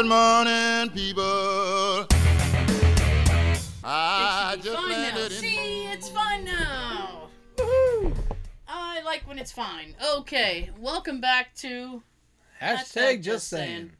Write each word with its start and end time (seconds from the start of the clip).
Good 0.00 0.08
morning, 0.08 0.90
people. 0.94 2.06
I 3.84 4.54
It 4.54 4.62
just 4.62 4.74
fine 4.74 4.88
now. 4.88 4.96
landed 4.96 5.24
in. 5.26 5.30
See, 5.32 5.86
it's 5.88 6.08
fine 6.08 6.42
now. 6.46 7.28
I 8.66 9.02
like 9.04 9.28
when 9.28 9.38
it's 9.38 9.52
fine. 9.52 9.94
Okay, 10.16 10.70
welcome 10.78 11.20
back 11.20 11.54
to. 11.56 12.02
Hashtag 12.62 13.22
just 13.22 13.48
saying. 13.48 13.90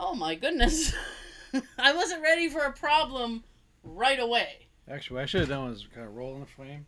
Oh 0.00 0.16
my 0.16 0.34
goodness. 0.34 0.92
I 1.78 1.92
wasn't 1.94 2.24
ready 2.24 2.48
for 2.48 2.62
a 2.62 2.72
problem 2.72 3.44
right 3.84 4.18
away. 4.18 4.66
Actually, 4.90 5.14
what 5.14 5.22
I 5.22 5.26
should 5.26 5.40
have 5.42 5.48
done 5.48 5.68
was 5.68 5.86
kind 5.94 6.08
of 6.08 6.16
roll 6.16 6.34
in 6.34 6.40
the 6.40 6.46
frame. 6.46 6.86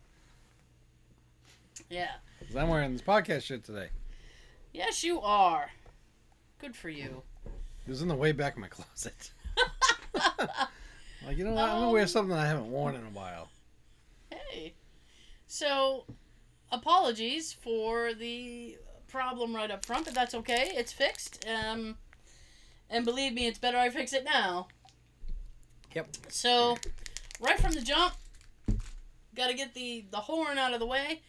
Yeah. 1.89 2.11
Because 2.41 2.57
I'm 2.57 2.67
wearing 2.67 2.91
this 2.91 3.01
podcast 3.01 3.43
shit 3.43 3.63
today. 3.63 3.87
Yes, 4.73 5.01
you 5.01 5.21
are. 5.21 5.69
Good 6.59 6.75
for 6.75 6.89
you. 6.89 7.23
It 7.89 7.93
was 7.93 8.03
in 8.03 8.07
the 8.07 8.13
way 8.13 8.33
back 8.33 8.53
of 8.53 8.59
my 8.59 8.67
closet. 8.69 9.31
like, 11.25 11.35
you 11.35 11.43
know 11.43 11.53
what? 11.53 11.63
I'm 11.63 11.77
going 11.79 11.83
to 11.85 11.89
wear 11.89 12.01
Um, 12.03 12.07
something 12.07 12.37
I 12.37 12.45
haven't 12.45 12.69
worn 12.69 12.93
in 12.93 13.01
a 13.01 13.09
while. 13.09 13.49
Hey. 14.29 14.75
So, 15.47 16.05
apologies 16.71 17.51
for 17.51 18.13
the 18.13 18.77
problem 19.07 19.55
right 19.55 19.71
up 19.71 19.83
front, 19.85 20.05
but 20.05 20.13
that's 20.13 20.35
okay. 20.35 20.71
It's 20.75 20.93
fixed. 20.93 21.43
Um, 21.49 21.97
and 22.91 23.05
believe 23.05 23.33
me, 23.33 23.47
it's 23.47 23.57
better 23.57 23.79
I 23.79 23.89
fix 23.89 24.13
it 24.13 24.23
now. 24.23 24.67
Yep. 25.95 26.09
So, 26.27 26.77
right 27.41 27.59
from 27.59 27.71
the 27.71 27.81
jump, 27.81 28.13
got 29.35 29.47
to 29.47 29.55
get 29.55 29.73
the 29.73 30.05
the 30.11 30.17
horn 30.17 30.59
out 30.59 30.75
of 30.75 30.79
the 30.79 30.85
way. 30.85 31.21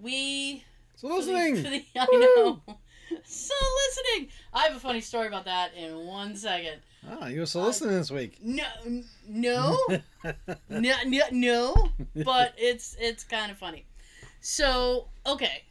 We 0.00 0.62
So 0.94 1.08
for 1.08 1.24
the- 1.24 1.32
listening. 1.32 1.56
for 1.56 1.70
the- 1.70 1.84
I 1.96 2.06
know. 2.12 2.62
So 3.24 3.54
listening. 3.88 4.28
I 4.52 4.62
have 4.64 4.76
a 4.76 4.80
funny 4.80 5.00
story 5.00 5.26
about 5.26 5.44
that 5.46 5.74
in 5.74 6.06
one 6.06 6.36
second. 6.36 6.80
Ah, 7.08 7.26
you 7.26 7.40
were 7.40 7.46
so 7.46 7.62
listening 7.62 7.96
this 7.96 8.10
week. 8.10 8.38
No, 8.42 8.64
no, 9.28 9.78
no, 10.68 10.94
no, 11.06 11.22
no. 11.30 11.88
But 12.24 12.54
it's 12.56 12.96
it's 13.00 13.24
kind 13.24 13.50
of 13.50 13.58
funny. 13.58 13.86
So 14.40 15.08
okay, 15.26 15.64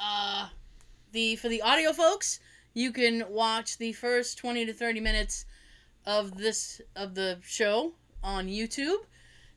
uh, 0.00 0.48
the 1.12 1.36
for 1.36 1.48
the 1.48 1.62
audio 1.62 1.92
folks, 1.92 2.40
you 2.74 2.92
can 2.92 3.24
watch 3.28 3.78
the 3.78 3.92
first 3.92 4.38
twenty 4.38 4.66
to 4.66 4.72
thirty 4.72 5.00
minutes 5.00 5.44
of 6.06 6.36
this 6.36 6.80
of 6.94 7.14
the 7.14 7.38
show 7.42 7.92
on 8.22 8.48
YouTube, 8.48 9.04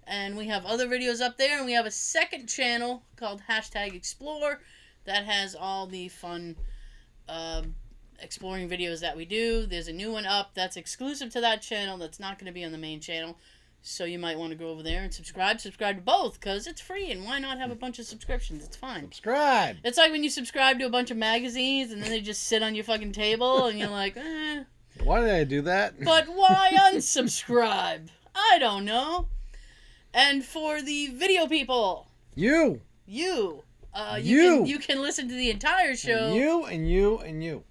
and 0.05 0.38
we 0.38 0.47
have 0.47 0.66
other 0.66 0.88
videos 0.88 1.21
up 1.21 1.38
there, 1.38 1.58
and 1.58 1.66
we 1.66 1.73
have 1.73 1.86
a 1.86 1.91
second 1.91 2.47
channel 2.47 3.03
called 3.16 3.41
hashtag 3.49 3.95
Explore 3.95 4.61
that 5.09 5.25
has 5.25 5.55
all 5.55 5.88
the 5.88 6.07
fun. 6.07 6.55
Um, 7.27 7.75
exploring 8.21 8.69
videos 8.69 8.99
that 9.02 9.15
we 9.15 9.25
do. 9.25 9.65
There's 9.65 9.88
a 9.88 9.93
new 9.93 10.11
one 10.11 10.25
up 10.25 10.53
that's 10.53 10.77
exclusive 10.77 11.31
to 11.31 11.41
that 11.41 11.61
channel 11.61 11.97
that's 11.97 12.19
not 12.19 12.38
going 12.38 12.47
to 12.47 12.52
be 12.52 12.63
on 12.63 12.71
the 12.71 12.77
main 12.77 12.99
channel. 12.99 13.37
So 13.81 14.03
you 14.03 14.19
might 14.19 14.37
want 14.37 14.52
to 14.52 14.57
go 14.57 14.69
over 14.69 14.83
there 14.83 15.03
and 15.03 15.13
subscribe. 15.13 15.61
Subscribe 15.61 15.95
to 15.95 16.02
both 16.02 16.39
because 16.39 16.67
it's 16.67 16.81
free 16.81 17.11
and 17.11 17.23
why 17.23 17.39
not 17.39 17.59
have 17.59 17.71
a 17.71 17.75
bunch 17.75 17.97
of 17.97 18.05
subscriptions? 18.05 18.65
It's 18.65 18.75
fine. 18.75 19.03
Subscribe. 19.03 19.77
It's 19.83 19.97
like 19.97 20.11
when 20.11 20.23
you 20.23 20.30
subscribe 20.30 20.80
to 20.80 20.85
a 20.85 20.89
bunch 20.89 21.11
of 21.11 21.17
magazines 21.17 21.91
and 21.91 22.03
then 22.03 22.09
they 22.09 22.19
just 22.19 22.43
sit 22.43 22.61
on 22.61 22.75
your 22.75 22.83
fucking 22.83 23.13
table 23.13 23.67
and 23.67 23.80
you're 23.80 23.89
like, 23.89 24.17
eh. 24.17 24.63
Why 25.03 25.21
did 25.21 25.30
I 25.30 25.43
do 25.45 25.61
that? 25.61 25.95
But 26.03 26.27
why 26.27 26.71
unsubscribe? 26.91 28.09
I 28.35 28.57
don't 28.59 28.83
know. 28.83 29.27
And 30.13 30.43
for 30.43 30.81
the 30.81 31.07
video 31.07 31.47
people, 31.47 32.07
you. 32.35 32.81
you, 33.05 33.63
uh, 34.00 34.16
you, 34.17 34.38
You. 34.38 34.58
Can, 34.58 34.66
you 34.66 34.80
can 34.80 35.02
listen 35.02 35.28
to 35.28 35.33
the 35.36 35.50
entire 35.50 35.95
show. 35.95 36.25
And 36.28 36.36
you 36.36 36.66
and 36.66 36.89
you 36.89 37.17
and 37.19 37.44
you. 37.44 37.64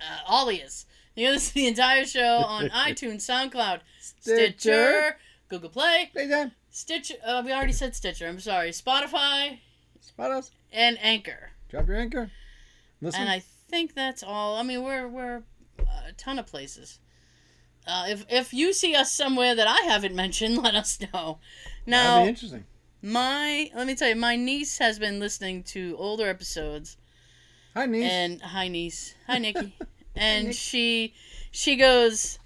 uh, 0.00 0.32
Alias. 0.32 0.86
You 1.14 1.26
can 1.26 1.34
listen 1.34 1.48
to 1.48 1.54
the 1.54 1.66
entire 1.66 2.04
show 2.04 2.38
on 2.38 2.68
iTunes, 2.86 3.22
SoundCloud, 3.28 3.80
Stitcher, 4.00 5.16
Google 5.48 5.70
Play, 5.70 6.10
Playtime. 6.12 6.52
Stitcher. 6.70 7.14
Uh, 7.24 7.42
we 7.44 7.52
already 7.52 7.72
said 7.72 7.94
Stitcher. 7.96 8.26
I'm 8.28 8.40
sorry. 8.40 8.70
Spotify 8.70 9.58
Spot 10.00 10.30
us. 10.30 10.50
and 10.72 10.98
Anchor. 11.02 11.50
Drop 11.68 11.88
your 11.88 11.96
anchor. 11.96 12.30
Listen. 13.00 13.22
And 13.22 13.30
I 13.30 13.40
think 13.68 13.94
that's 13.94 14.22
all. 14.22 14.56
I 14.56 14.62
mean, 14.62 14.82
we're 14.82 15.08
we're 15.08 15.42
a 15.78 16.12
ton 16.16 16.38
of 16.38 16.46
places. 16.46 16.98
Uh, 17.86 18.04
if 18.08 18.24
if 18.28 18.52
you 18.52 18.72
see 18.72 18.94
us 18.94 19.10
somewhere 19.12 19.54
that 19.54 19.66
I 19.66 19.90
haven't 19.90 20.14
mentioned, 20.24 20.58
let 20.58 20.74
us 20.74 21.00
know. 21.00 21.38
That'd 21.86 21.86
Now, 21.86 22.22
be 22.22 22.28
interesting. 22.28 22.64
My 23.02 23.70
let 23.74 23.86
me 23.86 23.94
tell 23.94 24.08
you, 24.08 24.16
my 24.16 24.36
niece 24.36 24.78
has 24.78 24.98
been 24.98 25.20
listening 25.20 25.62
to 25.62 25.94
older 25.98 26.28
episodes 26.28 26.96
Hi, 27.74 27.86
niece. 27.86 28.10
and 28.10 28.40
hi 28.42 28.68
niece 28.68 29.14
hi 29.26 29.38
nikki 29.44 29.72
and 30.16 30.48
Nick. 30.48 30.56
she 30.56 31.14
she 31.50 31.76
goes 31.76 32.38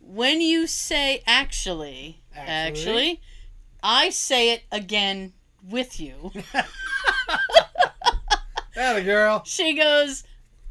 when 0.00 0.40
you 0.40 0.66
say 0.66 1.22
actually, 1.26 2.20
actually 2.34 2.50
Actually? 2.78 3.20
i 3.82 4.10
say 4.10 4.52
it 4.52 4.62
again 4.70 5.32
with 5.68 5.98
you 6.00 6.30
That 8.74 8.96
a 8.96 9.02
girl. 9.02 9.42
she 9.46 9.74
goes 9.74 10.22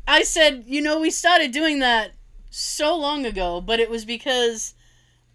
i 0.08 0.22
said 0.24 0.64
you 0.68 0.80
know 0.82 1.00
we 1.00 1.10
started 1.10 1.52
doing 1.52 1.80
that 1.80 2.12
so 2.52 2.96
long 2.96 3.26
ago 3.26 3.60
but 3.62 3.80
it 3.80 3.90
was 3.90 4.06
because 4.06 4.76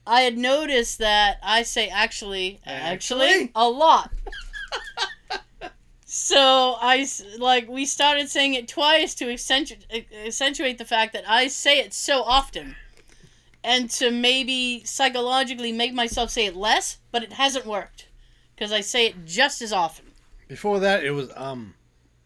i 0.06 0.22
had 0.22 0.37
noticed 0.38 0.99
that 0.99 1.38
i 1.43 1.62
say 1.62 1.88
actually 1.88 2.61
actually, 2.66 3.27
Actually? 3.28 3.53
a 3.55 3.69
lot 3.69 4.11
so 6.12 6.75
I 6.81 7.06
like 7.38 7.69
we 7.69 7.84
started 7.87 8.28
saying 8.28 8.55
it 8.55 8.66
twice 8.66 9.15
to 9.15 9.31
accentuate, 9.31 9.87
accentuate 10.27 10.78
the 10.78 10.84
fact 10.84 11.12
that 11.12 11.22
i 11.28 11.47
say 11.47 11.78
it 11.78 11.94
so 11.94 12.22
often 12.22 12.75
and 13.62 13.89
to 13.91 14.10
maybe 14.10 14.83
psychologically 14.84 15.71
make 15.71 15.94
myself 15.94 16.31
say 16.31 16.47
it 16.47 16.56
less 16.56 16.99
but 17.12 17.22
it 17.22 17.34
hasn't 17.34 17.65
worked 17.66 18.09
because 18.55 18.72
i 18.72 18.81
say 18.81 19.06
it 19.06 19.25
just 19.25 19.62
as 19.62 19.72
often 19.72 20.06
Before 20.49 20.81
that, 20.81 21.05
it 21.05 21.12
was 21.12 21.31
um. 21.37 21.75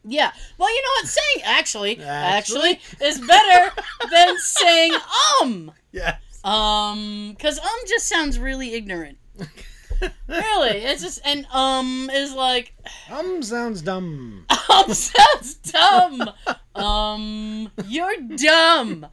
yeah. 0.02 0.32
Well, 0.56 0.70
you 0.74 0.82
know 0.82 0.94
what? 1.00 1.06
Saying 1.08 1.44
actually, 1.44 1.98
Actually? 2.00 2.78
actually, 2.80 3.06
is 3.06 3.20
better 3.20 3.70
than 4.10 4.38
saying 4.38 4.94
um. 5.42 5.72
Yeah. 5.92 6.16
Um, 6.44 7.30
because 7.30 7.58
um 7.58 7.78
just 7.88 8.06
sounds 8.06 8.38
really 8.38 8.74
ignorant. 8.74 9.18
really, 10.28 10.78
it's 10.78 11.02
just 11.02 11.20
and 11.24 11.46
um 11.46 12.10
is 12.12 12.34
like 12.34 12.74
Um 13.10 13.42
sounds 13.42 13.80
dumb. 13.80 14.44
um 14.70 14.92
sounds 14.92 15.54
dumb. 15.54 16.30
um, 16.74 17.72
you're 17.86 18.16
dumb. 18.36 19.06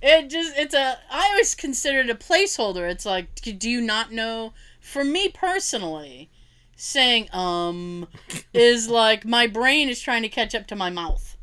It 0.00 0.30
just 0.30 0.56
it's 0.56 0.74
a 0.74 0.98
I 1.10 1.28
always 1.30 1.54
consider 1.54 2.00
it 2.00 2.10
a 2.10 2.14
placeholder. 2.14 2.90
It's 2.90 3.04
like 3.04 3.34
do 3.34 3.68
you 3.68 3.80
not 3.80 4.10
know? 4.10 4.52
For 4.80 5.04
me 5.04 5.28
personally, 5.28 6.30
saying 6.76 7.28
um 7.34 8.08
is 8.54 8.88
like 8.88 9.26
my 9.26 9.46
brain 9.46 9.90
is 9.90 10.00
trying 10.00 10.22
to 10.22 10.28
catch 10.28 10.54
up 10.54 10.66
to 10.68 10.76
my 10.76 10.88
mouth. 10.88 11.36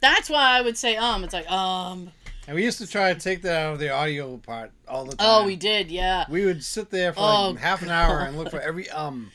That's 0.00 0.30
why 0.30 0.58
I 0.58 0.62
would 0.62 0.78
say 0.78 0.96
um. 0.96 1.22
It's 1.22 1.34
like 1.34 1.50
um. 1.50 2.10
And 2.50 2.56
we 2.56 2.64
used 2.64 2.78
to 2.78 2.86
try 2.88 3.14
to 3.14 3.20
take 3.20 3.42
that 3.42 3.56
out 3.64 3.74
of 3.74 3.78
the 3.78 3.90
audio 3.90 4.36
part 4.38 4.72
all 4.88 5.04
the 5.04 5.14
time. 5.14 5.18
Oh, 5.42 5.46
we 5.46 5.54
did, 5.54 5.88
yeah. 5.88 6.24
We 6.28 6.44
would 6.44 6.64
sit 6.64 6.90
there 6.90 7.12
for 7.12 7.20
Oh, 7.20 7.50
like 7.50 7.60
half 7.60 7.80
an 7.80 7.90
hour 7.90 8.22
and 8.22 8.36
look 8.36 8.50
for 8.50 8.60
every 8.60 8.90
um. 8.90 9.30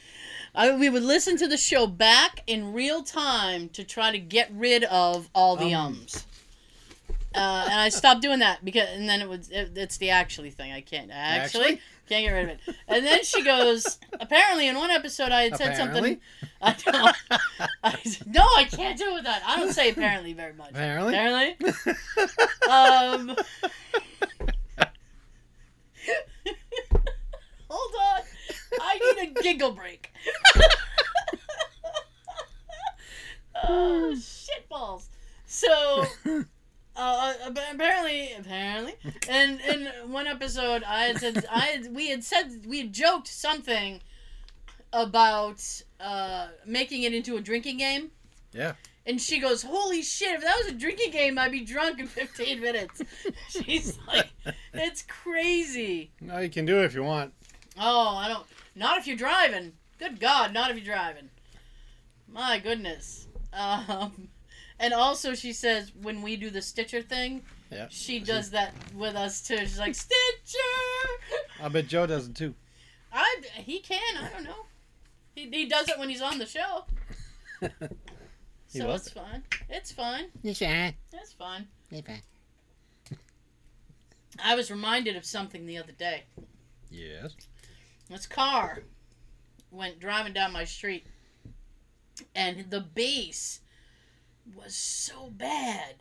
I, 0.54 0.76
we 0.76 0.90
would 0.90 1.02
listen 1.02 1.38
to 1.38 1.48
the 1.48 1.56
show 1.56 1.88
back 1.88 2.44
in 2.46 2.74
real 2.74 3.04
time 3.04 3.70
to 3.70 3.86
try 3.86 4.12
to 4.12 4.20
get 4.20 4.52
rid 4.54 4.84
of 4.84 5.30
all 5.34 5.56
the 5.56 5.74
Um. 5.74 5.86
ums. 5.86 6.26
Uh, 7.34 7.64
and 7.72 7.80
I 7.80 7.88
stopped 7.88 8.22
doing 8.22 8.40
that 8.40 8.66
because, 8.66 8.90
and 8.90 9.08
then 9.08 9.22
it 9.22 9.30
was 9.30 9.50
it, 9.50 9.72
it's 9.78 9.96
the 9.96 10.10
actually 10.10 10.50
thing. 10.50 10.74
I 10.74 10.82
can't 10.82 11.10
actually, 11.10 11.64
Actually? 11.64 11.82
Can't 12.08 12.26
get 12.26 12.32
rid 12.32 12.44
of 12.44 12.50
it. 12.50 12.60
And 12.88 13.06
then 13.06 13.24
she 13.24 13.44
goes. 13.44 13.98
apparently, 14.20 14.68
in 14.68 14.76
one 14.76 14.92
episode, 14.92 15.32
I 15.32 15.44
had 15.44 15.58
said 15.58 15.78
something. 15.78 16.20
Apparently. 16.22 16.22
I 16.62 16.74
don't. 16.74 17.16
I, 17.84 17.98
no, 18.28 18.44
I 18.58 18.66
can't 18.66 18.98
do 18.98 19.14
with 19.14 19.24
that. 19.24 19.42
I 19.46 19.60
don't 19.60 19.74
say 19.74 19.90
apparently 19.90 20.34
very 20.34 20.54
much. 20.54 20.72
Apparently. 20.72 21.14
Apparently. 21.14 21.56
Um. 22.70 23.36
Hold 27.70 27.94
on. 28.02 28.22
I 28.82 29.16
need 29.16 29.30
a 29.30 29.42
giggle 29.42 29.72
break. 29.72 30.12
oh, 33.64 34.16
shitballs. 34.16 35.08
So, 35.46 36.06
uh, 36.96 37.34
apparently, 37.46 38.32
apparently, 38.38 38.96
in 39.30 39.60
in 39.60 40.12
one 40.12 40.28
episode, 40.28 40.84
I 40.84 41.06
had 41.06 41.20
said 41.20 41.46
I 41.52 41.60
had, 41.60 41.96
we 41.96 42.10
had 42.10 42.24
said 42.24 42.66
we 42.66 42.80
had 42.80 42.94
joked 42.94 43.28
something 43.28 44.02
about 44.94 45.62
uh, 46.00 46.48
making 46.66 47.04
it 47.04 47.14
into 47.14 47.36
a 47.36 47.42
drinking 47.42 47.78
game. 47.78 48.12
Yeah. 48.54 48.74
And 49.06 49.22
she 49.22 49.40
goes, 49.40 49.62
"Holy 49.62 50.02
shit! 50.02 50.32
If 50.36 50.42
that 50.42 50.58
was 50.58 50.68
a 50.68 50.76
drinking 50.76 51.12
game, 51.12 51.38
I'd 51.38 51.52
be 51.52 51.64
drunk 51.64 52.00
in 52.00 52.08
15 52.08 52.60
minutes." 52.60 53.02
She's 53.50 54.00
like, 54.08 54.30
"It's 54.74 55.04
crazy." 55.04 56.12
No, 56.22 56.40
you 56.40 56.50
can 56.50 56.66
do 56.66 56.80
it 56.80 56.86
if 56.86 56.96
you 56.96 57.04
want. 57.04 57.34
Oh, 57.80 58.16
I 58.16 58.30
don't. 58.30 58.46
Not 58.74 58.98
if 58.98 59.06
you're 59.06 59.18
driving. 59.18 59.74
Good 60.00 60.20
God, 60.20 60.54
not 60.54 60.72
if 60.72 60.78
you're 60.78 60.96
driving. 60.96 61.30
My 62.28 62.58
goodness. 62.60 63.28
Um, 63.54 64.30
And 64.80 64.94
also, 64.94 65.34
she 65.36 65.54
says 65.54 65.92
when 66.02 66.22
we 66.22 66.36
do 66.36 66.50
the 66.50 66.62
Stitcher 66.62 67.02
thing, 67.02 67.44
Yeah. 67.72 67.88
she 67.90 68.20
does 68.20 68.50
that 68.52 68.74
with 68.94 69.16
us 69.16 69.42
too. 69.42 69.58
She's 69.58 69.80
like 69.80 69.96
Stitcher. 69.96 70.58
I 71.62 71.70
bet 71.70 71.88
Joe 71.88 72.06
doesn't 72.06 72.36
too. 72.36 72.54
I 73.14 73.42
he 73.56 73.80
can. 73.80 74.18
I 74.18 74.30
don't 74.30 74.44
know. 74.44 74.66
He, 75.34 75.50
he 75.50 75.66
does 75.68 75.88
it 75.90 75.98
when 75.98 76.10
he's 76.10 76.22
on 76.22 76.38
the 76.40 76.46
show. 76.46 76.86
He 78.72 78.80
So 78.82 78.88
loves 78.90 79.08
it's 79.08 79.14
fine. 79.16 79.44
It's 79.70 79.92
fine. 79.94 80.26
It's 80.44 80.60
fine. 80.60 80.96
It's 81.14 81.32
fine. 81.34 81.68
It's 81.92 82.06
fine. 82.06 82.22
I 84.44 84.56
was 84.56 84.70
reminded 84.70 85.16
of 85.16 85.24
something 85.24 85.66
the 85.66 85.78
other 85.78 85.94
day. 85.94 86.24
Yes. 86.92 87.34
This 88.10 88.28
car 88.28 88.84
went 89.72 90.00
driving 90.00 90.34
down 90.34 90.52
my 90.52 90.66
street, 90.66 91.06
and 92.36 92.70
the 92.70 92.82
bass 92.82 93.62
was 94.54 94.76
so 94.76 95.30
bad. 95.32 95.96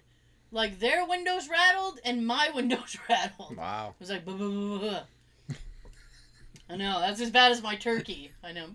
Like 0.50 0.79
their 0.79 1.05
windows 1.06 1.49
rattled 1.49 2.00
and 2.05 2.26
my 2.26 2.50
windows 2.55 2.96
rattled. 3.08 3.56
Wow. 3.56 3.94
It 3.99 4.00
was 4.00 4.11
like, 4.11 4.25
"Buh, 4.25 4.32
buh, 4.32 4.49
buh, 4.49 4.79
buh, 4.79 5.05
buh." 5.49 5.55
I 6.70 6.76
know 6.76 7.00
that's 7.00 7.20
as 7.20 7.31
bad 7.31 7.52
as 7.52 7.62
my 7.62 7.76
turkey. 7.76 8.31
I 8.43 8.52
know. 8.52 8.67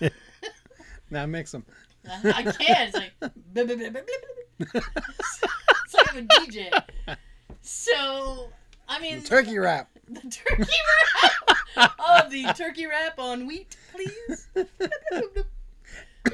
now 1.10 1.26
mix 1.26 1.52
them. 1.52 1.64
I 2.24 2.42
can't. 2.42 2.94
It's 2.94 2.96
like, 2.96 3.12
it's 4.60 5.94
like 5.94 6.14
I'm 6.14 6.18
a 6.18 6.26
DJ. 6.26 6.82
So, 7.62 8.50
I 8.88 9.00
mean, 9.00 9.22
Turkey 9.22 9.58
wrap. 9.58 9.90
the 10.08 10.20
turkey 10.20 10.72
wrap. 11.22 11.92
oh, 11.98 12.22
the 12.30 12.44
turkey 12.56 12.86
wrap 12.86 13.18
on 13.18 13.46
wheat, 13.46 13.76
please. 13.92 14.48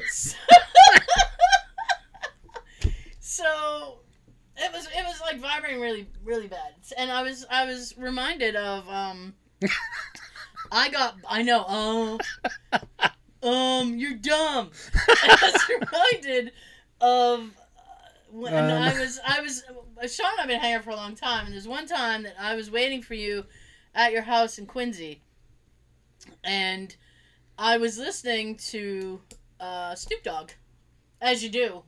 so, 0.09 0.35
so 3.37 3.99
it 4.57 4.71
was 4.73 4.87
it 4.87 5.05
was 5.05 5.21
like 5.21 5.39
vibrating 5.39 5.79
really 5.79 6.07
really 6.23 6.47
bad, 6.47 6.73
and 6.97 7.11
I 7.11 7.21
was 7.21 7.45
I 7.49 7.65
was 7.65 7.95
reminded 7.97 8.55
of 8.55 8.87
um. 8.89 9.33
I 10.71 10.89
got 10.89 11.15
I 11.29 11.43
know 11.43 11.63
um 11.63 12.19
um 13.43 13.97
you're 13.97 14.15
dumb. 14.15 14.71
I 15.07 15.37
was 15.41 15.69
reminded 15.69 16.51
of 16.99 17.39
uh, 17.41 17.81
when 18.31 18.53
Um. 18.53 18.71
I 18.71 18.99
was 18.99 19.19
I 19.25 19.41
was 19.41 19.63
Sean 20.13 20.27
and 20.31 20.41
I've 20.41 20.47
been 20.47 20.59
hanging 20.59 20.77
out 20.77 20.83
for 20.83 20.89
a 20.89 20.95
long 20.95 21.15
time, 21.15 21.45
and 21.45 21.53
there's 21.53 21.67
one 21.67 21.87
time 21.87 22.23
that 22.23 22.35
I 22.39 22.55
was 22.55 22.69
waiting 22.69 23.01
for 23.01 23.13
you 23.13 23.45
at 23.95 24.11
your 24.11 24.23
house 24.23 24.57
in 24.57 24.65
Quincy, 24.65 25.21
and 26.43 26.95
I 27.57 27.77
was 27.77 27.97
listening 27.97 28.57
to 28.71 29.21
uh, 29.59 29.95
Snoop 29.95 30.21
Dogg, 30.23 30.51
as 31.21 31.43
you 31.43 31.49
do 31.49 31.83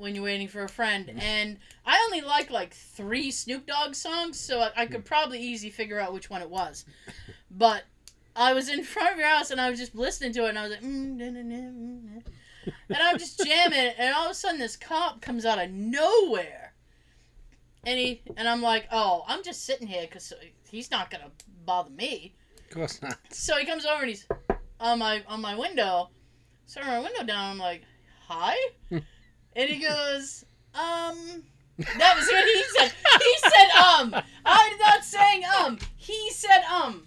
when 0.00 0.14
you're 0.14 0.24
waiting 0.24 0.48
for 0.48 0.64
a 0.64 0.68
friend, 0.68 1.12
and 1.18 1.58
I 1.86 2.00
only 2.06 2.20
like 2.20 2.50
like 2.50 2.74
three 2.74 3.30
Snoop 3.30 3.66
Dogg 3.66 3.94
songs, 3.94 4.38
so 4.38 4.60
I, 4.60 4.70
I 4.76 4.86
could 4.86 5.04
probably 5.04 5.40
easily 5.40 5.70
figure 5.70 6.00
out 6.00 6.12
which 6.12 6.30
one 6.30 6.42
it 6.42 6.50
was, 6.50 6.84
but. 7.50 7.84
I 8.36 8.54
was 8.54 8.68
in 8.68 8.84
front 8.84 9.12
of 9.12 9.18
your 9.18 9.26
house 9.26 9.50
and 9.50 9.60
I 9.60 9.68
was 9.68 9.78
just 9.80 9.92
listening 9.92 10.32
to 10.34 10.46
it 10.46 10.50
and 10.50 10.58
I 10.58 10.62
was 10.62 10.70
like, 10.70 10.82
mm, 10.82 11.16
na, 11.16 11.30
na, 11.30 11.42
na, 11.42 11.56
mm, 11.56 12.22
and 12.88 12.98
I'm 12.98 13.18
just 13.18 13.44
jamming 13.44 13.78
it 13.78 13.96
and 13.98 14.14
all 14.14 14.26
of 14.26 14.30
a 14.30 14.34
sudden 14.34 14.60
this 14.60 14.76
cop 14.76 15.20
comes 15.20 15.44
out 15.44 15.58
of 15.58 15.68
nowhere 15.72 16.70
and 17.84 17.98
he 17.98 18.22
and 18.36 18.48
I'm 18.48 18.62
like, 18.62 18.86
oh, 18.92 19.24
I'm 19.26 19.42
just 19.42 19.64
sitting 19.64 19.86
here 19.86 20.02
because 20.02 20.32
he's 20.70 20.90
not 20.90 21.10
gonna 21.10 21.30
bother 21.64 21.90
me. 21.90 22.34
Of 22.68 22.74
course 22.74 23.02
not. 23.02 23.18
So 23.30 23.56
he 23.56 23.64
comes 23.64 23.86
over 23.86 24.02
and 24.02 24.08
he's 24.08 24.26
on 24.78 24.98
my 24.98 25.22
on 25.26 25.40
my 25.40 25.56
window. 25.56 26.10
So 26.66 26.80
I 26.80 26.86
my 26.86 27.00
window 27.00 27.24
down. 27.24 27.50
I'm 27.52 27.58
like, 27.58 27.82
hi, 28.26 28.56
and 29.56 29.68
he 29.68 29.78
goes, 29.78 30.44
um. 30.74 31.44
That 31.98 32.14
was 32.16 32.26
what 32.26 32.44
he 32.44 32.62
said. 32.78 32.92
He 33.18 33.36
said 33.38 33.70
um. 33.70 34.14
I'm 34.44 34.78
not 34.78 35.04
saying 35.04 35.42
um. 35.58 35.78
He 35.96 36.30
said 36.30 36.62
um. 36.70 37.06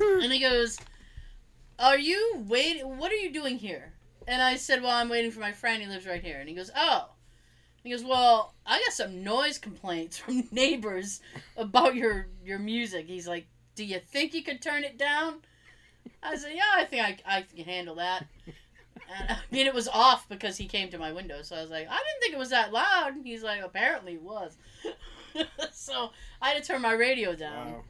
And 0.00 0.32
he 0.32 0.40
goes, 0.40 0.78
Are 1.78 1.98
you 1.98 2.44
waiting? 2.48 2.98
What 2.98 3.12
are 3.12 3.16
you 3.16 3.32
doing 3.32 3.58
here? 3.58 3.92
And 4.26 4.42
I 4.42 4.56
said, 4.56 4.82
Well, 4.82 4.90
I'm 4.92 5.08
waiting 5.08 5.30
for 5.30 5.40
my 5.40 5.52
friend. 5.52 5.82
He 5.82 5.88
lives 5.88 6.06
right 6.06 6.22
here. 6.22 6.38
And 6.40 6.48
he 6.48 6.54
goes, 6.54 6.70
Oh. 6.76 7.10
He 7.82 7.90
goes, 7.90 8.04
Well, 8.04 8.54
I 8.66 8.78
got 8.78 8.92
some 8.92 9.24
noise 9.24 9.58
complaints 9.58 10.18
from 10.18 10.48
neighbors 10.52 11.20
about 11.56 11.94
your 11.94 12.26
your 12.44 12.58
music. 12.58 13.06
He's 13.06 13.28
like, 13.28 13.46
Do 13.74 13.84
you 13.84 14.00
think 14.00 14.34
you 14.34 14.42
could 14.42 14.62
turn 14.62 14.84
it 14.84 14.98
down? 14.98 15.36
I 16.22 16.36
said, 16.36 16.52
Yeah, 16.54 16.62
I 16.74 16.84
think 16.84 17.02
I, 17.26 17.38
I 17.38 17.42
can 17.42 17.64
handle 17.64 17.96
that. 17.96 18.26
And, 19.18 19.30
I 19.30 19.36
mean, 19.50 19.66
it 19.66 19.74
was 19.74 19.88
off 19.88 20.28
because 20.28 20.56
he 20.56 20.66
came 20.66 20.88
to 20.90 20.98
my 20.98 21.12
window. 21.12 21.42
So 21.42 21.56
I 21.56 21.60
was 21.60 21.70
like, 21.70 21.88
I 21.88 21.96
didn't 21.96 22.20
think 22.20 22.34
it 22.34 22.38
was 22.38 22.50
that 22.50 22.72
loud. 22.72 23.14
He's 23.24 23.42
like, 23.42 23.62
Apparently 23.62 24.14
it 24.14 24.22
was. 24.22 24.56
so 25.72 26.10
I 26.40 26.50
had 26.50 26.62
to 26.62 26.66
turn 26.66 26.82
my 26.82 26.92
radio 26.92 27.34
down. 27.34 27.72
Wow. 27.72 27.84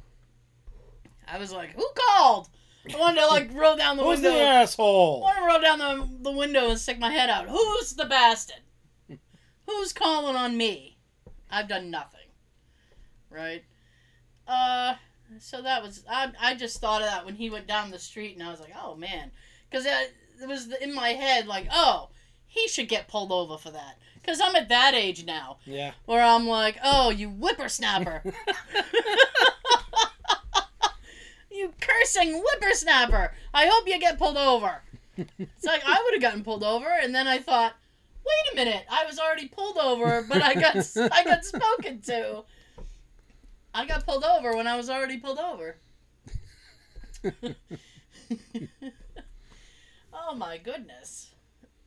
I 1.27 1.39
was 1.39 1.53
like, 1.53 1.75
"Who 1.75 1.89
called?" 1.95 2.49
I 2.93 2.99
wanted 2.99 3.21
to 3.21 3.27
like 3.29 3.51
roll 3.55 3.77
down 3.77 3.97
the 3.97 4.03
Who's 4.03 4.21
window. 4.21 4.31
Who's 4.31 4.39
the 4.41 4.45
asshole? 4.45 4.55
I 4.55 4.61
asshole? 4.63 5.21
want 5.21 5.37
to 5.39 5.45
roll 5.45 5.61
down 5.61 5.79
the, 5.79 6.31
the 6.31 6.37
window 6.37 6.71
and 6.71 6.79
stick 6.79 6.99
my 6.99 7.11
head 7.11 7.31
out. 7.31 7.49
Who's 7.49 7.95
the 7.95 8.05
bastard? 8.05 8.61
Who's 9.67 9.93
calling 9.93 10.37
on 10.37 10.57
me? 10.57 10.99
I've 11.51 11.69
done 11.69 11.91
nothing. 11.91 12.21
Right? 13.31 13.65
Uh, 14.47 14.95
so 15.39 15.63
that 15.63 15.83
was 15.83 16.05
I. 16.11 16.33
I 16.41 16.55
just 16.55 16.81
thought 16.81 17.03
of 17.03 17.09
that 17.09 17.25
when 17.25 17.37
he 17.37 17.51
went 17.51 17.67
down 17.67 17.91
the 17.91 17.99
street, 17.99 18.35
and 18.35 18.47
I 18.47 18.51
was 18.51 18.61
like, 18.61 18.75
"Oh 18.81 18.97
man," 18.97 19.31
because 19.71 19.87
it 19.87 20.13
was 20.49 20.73
in 20.81 20.94
my 20.94 21.11
head 21.11 21.47
like, 21.47 21.69
"Oh, 21.73 22.09
he 22.47 22.69
should 22.69 22.89
get 22.89 23.09
pulled 23.09 23.33
over 23.33 23.56
for 23.59 23.71
that." 23.71 23.99
Because 24.21 24.41
I'm 24.41 24.55
at 24.56 24.69
that 24.69 24.94
age 24.94 25.25
now 25.25 25.56
Yeah. 25.65 25.93
where 26.05 26.23
I'm 26.23 26.47
like, 26.47 26.79
"Oh, 26.83 27.11
you 27.11 27.29
whippersnapper." 27.29 28.23
you 31.50 31.73
cursing 31.81 32.41
whippersnapper. 32.43 33.33
I 33.53 33.67
hope 33.67 33.87
you 33.89 33.99
get 33.99 34.19
pulled 34.19 34.37
over. 34.37 34.83
It's 35.17 35.65
like 35.67 35.83
I 35.87 36.00
would 36.05 36.15
have 36.15 36.23
gotten 36.23 36.43
pulled 36.45 36.65
over, 36.65 36.88
and 36.88 37.15
then 37.15 37.29
I 37.29 37.38
thought, 37.38 37.75
wait 38.25 38.53
a 38.53 38.56
minute, 38.56 38.85
I 38.91 39.05
was 39.05 39.19
already 39.19 39.49
pulled 39.49 39.77
over, 39.77 40.23
but 40.29 40.41
I 40.43 40.55
got 40.55 40.77
I 41.12 41.25
got 41.25 41.45
spoken 41.45 42.00
to. 42.03 42.45
I 43.75 43.87
got 43.87 44.05
pulled 44.06 44.25
over 44.25 44.56
when 44.56 44.67
I 44.67 44.77
was 44.77 44.88
already 44.91 45.19
pulled 45.19 45.38
over. 45.38 45.77
oh 50.29 50.35
my 50.35 50.59
goodness. 50.59 51.35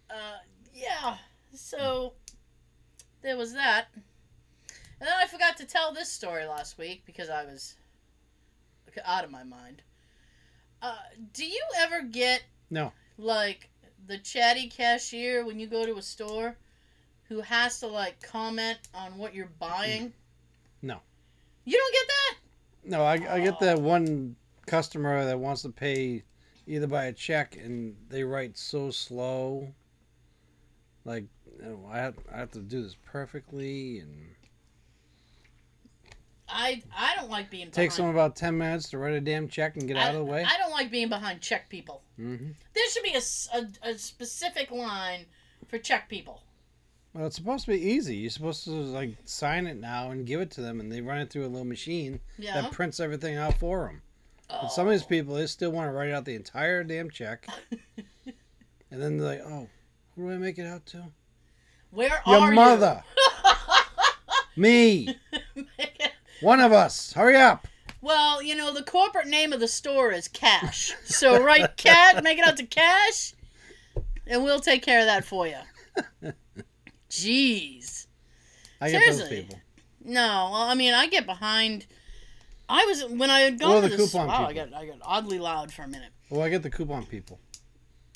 Uh, 0.09 0.37
yeah. 0.73 1.17
So 1.53 2.13
there 3.21 3.37
was 3.37 3.53
that. 3.53 3.87
And 3.93 5.07
then 5.07 5.13
I 5.21 5.27
forgot 5.27 5.57
to 5.57 5.65
tell 5.65 5.93
this 5.93 6.09
story 6.09 6.45
last 6.45 6.77
week 6.77 7.03
because 7.05 7.29
I 7.29 7.43
was 7.45 7.75
out 9.03 9.23
of 9.25 9.31
my 9.31 9.43
mind. 9.43 9.81
Uh, 10.81 10.95
do 11.33 11.45
you 11.45 11.61
ever 11.79 12.01
get 12.01 12.43
No. 12.69 12.91
like 13.17 13.69
the 14.07 14.17
chatty 14.17 14.67
cashier 14.69 15.45
when 15.45 15.59
you 15.59 15.67
go 15.67 15.85
to 15.85 15.97
a 15.97 16.01
store 16.01 16.55
who 17.27 17.41
has 17.41 17.79
to 17.79 17.87
like 17.87 18.21
comment 18.21 18.77
on 18.93 19.17
what 19.17 19.33
you're 19.33 19.49
buying? 19.59 20.13
No. 20.81 20.99
You 21.65 21.77
don't 21.77 21.93
get 21.93 22.07
that? 22.07 22.35
No, 22.89 23.03
I, 23.03 23.35
I 23.35 23.39
get 23.41 23.59
that 23.61 23.79
one 23.81 24.35
customer 24.67 25.25
that 25.25 25.39
wants 25.39 25.63
to 25.63 25.69
pay 25.69 26.23
either 26.67 26.87
by 26.87 27.05
a 27.05 27.13
check 27.13 27.55
and 27.57 27.95
they 28.09 28.23
write 28.23 28.57
so 28.57 28.91
slow. 28.91 29.73
Like, 31.03 31.25
you 31.59 31.65
know, 31.65 31.89
I 31.91 31.97
have, 31.99 32.15
I 32.33 32.37
have 32.37 32.51
to 32.51 32.59
do 32.59 32.81
this 32.81 32.95
perfectly 33.05 33.99
and 33.99 34.35
I 36.47 36.83
I 36.95 37.15
don't 37.15 37.29
like 37.29 37.49
being 37.49 37.67
it 37.67 37.73
takes 37.73 37.97
them 37.97 38.05
about 38.07 38.35
10 38.35 38.57
minutes 38.57 38.89
to 38.89 38.97
write 38.99 39.13
a 39.15 39.21
damn 39.21 39.47
check 39.47 39.77
and 39.77 39.87
get 39.87 39.97
I, 39.97 40.03
out 40.03 40.15
of 40.15 40.25
the 40.25 40.31
way. 40.31 40.43
I 40.43 40.57
don't 40.57 40.71
like 40.71 40.91
being 40.91 41.09
behind 41.09 41.41
check 41.41 41.69
people. 41.69 42.03
hmm 42.17 42.51
There 42.73 42.89
should 42.91 43.03
be 43.03 43.13
a 43.15 43.89
a 43.89 43.97
specific 43.97 44.71
line 44.71 45.25
for 45.67 45.79
check 45.79 46.07
people. 46.07 46.43
Well, 47.13 47.27
it's 47.27 47.37
supposed 47.37 47.65
to 47.65 47.71
be 47.71 47.81
easy. 47.81 48.17
You're 48.17 48.29
supposed 48.29 48.65
to 48.65 48.71
like 48.71 49.15
sign 49.25 49.67
it 49.67 49.77
now 49.77 50.11
and 50.11 50.25
give 50.25 50.41
it 50.41 50.51
to 50.51 50.61
them, 50.61 50.79
and 50.79 50.91
they 50.91 51.01
run 51.01 51.17
it 51.19 51.29
through 51.29 51.45
a 51.45 51.47
little 51.47 51.65
machine 51.65 52.19
Yeah. 52.37 52.61
that 52.61 52.71
prints 52.71 52.99
everything 52.99 53.37
out 53.37 53.57
for 53.57 53.85
them. 53.87 54.01
But 54.47 54.59
oh. 54.63 54.67
some 54.67 54.87
of 54.87 54.91
these 54.91 55.03
people, 55.03 55.35
they 55.35 55.47
still 55.47 55.71
want 55.71 55.87
to 55.87 55.91
write 55.91 56.11
out 56.11 56.25
the 56.25 56.35
entire 56.35 56.83
damn 56.83 57.09
check, 57.09 57.47
and 57.95 59.01
then 59.01 59.17
they're 59.17 59.27
like, 59.27 59.41
"Oh, 59.45 59.67
who 60.15 60.27
do 60.27 60.33
I 60.33 60.37
make 60.37 60.59
it 60.59 60.67
out 60.67 60.85
to? 60.87 61.05
Where 61.91 62.21
Your 62.27 62.37
are 62.37 62.51
mother, 62.51 63.03
me, 64.55 65.15
one 66.41 66.59
of 66.59 66.71
us. 66.71 67.13
Hurry 67.13 67.37
up!" 67.37 67.67
well, 68.01 68.41
you 68.41 68.55
know 68.55 68.71
the 68.71 68.83
corporate 68.83 69.27
name 69.27 69.51
of 69.51 69.59
the 69.59 69.67
store 69.67 70.11
is 70.11 70.27
Cash. 70.27 70.93
So 71.05 71.41
write 71.43 71.75
cat, 71.77 72.23
make 72.23 72.37
it 72.37 72.45
out 72.45 72.57
to 72.57 72.65
Cash, 72.65 73.33
and 74.27 74.43
we'll 74.43 74.59
take 74.59 74.83
care 74.83 74.99
of 74.99 75.07
that 75.07 75.25
for 75.25 75.47
you. 75.47 76.33
Jeez. 77.09 78.07
I 78.81 78.91
get 78.91 79.05
those 79.05 79.17
Seriously. 79.17 79.41
people. 79.41 79.59
No, 80.03 80.49
well, 80.51 80.61
I 80.61 80.75
mean, 80.75 80.93
I 80.93 81.07
get 81.07 81.25
behind. 81.25 81.87
I 82.67 82.85
was 82.85 83.05
when 83.05 83.29
I 83.29 83.41
had 83.41 83.59
gone 83.59 83.71
Or 83.77 83.81
to 83.81 83.89
the 83.89 83.95
this. 83.97 84.11
coupon 84.11 84.27
Wow, 84.27 84.45
I 84.47 84.53
got 84.53 84.73
I 84.73 84.85
got 84.85 84.97
oddly 85.01 85.39
loud 85.39 85.71
for 85.73 85.83
a 85.83 85.87
minute. 85.87 86.09
Well, 86.29 86.41
I 86.41 86.49
get 86.49 86.63
the 86.63 86.69
coupon 86.69 87.05
people. 87.05 87.39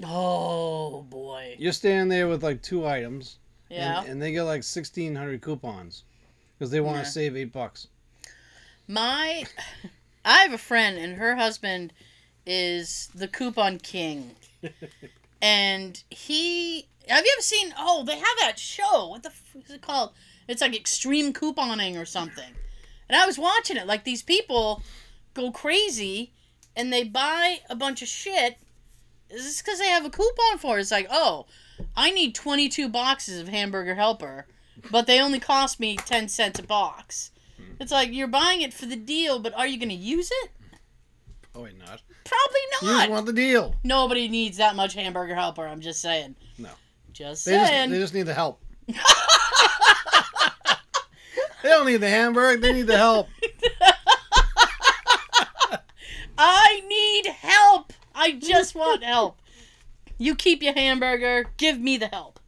Oh 0.04 1.04
boy. 1.04 1.56
You're 1.60 1.74
standing 1.74 2.08
there 2.10 2.28
with 2.28 2.44
like 2.44 2.62
two 2.62 2.86
items, 2.88 3.38
Yeah. 3.70 4.00
and, 4.02 4.10
and 4.10 4.22
they 4.22 4.32
get 4.32 4.44
like 4.44 4.64
sixteen 4.64 5.16
hundred 5.16 5.42
coupons 5.42 6.04
because 6.58 6.72
they 6.72 6.80
want 6.80 6.96
to 6.98 7.02
Yeah. 7.04 7.10
save 7.10 7.36
eight 7.38 7.52
bucks. 7.54 7.88
My, 8.88 9.44
I 10.26 10.38
have 10.40 10.54
a 10.54 10.58
friend, 10.58 10.98
and 10.98 11.16
her 11.18 11.36
husband 11.36 11.94
is 12.46 13.10
the 13.14 13.28
coupon 13.28 13.78
king, 13.80 14.36
and 15.42 16.02
he. 16.10 16.88
Have 17.08 17.24
you 17.26 17.32
ever 17.38 17.42
seen? 17.42 17.74
Oh, 17.78 18.04
they 18.04 18.16
have 18.18 18.38
that 18.40 18.58
show. 18.60 19.08
What 19.10 19.24
the 19.24 19.30
f- 19.30 19.56
is 19.66 19.72
it 19.72 19.82
called? 19.82 20.12
It's 20.48 20.62
like 20.62 20.76
extreme 20.76 21.34
couponing 21.34 22.00
or 22.00 22.06
something. 22.06 22.54
And 23.10 23.20
I 23.20 23.26
was 23.26 23.38
watching 23.40 23.76
it. 23.78 23.88
Like 23.88 24.04
these 24.04 24.22
people 24.24 24.82
go 25.34 25.52
crazy, 25.52 26.32
and 26.76 26.94
they 26.94 27.04
buy 27.04 27.58
a 27.70 27.76
bunch 27.76 28.02
of 28.02 28.08
shit. 28.08 28.58
Is 29.30 29.44
this 29.44 29.62
because 29.62 29.80
they 29.80 29.88
have 29.88 30.06
a 30.06 30.10
coupon 30.10 30.58
for 30.60 30.78
it? 30.78 30.82
It's 30.82 30.92
like, 30.92 31.08
oh, 31.10 31.46
I 31.96 32.12
need 32.12 32.36
twenty-two 32.36 32.90
boxes 32.90 33.40
of 33.40 33.48
Hamburger 33.48 33.96
Helper, 33.96 34.46
but 34.92 35.08
they 35.08 35.20
only 35.20 35.40
cost 35.40 35.80
me 35.80 35.98
ten 35.98 36.28
cents 36.30 36.60
a 36.60 36.64
box. 36.64 37.32
Hmm. 37.58 37.74
It's 37.80 37.92
like 37.92 38.12
you're 38.14 38.28
buying 38.28 38.62
it 38.62 38.74
for 38.74 38.86
the 38.86 38.96
deal, 38.96 39.40
but 39.40 39.54
are 39.56 39.68
you 39.68 39.78
going 39.78 39.90
to 39.90 39.96
use 39.96 40.30
it? 40.44 40.52
Oh, 41.56 41.62
Probably 41.66 41.74
not. 41.80 42.02
Probably 42.24 42.60
You 42.82 42.88
not. 42.88 43.00
just 43.00 43.10
want 43.10 43.26
the 43.26 43.34
deal. 43.34 43.76
Nobody 43.84 44.28
needs 44.28 44.58
that 44.58 44.76
much 44.76 44.94
hamburger 44.94 45.34
helper. 45.36 45.66
I'm 45.68 45.82
just 45.82 46.00
saying. 46.02 46.36
No. 46.60 46.70
Just 47.12 47.46
They 47.46 47.54
just, 47.54 47.70
saying. 47.72 47.90
they 47.90 47.98
just 47.98 48.14
need 48.14 48.24
the 48.28 48.34
help. 48.36 48.62
they 51.64 51.70
don't 51.70 51.86
need 51.86 51.98
the 51.98 52.10
hamburger. 52.10 52.60
They 52.60 52.74
need 52.74 52.88
the 52.88 52.98
help. 52.98 53.28
I 56.38 56.82
need 56.88 57.28
help. 57.34 57.94
I 58.16 58.32
just 58.32 58.76
want 58.76 59.04
help. 59.04 59.38
You 60.18 60.36
keep 60.36 60.64
your 60.64 60.74
hamburger. 60.74 61.50
Give 61.58 61.80
me 61.80 61.98
the 61.98 62.08
help. 62.08 62.40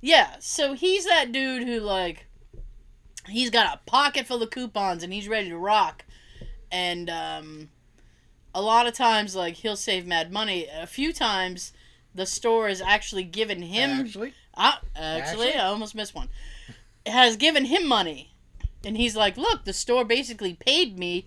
Yeah. 0.00 0.36
So 0.40 0.74
he's 0.74 1.06
that 1.06 1.32
dude 1.32 1.66
who 1.66 1.80
like, 1.80 2.26
he's 3.28 3.50
got 3.50 3.74
a 3.74 3.90
pocket 3.90 4.26
full 4.26 4.42
of 4.42 4.50
coupons 4.50 5.02
and 5.02 5.12
he's 5.12 5.28
ready 5.28 5.48
to 5.48 5.56
rock. 5.56 6.04
And 6.70 7.08
um, 7.08 7.68
a 8.54 8.60
lot 8.62 8.86
of 8.86 8.94
times, 8.94 9.34
like 9.36 9.54
he'll 9.54 9.76
save 9.76 10.06
mad 10.06 10.32
money. 10.32 10.66
A 10.72 10.86
few 10.86 11.12
times, 11.12 11.72
the 12.14 12.26
store 12.26 12.68
has 12.68 12.80
actually 12.80 13.24
given 13.24 13.62
him 13.62 14.00
Actually, 14.00 14.34
Ah, 14.54 14.80
actually, 14.94 15.48
Actually? 15.48 15.54
I 15.54 15.66
almost 15.68 15.94
missed 15.94 16.14
one. 16.14 16.28
Has 17.06 17.36
given 17.36 17.64
him 17.66 17.86
money, 17.88 18.31
and 18.84 18.96
he's 18.96 19.16
like, 19.16 19.36
"Look, 19.36 19.64
the 19.64 19.72
store 19.72 20.04
basically 20.04 20.54
paid 20.54 20.98
me 20.98 21.26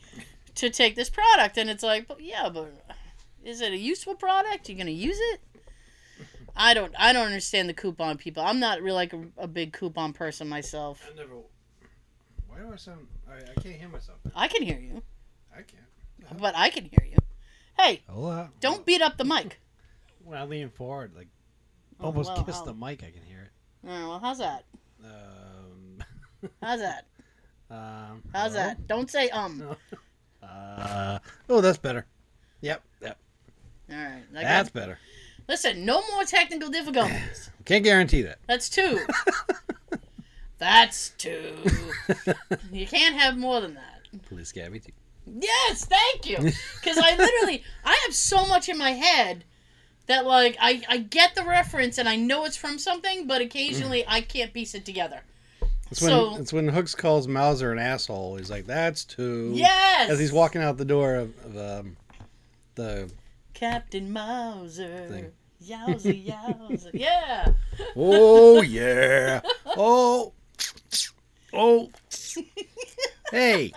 to 0.55 0.69
take 0.69 0.95
this 0.95 1.09
product," 1.09 1.57
and 1.57 1.69
it's 1.69 1.83
like, 1.83 2.07
"But 2.07 2.21
yeah, 2.21 2.50
but 2.50 2.71
is 3.43 3.62
it 3.62 3.71
a 3.74 3.77
useful 3.77 4.15
product? 4.15 4.69
You 4.69 4.75
gonna 4.75 4.91
use 4.91 5.17
it?" 5.19 5.41
I 6.55 6.74
don't. 6.74 6.93
I 6.97 7.12
don't 7.13 7.25
understand 7.25 7.67
the 7.69 7.74
coupon 7.74 8.17
people. 8.17 8.41
I'm 8.43 8.59
not 8.59 8.81
really 8.81 8.95
like 8.95 9.13
a, 9.13 9.25
a 9.38 9.47
big 9.47 9.74
coupon 9.74 10.13
person 10.13 10.47
myself. 10.47 11.01
I 11.12 11.15
never. 11.17 11.33
Why 12.47 12.59
do 12.59 12.71
I 12.71 12.77
sound? 12.77 13.07
I, 13.29 13.33
I 13.35 13.62
can't 13.62 13.75
hear 13.75 13.89
myself. 13.89 14.19
I 14.33 14.47
can 14.47 14.62
hear 14.63 14.79
you, 14.79 15.01
I 15.53 15.62
can't. 15.63 16.39
but 16.39 16.55
I 16.55 16.69
can 16.69 16.85
hear 16.85 17.05
you. 17.09 17.17
Hey, 17.77 18.01
Hola. 18.07 18.51
don't 18.62 18.85
beat 18.85 19.01
up 19.01 19.17
the 19.17 19.25
mic. 19.25 19.59
When 20.24 20.38
I 20.38 20.45
lean 20.45 20.69
forward, 20.69 21.12
like 21.15 21.27
Oh, 22.00 22.05
almost 22.05 22.31
well, 22.33 22.43
kiss 22.45 22.55
how- 22.57 22.63
the 22.65 22.74
mic, 22.74 23.03
I 23.03 23.12
can 23.12 23.24
hear 23.24 23.41
it. 23.41 23.88
All 23.89 23.93
right, 23.93 24.07
well, 24.07 24.19
how's 24.19 24.38
that? 24.39 24.63
Um, 25.03 25.97
How's 26.62 26.79
that? 26.79 27.05
Um, 27.69 28.24
How's 28.34 28.53
that? 28.53 28.88
Don't 28.88 29.10
say 29.10 29.29
um. 29.29 29.60
No. 29.60 29.75
Uh, 30.43 31.17
oh, 31.50 31.60
that's 31.60 31.79
better. 31.79 32.05
Yep, 32.62 32.84
yep. 33.01 33.17
All 33.89 33.98
right. 33.98 34.22
That's 34.31 34.69
better. 34.69 35.00
Listen, 35.48 35.86
no 35.86 36.03
more 36.12 36.24
technical 36.24 36.69
difficulties. 36.69 37.50
Can't 37.65 37.84
guarantee 37.84 38.22
that. 38.24 38.38
That's 38.48 38.69
two. 38.69 39.00
That's 40.57 41.10
two. 41.17 41.53
You 42.72 42.88
can't 42.88 43.15
have 43.15 43.38
more 43.38 43.60
than 43.60 43.74
that. 43.74 44.07
Police 44.29 44.51
Academy. 44.51 44.81
Yes, 45.27 45.86
thank 45.86 46.29
you. 46.29 46.38
Because 46.79 46.98
I 46.98 47.15
literally, 47.15 47.63
I 47.84 48.00
have 48.05 48.15
so 48.15 48.45
much 48.45 48.69
in 48.69 48.77
my 48.77 48.91
head 48.91 49.43
that 50.07 50.25
like 50.25 50.55
I 50.60 50.81
I 50.88 50.98
get 50.98 51.36
the 51.36 51.43
reference 51.43 51.98
and 51.98 52.07
I 52.07 52.15
know 52.15 52.45
it's 52.45 52.55
from 52.55 52.79
something, 52.79 53.27
but 53.27 53.41
occasionally 53.41 54.05
I 54.07 54.22
can't 54.22 54.53
piece 54.53 54.75
it 54.75 54.86
together. 54.86 55.24
It's 55.92 56.01
when 56.01 56.10
So- 56.10 56.36
it's 56.38 56.51
when 56.54 56.68
Hooks 56.68 56.96
calls 56.96 57.27
Mauser 57.27 57.72
an 57.72 57.80
asshole. 57.80 58.38
He's 58.38 58.50
like, 58.50 58.65
"That's 58.65 59.06
too." 59.06 59.51
Yes. 59.54 60.10
As 60.10 60.20
he's 60.20 60.32
walking 60.34 60.62
out 60.62 60.77
the 60.77 60.86
door 60.86 61.15
of, 61.15 61.34
of 61.46 61.58
um, 61.86 61.98
the 62.75 63.12
Captain 63.54 64.12
Mauser. 64.12 65.08
Thing. 65.10 65.32
Yowza 65.63 66.25
yowza. 66.70 66.89
Yeah. 66.94 67.54
oh 67.96 68.62
yeah 68.62 69.42
oh 69.65 70.34
oh 71.54 71.89
hey 73.32 73.72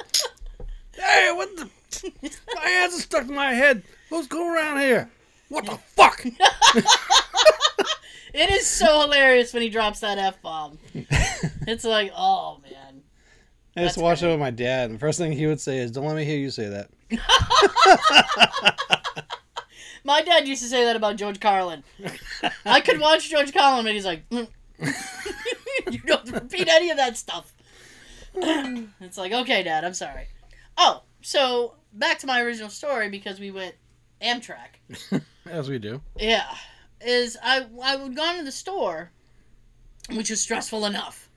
hey 0.95 1.33
what 1.35 1.57
the 1.57 1.71
my 2.55 2.69
hands 2.69 2.95
are 2.95 3.01
stuck 3.01 3.29
in 3.29 3.35
my 3.35 3.53
head. 3.55 3.83
What's 4.09 4.27
going 4.29 4.55
around 4.55 4.81
here? 4.81 5.11
What 5.49 5.65
the 5.67 5.77
fuck? 5.97 6.25
It 8.35 8.51
is 8.51 8.67
so 8.67 9.03
hilarious 9.03 9.53
when 9.53 9.63
he 9.63 9.69
drops 9.69 10.01
that 10.01 10.19
f 10.19 10.41
bomb. 10.43 10.79
It's 11.67 11.85
like, 11.85 12.13
oh 12.17 12.61
man. 12.63 13.03
I 13.77 13.83
just 13.83 13.97
That's 13.97 14.03
watched 14.03 14.23
it 14.23 14.29
with 14.29 14.41
my 14.41 14.51
dad, 14.51 14.87
and 14.87 14.95
the 14.95 14.99
first 14.99 15.19
thing 15.19 15.33
he 15.33 15.47
would 15.47 15.61
say 15.61 15.79
is, 15.79 15.91
"Don't 15.91 16.07
let 16.07 16.17
me 16.17 16.25
hear 16.25 16.39
you 16.39 16.51
say 16.51 16.69
that." 16.69 16.91
My 20.05 20.23
dad 20.23 20.49
used 20.49 20.63
to 20.63 20.69
say 20.69 20.85
that 20.85 20.97
about 20.97 21.17
George 21.17 21.39
Carlin. 21.39 21.85
I 22.65 22.81
could 22.81 22.99
watch 22.99 23.29
George 23.29 23.53
Carlin, 23.53 23.87
and 23.87 23.95
he's 23.95 24.07
like, 24.07 24.29
"Mm." 24.31 24.49
"You 25.93 25.99
don't 25.99 26.31
repeat 26.33 26.67
any 26.69 26.91
of 26.91 26.97
that 26.97 27.17
stuff." 27.19 27.53
it's 28.35 29.19
like, 29.19 29.33
okay, 29.33 29.63
Dad, 29.63 29.85
I'm 29.85 29.95
sorry. 29.95 30.29
Oh, 30.77 31.03
so 31.21 31.75
back 31.93 32.19
to 32.21 32.27
my 32.27 32.41
original 32.41 32.71
story 32.71 33.09
because 33.09 33.39
we 33.41 33.51
went 33.51 33.75
Amtrak. 34.23 35.23
As 35.47 35.69
we 35.69 35.79
do. 35.79 36.01
Yeah, 36.17 36.47
is 37.01 37.37
I 37.43 37.67
I 37.83 37.97
would 37.97 38.17
go 38.17 38.31
into 38.31 38.45
the 38.45 38.53
store, 38.53 39.11
which 40.11 40.31
is 40.31 40.41
stressful 40.41 40.85
enough, 40.85 41.29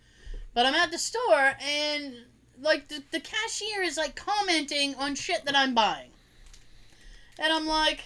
but 0.54 0.66
I'm 0.66 0.76
at 0.76 0.92
the 0.92 0.98
store 0.98 1.54
and 1.62 2.16
like 2.60 2.88
the, 2.88 3.04
the 3.12 3.20
cashier 3.20 3.82
is 3.82 3.98
like 3.98 4.16
commenting 4.16 4.96
on 4.96 5.16
shit 5.16 5.46
that 5.46 5.56
I'm 5.56 5.74
buying, 5.74 6.12
and 7.40 7.52
I'm 7.52 7.66
like, 7.68 8.04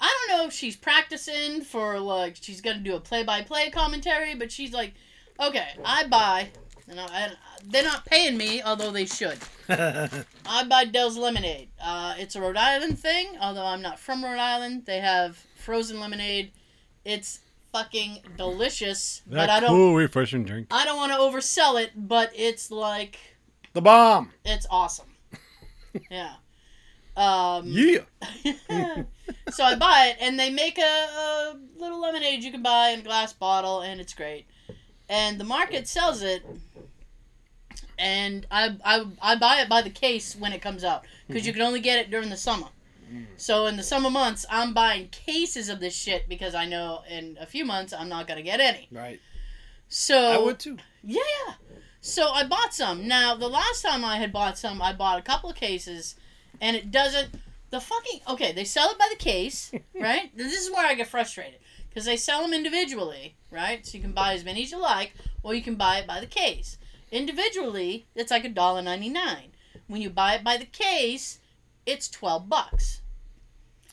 I 0.00 0.26
don't 0.28 0.38
know 0.38 0.46
if 0.46 0.52
she's 0.52 0.76
practicing 0.76 1.62
for 1.62 1.98
like 1.98 2.36
she's 2.40 2.60
gonna 2.60 2.78
do 2.78 2.96
a 2.96 3.00
play 3.00 3.22
by 3.22 3.42
play 3.42 3.70
commentary, 3.70 4.34
but 4.34 4.52
she's 4.52 4.72
like, 4.72 4.94
okay, 5.38 5.68
I 5.84 6.06
buy, 6.06 6.50
and, 6.90 7.00
I, 7.00 7.06
and 7.22 7.36
they're 7.64 7.84
not 7.84 8.04
paying 8.04 8.36
me, 8.36 8.62
although 8.62 8.90
they 8.90 9.06
should. 9.06 9.38
I 9.68 10.64
buy 10.68 10.84
Dell's 10.84 11.16
lemonade. 11.16 11.68
Uh, 11.82 12.14
it's 12.18 12.34
a 12.36 12.40
Rhode 12.40 12.56
Island 12.56 12.98
thing, 12.98 13.28
although 13.40 13.64
I'm 13.66 13.82
not 13.82 13.98
from 13.98 14.24
Rhode 14.24 14.38
Island. 14.38 14.86
They 14.86 14.98
have 15.00 15.36
frozen 15.56 16.00
lemonade. 16.00 16.52
It's 17.04 17.40
fucking 17.72 18.18
delicious, 18.36 19.22
but 19.26 19.48
I 19.48 19.60
don't. 19.60 19.70
cool, 19.70 19.94
refreshing 19.94 20.44
drink. 20.44 20.66
I 20.70 20.84
don't 20.84 20.96
want 20.96 21.12
to 21.12 21.18
oversell 21.18 21.82
it, 21.82 21.92
but 21.96 22.30
it's 22.34 22.70
like 22.70 23.18
The 23.72 23.80
bomb. 23.80 24.32
it's 24.44 24.66
awesome. 24.70 25.06
yeah. 26.10 26.34
Um, 27.16 27.64
Yeah. 27.66 28.00
so 29.50 29.64
I 29.64 29.74
buy 29.76 30.12
it, 30.12 30.16
and 30.20 30.38
they 30.38 30.50
make 30.50 30.78
a, 30.78 30.82
a 30.82 31.56
little 31.78 32.00
lemonade 32.00 32.42
you 32.42 32.50
can 32.50 32.62
buy 32.62 32.90
in 32.90 33.00
a 33.00 33.02
glass 33.02 33.32
bottle, 33.32 33.80
and 33.82 34.00
it's 34.00 34.14
great. 34.14 34.46
And 35.08 35.40
the 35.40 35.44
market 35.44 35.88
sells 35.88 36.22
it, 36.22 36.44
and 38.00 38.46
I, 38.50 38.76
I, 38.84 39.04
I 39.20 39.36
buy 39.36 39.60
it 39.60 39.68
by 39.68 39.82
the 39.82 39.90
case 39.90 40.34
when 40.34 40.52
it 40.52 40.62
comes 40.62 40.82
out 40.82 41.04
because 41.28 41.46
you 41.46 41.52
mm-hmm. 41.52 41.60
can 41.60 41.68
only 41.68 41.80
get 41.80 41.98
it 41.98 42.10
during 42.10 42.30
the 42.30 42.36
summer. 42.36 42.68
Mm. 43.12 43.26
So 43.36 43.66
in 43.66 43.76
the 43.76 43.82
summer 43.82 44.10
months, 44.10 44.46
I'm 44.50 44.72
buying 44.72 45.08
cases 45.08 45.68
of 45.68 45.80
this 45.80 45.94
shit 45.94 46.28
because 46.28 46.54
I 46.54 46.64
know 46.64 47.02
in 47.08 47.36
a 47.38 47.46
few 47.46 47.64
months 47.64 47.92
I'm 47.92 48.08
not 48.08 48.26
gonna 48.26 48.42
get 48.42 48.58
any. 48.58 48.88
Right. 48.90 49.20
So 49.88 50.16
I 50.16 50.38
would 50.38 50.58
too. 50.58 50.78
yeah. 51.02 51.18
So 52.00 52.30
I 52.30 52.46
bought 52.46 52.72
some. 52.72 53.06
Now, 53.06 53.34
the 53.34 53.48
last 53.48 53.82
time 53.82 54.04
I 54.04 54.16
had 54.16 54.32
bought 54.32 54.56
some, 54.56 54.80
I 54.80 54.94
bought 54.94 55.18
a 55.18 55.22
couple 55.22 55.50
of 55.50 55.56
cases, 55.56 56.14
and 56.60 56.76
it 56.76 56.90
doesn't. 56.90 57.28
The 57.68 57.80
fucking. 57.80 58.20
Okay, 58.28 58.52
they 58.52 58.64
sell 58.64 58.90
it 58.90 58.98
by 58.98 59.08
the 59.10 59.22
case, 59.22 59.72
right? 60.00 60.34
this 60.36 60.58
is 60.58 60.70
where 60.70 60.86
I 60.86 60.94
get 60.94 61.08
frustrated. 61.08 61.60
Because 61.88 62.04
they 62.04 62.16
sell 62.16 62.42
them 62.42 62.54
individually, 62.54 63.34
right? 63.50 63.84
So 63.84 63.98
you 63.98 64.02
can 64.02 64.12
buy 64.12 64.32
as 64.34 64.44
many 64.44 64.62
as 64.62 64.70
you 64.70 64.80
like, 64.80 65.12
or 65.42 65.54
you 65.54 65.62
can 65.62 65.74
buy 65.74 65.98
it 65.98 66.06
by 66.06 66.20
the 66.20 66.26
case. 66.26 66.78
Individually, 67.10 68.06
it's 68.14 68.30
like 68.30 68.44
a 68.44 68.48
dollar 68.48 68.82
ninety 68.82 69.08
nine. 69.08 69.52
When 69.86 70.00
you 70.00 70.10
buy 70.10 70.34
it 70.34 70.44
by 70.44 70.56
the 70.56 70.64
case, 70.66 71.38
it's 71.86 72.08
twelve 72.08 72.48
bucks. 72.48 73.00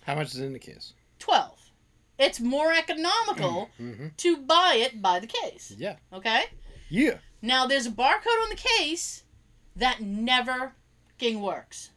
How 0.03 0.15
much 0.15 0.27
is 0.33 0.39
in 0.39 0.53
the 0.53 0.59
case? 0.59 0.93
Twelve. 1.19 1.59
It's 2.19 2.39
more 2.39 2.73
economical 2.73 3.69
Mm-hmm. 3.79 4.07
to 4.17 4.37
buy 4.37 4.75
it 4.79 5.01
by 5.01 5.19
the 5.19 5.27
case. 5.27 5.73
Yeah. 5.77 5.97
Okay? 6.13 6.43
Yeah. 6.89 7.17
Now 7.41 7.67
there's 7.67 7.85
a 7.85 7.91
barcode 7.91 8.41
on 8.43 8.49
the 8.49 8.55
case 8.79 9.23
that 9.75 10.01
never 10.01 10.73
fucking 11.09 11.41
works. 11.41 11.89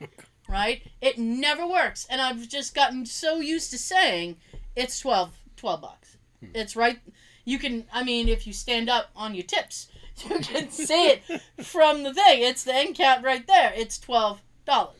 Right? 0.48 0.82
It 1.00 1.16
never 1.16 1.66
works. 1.66 2.06
And 2.10 2.20
I've 2.20 2.46
just 2.46 2.74
gotten 2.74 3.06
so 3.06 3.36
used 3.40 3.70
to 3.70 3.78
saying 3.78 4.36
it's 4.76 5.00
12, 5.00 5.30
12 5.56 5.80
bucks. 5.80 6.16
It's 6.54 6.76
right. 6.76 6.98
You 7.46 7.58
can. 7.58 7.84
I 7.90 8.04
mean, 8.04 8.28
if 8.28 8.46
you 8.46 8.52
stand 8.52 8.90
up 8.90 9.06
on 9.16 9.34
your 9.34 9.44
tips, 9.44 9.88
you 10.28 10.38
can 10.40 10.70
see 10.70 11.08
it 11.08 11.22
from 11.62 12.02
the 12.02 12.12
thing. 12.14 12.42
It's 12.42 12.64
the 12.64 12.74
end 12.74 12.94
cap 12.94 13.24
right 13.24 13.46
there. 13.46 13.72
It's 13.74 13.98
twelve 13.98 14.40
dollars. 14.66 14.98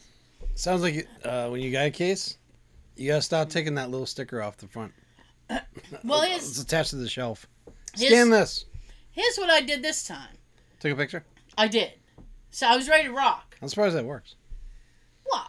Sounds 0.55 0.83
like 0.83 1.07
uh, 1.25 1.49
when 1.49 1.61
you 1.61 1.71
got 1.73 1.87
a 1.87 1.91
case, 1.91 2.37
you 2.97 3.09
gotta 3.09 3.23
stop 3.23 3.49
taking 3.49 3.75
that 3.76 3.91
little 3.91 4.07
sticker 4.07 4.43
off 4.43 4.57
the 4.59 4.69
front. 4.69 4.93
Well, 6.05 6.23
It's 6.25 6.61
attached 6.61 6.91
to 6.91 6.97
the 6.97 7.09
shelf. 7.09 7.47
His- 7.95 8.09
Scan 8.09 8.31
this. 8.31 8.64
here's 9.12 9.37
what 9.37 9.50
I 9.50 9.61
did 9.61 9.83
this 9.83 10.05
time. 10.05 10.37
Take 10.81 10.93
a 10.93 10.97
picture. 10.97 11.25
I 11.59 11.69
did. 11.69 11.93
So 12.50 12.67
I 12.67 12.76
was 12.76 12.88
ready 12.88 13.05
to 13.09 13.12
rock. 13.14 13.57
I'm 13.62 13.69
surprised 13.69 13.95
that 13.97 14.05
works. 14.05 14.35
Well, 15.31 15.45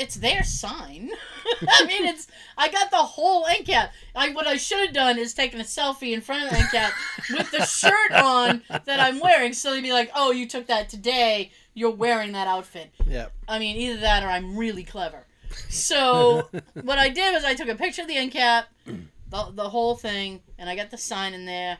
it's 0.00 0.16
their 0.16 0.42
sign. 0.42 1.10
I 1.68 1.84
mean, 1.84 2.06
it's. 2.06 2.26
I 2.56 2.70
got 2.70 2.90
the 2.90 2.96
whole 2.96 3.46
end 3.46 3.66
cap. 3.66 3.92
I 4.16 4.30
what 4.30 4.46
I 4.46 4.56
should 4.56 4.78
have 4.80 4.94
done 4.94 5.18
is 5.18 5.34
taken 5.34 5.60
a 5.60 5.64
selfie 5.64 6.14
in 6.14 6.22
front 6.22 6.44
of 6.44 6.50
the 6.50 6.56
end 6.56 6.70
cap 6.70 6.92
with 7.30 7.50
the 7.50 7.66
shirt 7.66 8.12
on 8.12 8.62
that 8.70 8.98
I'm 8.98 9.20
wearing, 9.20 9.52
so 9.52 9.72
they'd 9.72 9.82
be 9.82 9.92
like, 9.92 10.10
"Oh, 10.14 10.32
you 10.32 10.48
took 10.48 10.66
that 10.68 10.88
today. 10.88 11.50
You're 11.74 11.90
wearing 11.90 12.32
that 12.32 12.48
outfit." 12.48 12.90
Yeah. 13.06 13.26
I 13.46 13.58
mean, 13.58 13.76
either 13.76 14.00
that 14.00 14.22
or 14.22 14.28
I'm 14.28 14.56
really 14.56 14.84
clever. 14.84 15.26
So 15.68 16.48
what 16.82 16.98
I 16.98 17.10
did 17.10 17.34
was 17.34 17.44
I 17.44 17.54
took 17.54 17.68
a 17.68 17.74
picture 17.74 18.02
of 18.02 18.08
the 18.08 18.16
end 18.16 18.32
cap, 18.32 18.68
the, 18.86 19.52
the 19.52 19.68
whole 19.68 19.96
thing, 19.96 20.40
and 20.58 20.70
I 20.70 20.76
got 20.76 20.90
the 20.90 20.98
sign 20.98 21.34
in 21.34 21.44
there, 21.44 21.78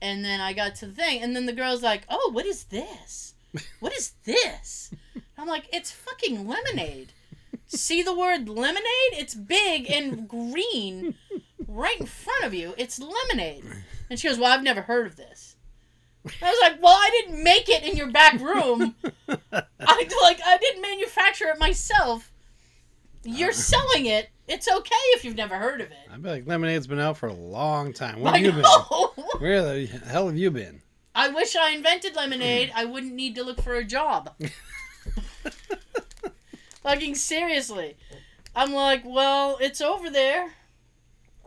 and 0.00 0.24
then 0.24 0.40
I 0.40 0.52
got 0.52 0.76
to 0.76 0.86
the 0.86 0.92
thing, 0.92 1.22
and 1.22 1.34
then 1.34 1.46
the 1.46 1.52
girl's 1.52 1.82
like, 1.82 2.02
"Oh, 2.08 2.30
what 2.32 2.46
is 2.46 2.64
this? 2.64 3.34
What 3.80 3.92
is 3.94 4.12
this?" 4.24 4.92
I'm 5.36 5.48
like, 5.48 5.68
"It's 5.72 5.90
fucking 5.90 6.46
lemonade." 6.46 7.12
See 7.66 8.02
the 8.02 8.14
word 8.14 8.48
lemonade? 8.48 9.12
It's 9.12 9.34
big 9.34 9.90
and 9.90 10.28
green, 10.28 11.14
right 11.66 12.00
in 12.00 12.06
front 12.06 12.44
of 12.44 12.54
you. 12.54 12.74
It's 12.78 12.98
lemonade. 12.98 13.64
And 14.10 14.18
she 14.18 14.28
goes, 14.28 14.38
"Well, 14.38 14.52
I've 14.52 14.62
never 14.62 14.82
heard 14.82 15.06
of 15.06 15.16
this." 15.16 15.56
I 16.42 16.50
was 16.50 16.58
like, 16.62 16.82
"Well, 16.82 16.96
I 16.96 17.10
didn't 17.10 17.42
make 17.42 17.68
it 17.68 17.82
in 17.84 17.96
your 17.96 18.10
back 18.10 18.40
room." 18.40 18.94
I 19.28 20.08
like 20.22 20.40
I 20.44 20.58
didn't 20.58 20.82
manufacture 20.82 21.46
it 21.48 21.58
myself. 21.58 22.32
You're 23.24 23.52
selling 23.52 24.06
it. 24.06 24.30
It's 24.46 24.68
okay 24.68 24.94
if 25.14 25.24
you've 25.24 25.36
never 25.36 25.56
heard 25.56 25.80
of 25.80 25.90
it. 25.90 26.08
I 26.10 26.16
bet 26.16 26.32
like 26.32 26.46
lemonade's 26.46 26.86
been 26.86 26.98
out 26.98 27.18
for 27.18 27.28
a 27.28 27.34
long 27.34 27.92
time. 27.92 28.20
Where 28.20 28.32
I 28.32 28.38
have 28.38 28.46
you 28.46 28.52
been? 28.52 29.24
Where 29.40 29.62
the 29.62 29.86
hell 29.86 30.26
have 30.26 30.38
you 30.38 30.50
been? 30.50 30.80
I 31.14 31.28
wish 31.28 31.56
I 31.56 31.72
invented 31.72 32.14
lemonade. 32.16 32.72
I 32.74 32.84
wouldn't 32.84 33.12
need 33.12 33.34
to 33.34 33.42
look 33.42 33.60
for 33.60 33.74
a 33.74 33.84
job. 33.84 34.34
Fucking 36.82 37.14
seriously. 37.14 37.96
I'm 38.54 38.72
like, 38.72 39.02
well, 39.04 39.58
it's 39.60 39.80
over 39.80 40.10
there. 40.10 40.52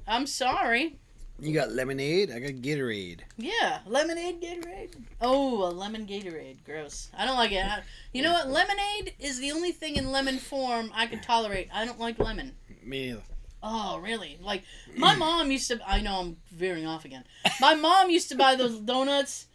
I'm 0.07 0.27
sorry. 0.27 0.97
You 1.39 1.53
got 1.53 1.71
lemonade. 1.71 2.31
I 2.31 2.39
got 2.39 2.61
Gatorade. 2.61 3.21
Yeah, 3.37 3.79
lemonade 3.87 4.41
Gatorade. 4.41 4.91
Oh, 5.19 5.67
a 5.67 5.71
lemon 5.71 6.05
Gatorade. 6.05 6.63
Gross. 6.63 7.09
I 7.17 7.25
don't 7.25 7.37
like 7.37 7.51
it. 7.51 7.65
I, 7.65 7.81
you 8.13 8.21
know 8.21 8.31
what? 8.31 8.49
Lemonade 8.49 9.15
is 9.19 9.39
the 9.39 9.51
only 9.51 9.71
thing 9.71 9.95
in 9.95 10.11
lemon 10.11 10.37
form 10.37 10.91
I 10.93 11.07
can 11.07 11.19
tolerate. 11.19 11.69
I 11.73 11.85
don't 11.85 11.99
like 11.99 12.19
lemon. 12.19 12.53
Me 12.83 13.07
neither. 13.07 13.23
Oh, 13.63 13.97
really? 13.97 14.37
Like 14.41 14.63
my 14.95 15.15
mom 15.15 15.49
used 15.49 15.67
to. 15.69 15.79
I 15.87 16.01
know 16.01 16.19
I'm 16.19 16.37
veering 16.51 16.85
off 16.85 17.05
again. 17.05 17.23
My 17.59 17.73
mom 17.73 18.09
used 18.09 18.29
to 18.29 18.35
buy 18.35 18.55
those 18.55 18.79
donuts 18.79 19.47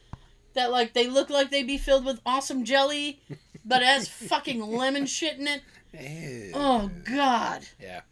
that 0.55 0.73
like 0.73 0.93
they 0.93 1.07
look 1.07 1.31
like 1.31 1.51
they'd 1.51 1.67
be 1.67 1.79
filled 1.79 2.05
with 2.05 2.21
awesome 2.27 2.65
jelly, 2.65 3.21
but 3.67 3.83
it 3.83 3.87
has 3.87 4.09
fucking 4.29 4.61
lemon 4.61 5.07
shit 5.07 5.39
in 5.39 5.47
it. 5.49 5.63
Ew. 5.93 6.53
Oh 6.55 6.91
God. 7.05 7.67
Yeah. 7.81 8.03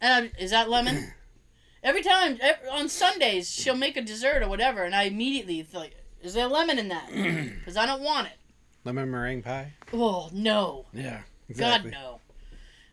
And 0.00 0.30
I, 0.36 0.42
is 0.42 0.50
that 0.50 0.70
lemon? 0.70 1.12
Every 1.82 2.02
time 2.02 2.36
ev 2.40 2.56
on 2.70 2.88
Sundays 2.88 3.50
she'll 3.50 3.76
make 3.76 3.96
a 3.96 4.02
dessert 4.02 4.42
or 4.42 4.48
whatever, 4.48 4.84
and 4.84 4.94
I 4.94 5.04
immediately 5.04 5.66
like, 5.72 5.96
is 6.22 6.34
there 6.34 6.46
lemon 6.46 6.78
in 6.78 6.88
that? 6.88 7.08
Because 7.60 7.76
I 7.76 7.86
don't 7.86 8.02
want 8.02 8.26
it. 8.26 8.34
Lemon 8.84 9.10
meringue 9.10 9.42
pie. 9.42 9.72
Oh 9.92 10.28
no. 10.32 10.86
Yeah. 10.92 11.22
God 11.56 11.86
no. 11.86 12.20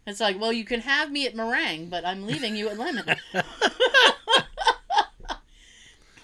It's 0.06 0.22
like, 0.22 0.40
well, 0.40 0.54
you 0.54 0.64
can 0.64 0.80
have 0.80 1.12
me 1.12 1.28
at 1.28 1.36
meringue, 1.36 1.90
but 1.90 2.06
I'm 2.06 2.26
leaving 2.26 2.56
you 2.56 2.70
at 2.70 2.78
lemon. 2.78 3.04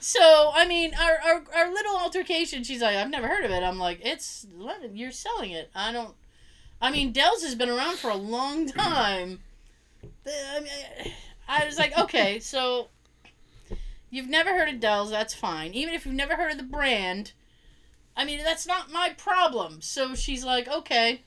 so, 0.04 0.52
I 0.54 0.68
mean, 0.68 0.94
our, 0.96 1.18
our, 1.26 1.44
our 1.56 1.72
little 1.72 1.96
altercation, 1.96 2.66
she's 2.66 2.82
like, 2.82 2.98
I've 2.98 3.10
never 3.10 3.30
heard 3.30 3.46
of 3.46 3.52
it. 3.52 3.64
I'm 3.64 3.80
like, 3.80 4.02
it's. 4.04 4.46
You're 4.92 5.12
selling 5.12 5.52
it. 5.52 5.72
I 5.74 5.94
don't. 5.94 6.14
I 6.82 6.92
mean, 6.92 7.14
Dell's 7.14 7.42
has 7.44 7.56
been 7.56 7.70
around 7.70 8.00
for 8.00 8.10
a 8.10 8.16
long 8.16 8.68
time. 8.68 9.40
I, 10.28 10.60
mean, 10.60 11.14
I 11.48 11.66
was 11.66 11.78
like, 11.78 11.98
okay, 11.98 12.42
so 12.42 12.90
you've 14.10 14.28
never 14.28 14.50
heard 14.50 14.68
of 14.68 14.82
Dell's. 14.82 15.10
That's 15.10 15.34
fine. 15.34 15.74
Even 15.74 15.94
if 15.94 16.06
you've 16.06 16.14
never 16.14 16.36
heard 16.36 16.52
of 16.52 16.58
the 16.58 16.64
brand, 16.64 17.32
I 18.18 18.26
mean, 18.26 18.44
that's 18.44 18.68
not 18.68 18.92
my 18.92 19.16
problem. 19.18 19.82
So 19.82 20.16
she's 20.16 20.44
like, 20.44 20.68
okay. 20.68 21.22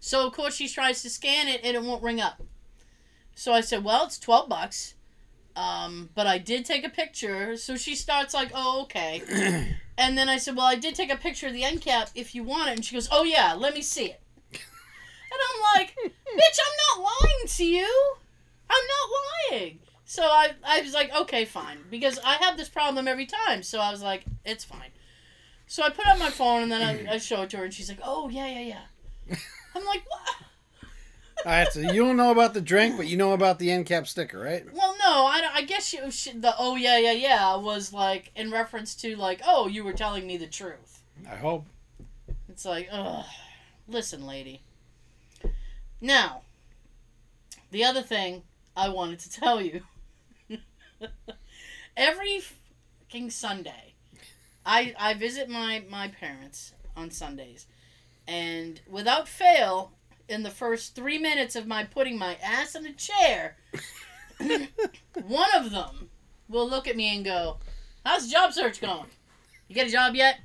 So 0.00 0.26
of 0.26 0.32
course 0.32 0.56
she 0.56 0.66
tries 0.66 1.00
to 1.02 1.10
scan 1.10 1.46
it 1.46 1.60
and 1.62 1.76
it 1.76 1.82
won't 1.84 2.02
ring 2.02 2.20
up. 2.20 2.42
So 3.36 3.52
I 3.52 3.60
said, 3.60 3.84
"Well, 3.84 4.06
it's 4.06 4.18
twelve 4.18 4.48
bucks, 4.48 4.94
um, 5.56 6.10
but 6.14 6.26
I 6.26 6.38
did 6.38 6.64
take 6.64 6.84
a 6.84 6.88
picture." 6.88 7.56
So 7.56 7.76
she 7.76 7.94
starts 7.94 8.34
like, 8.34 8.50
"Oh, 8.54 8.82
okay." 8.82 9.22
and 9.98 10.16
then 10.16 10.28
I 10.28 10.38
said, 10.38 10.56
"Well, 10.56 10.66
I 10.66 10.76
did 10.76 10.94
take 10.94 11.10
a 11.10 11.16
picture 11.16 11.48
of 11.48 11.52
the 11.52 11.64
end 11.64 11.80
cap 11.80 12.10
if 12.14 12.34
you 12.34 12.44
want 12.44 12.68
it." 12.68 12.72
And 12.76 12.84
she 12.84 12.94
goes, 12.94 13.08
"Oh 13.10 13.24
yeah, 13.24 13.54
let 13.54 13.74
me 13.74 13.82
see 13.82 14.06
it." 14.06 14.20
and 14.52 14.60
I'm 15.48 15.80
like, 15.80 15.96
"Bitch, 15.96 16.58
I'm 16.64 17.00
not 17.00 17.10
lying 17.22 17.46
to 17.46 17.64
you. 17.64 18.14
I'm 18.70 18.84
not 18.86 19.56
lying." 19.58 19.78
So 20.04 20.22
I, 20.22 20.50
I 20.64 20.82
was 20.82 20.94
like, 20.94 21.14
"Okay, 21.14 21.44
fine," 21.44 21.78
because 21.90 22.18
I 22.24 22.34
have 22.36 22.56
this 22.56 22.68
problem 22.68 23.08
every 23.08 23.26
time. 23.26 23.62
So 23.62 23.80
I 23.80 23.90
was 23.90 24.02
like, 24.02 24.24
"It's 24.44 24.64
fine." 24.64 24.90
So 25.66 25.82
I 25.82 25.90
put 25.90 26.06
up 26.06 26.18
my 26.18 26.30
phone 26.30 26.62
and 26.62 26.70
then 26.70 26.82
I, 26.82 27.14
I 27.14 27.18
show 27.18 27.42
it 27.42 27.50
to 27.50 27.56
her, 27.56 27.64
and 27.64 27.74
she's 27.74 27.88
like, 27.88 28.00
"Oh 28.04 28.28
yeah, 28.28 28.46
yeah, 28.46 28.60
yeah." 28.60 29.36
I'm 29.74 29.84
like, 29.84 30.04
what? 30.08 30.45
All 31.46 31.52
right. 31.52 31.72
So 31.72 31.78
you 31.78 32.04
don't 32.04 32.16
know 32.16 32.32
about 32.32 32.54
the 32.54 32.60
drink, 32.60 32.96
but 32.96 33.06
you 33.06 33.16
know 33.16 33.32
about 33.32 33.60
the 33.60 33.70
end 33.70 33.86
cap 33.86 34.08
sticker, 34.08 34.36
right? 34.36 34.64
Well, 34.74 34.96
no, 34.98 35.26
I, 35.26 35.48
I 35.54 35.62
guess 35.62 35.92
you, 35.92 36.00
the 36.00 36.52
oh 36.58 36.74
yeah 36.74 36.98
yeah 36.98 37.12
yeah 37.12 37.54
was 37.54 37.92
like 37.92 38.32
in 38.34 38.50
reference 38.50 38.96
to 38.96 39.14
like 39.14 39.40
oh 39.46 39.68
you 39.68 39.84
were 39.84 39.92
telling 39.92 40.26
me 40.26 40.36
the 40.36 40.48
truth. 40.48 41.04
I 41.30 41.36
hope. 41.36 41.66
It's 42.48 42.64
like 42.64 42.88
ugh, 42.90 43.24
listen, 43.86 44.26
lady. 44.26 44.62
Now, 46.00 46.42
the 47.70 47.84
other 47.84 48.02
thing 48.02 48.42
I 48.76 48.88
wanted 48.88 49.20
to 49.20 49.30
tell 49.30 49.60
you. 49.60 49.82
Every 51.96 52.40
fucking 52.40 53.30
Sunday, 53.30 53.94
I 54.66 54.96
I 54.98 55.14
visit 55.14 55.48
my 55.48 55.84
my 55.88 56.08
parents 56.08 56.72
on 56.96 57.12
Sundays, 57.12 57.66
and 58.26 58.80
without 58.90 59.28
fail, 59.28 59.92
in 60.28 60.42
the 60.42 60.50
first 60.50 60.94
three 60.94 61.18
minutes 61.18 61.56
of 61.56 61.66
my 61.66 61.84
putting 61.84 62.18
my 62.18 62.36
ass 62.42 62.74
in 62.74 62.86
a 62.86 62.92
chair, 62.92 63.56
one 64.38 65.48
of 65.56 65.70
them 65.70 66.10
will 66.48 66.68
look 66.68 66.86
at 66.88 66.96
me 66.96 67.14
and 67.14 67.24
go, 67.24 67.58
"How's 68.04 68.26
the 68.26 68.32
job 68.32 68.52
search 68.52 68.80
going? 68.80 69.06
You 69.68 69.74
get 69.74 69.88
a 69.88 69.90
job 69.90 70.14
yet?" 70.14 70.40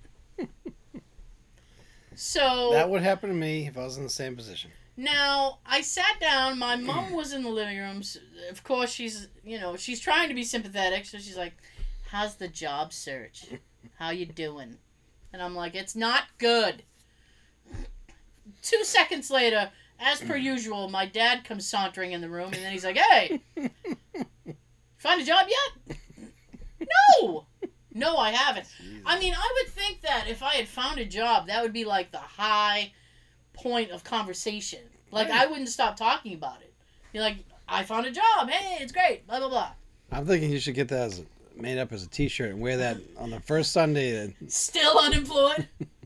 So 2.15 2.69
That 2.71 2.89
would 2.89 3.01
happen 3.01 3.29
to 3.29 3.35
me 3.35 3.67
if 3.67 3.77
I 3.77 3.83
was 3.83 3.97
in 3.97 4.03
the 4.03 4.09
same 4.09 4.35
position. 4.35 4.71
now 4.97 5.59
I 5.65 5.81
sat 5.81 6.19
down. 6.19 6.59
My 6.59 6.75
mom 6.75 7.13
was 7.13 7.33
in 7.33 7.43
the 7.43 7.49
living 7.49 7.77
room. 7.79 7.99
s- 7.99 8.17
Of 8.49 8.63
course, 8.63 8.91
she's 8.91 9.27
you 9.43 9.59
know 9.59 9.75
she's 9.77 9.99
trying 9.99 10.27
to 10.29 10.35
be 10.35 10.43
sympathetic, 10.43 11.05
so 11.05 11.17
she's 11.17 11.37
like, 11.37 11.53
"How's 12.09 12.35
the 12.35 12.47
job 12.47 12.93
search? 12.93 13.45
How 13.97 14.09
you 14.11 14.25
doing?" 14.25 14.77
And 15.33 15.41
I'm 15.41 15.55
like, 15.55 15.73
"It's 15.75 15.95
not 15.95 16.23
good." 16.37 16.83
Two 18.62 18.84
seconds 18.84 19.30
later, 19.32 19.69
as 19.99 20.21
per 20.21 20.36
usual, 20.54 20.89
my 20.89 21.06
dad 21.06 21.43
comes 21.43 21.67
sauntering 21.67 22.12
in 22.12 22.21
the 22.21 22.30
room, 22.30 22.54
and 22.54 22.63
then 22.63 22.71
he's 22.71 22.86
like, 22.86 22.97
"Hey, 22.97 23.41
find 24.97 25.21
a 25.21 25.25
job 25.25 25.47
yet?" 25.47 25.97
No, 27.19 27.45
no, 27.93 28.17
I 28.17 28.32
haven't. 28.32 28.67
I 29.06 29.19
mean, 29.19 29.34
I 29.34 29.51
would 29.62 29.71
think 29.73 30.01
that 30.01 30.25
if 30.27 30.41
I 30.43 30.56
had 30.56 30.67
found 30.67 30.99
a 30.99 31.06
job, 31.06 31.47
that 31.47 31.62
would 31.62 31.73
be 31.73 31.86
like 31.86 32.12
the 32.12 32.17
high 32.17 32.91
point 33.54 33.91
of 33.91 34.04
conversation. 34.04 34.80
Like 35.12 35.30
Right. 35.30 35.41
I 35.41 35.45
wouldn't 35.47 35.69
stop 35.69 35.95
talking 35.97 36.34
about 36.34 36.62
it. 36.62 36.73
You're 37.13 37.23
like, 37.23 37.38
I 37.67 37.84
found 37.84 38.06
a 38.06 38.12
job. 38.12 38.49
Hey, 38.49 38.82
it's 38.82 38.91
great. 38.91 39.27
Blah 39.27 39.39
blah 39.39 39.49
blah. 39.49 39.71
I'm 40.12 40.25
thinking 40.25 40.51
you 40.51 40.60
should 40.60 40.75
get 40.75 40.88
that 40.89 41.08
as 41.08 41.23
made 41.56 41.77
up 41.77 41.91
as 41.91 42.04
a 42.04 42.10
T-shirt 42.10 42.51
and 42.51 42.60
wear 42.62 42.77
that 42.77 42.97
on 43.17 43.30
the 43.30 43.39
first 43.41 43.71
Sunday. 43.71 44.12
That 44.12 44.51
Still 44.51 44.97
unemployed. 44.97 45.67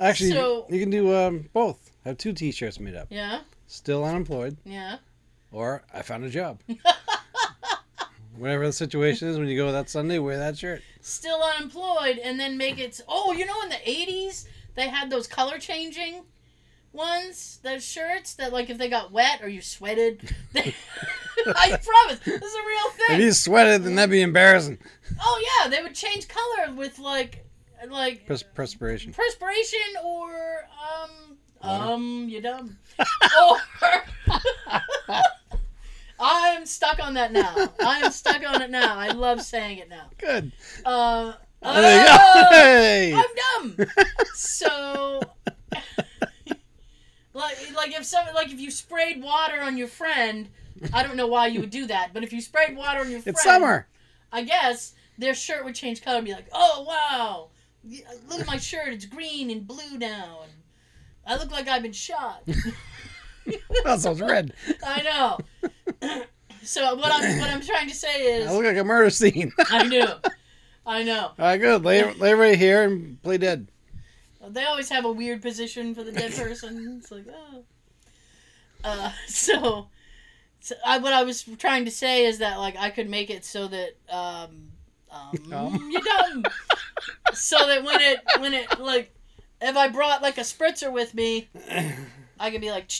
actually 0.00 0.32
So- 0.32 0.66
you 0.68 0.80
can 0.80 0.90
do 0.90 1.14
um, 1.14 1.48
both. 1.52 1.90
Have 2.04 2.16
two 2.18 2.32
T-shirts 2.32 2.80
made 2.80 2.94
up. 2.96 3.08
yeah, 3.10 3.40
Still 3.66 4.02
unemployed, 4.04 4.56
yeah. 4.64 4.96
or 5.52 5.82
I 5.92 6.00
found 6.02 6.24
a 6.24 6.30
job. 6.30 6.60
Whatever 8.36 8.66
the 8.66 8.72
situation 8.72 9.28
is, 9.28 9.38
when 9.38 9.48
you 9.48 9.56
go 9.56 9.70
that 9.70 9.90
Sunday, 9.90 10.18
wear 10.18 10.38
that 10.38 10.56
shirt. 10.56 10.80
Still 11.02 11.42
unemployed, 11.42 12.18
and 12.18 12.40
then 12.40 12.56
make 12.56 12.78
it. 12.78 12.98
Oh, 13.06 13.32
you 13.32 13.44
know, 13.44 13.60
in 13.62 13.68
the 13.68 13.74
'80s, 13.74 14.46
they 14.76 14.88
had 14.88 15.10
those 15.10 15.26
color 15.26 15.58
changing 15.58 16.22
ones, 16.92 17.58
those 17.62 17.84
shirts 17.84 18.34
that, 18.34 18.50
like, 18.52 18.70
if 18.70 18.78
they 18.78 18.88
got 18.88 19.12
wet 19.12 19.40
or 19.42 19.48
you 19.48 19.60
sweated, 19.60 20.34
they, 20.52 20.74
I 21.46 21.68
promise. 21.76 22.20
This 22.24 22.42
is 22.42 22.54
a 22.54 22.66
real 22.66 22.90
thing. 22.92 23.00
If 23.00 23.06
thing. 23.08 23.20
you 23.20 23.32
sweated, 23.32 23.84
then 23.84 23.94
that'd 23.96 24.10
be 24.10 24.22
embarrassing. 24.22 24.78
Oh 25.22 25.60
yeah, 25.62 25.68
they 25.68 25.82
would 25.82 25.94
change 25.94 26.26
color 26.28 26.72
with 26.74 26.98
like 26.98 27.44
like 27.88 28.26
Pers- 28.26 28.42
perspiration. 28.42 29.12
perspiration 29.12 29.80
or 30.04 30.30
um 30.94 31.36
Water. 31.62 31.92
um 31.92 32.26
you 32.28 32.40
dumb 32.40 32.76
or 32.98 33.56
I'm 36.22 36.66
stuck 36.66 37.02
on 37.02 37.14
that 37.14 37.32
now. 37.32 37.54
I 37.82 38.00
am 38.00 38.12
stuck 38.12 38.46
on 38.46 38.60
it 38.60 38.70
now. 38.70 38.98
I 38.98 39.08
love 39.08 39.40
saying 39.40 39.78
it 39.78 39.88
now. 39.88 40.10
Good. 40.18 40.52
Uh, 40.84 41.32
There 41.62 42.00
you 42.02 42.06
go. 42.06 42.16
oh, 42.18 42.46
Hey. 42.50 43.14
I'm 43.14 43.76
dumb. 43.76 43.86
So, 44.34 45.20
like, 47.32 47.56
like 47.74 47.92
if 47.98 48.04
some, 48.04 48.26
like 48.34 48.50
if 48.52 48.60
you 48.60 48.70
sprayed 48.70 49.22
water 49.22 49.60
on 49.62 49.76
your 49.78 49.88
friend, 49.88 50.48
I 50.92 51.02
don't 51.02 51.16
know 51.16 51.26
why 51.26 51.46
you 51.46 51.60
would 51.60 51.70
do 51.70 51.86
that, 51.86 52.10
but 52.12 52.22
if 52.22 52.32
you 52.32 52.40
sprayed 52.42 52.76
water 52.76 53.00
on 53.00 53.10
your 53.10 53.20
friend, 53.20 53.34
It's 53.34 53.42
summer. 53.44 53.86
I 54.32 54.42
guess 54.42 54.94
their 55.18 55.34
shirt 55.34 55.64
would 55.64 55.74
change 55.74 56.02
color 56.02 56.18
and 56.18 56.26
be 56.26 56.32
like, 56.32 56.48
"Oh 56.52 56.84
wow, 56.86 57.48
look 58.28 58.40
at 58.40 58.46
my 58.46 58.58
shirt. 58.58 58.92
It's 58.92 59.06
green 59.06 59.50
and 59.50 59.66
blue 59.66 59.98
now, 59.98 60.40
and 60.42 60.52
I 61.26 61.36
look 61.36 61.50
like 61.50 61.68
I've 61.68 61.82
been 61.82 61.92
shot." 61.92 62.42
That 63.84 64.00
sounds 64.00 64.20
red. 64.20 64.52
I 64.86 65.02
know. 65.02 65.38
so 66.62 66.94
what 66.94 67.12
I'm 67.12 67.38
what 67.38 67.50
I'm 67.50 67.60
trying 67.60 67.88
to 67.88 67.94
say 67.94 68.38
is 68.38 68.48
I 68.48 68.52
look 68.52 68.64
like 68.64 68.76
a 68.76 68.84
murder 68.84 69.10
scene. 69.10 69.52
I 69.70 69.86
knew, 69.86 70.06
I 70.86 71.02
know. 71.02 71.26
All 71.26 71.34
right, 71.38 71.58
good. 71.58 71.84
Lay, 71.84 72.12
lay 72.14 72.34
right 72.34 72.58
here 72.58 72.84
and 72.84 73.20
play 73.22 73.38
dead. 73.38 73.68
They 74.48 74.64
always 74.64 74.88
have 74.88 75.04
a 75.04 75.12
weird 75.12 75.42
position 75.42 75.94
for 75.94 76.02
the 76.02 76.12
dead 76.12 76.34
person. 76.34 76.98
It's 76.98 77.10
like, 77.10 77.26
oh. 77.32 77.62
Uh, 78.82 79.12
so, 79.26 79.88
so 80.60 80.74
I, 80.84 80.98
what 80.98 81.12
I 81.12 81.22
was 81.22 81.42
trying 81.58 81.84
to 81.84 81.90
say 81.90 82.24
is 82.24 82.38
that 82.38 82.58
like 82.58 82.76
I 82.76 82.90
could 82.90 83.08
make 83.08 83.30
it 83.30 83.44
so 83.44 83.68
that 83.68 83.90
um, 84.08 84.72
um, 85.12 85.88
you're 85.90 86.02
dumb. 86.02 86.44
so 87.32 87.56
that 87.66 87.84
when 87.84 88.00
it 88.00 88.20
when 88.38 88.54
it 88.54 88.78
like 88.78 89.14
if 89.60 89.76
I 89.76 89.88
brought 89.88 90.22
like 90.22 90.38
a 90.38 90.42
spritzer 90.42 90.92
with 90.92 91.14
me, 91.14 91.48
I 92.38 92.50
could 92.50 92.60
be 92.60 92.70
like, 92.70 92.90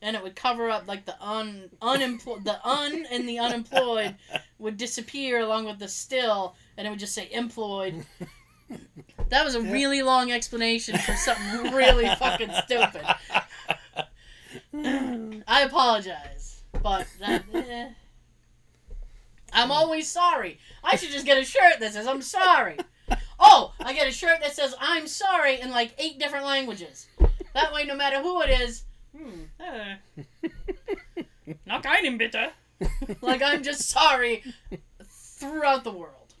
and 0.00 0.16
it 0.16 0.22
would 0.22 0.36
cover 0.36 0.70
up 0.70 0.86
like 0.86 1.04
the 1.04 1.20
un 1.22 1.70
unemployed 1.80 2.44
the 2.44 2.64
un 2.66 3.06
and 3.10 3.28
the 3.28 3.38
unemployed 3.38 4.16
would 4.58 4.76
disappear 4.76 5.40
along 5.40 5.64
with 5.64 5.78
the 5.78 5.88
still, 5.88 6.54
and 6.76 6.86
it 6.86 6.90
would 6.90 6.98
just 7.00 7.14
say 7.14 7.28
employed. 7.32 8.06
That 9.28 9.44
was 9.44 9.54
a 9.54 9.60
really 9.62 10.02
long 10.02 10.30
explanation 10.30 10.96
for 10.98 11.14
something 11.14 11.72
really 11.72 12.06
fucking 12.16 12.50
stupid. 12.64 13.02
I 15.46 15.62
apologize, 15.62 16.62
but 16.82 17.06
that, 17.20 17.44
eh. 17.54 17.88
I'm 19.52 19.70
always 19.70 20.08
sorry. 20.08 20.58
I 20.82 20.96
should 20.96 21.10
just 21.10 21.26
get 21.26 21.38
a 21.38 21.44
shirt 21.44 21.80
that 21.80 21.92
says 21.92 22.06
I'm 22.06 22.22
sorry. 22.22 22.76
Oh, 23.38 23.74
I 23.80 23.92
get 23.92 24.06
a 24.06 24.12
shirt 24.12 24.40
that 24.40 24.54
says 24.54 24.74
I'm 24.80 25.06
sorry 25.06 25.60
in 25.60 25.70
like 25.70 25.94
eight 25.98 26.18
different 26.18 26.44
languages. 26.44 27.08
That 27.54 27.72
way, 27.72 27.84
no 27.84 27.96
matter 27.96 28.22
who 28.22 28.40
it 28.40 28.60
is, 28.60 28.84
hmm, 29.16 29.42
eh. 29.60 29.96
not 31.66 31.82
bitte. 31.82 32.52
Like 33.20 33.42
I'm 33.42 33.62
just 33.62 33.88
sorry 33.90 34.42
throughout 35.02 35.84
the 35.84 35.92
world. 35.92 36.34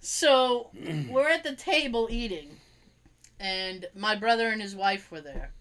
So 0.00 0.70
we're 1.08 1.28
at 1.28 1.44
the 1.44 1.54
table 1.54 2.08
eating, 2.10 2.56
and 3.38 3.86
my 3.94 4.16
brother 4.16 4.48
and 4.48 4.60
his 4.60 4.74
wife 4.74 5.10
were 5.10 5.20
there, 5.20 5.52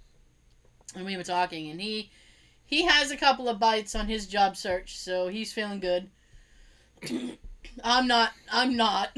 and 0.96 1.06
we 1.06 1.16
were 1.18 1.24
talking, 1.24 1.70
and 1.70 1.80
he 1.80 2.12
he 2.72 2.84
has 2.86 3.12
a 3.12 3.18
couple 3.18 3.50
of 3.50 3.60
bites 3.60 3.96
on 3.96 4.08
his 4.08 4.26
job 4.26 4.56
search, 4.56 4.98
so 4.98 5.28
he's 5.28 5.52
feeling 5.52 5.82
good. 5.82 6.10
I'm 7.84 8.08
not. 8.08 8.32
I'm 8.50 8.78
not. 8.78 9.10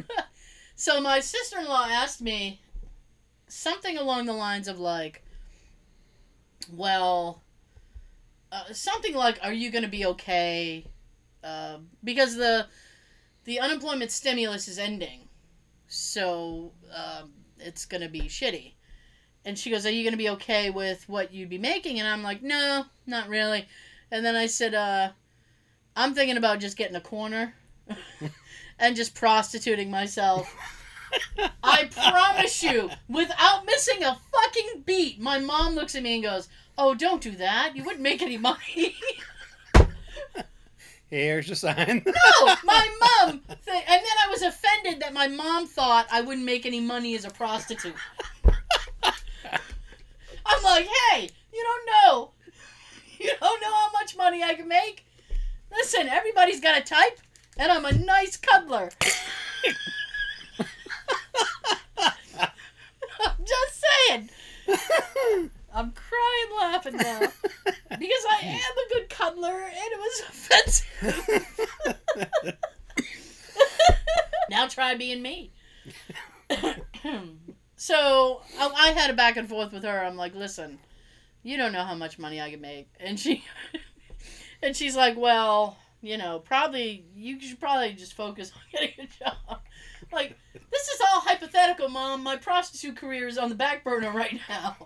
so 0.76 1.00
my 1.00 1.20
sister-in-law 1.20 1.88
asked 1.90 2.20
me 2.20 2.60
something 3.48 3.96
along 3.96 4.26
the 4.26 4.34
lines 4.34 4.68
of 4.68 4.78
like, 4.78 5.24
well, 6.70 7.42
uh, 8.52 8.72
something 8.72 9.14
like, 9.14 9.38
"Are 9.42 9.54
you 9.54 9.70
going 9.70 9.84
to 9.84 9.90
be 9.90 10.04
okay?" 10.04 10.84
Uh, 11.42 11.78
because 12.04 12.36
the 12.36 12.66
the 13.44 13.58
unemployment 13.58 14.10
stimulus 14.10 14.68
is 14.68 14.78
ending, 14.78 15.28
so 15.88 16.72
um, 16.94 17.32
it's 17.58 17.86
going 17.86 18.02
to 18.02 18.08
be 18.08 18.22
shitty. 18.22 18.75
And 19.46 19.56
she 19.56 19.70
goes, 19.70 19.86
"Are 19.86 19.90
you 19.90 20.02
going 20.02 20.12
to 20.12 20.18
be 20.18 20.28
okay 20.30 20.70
with 20.70 21.08
what 21.08 21.32
you'd 21.32 21.48
be 21.48 21.56
making?" 21.56 22.00
And 22.00 22.08
I'm 22.08 22.24
like, 22.24 22.42
"No, 22.42 22.84
not 23.06 23.28
really." 23.28 23.66
And 24.10 24.26
then 24.26 24.34
I 24.34 24.46
said, 24.46 24.74
uh, 24.74 25.10
"I'm 25.94 26.14
thinking 26.14 26.36
about 26.36 26.58
just 26.58 26.76
getting 26.76 26.96
a 26.96 27.00
corner 27.00 27.54
and 28.80 28.96
just 28.96 29.14
prostituting 29.14 29.88
myself." 29.88 30.52
I 31.62 31.88
promise 31.92 32.60
you, 32.60 32.90
without 33.08 33.64
missing 33.64 34.02
a 34.02 34.18
fucking 34.32 34.82
beat, 34.84 35.20
my 35.20 35.38
mom 35.38 35.76
looks 35.76 35.94
at 35.94 36.02
me 36.02 36.14
and 36.14 36.24
goes, 36.24 36.48
"Oh, 36.76 36.94
don't 36.94 37.22
do 37.22 37.30
that. 37.36 37.76
You 37.76 37.84
wouldn't 37.84 38.02
make 38.02 38.22
any 38.22 38.38
money." 38.38 38.96
Here's 41.08 41.46
your 41.46 41.54
sign. 41.54 42.02
no, 42.04 42.56
my 42.64 42.88
mom. 43.00 43.40
Th- 43.46 43.84
and 43.88 44.02
then 44.02 44.16
I 44.24 44.28
was 44.28 44.42
offended 44.42 45.00
that 45.02 45.14
my 45.14 45.28
mom 45.28 45.68
thought 45.68 46.08
I 46.10 46.20
wouldn't 46.20 46.44
make 46.44 46.66
any 46.66 46.80
money 46.80 47.14
as 47.14 47.24
a 47.24 47.30
prostitute. 47.30 47.94
I'm 50.46 50.62
like, 50.62 50.86
hey, 51.10 51.30
you 51.52 51.62
don't 51.62 51.86
know. 51.86 52.30
You 53.18 53.30
don't 53.40 53.62
know 53.62 53.74
how 53.74 53.90
much 53.94 54.14
money 54.14 54.42
I 54.44 54.52
can 54.52 54.68
make. 54.68 55.06
Listen, 55.72 56.06
everybody's 56.06 56.60
got 56.60 56.78
a 56.78 56.84
type, 56.84 57.18
and 57.56 57.72
I'm 57.72 57.86
a 57.86 57.92
nice 57.92 58.36
cuddler. 58.36 58.90
I'm 61.98 62.12
just 63.38 63.84
saying. 64.08 64.28
I'm 65.72 65.92
crying 65.92 66.50
laughing 66.58 66.96
now 66.96 67.20
because 67.20 68.24
I 68.30 68.40
am 68.42 68.58
a 68.58 68.88
good 68.92 69.08
cuddler, 69.08 69.62
and 69.62 69.74
it 69.74 69.98
was 69.98 70.22
offensive. 70.28 70.86
now 74.50 74.66
try 74.68 74.94
being 74.94 75.22
me. 75.22 75.52
so 77.76 78.15
I, 78.86 78.92
had 78.92 79.10
a 79.10 79.14
back 79.14 79.36
and 79.36 79.48
forth 79.48 79.72
with 79.72 79.82
her. 79.84 80.04
I'm 80.04 80.16
like, 80.16 80.34
listen, 80.34 80.78
you 81.42 81.56
don't 81.56 81.72
know 81.72 81.84
how 81.84 81.94
much 81.94 82.18
money 82.18 82.40
I 82.40 82.50
can 82.50 82.60
make, 82.60 82.88
and 83.00 83.18
she, 83.18 83.44
and 84.62 84.76
she's 84.76 84.96
like, 84.96 85.16
well, 85.16 85.76
you 86.00 86.18
know, 86.18 86.38
probably 86.38 87.04
you 87.14 87.40
should 87.40 87.60
probably 87.60 87.92
just 87.92 88.14
focus 88.14 88.52
on 88.54 88.62
getting 88.72 89.04
a 89.04 89.24
job. 89.24 89.60
Like, 90.12 90.36
this 90.54 90.88
is 90.88 91.00
all 91.00 91.20
hypothetical, 91.20 91.88
mom. 91.88 92.22
My 92.22 92.36
prostitute 92.36 92.96
career 92.96 93.26
is 93.26 93.38
on 93.38 93.48
the 93.48 93.54
back 93.54 93.82
burner 93.82 94.12
right 94.12 94.38
now. 94.48 94.76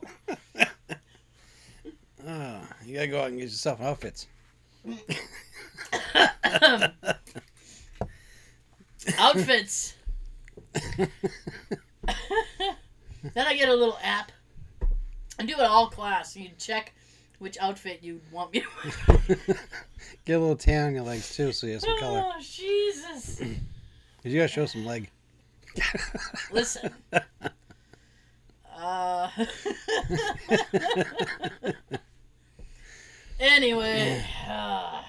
Oh, 2.26 2.60
you 2.84 2.94
gotta 2.94 3.06
go 3.06 3.20
out 3.20 3.28
and 3.28 3.38
get 3.38 3.44
yourself 3.44 3.80
outfits. 3.80 4.26
Outfits. 9.18 9.94
then 13.22 13.46
I 13.46 13.56
get 13.56 13.68
a 13.68 13.74
little 13.74 13.98
app. 14.02 14.32
I 15.38 15.44
do 15.44 15.54
it 15.54 15.60
all 15.60 15.88
class. 15.88 16.36
You 16.36 16.50
check 16.58 16.92
which 17.38 17.56
outfit 17.60 18.00
you 18.02 18.20
want 18.30 18.52
me 18.52 18.60
to 18.60 18.66
wear. 19.16 19.36
Get 20.26 20.34
a 20.34 20.38
little 20.38 20.56
tan 20.56 20.88
on 20.88 20.94
your 20.94 21.04
legs 21.04 21.34
too, 21.34 21.52
so 21.52 21.66
you 21.66 21.72
have 21.74 21.82
some 21.82 21.98
color. 21.98 22.22
Oh, 22.24 22.40
Jesus. 22.40 23.40
you 24.22 24.36
gotta 24.36 24.48
show 24.48 24.66
some 24.66 24.84
leg. 24.84 25.08
Listen. 26.52 26.90
Uh, 28.76 29.30
anyway. 33.40 34.22
uh, 34.48 35.02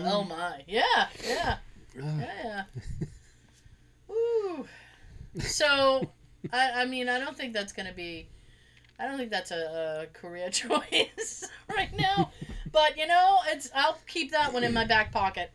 oh 0.00 0.24
my. 0.24 0.62
Yeah, 0.66 0.82
yeah. 1.26 1.56
Yeah. 1.96 2.64
Woo. 4.08 4.66
So, 5.40 6.10
I, 6.50 6.82
I 6.82 6.84
mean, 6.86 7.08
I 7.08 7.18
don't 7.18 7.36
think 7.36 7.52
that's 7.52 7.72
going 7.72 7.86
to 7.86 7.92
be. 7.92 8.28
I 8.98 9.06
don't 9.06 9.18
think 9.18 9.30
that's 9.30 9.50
a, 9.50 10.06
a 10.08 10.18
career 10.18 10.50
choice 10.50 11.48
right 11.68 11.90
now. 11.96 12.30
But, 12.70 12.96
you 12.96 13.06
know, 13.06 13.38
it's 13.48 13.70
I'll 13.74 13.98
keep 14.06 14.32
that 14.32 14.52
one 14.52 14.64
in 14.64 14.72
my 14.72 14.86
back 14.86 15.12
pocket. 15.12 15.50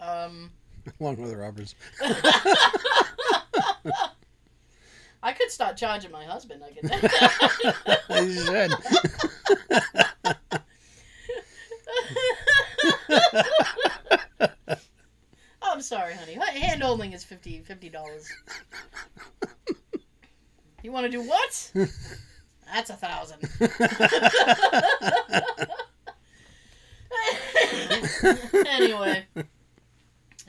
Um. 0.00 0.50
Along 1.00 1.16
with 1.16 1.30
the 1.30 1.36
rubbers. 1.36 1.74
I 5.22 5.32
could 5.32 5.50
start 5.50 5.76
charging 5.76 6.12
my 6.12 6.24
husband. 6.24 6.62
I 6.62 6.70
could. 6.70 6.90
you 8.26 8.44
should. 8.44 8.70
I'm 15.76 15.82
sorry, 15.82 16.14
honey. 16.14 16.38
Hand 16.58 16.82
holding 16.82 17.12
is 17.12 17.22
50 17.22 17.60
dollars. 17.90 18.32
You 20.82 20.90
want 20.90 21.04
to 21.04 21.10
do 21.12 21.20
what? 21.20 21.70
That's 22.72 22.88
a 22.88 22.94
thousand. 22.94 23.42
anyway. 28.66 29.26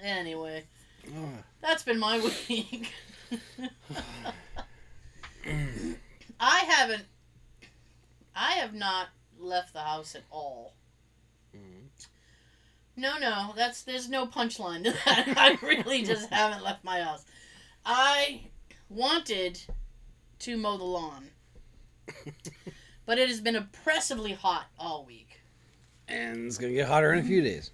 Anyway. 0.02 0.64
That's 1.62 1.84
been 1.84 2.00
my 2.00 2.20
week. 2.48 2.94
I 6.40 6.60
haven't. 6.70 7.04
I 8.34 8.52
have 8.54 8.74
not 8.74 9.08
left 9.38 9.74
the 9.74 9.82
house 9.82 10.16
at 10.16 10.24
all. 10.32 10.74
Mhm. 11.54 11.87
No, 12.98 13.18
no, 13.20 13.54
that's 13.56 13.84
there's 13.84 14.10
no 14.10 14.26
punchline 14.26 14.84
to 14.86 14.92
that. 15.06 15.34
I 15.38 15.58
really 15.66 16.04
just 16.04 16.30
haven't 16.32 16.64
left 16.64 16.84
my 16.84 17.00
house. 17.02 17.24
I 17.86 18.42
wanted 18.90 19.62
to 20.40 20.58
mow 20.58 20.78
the 20.78 20.84
lawn, 20.84 21.30
but 23.06 23.18
it 23.20 23.30
has 23.30 23.40
been 23.40 23.56
oppressively 23.56 24.34
hot 24.34 24.66
all 24.80 25.06
week. 25.06 25.40
and 26.08 26.48
it's 26.48 26.58
gonna 26.58 26.74
get 26.74 26.88
hotter 26.88 27.14
in 27.14 27.20
a 27.20 27.24
few 27.28 27.42
days. 27.42 27.72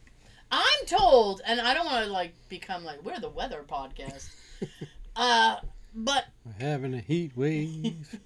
I'm 0.51 0.85
told, 0.85 1.41
and 1.47 1.59
I 1.61 1.73
don't 1.73 1.85
want 1.85 2.05
to 2.05 2.11
like 2.11 2.33
become 2.49 2.83
like 2.83 3.03
we're 3.03 3.19
the 3.19 3.29
weather 3.29 3.63
podcast. 3.67 4.27
uh, 5.15 5.55
but 5.95 6.25
We're 6.45 6.67
having 6.67 6.93
a 6.93 6.99
heat 6.99 7.35
wave. 7.37 8.19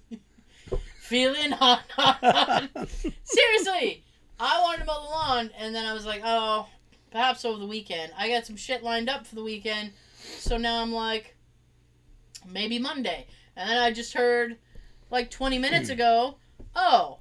feeling 1.00 1.52
hot, 1.52 1.82
hot, 1.90 2.18
hot. 2.20 2.88
Seriously, 3.22 4.02
I 4.40 4.60
wanted 4.62 4.80
to 4.80 4.84
mow 4.86 5.02
the 5.04 5.10
lawn, 5.10 5.50
and 5.58 5.74
then 5.74 5.86
I 5.86 5.94
was 5.94 6.04
like, 6.04 6.22
oh, 6.24 6.66
perhaps 7.10 7.44
over 7.44 7.58
the 7.58 7.66
weekend. 7.66 8.12
I 8.16 8.28
got 8.28 8.46
some 8.46 8.56
shit 8.56 8.82
lined 8.82 9.08
up 9.08 9.26
for 9.26 9.34
the 9.34 9.42
weekend, 9.42 9.92
so 10.38 10.56
now 10.56 10.82
I'm 10.82 10.92
like, 10.92 11.36
maybe 12.46 12.78
Monday. 12.78 13.26
And 13.56 13.68
then 13.68 13.78
I 13.78 13.92
just 13.92 14.14
heard, 14.14 14.56
like 15.10 15.30
20 15.30 15.58
minutes 15.58 15.88
hmm. 15.88 15.94
ago, 15.94 16.36
oh, 16.76 17.18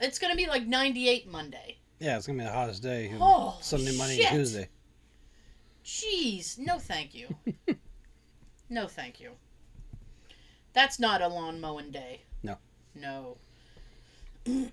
it's 0.00 0.18
gonna 0.18 0.36
be 0.36 0.46
like 0.46 0.66
98 0.66 1.30
Monday. 1.30 1.78
yeah, 1.98 2.16
it's 2.16 2.26
gonna 2.26 2.38
be 2.38 2.44
the 2.44 2.52
hottest 2.52 2.82
day. 2.82 3.12
Oh, 3.20 3.58
Sunday, 3.60 3.96
Monday, 3.96 4.16
shit. 4.16 4.28
Tuesday. 4.28 4.68
Jeez, 5.84 6.58
no 6.58 6.78
thank 6.78 7.14
you. 7.14 7.28
no 8.70 8.88
thank 8.88 9.20
you. 9.20 9.30
That's 10.72 10.98
not 10.98 11.22
a 11.22 11.28
lawn 11.28 11.60
mowing 11.60 11.90
day. 11.90 12.22
No. 12.42 12.56
No. 12.94 13.36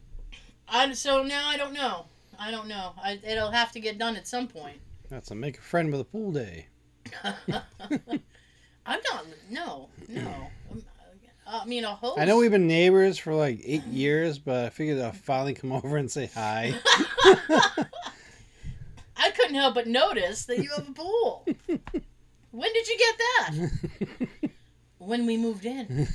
I 0.67 0.91
so 0.93 1.23
now 1.23 1.47
I 1.47 1.55
don't 1.55 1.73
know. 1.73 2.05
I 2.39 2.51
don't 2.51 2.67
know. 2.67 2.93
I, 3.01 3.19
it'll 3.25 3.51
have 3.51 3.71
to 3.73 3.79
get 3.79 3.97
done 3.97 4.15
at 4.15 4.27
some 4.27 4.47
point. 4.47 4.77
That's 5.09 5.31
a 5.31 5.35
make 5.35 5.57
a 5.57 5.61
friend 5.61 5.91
with 5.91 6.01
a 6.01 6.05
pool 6.05 6.31
day. 6.31 6.67
I'm 7.23 8.99
not. 9.11 9.25
No, 9.49 9.89
no. 10.07 10.47
I 11.45 11.65
mean, 11.65 11.83
a 11.83 11.93
host. 11.93 12.19
I 12.19 12.25
know 12.25 12.37
we've 12.37 12.51
been 12.51 12.67
neighbors 12.67 13.17
for 13.17 13.33
like 13.33 13.61
eight 13.63 13.85
years, 13.85 14.39
but 14.39 14.65
I 14.65 14.69
figured 14.69 14.99
I'll 14.99 15.11
finally 15.11 15.53
come 15.53 15.71
over 15.83 15.97
and 15.97 16.09
say 16.09 16.29
hi. 16.33 16.73
I 19.15 19.29
couldn't 19.35 19.55
help 19.55 19.75
but 19.75 19.87
notice 19.87 20.45
that 20.45 20.57
you 20.59 20.69
have 20.75 20.87
a 20.87 20.91
pool. 20.93 21.45
when 22.51 22.73
did 22.73 22.87
you 22.87 22.97
get 22.97 23.17
that? 23.17 24.49
When 24.97 25.25
we 25.25 25.37
moved 25.37 25.65
in. 25.65 26.07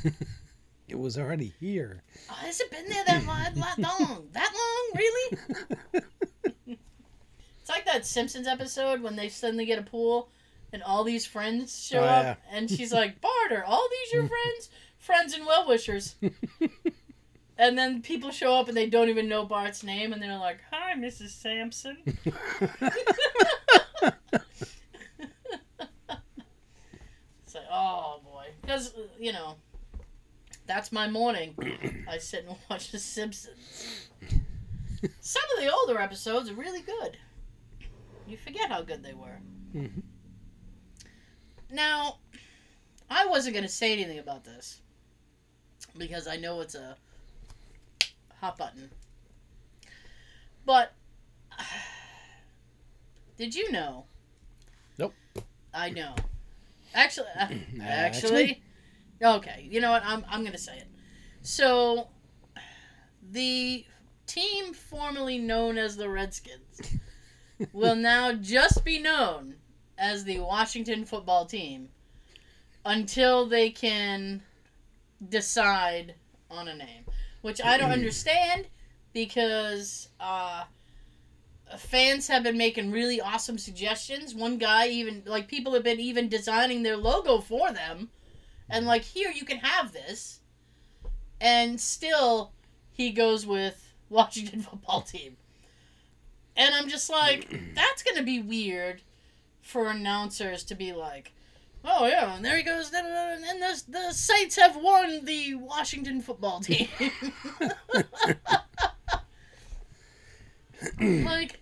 It 0.89 0.99
was 0.99 1.19
already 1.19 1.53
here. 1.61 2.03
Oh, 2.31 2.35
has 2.35 2.61
it 2.61 2.71
been 2.71 2.89
there 2.89 3.05
that 3.05 3.25
long? 3.27 4.29
that 4.33 4.51
long? 4.53 4.91
Really? 4.95 5.39
It's 7.61 7.77
like 7.77 7.85
that 7.85 8.07
Simpsons 8.07 8.47
episode 8.47 9.03
when 9.03 9.15
they 9.15 9.29
suddenly 9.29 9.67
get 9.67 9.79
a 9.79 9.83
pool 9.83 10.31
and 10.73 10.83
all 10.83 11.05
these 11.05 11.27
friends 11.27 11.79
show 11.85 12.01
Oh, 12.01 12.05
up 12.05 12.25
yeah. 12.25 12.37
and 12.51 12.71
she's 12.71 12.95
like, 12.95 13.21
Barter, 13.21 13.63
all 13.63 13.87
these 13.91 14.13
your 14.15 14.27
friends? 14.29 14.71
Friends 14.99 15.35
and 15.35 15.45
well 15.45 15.69
wishers. 15.69 16.15
and 17.59 17.77
then 17.77 18.01
people 18.01 18.31
show 18.31 18.55
up 18.55 18.69
and 18.69 18.77
they 18.77 18.87
don't 18.89 19.11
even 19.11 19.29
know 19.29 19.45
Bart's 19.45 19.83
name 19.85 20.15
and 20.15 20.23
they're 20.23 20.39
like, 20.39 20.61
Hi, 20.73 20.95
Mrs. 20.97 21.29
Sampson. 21.29 21.99
It's 27.45 27.55
like, 27.55 27.65
oh 27.71 28.21
boy. 28.25 28.47
Because, 28.63 28.95
uh, 28.95 29.03
you 29.19 29.33
know, 29.33 29.57
that's 30.69 30.93
my 30.93 31.09
morning. 31.09 31.55
I 32.09 32.19
sit 32.19 32.45
and 32.47 32.57
watch 32.71 32.93
The 32.93 32.99
Simpsons. 32.99 34.09
Some 35.21 35.43
of 35.57 35.65
the 35.65 35.73
older 35.73 35.99
episodes 35.99 36.51
are 36.51 36.55
really 36.55 36.83
good. 36.83 37.17
You 38.29 38.37
forget 38.37 38.71
how 38.71 38.83
good 38.83 39.03
they 39.03 39.15
were. 39.15 39.41
Mhm. 39.75 40.03
Now, 41.71 42.19
I 43.11 43.27
wasn't 43.27 43.55
going 43.55 43.65
to 43.65 43.73
say 43.73 43.93
anything 43.93 44.19
about 44.19 44.45
this 44.45 44.81
because 45.97 46.27
I 46.27 46.37
know 46.37 46.61
it's 46.61 46.75
a 46.75 46.97
hot 48.41 48.59
button. 48.59 48.91
But, 50.65 50.93
did 53.37 53.55
you 53.55 53.71
know? 53.73 54.05
Nope. 54.99 55.15
I 55.73 55.91
know. 55.91 56.15
Actually, 56.95 57.29
uh, 57.39 57.47
Actually? 57.81 57.83
actually, 57.83 58.63
okay. 59.23 59.67
You 59.71 59.81
know 59.81 59.91
what? 59.91 60.03
I'm 60.05 60.25
I'm 60.29 60.45
gonna 60.45 60.59
say 60.59 60.77
it. 60.77 60.89
So, 61.43 62.09
the 63.31 63.85
team 64.27 64.75
formerly 64.75 65.39
known 65.39 65.79
as 65.79 65.97
the 65.97 66.09
Redskins 66.09 66.99
will 67.73 67.97
now 67.97 68.33
just 68.33 68.85
be 68.85 68.99
known 68.99 69.55
as 69.97 70.25
the 70.25 70.39
Washington 70.39 71.05
football 71.05 71.47
team 71.47 71.89
until 72.85 73.47
they 73.47 73.71
can 73.71 74.43
decide 75.29 76.15
on 76.51 76.69
a 76.69 76.75
name, 76.75 77.05
which 77.43 77.61
I 77.63 77.77
don't 77.77 77.91
understand 77.91 78.67
because 79.13 80.09
uh, 80.21 80.65
fans 81.77 82.29
have 82.29 82.43
been 82.43 82.57
making 82.57 82.93
really 82.93 83.21
awesome 83.21 83.59
suggestions. 83.59 84.35
One 84.35 84.59
guy 84.59 84.89
even 84.89 85.23
like 85.27 85.49
people 85.49 85.75
have 85.75 85.85
been 85.85 86.01
even 86.01 86.29
designing 86.29 86.83
their 86.83 86.97
logo 86.97 87.41
for 87.41 87.73
them, 87.73 88.11
and 88.69 88.87
like 88.87 89.03
here 89.03 89.31
you 89.31 89.45
can 89.45 89.59
have 89.59 89.93
this, 89.93 90.41
and 91.41 91.81
still 91.81 92.53
he 92.93 93.11
goes 93.11 93.47
with 93.47 93.93
Washington 94.09 94.63
football 94.63 95.03
team. 95.03 95.37
And 96.57 96.75
I'm 96.75 96.89
just 96.89 97.09
like, 97.09 97.49
that's 97.75 98.03
gonna 98.03 98.25
be 98.25 98.41
weird 98.41 99.03
for 99.63 99.89
announcers 99.89 100.65
to 100.65 100.75
be 100.75 100.93
like, 100.93 101.33
oh 101.85 102.07
yeah, 102.07 102.35
and 102.35 102.45
there 102.45 102.57
he 102.57 102.63
goes, 102.63 102.91
da, 102.91 103.03
da, 103.03 103.09
da, 103.09 103.51
and 103.51 103.63
the 103.63 103.83
the 103.89 104.13
Saints 104.13 104.57
have 104.57 104.77
won 104.77 105.25
the 105.25 105.55
Washington 105.55 106.21
football 106.21 106.61
team. 106.61 106.89
like, 111.01 111.61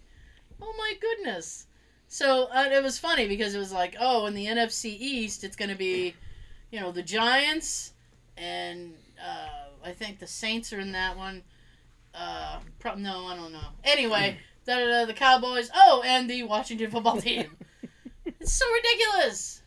oh 0.61 0.75
my 0.79 0.95
goodness. 1.01 1.67
So 2.09 2.45
uh, 2.45 2.69
it 2.73 2.83
was 2.83 2.99
funny 2.99 3.27
because 3.29 3.55
it 3.55 3.59
was 3.59 3.73
like, 3.73 3.97
oh, 3.99 4.27
in 4.27 4.35
the 4.35 4.47
NFC 4.47 4.97
East, 4.99 5.45
it's 5.45 5.57
gonna 5.57 5.75
be, 5.75 6.15
you 6.71 6.81
know, 6.81 6.93
the 6.93 7.03
Giants, 7.03 7.93
and 8.37 8.95
uh, 9.25 9.71
I 9.85 9.93
think 9.93 10.19
the 10.19 10.27
Saints 10.27 10.73
are 10.73 10.81
in 10.81 10.93
that 10.93 11.17
one. 11.17 11.43
Uh, 12.15 12.61
pro- 12.79 12.95
no, 12.95 13.27
I 13.27 13.37
don't 13.37 13.53
know. 13.53 13.69
Anyway, 13.85 14.39
da, 14.67 14.79
da, 14.79 14.87
da, 14.87 15.05
the 15.05 15.13
Cowboys. 15.13 15.71
Oh, 15.75 16.03
and 16.05 16.29
the 16.29 16.43
Washington 16.45 16.91
football 16.91 17.21
team. 17.21 17.57
it's 18.25 18.53
so 18.53 18.65
ridiculous. 18.73 19.63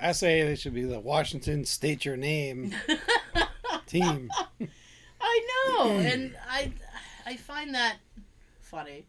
I 0.00 0.12
say 0.12 0.42
they 0.42 0.54
should 0.54 0.74
be 0.74 0.84
the 0.84 1.00
Washington 1.00 1.64
State 1.64 2.04
Your 2.04 2.16
Name 2.16 2.74
team. 3.86 4.30
I 5.20 5.46
know, 5.76 5.90
and 5.98 6.34
I, 6.48 6.72
I 7.26 7.36
find 7.36 7.74
that 7.74 7.96
funny. 8.60 9.04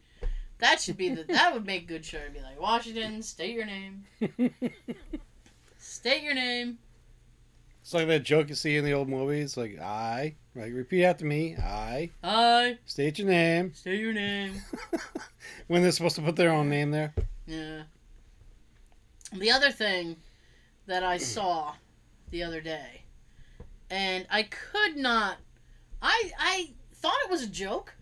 That 0.60 0.80
should 0.80 0.98
be 0.98 1.10
the. 1.10 1.24
That 1.24 1.54
would 1.54 1.66
make 1.66 1.88
good 1.88 2.06
shirt. 2.06 2.34
Be 2.34 2.40
like 2.40 2.60
Washington, 2.60 3.24
state 3.24 3.56
your 3.56 3.66
name. 3.66 4.04
State 5.92 6.24
your 6.24 6.34
name. 6.34 6.78
It's 7.82 7.94
like 7.94 8.08
that 8.08 8.24
joke 8.24 8.48
you 8.48 8.56
see 8.56 8.78
in 8.78 8.86
the 8.86 8.94
old 8.94 9.10
movies, 9.10 9.58
like 9.58 9.78
I, 9.78 10.36
like 10.56 10.72
repeat 10.74 11.04
after 11.04 11.26
me, 11.26 11.58
I 11.58 12.10
I 12.24 12.78
state 12.86 13.20
your 13.20 13.28
name. 13.28 13.74
state 13.74 14.00
your 14.00 14.14
name. 14.14 14.62
when 15.68 15.82
they're 15.82 15.92
supposed 15.92 16.16
to 16.16 16.22
put 16.22 16.38
their 16.38 16.54
own 16.54 16.70
name 16.70 16.92
there. 16.92 17.14
Yeah. 17.46 17.82
The 19.34 19.52
other 19.52 19.70
thing 19.70 20.16
that 20.86 21.04
I 21.04 21.18
saw 21.18 21.74
the 22.30 22.42
other 22.44 22.62
day, 22.62 23.02
and 23.90 24.26
I 24.32 24.44
could 24.44 24.96
not. 24.96 25.40
I 26.02 26.32
I 26.40 26.72
thought 26.94 27.18
it 27.26 27.30
was 27.30 27.44
a 27.44 27.48
joke. 27.50 27.94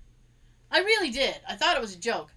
I 0.72 0.80
really 0.82 1.10
did. 1.10 1.38
I 1.50 1.56
thought 1.56 1.76
it 1.76 1.82
was 1.82 1.96
a 1.96 2.00
joke. 2.00 2.32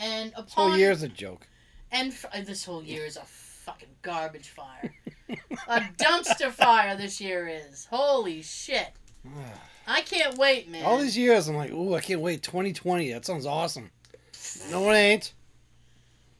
And 0.00 0.30
This 0.30 0.38
upon 0.38 0.70
whole 0.70 0.78
year's 0.78 1.02
a 1.02 1.08
joke. 1.08 1.48
and 1.90 2.12
f- 2.12 2.26
uh, 2.32 2.42
this 2.42 2.64
whole 2.64 2.84
year 2.84 3.04
is 3.04 3.16
a 3.16 3.24
fucking 3.68 3.88
garbage 4.00 4.48
fire. 4.48 4.94
a 5.68 5.80
dumpster 5.98 6.50
fire 6.50 6.96
this 6.96 7.20
year 7.20 7.48
is. 7.48 7.86
Holy 7.90 8.40
shit. 8.40 8.88
I 9.86 10.00
can't 10.02 10.38
wait, 10.38 10.70
man. 10.70 10.84
All 10.84 10.98
these 10.98 11.16
years, 11.16 11.48
I'm 11.48 11.56
like, 11.56 11.70
ooh, 11.70 11.94
I 11.94 12.00
can't 12.00 12.20
wait. 12.20 12.42
2020, 12.42 13.12
that 13.12 13.26
sounds 13.26 13.46
awesome. 13.46 13.90
No, 14.70 14.90
it 14.90 14.94
ain't. 14.94 15.32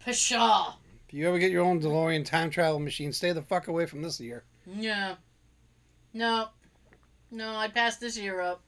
Pshaw. 0.07 0.75
If 1.07 1.15
you 1.15 1.29
ever 1.29 1.39
get 1.39 1.51
your 1.51 1.65
own 1.65 1.81
DeLorean 1.81 2.25
time 2.25 2.51
travel 2.51 2.79
machine, 2.79 3.13
stay 3.13 3.33
the 3.33 3.43
fuck 3.43 3.69
away 3.69 3.85
from 3.87 4.03
this 4.03 4.21
year. 4.21 4.45
Yeah. 4.67 5.17
No. 6.15 6.49
No, 7.31 7.57
I'd 7.57 7.75
pass 7.75 7.97
this 7.97 8.17
year 8.17 8.41
up. 8.41 8.63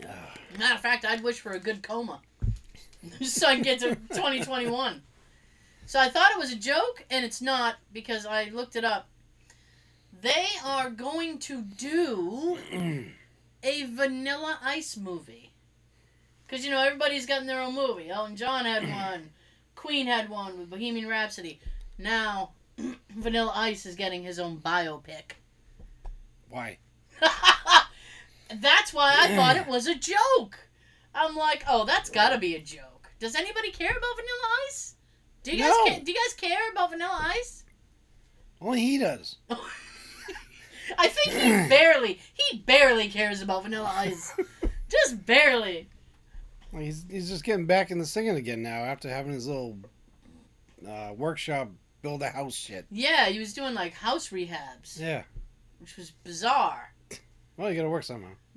Matter 0.58 0.74
of 0.74 0.80
fact, 0.80 1.04
I'd 1.04 1.22
wish 1.22 1.40
for 1.40 1.52
a 1.52 1.58
good 1.58 1.82
coma. 1.82 2.20
so 3.22 3.48
I 3.48 3.54
can 3.54 3.62
get 3.62 3.80
to 3.80 3.94
2021. 3.94 5.02
So 5.92 6.00
I 6.00 6.08
thought 6.08 6.32
it 6.32 6.38
was 6.38 6.50
a 6.50 6.56
joke, 6.56 7.04
and 7.10 7.22
it's 7.22 7.42
not 7.42 7.74
because 7.92 8.24
I 8.24 8.44
looked 8.44 8.76
it 8.76 8.84
up. 8.84 9.08
They 10.22 10.46
are 10.64 10.88
going 10.88 11.38
to 11.40 11.60
do 11.60 12.56
a 13.62 13.84
Vanilla 13.84 14.58
Ice 14.64 14.96
movie. 14.96 15.52
Because, 16.46 16.64
you 16.64 16.70
know, 16.70 16.82
everybody's 16.82 17.26
gotten 17.26 17.46
their 17.46 17.60
own 17.60 17.74
movie. 17.74 18.08
Elton 18.08 18.36
John 18.36 18.64
had 18.64 18.88
one, 18.88 19.28
Queen 19.76 20.06
had 20.06 20.30
one 20.30 20.58
with 20.58 20.70
Bohemian 20.70 21.08
Rhapsody. 21.08 21.60
Now, 21.98 22.52
Vanilla 23.10 23.52
Ice 23.54 23.84
is 23.84 23.94
getting 23.94 24.22
his 24.22 24.38
own 24.38 24.62
biopic. 24.64 25.32
Why? 26.48 26.78
That's 28.54 28.94
why 28.94 29.14
I 29.18 29.28
thought 29.36 29.58
it 29.58 29.66
was 29.66 29.86
a 29.86 29.94
joke. 29.94 30.58
I'm 31.14 31.36
like, 31.36 31.64
oh, 31.68 31.84
that's 31.84 32.08
got 32.08 32.30
to 32.30 32.38
be 32.38 32.54
a 32.54 32.62
joke. 32.62 33.10
Does 33.20 33.34
anybody 33.34 33.70
care 33.70 33.90
about 33.90 34.16
Vanilla 34.16 34.48
Ice? 34.70 34.91
Do 35.42 35.52
you 35.52 35.58
guys 35.58 35.68
No. 35.70 35.84
ca- 35.86 36.00
do 36.04 36.12
you 36.12 36.18
guys 36.26 36.34
care 36.34 36.70
about 36.72 36.90
Vanilla 36.90 37.18
Ice? 37.36 37.64
Only 38.60 38.80
he 38.80 38.98
does. 38.98 39.36
I 40.98 41.08
think 41.08 41.36
he 41.36 41.68
barely 41.68 42.20
he 42.34 42.58
barely 42.58 43.08
cares 43.08 43.40
about 43.42 43.62
Vanilla 43.62 43.90
Ice. 43.96 44.32
Just 44.88 45.24
barely. 45.26 45.88
Well, 46.70 46.82
he's 46.82 47.04
he's 47.10 47.28
just 47.28 47.44
getting 47.44 47.66
back 47.66 47.90
into 47.90 48.04
singing 48.06 48.36
again 48.36 48.62
now 48.62 48.78
after 48.84 49.08
having 49.08 49.32
his 49.32 49.46
little 49.46 49.78
uh, 50.88 51.12
workshop 51.16 51.68
build 52.02 52.22
a 52.22 52.28
house 52.28 52.54
shit. 52.54 52.86
Yeah, 52.90 53.26
he 53.26 53.38
was 53.38 53.52
doing 53.54 53.74
like 53.74 53.92
house 53.94 54.28
rehabs, 54.30 54.98
Yeah. 55.00 55.22
which 55.80 55.96
was 55.96 56.10
bizarre. 56.24 56.92
Well, 57.56 57.70
you 57.70 57.76
gotta 57.76 57.88
work 57.90 58.04
somehow. 58.04 58.30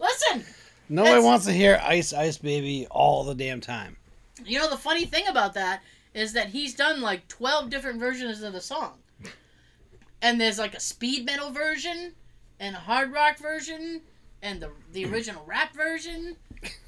Listen, 0.00 0.44
Nobody 0.88 1.20
wants 1.22 1.46
to 1.46 1.52
hear 1.52 1.80
Ice 1.82 2.12
Ice 2.12 2.38
Baby 2.38 2.86
all 2.90 3.24
the 3.24 3.34
damn 3.34 3.60
time. 3.60 3.96
You 4.46 4.58
know 4.58 4.68
the 4.68 4.76
funny 4.76 5.04
thing 5.04 5.26
about 5.28 5.54
that 5.54 5.82
is 6.14 6.32
that 6.34 6.48
he's 6.48 6.74
done 6.74 7.00
like 7.00 7.26
12 7.28 7.70
different 7.70 7.98
versions 7.98 8.42
of 8.42 8.52
the 8.52 8.60
song. 8.60 8.94
And 10.20 10.40
there's 10.40 10.58
like 10.58 10.74
a 10.74 10.80
speed 10.80 11.24
metal 11.26 11.50
version 11.50 12.12
and 12.60 12.76
a 12.76 12.78
hard 12.78 13.12
rock 13.12 13.38
version 13.38 14.02
and 14.42 14.60
the 14.60 14.70
the 14.92 15.04
mm. 15.04 15.12
original 15.12 15.44
rap 15.46 15.74
version. 15.74 16.36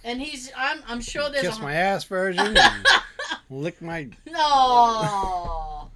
And 0.04 0.20
he's 0.20 0.52
I'm 0.56 0.82
I'm 0.86 1.00
sure 1.00 1.30
there's 1.30 1.46
Kiss 1.46 1.58
a 1.58 1.62
my 1.62 1.74
ass 1.74 2.04
version. 2.04 2.56
and 2.56 2.86
lick 3.50 3.82
my. 3.82 4.08
No. 4.26 5.90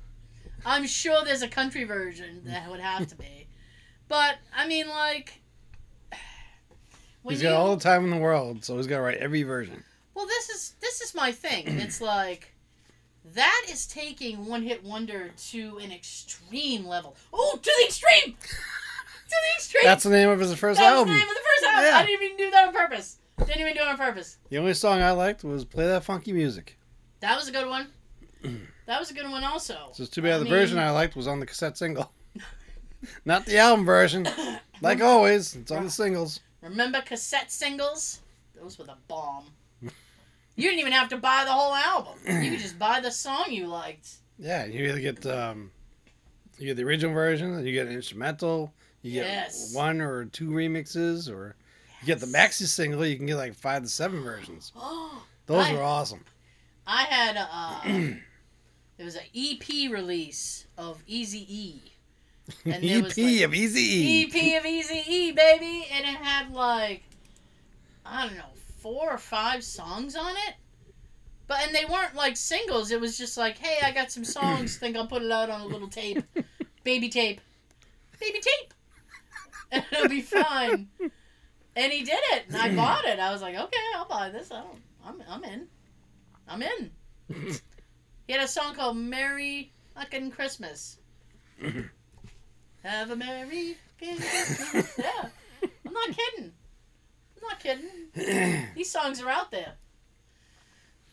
I'm 0.66 0.87
sure 0.87 1.25
there's 1.25 1.42
a 1.42 1.49
country 1.49 1.85
version 1.85 2.42
that 2.47 2.68
would 2.71 2.81
have 2.81 3.07
to 3.09 3.16
be. 3.16 3.47
But 4.09 4.37
I 4.57 4.66
mean 4.66 4.88
like 4.88 5.40
when 7.23 7.35
He's 7.35 7.42
you, 7.42 7.51
got 7.51 7.61
all 7.61 7.77
the 7.77 7.83
time 7.83 8.03
in 8.05 8.11
the 8.11 8.16
world, 8.16 8.64
so 8.64 8.77
he's 8.77 8.87
got 8.88 8.97
to 8.97 9.03
write 9.03 9.18
every 9.18 9.44
version. 9.44 9.85
Well, 10.18 10.26
this 10.26 10.48
is 10.48 10.74
this 10.81 11.00
is 11.00 11.14
my 11.14 11.31
thing. 11.31 11.68
It's 11.81 12.00
like 12.00 12.52
that 13.35 13.66
is 13.70 13.87
taking 13.87 14.46
one 14.46 14.64
hit 14.64 14.83
wonder 14.83 15.31
to 15.50 15.78
an 15.78 15.92
extreme 15.92 16.85
level. 16.85 17.14
Oh, 17.33 17.57
to 17.62 17.72
the 17.78 17.85
extreme. 17.87 18.35
to 18.35 18.48
the 19.31 19.54
extreme. 19.54 19.85
That's 19.85 20.02
the 20.02 20.11
name 20.11 20.28
of 20.28 20.40
his 20.40 20.52
first 20.54 20.81
that 20.81 20.92
album. 20.92 21.14
the 21.14 21.20
name 21.20 21.28
of 21.28 21.35
the 21.37 21.40
first 21.40 21.72
album. 21.72 21.85
Yeah. 21.85 21.98
I 21.98 22.04
didn't 22.04 22.24
even 22.24 22.37
do 22.37 22.50
that 22.50 22.66
on 22.66 22.74
purpose. 22.74 23.18
Didn't 23.38 23.61
even 23.61 23.74
do 23.74 23.81
it 23.81 23.87
on 23.87 23.96
purpose. 23.96 24.38
The 24.48 24.59
only 24.59 24.74
song 24.74 25.00
I 25.00 25.12
liked 25.12 25.44
was 25.44 25.64
"Play 25.64 25.87
That 25.87 26.02
Funky 26.02 26.33
Music." 26.33 26.76
That 27.20 27.37
was 27.37 27.46
a 27.46 27.52
good 27.52 27.68
one. 27.68 27.87
That 28.87 28.98
was 28.98 29.11
a 29.11 29.14
good 29.14 29.31
one 29.31 29.44
also. 29.44 29.76
It's 29.90 29.98
just 29.98 30.14
too 30.14 30.22
bad 30.22 30.40
the 30.40 30.44
mean- 30.44 30.54
version 30.54 30.78
I 30.78 30.90
liked 30.90 31.14
was 31.14 31.28
on 31.28 31.40
the 31.40 31.44
cassette 31.46 31.76
single, 31.76 32.11
not 33.26 33.44
the 33.44 33.59
album 33.59 33.85
version. 33.85 34.26
Like 34.81 35.02
always, 35.02 35.54
it's 35.54 35.70
on 35.70 35.85
the 35.85 35.90
singles. 35.90 36.40
Remember 36.62 37.02
cassette 37.02 37.52
singles? 37.52 38.20
Those 38.59 38.78
were 38.78 38.87
the 38.87 38.96
bomb. 39.07 39.44
You 40.59 40.64
didn't 40.68 40.81
even 40.81 40.92
have 40.92 41.09
to 41.11 41.16
buy 41.16 41.44
the 41.44 41.53
whole 41.53 41.73
album. 41.73 42.14
You 42.27 42.51
could 42.51 42.59
just 42.59 42.79
buy 42.81 42.99
the 43.01 43.12
song 43.12 43.47
you 43.51 43.68
liked. 43.68 44.09
Yeah, 44.40 44.64
you 44.64 44.87
either 44.88 44.99
get 45.01 45.25
um, 45.27 45.71
you 46.59 46.66
get 46.66 46.77
the 46.77 46.83
original 46.83 47.14
version, 47.14 47.64
you 47.64 47.73
get 47.73 47.87
an 47.87 47.92
instrumental, 47.92 48.73
you 49.03 49.12
get 49.12 49.27
Yes. 49.27 49.73
one 49.73 50.01
or 50.01 50.25
two 50.25 50.49
remixes, 50.51 51.31
or 51.33 51.55
you 52.01 52.07
get 52.07 52.18
the 52.18 52.27
maxi 52.27 52.66
single. 52.66 53.07
You 53.07 53.16
can 53.16 53.27
get 53.27 53.37
like 53.37 53.55
five 53.55 53.83
to 53.85 53.88
seven 53.88 54.23
versions. 54.23 54.73
Oh, 54.77 55.23
Those 55.47 55.66
I- 55.66 55.75
were 55.75 55.83
awesome. 55.83 56.25
I 56.88 57.05
had 57.05 57.37
a, 57.44 57.49
uh, 57.53 57.81
there 58.97 59.05
was 59.05 59.14
an 59.14 59.23
EP 59.37 59.92
release 59.92 60.66
of 60.77 61.01
Easy 61.07 61.47
E. 61.49 61.81
And 62.64 62.83
EP 62.85 63.05
was, 63.05 63.16
like, 63.16 63.42
of 63.42 63.55
Easy 63.55 63.81
E. 63.81 64.23
EP 64.25 64.61
of 64.61 64.66
Easy 64.66 65.05
E, 65.07 65.31
baby, 65.33 65.87
and 65.92 66.05
it 66.05 66.16
had 66.21 66.53
like 66.53 67.05
I 68.05 68.27
don't 68.27 68.37
know 68.37 68.44
four 68.88 69.11
or 69.12 69.18
five 69.18 69.62
songs 69.62 70.16
on 70.16 70.35
it. 70.48 70.55
But 71.46 71.66
and 71.66 71.74
they 71.74 71.85
weren't 71.85 72.14
like 72.14 72.38
singles. 72.38 72.90
It 72.90 73.01
was 73.01 73.18
just 73.18 73.37
like, 73.37 73.59
hey, 73.59 73.79
I 73.85 73.92
got 73.92 74.11
some 74.11 74.24
songs. 74.24 74.79
think 74.79 74.96
I'll 74.96 75.07
put 75.07 75.22
it 75.22 75.31
out 75.31 75.51
on 75.51 75.61
a 75.61 75.66
little 75.66 75.88
tape, 75.88 76.22
baby 76.85 77.11
tape, 77.11 77.40
baby 78.18 78.40
tape, 78.40 78.74
and 79.72 79.85
it'll 79.92 80.09
be 80.09 80.22
fine. 80.22 80.88
And 81.77 81.92
he 81.92 82.03
did 82.03 82.18
it, 82.33 82.44
and 82.48 82.57
I 82.57 82.74
bought 82.74 83.05
it. 83.05 83.18
I 83.18 83.31
was 83.31 83.42
like, 83.42 83.57
okay, 83.57 83.79
I'll 83.94 84.09
buy 84.09 84.31
this. 84.31 84.51
I 84.51 84.62
don't, 84.62 84.81
I'm, 85.05 85.22
I'm 85.29 85.44
in. 85.44 85.68
I'm 86.48 86.62
in. 86.62 86.90
He 88.27 88.35
had 88.35 88.44
a 88.44 88.48
song 88.48 88.74
called 88.74 88.98
"Merry 88.98 89.72
Fucking 89.94 90.33
Christmas." 90.33 90.98
Have 92.83 93.11
a 93.11 93.16
merry 93.16 93.79
Fucking 93.98 94.18
Christmas. 94.18 94.94
yeah, 94.98 95.29
I'm 95.62 95.92
not 95.94 96.11
kidding. 96.14 96.53
I'm 97.48 97.54
not 97.54 97.61
kidding. 97.61 98.66
These 98.74 98.90
songs 98.90 99.20
are 99.22 99.28
out 99.28 99.50
there. 99.50 99.72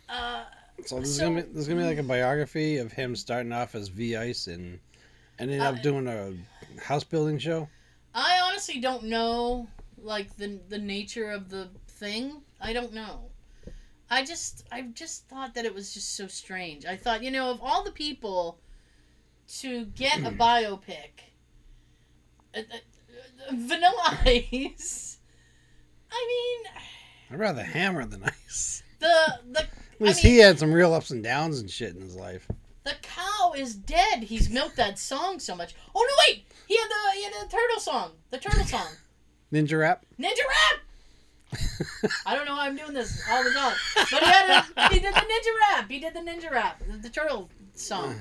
Uh, 0.09 0.43
So 0.85 0.99
this 0.99 1.09
is 1.09 1.17
So- 1.17 1.29
gonna 1.29 1.41
be 1.43 1.47
this 1.49 1.61
is 1.61 1.67
gonna 1.67 1.81
be 1.81 1.87
like 1.87 1.97
a 1.97 2.03
biography 2.03 2.77
of 2.77 2.91
him 2.91 3.15
starting 3.15 3.51
off 3.53 3.75
as 3.75 3.87
V 3.87 4.15
Ice 4.17 4.47
and 4.47 4.79
ending 5.39 5.61
Uh, 5.61 5.71
up 5.71 5.81
doing 5.81 6.07
a 6.07 6.33
house 6.81 7.03
building 7.03 7.39
show. 7.39 7.69
I 8.13 8.39
honestly 8.43 8.79
don't 8.79 9.03
know, 9.05 9.67
like 9.97 10.35
the 10.37 10.59
the 10.69 10.77
nature 10.77 11.31
of 11.31 11.49
the 11.49 11.69
thing. 11.87 12.43
I 12.59 12.73
don't 12.73 12.93
know. 12.93 13.29
I 14.09 14.23
just 14.25 14.65
I 14.71 14.81
just 14.81 15.27
thought 15.29 15.53
that 15.55 15.65
it 15.65 15.73
was 15.73 15.93
just 15.93 16.13
so 16.15 16.27
strange. 16.27 16.85
I 16.85 16.97
thought, 16.97 17.23
you 17.23 17.31
know, 17.31 17.49
of 17.51 17.61
all 17.61 17.83
the 17.83 17.91
people 17.91 18.59
to 19.59 19.85
get 19.85 20.19
a 20.19 20.31
biopic, 20.45 21.11
uh, 22.53 22.59
uh, 22.59 22.75
uh, 22.75 23.51
Vanilla 23.53 24.19
Ice. 24.25 25.14
I 26.11 26.25
mean, 26.27 26.73
I'd 27.31 27.39
rather 27.39 27.63
Hammer 27.63 28.05
than 28.05 28.23
Ice. 28.23 28.83
the 28.99 29.39
the 29.51 29.59
At 29.61 29.67
least 29.99 30.23
mean- 30.23 30.33
he 30.33 30.39
had 30.39 30.59
some 30.59 30.71
real 30.73 30.93
ups 30.93 31.11
and 31.11 31.23
downs 31.23 31.59
and 31.59 31.69
shit 31.69 31.95
in 31.95 32.01
his 32.01 32.15
life. 32.15 32.47
the 32.83 32.93
cow 33.01 33.53
is 33.55 33.75
dead. 33.75 34.23
He's 34.23 34.49
milked 34.49 34.75
that 34.77 34.99
song 34.99 35.39
so 35.39 35.55
much. 35.55 35.73
Oh 35.95 36.05
no, 36.07 36.15
wait! 36.27 36.45
He 36.67 36.77
had 36.77 36.87
the 36.89 37.17
he 37.17 37.23
had 37.23 37.33
the 37.33 37.51
turtle 37.51 37.79
song. 37.79 38.11
The 38.31 38.37
turtle 38.37 38.65
song. 38.65 38.87
Ninja 39.53 39.79
Rap. 39.79 40.05
Ninja 40.19 40.39
rap. 40.47 40.81
I 42.25 42.35
don't 42.35 42.45
know 42.45 42.55
why 42.55 42.67
I'm 42.67 42.75
doing 42.75 42.93
this 42.93 43.21
all 43.29 43.43
the 43.43 43.51
time, 43.51 43.75
but 43.95 44.07
he 44.23 44.25
had 44.25 44.65
a, 44.77 44.89
he 44.93 44.99
did 44.99 45.13
the 45.13 45.19
ninja 45.19 45.53
rap. 45.71 45.89
He 45.89 45.99
did 45.99 46.13
the 46.13 46.19
ninja 46.19 46.51
rap, 46.51 46.81
the, 46.89 46.97
the 46.97 47.09
turtle 47.09 47.49
song. 47.75 48.15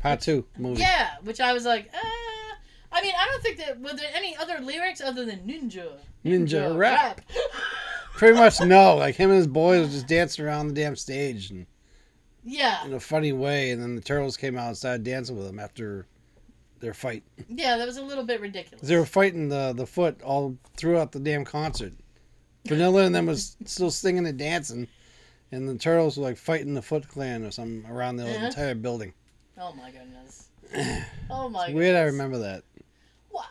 Part 0.00 0.20
two 0.20 0.44
movie. 0.56 0.80
Yeah, 0.80 1.10
which 1.22 1.40
I 1.40 1.52
was 1.52 1.64
like, 1.64 1.88
uh, 1.94 1.98
I 2.92 3.02
mean, 3.02 3.12
I 3.18 3.26
don't 3.26 3.42
think 3.42 3.58
that 3.58 3.80
were 3.80 3.92
there 3.94 4.10
any 4.14 4.34
other 4.36 4.58
lyrics 4.60 5.00
other 5.00 5.24
than 5.24 5.40
ninja. 5.40 5.92
Ninja 6.24 6.76
Rap. 6.76 7.20
Pretty 8.16 8.36
much 8.36 8.60
no. 8.60 8.96
Like 8.96 9.14
him 9.14 9.30
and 9.30 9.38
his 9.38 9.46
boys 9.46 9.86
were 9.86 9.92
just 9.92 10.06
dancing 10.08 10.44
around 10.44 10.68
the 10.68 10.74
damn 10.74 10.96
stage 10.96 11.50
and 11.50 11.66
yeah, 12.44 12.84
in 12.86 12.94
a 12.94 13.00
funny 13.00 13.32
way, 13.32 13.70
and 13.72 13.82
then 13.82 13.94
the 13.94 14.00
turtles 14.00 14.36
came 14.36 14.56
out 14.56 14.68
and 14.68 14.76
started 14.76 15.04
dancing 15.04 15.36
with 15.36 15.46
him 15.46 15.58
after 15.58 16.06
their 16.80 16.94
fight. 16.94 17.22
yeah, 17.48 17.76
that 17.76 17.86
was 17.86 17.98
a 17.98 18.02
little 18.02 18.24
bit 18.24 18.40
ridiculous. 18.40 18.86
They 18.88 18.96
were 18.96 19.04
fighting 19.04 19.48
the 19.48 19.74
the 19.76 19.86
foot 19.86 20.22
all 20.22 20.56
throughout 20.76 21.12
the 21.12 21.20
damn 21.20 21.44
concert. 21.44 21.92
Vanilla 22.66 23.02
and 23.04 23.14
them 23.14 23.26
was 23.26 23.56
still 23.66 23.90
singing 23.90 24.26
and 24.26 24.38
dancing, 24.38 24.88
and 25.52 25.68
the 25.68 25.76
turtles 25.76 26.16
were 26.16 26.24
like 26.24 26.36
fighting 26.38 26.74
the 26.74 26.82
Foot 26.82 27.06
Clan 27.08 27.44
or 27.44 27.50
something 27.50 27.84
around 27.90 28.16
the 28.16 28.24
Uh-huh. 28.24 28.46
entire 28.46 28.74
building. 28.74 29.12
Oh 29.58 29.72
my 29.74 29.90
goodness. 29.90 30.48
Oh 31.30 31.48
my. 31.50 31.66
It's 31.66 31.74
weird. 31.74 31.96
I 31.96 32.02
remember 32.02 32.38
that. 32.38 32.62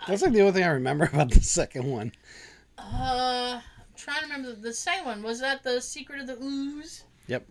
That's 0.07 0.21
like 0.21 0.33
the 0.33 0.41
only 0.41 0.53
thing 0.53 0.63
I 0.63 0.69
remember 0.69 1.05
about 1.13 1.31
the 1.31 1.41
second 1.41 1.89
one. 1.89 2.11
Uh, 2.77 3.59
I'm 3.59 3.85
trying 3.95 4.21
to 4.21 4.25
remember 4.25 4.53
the, 4.53 4.73
second 4.73 5.05
one. 5.05 5.23
Was 5.23 5.39
that 5.41 5.63
the 5.63 5.81
Secret 5.81 6.21
of 6.21 6.27
the 6.27 6.37
Ooze? 6.41 7.03
Yep. 7.27 7.47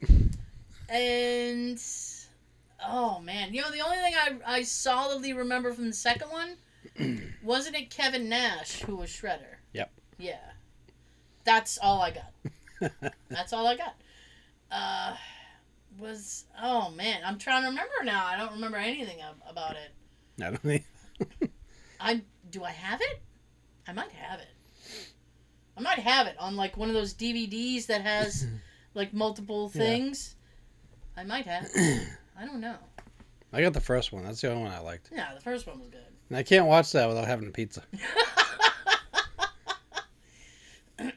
And 0.88 1.82
oh 2.86 3.20
man, 3.20 3.52
you 3.52 3.60
know 3.60 3.70
the 3.70 3.80
only 3.80 3.96
thing 3.96 4.14
I 4.14 4.38
I 4.46 4.62
solidly 4.62 5.32
remember 5.32 5.72
from 5.72 5.88
the 5.88 5.92
second 5.92 6.28
one 6.30 7.32
wasn't 7.42 7.76
it 7.76 7.90
Kevin 7.90 8.28
Nash 8.28 8.82
who 8.82 8.96
was 8.96 9.10
Shredder? 9.10 9.56
Yep. 9.72 9.90
Yeah. 10.18 10.38
That's 11.44 11.78
all 11.78 12.00
I 12.00 12.12
got. 12.12 12.92
That's 13.28 13.52
all 13.52 13.66
I 13.66 13.76
got. 13.76 13.94
Uh, 14.70 15.16
was 15.98 16.44
oh 16.60 16.90
man, 16.90 17.20
I'm 17.24 17.38
trying 17.38 17.62
to 17.62 17.68
remember 17.68 17.94
now. 18.04 18.24
I 18.24 18.36
don't 18.36 18.52
remember 18.52 18.78
anything 18.78 19.18
about 19.48 19.76
it. 19.76 20.42
I 20.42 20.50
don't. 20.50 21.50
I 22.00 22.22
do 22.50 22.64
I 22.64 22.70
have 22.70 23.00
it? 23.00 23.22
I 23.88 23.92
might 23.92 24.10
have 24.12 24.40
it. 24.40 24.48
I 25.76 25.80
might 25.80 25.98
have 25.98 26.26
it 26.26 26.36
on 26.38 26.56
like 26.56 26.76
one 26.76 26.88
of 26.88 26.94
those 26.94 27.14
DVDs 27.14 27.86
that 27.86 28.02
has 28.02 28.46
like 28.94 29.12
multiple 29.12 29.68
things. 29.68 30.36
I 31.16 31.24
might 31.24 31.46
have. 31.46 31.68
it. 31.74 32.08
I 32.38 32.44
don't 32.44 32.60
know. 32.60 32.76
I 33.52 33.62
got 33.62 33.72
the 33.72 33.80
first 33.80 34.12
one. 34.12 34.24
That's 34.24 34.40
the 34.40 34.50
only 34.50 34.64
one 34.64 34.72
I 34.72 34.80
liked. 34.80 35.10
Yeah, 35.12 35.32
the 35.34 35.40
first 35.40 35.66
one 35.66 35.78
was 35.78 35.88
good. 35.88 36.00
And 36.28 36.36
I 36.36 36.42
can't 36.42 36.66
watch 36.66 36.92
that 36.92 37.08
without 37.08 37.26
having 37.26 37.50
pizza. 37.52 37.82
it's 37.92 38.02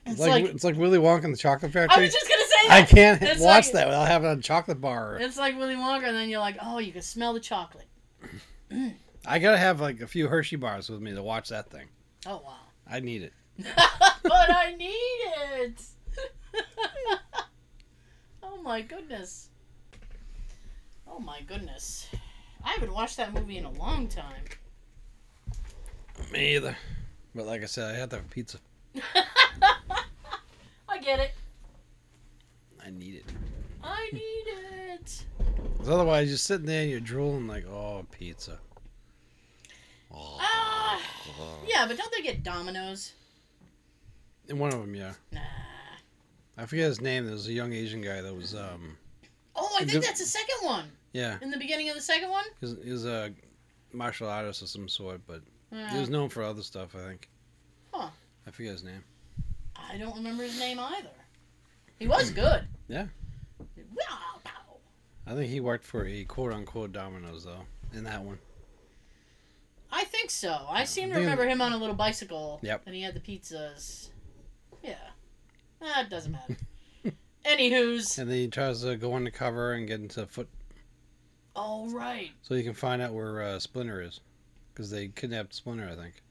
It's 0.05 0.19
like, 0.19 0.29
like, 0.29 0.45
it's 0.45 0.63
like 0.63 0.77
Willy 0.77 0.99
Wonka 0.99 1.25
and 1.25 1.33
the 1.33 1.37
Chocolate 1.37 1.71
Factory. 1.71 1.97
I 1.97 2.01
was 2.05 2.13
just 2.13 2.27
gonna 2.29 2.43
say 2.43 2.69
I 2.69 2.83
can't 2.83 3.21
It's 3.21 3.41
watch 3.41 3.65
like- 3.67 3.73
that 3.73 3.87
without 3.87 4.07
having 4.07 4.29
a 4.29 4.41
chocolate 4.41 4.79
bar. 4.81 5.17
It's 5.19 5.37
like 5.37 5.57
Willy 5.57 5.75
Wonka, 5.75 6.07
and 6.07 6.15
then 6.15 6.29
you're 6.29 6.39
like, 6.39 6.57
oh, 6.61 6.79
you 6.79 6.91
can 6.91 7.01
smell 7.01 7.33
the 7.33 7.39
chocolate. 7.39 7.87
I 9.29 9.37
gotta 9.37 9.59
have 9.59 9.79
like 9.79 10.01
a 10.01 10.07
few 10.07 10.27
Hershey 10.27 10.55
bars 10.55 10.89
with 10.89 11.01
me 11.01 11.13
to 11.13 11.21
watch 11.21 11.49
that 11.49 11.69
thing. 11.69 11.87
Oh 12.25 12.41
wow. 12.43 12.55
I 12.89 12.99
need 12.99 13.21
it. 13.21 13.33
but 14.23 14.49
I 14.49 14.73
need 14.75 14.87
it. 15.61 15.81
oh 18.43 18.57
my 18.63 18.81
goodness. 18.81 19.49
Oh 21.07 21.19
my 21.19 21.41
goodness. 21.41 22.07
I 22.63 22.69
haven't 22.71 22.91
watched 22.91 23.17
that 23.17 23.31
movie 23.33 23.57
in 23.57 23.65
a 23.65 23.71
long 23.71 24.07
time. 24.07 24.43
Me 26.31 26.55
either. 26.55 26.75
But 27.35 27.45
like 27.45 27.61
I 27.61 27.65
said, 27.67 27.93
I 27.93 27.97
have 27.99 28.09
to 28.09 28.15
have 28.17 28.29
pizza. 28.31 28.57
I 30.89 30.97
get 30.99 31.19
it. 31.19 31.31
I 32.83 32.89
need 32.89 33.13
it. 33.15 33.25
I 33.83 34.09
need 34.11 34.43
it. 34.91 35.23
'Cause 35.77 35.87
otherwise, 35.89 36.27
you're 36.29 36.37
sitting 36.37 36.65
there 36.65 36.81
and 36.81 36.89
you're 36.91 36.99
drooling 36.99 37.47
like, 37.47 37.65
oh, 37.67 38.05
pizza. 38.11 38.59
Ah, 40.11 41.01
yeah, 41.67 41.85
but 41.87 41.97
don't 41.97 42.11
they 42.11 42.21
get 42.21 42.43
Domino's? 42.43 43.13
And 44.49 44.59
one 44.59 44.73
of 44.73 44.79
them, 44.79 44.95
yeah. 44.95 45.13
Nah. 45.31 45.39
I 46.57 46.65
forget 46.65 46.87
his 46.87 47.01
name. 47.01 47.25
There 47.25 47.33
was 47.33 47.47
a 47.47 47.53
young 47.53 47.71
Asian 47.73 48.01
guy 48.01 48.21
that 48.21 48.33
was, 48.35 48.55
um, 48.55 48.97
Oh, 49.55 49.69
I 49.75 49.79
think 49.79 49.91
Good- 49.91 50.03
that's 50.03 50.19
the 50.19 50.25
second 50.25 50.57
one. 50.65 50.85
yeah, 51.13 51.37
In 51.41 51.51
the 51.51 51.57
beginning 51.57 51.89
of 51.89 51.95
the 51.95 52.01
second 52.01 52.29
one? 52.29 52.45
he 52.59 52.65
was, 52.65 52.75
he 52.83 52.91
was 52.91 53.05
a 53.05 53.31
martial 53.93 54.27
artist 54.29 54.61
of 54.61 54.69
some 54.69 54.87
sort, 54.89 55.21
but 55.27 55.41
Uh, 55.71 55.87
he 55.89 55.99
was 55.99 56.09
known 56.09 56.29
for 56.29 56.41
other 56.43 56.63
stuff, 56.63 56.95
I 56.95 56.99
think. 57.07 57.29
Huh. 57.93 58.09
I 58.47 58.51
forget 58.51 58.71
his 58.71 58.83
name. 58.83 59.03
I 59.75 59.97
don't 59.97 60.15
remember 60.15 60.43
his 60.43 60.57
name 60.59 60.79
either. 60.79 61.09
He 61.99 62.07
was 62.07 62.31
good. 62.43 62.67
Yeah. 62.87 63.07
I 65.27 65.35
think 65.35 65.51
he 65.51 65.59
worked 65.59 65.85
for 65.85 66.05
a 66.07 66.23
quote 66.25 66.51
unquote 66.53 66.91
Domino's, 66.91 67.43
though, 67.45 67.63
in 67.93 68.03
that 68.05 68.23
one. 68.23 68.39
I 69.91 70.03
think 70.03 70.29
so. 70.29 70.65
I 70.69 70.83
seem 70.85 71.09
to 71.11 71.15
remember 71.19 71.47
him 71.47 71.61
on 71.61 71.73
a 71.73 71.77
little 71.77 71.95
bicycle. 71.95 72.59
Yep. 72.61 72.83
And 72.85 72.95
he 72.95 73.01
had 73.01 73.13
the 73.15 73.19
pizzas. 73.19 74.09
Yeah. 74.83 74.95
That 75.81 76.09
doesn't 76.09 76.31
matter. 76.31 76.57
Anywho's. 77.45 78.17
And 78.19 78.29
then 78.29 78.37
he 78.37 78.47
tries 78.47 78.81
to 78.83 78.95
go 78.97 79.13
undercover 79.15 79.73
and 79.73 79.87
get 79.87 79.99
into 79.99 80.25
foot 80.27 80.47
All 81.55 81.89
right. 81.89 82.29
so 82.41 82.53
he 82.55 82.63
can 82.63 82.73
find 82.73 83.01
out 83.01 83.13
where 83.13 83.41
uh, 83.41 83.59
Splinter 83.59 84.01
is. 84.01 84.19
Because 84.73 84.91
they 84.91 85.07
kidnapped 85.07 85.53
Splinter, 85.55 85.89
I 85.91 85.95
think. 85.95 86.21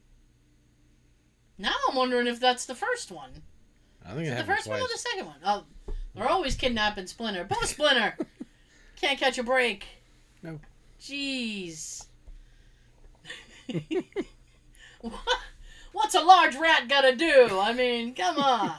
Now 1.58 1.74
I'm 1.88 1.96
wondering 1.96 2.26
if 2.28 2.38
that's 2.38 2.66
the 2.66 2.74
first 2.74 3.10
one. 3.10 3.30
I 4.06 4.10
think 4.10 4.26
it 4.28 4.32
Is 4.32 4.32
it 4.34 4.36
the 4.38 4.44
first 4.44 4.68
one 4.68 4.78
twice. 4.78 4.88
or 4.88 4.92
the 4.92 4.98
second 4.98 5.26
one? 5.26 5.36
Oh, 5.44 5.64
they're 6.14 6.28
always 6.28 6.54
kidnapping 6.54 7.06
Splinter. 7.06 7.44
Poor 7.50 7.64
Splinter! 7.64 8.16
Can't 9.00 9.18
catch 9.18 9.38
a 9.38 9.42
break. 9.42 9.86
No. 10.42 10.60
Jeez. 11.00 12.06
What- 15.00 15.14
What's 15.92 16.14
a 16.14 16.20
large 16.20 16.54
rat 16.54 16.86
gotta 16.88 17.16
do? 17.16 17.58
I 17.60 17.72
mean, 17.72 18.14
come 18.14 18.38
on. 18.38 18.76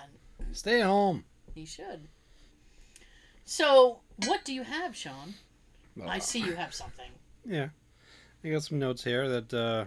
Stay 0.53 0.79
home. 0.81 1.25
He 1.53 1.65
should. 1.65 2.07
So, 3.45 3.99
what 4.25 4.45
do 4.45 4.53
you 4.53 4.63
have, 4.63 4.95
Sean? 4.95 5.33
I 6.07 6.19
see 6.19 6.39
you 6.39 6.53
have 6.55 6.73
something. 6.73 7.09
Yeah. 7.45 7.69
I 8.43 8.49
got 8.49 8.63
some 8.63 8.79
notes 8.79 9.03
here 9.03 9.27
that 9.27 9.53
uh, 9.53 9.85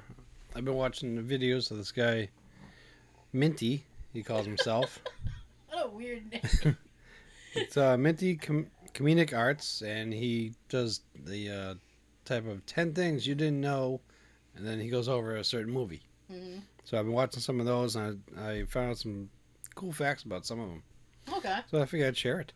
I've 0.55 0.65
been 0.65 0.75
watching 0.75 1.15
the 1.15 1.23
videos 1.23 1.71
of 1.71 1.79
this 1.79 1.93
guy, 1.93 2.29
Minty, 3.33 3.85
he 4.13 4.23
calls 4.23 4.45
himself. 4.47 5.01
What 5.71 5.87
a 5.87 5.89
weird 5.89 6.31
name. 6.31 6.77
it's 7.55 7.79
uh, 7.79 7.97
Minty 7.97 8.35
Com- 8.37 8.67
Comedic 8.93 9.35
Arts, 9.35 9.81
and 9.81 10.13
he 10.13 10.53
does 10.69 11.01
the 11.25 11.49
uh, 11.49 11.75
type 12.27 12.47
of 12.47 12.67
10 12.67 12.93
things 12.93 13.27
you 13.27 13.35
didn't 13.35 13.61
know, 13.63 14.01
and 14.57 14.67
then 14.67 14.81
he 14.81 14.89
goes 14.89 15.09
over 15.09 15.37
a 15.37 15.45
certain 15.45 15.73
movie. 15.73 16.03
hmm 16.31 16.59
So 16.85 16.99
I've 16.99 17.05
been 17.05 17.15
watching 17.15 17.41
some 17.41 17.61
of 17.61 17.67
those, 17.67 17.97
and 17.97 18.23
I, 18.39 18.51
I 18.51 18.65
found 18.65 18.91
out 18.91 18.99
some 18.99 19.29
cool 19.75 19.93
facts 19.93 20.23
about 20.25 20.45
some 20.47 20.61
of 20.61 20.69
them. 20.69 20.83
Okay. 21.35 21.59
So 21.71 21.81
I 21.81 21.87
figured 21.87 22.09
I'd 22.09 22.17
share 22.17 22.41
it. 22.41 22.53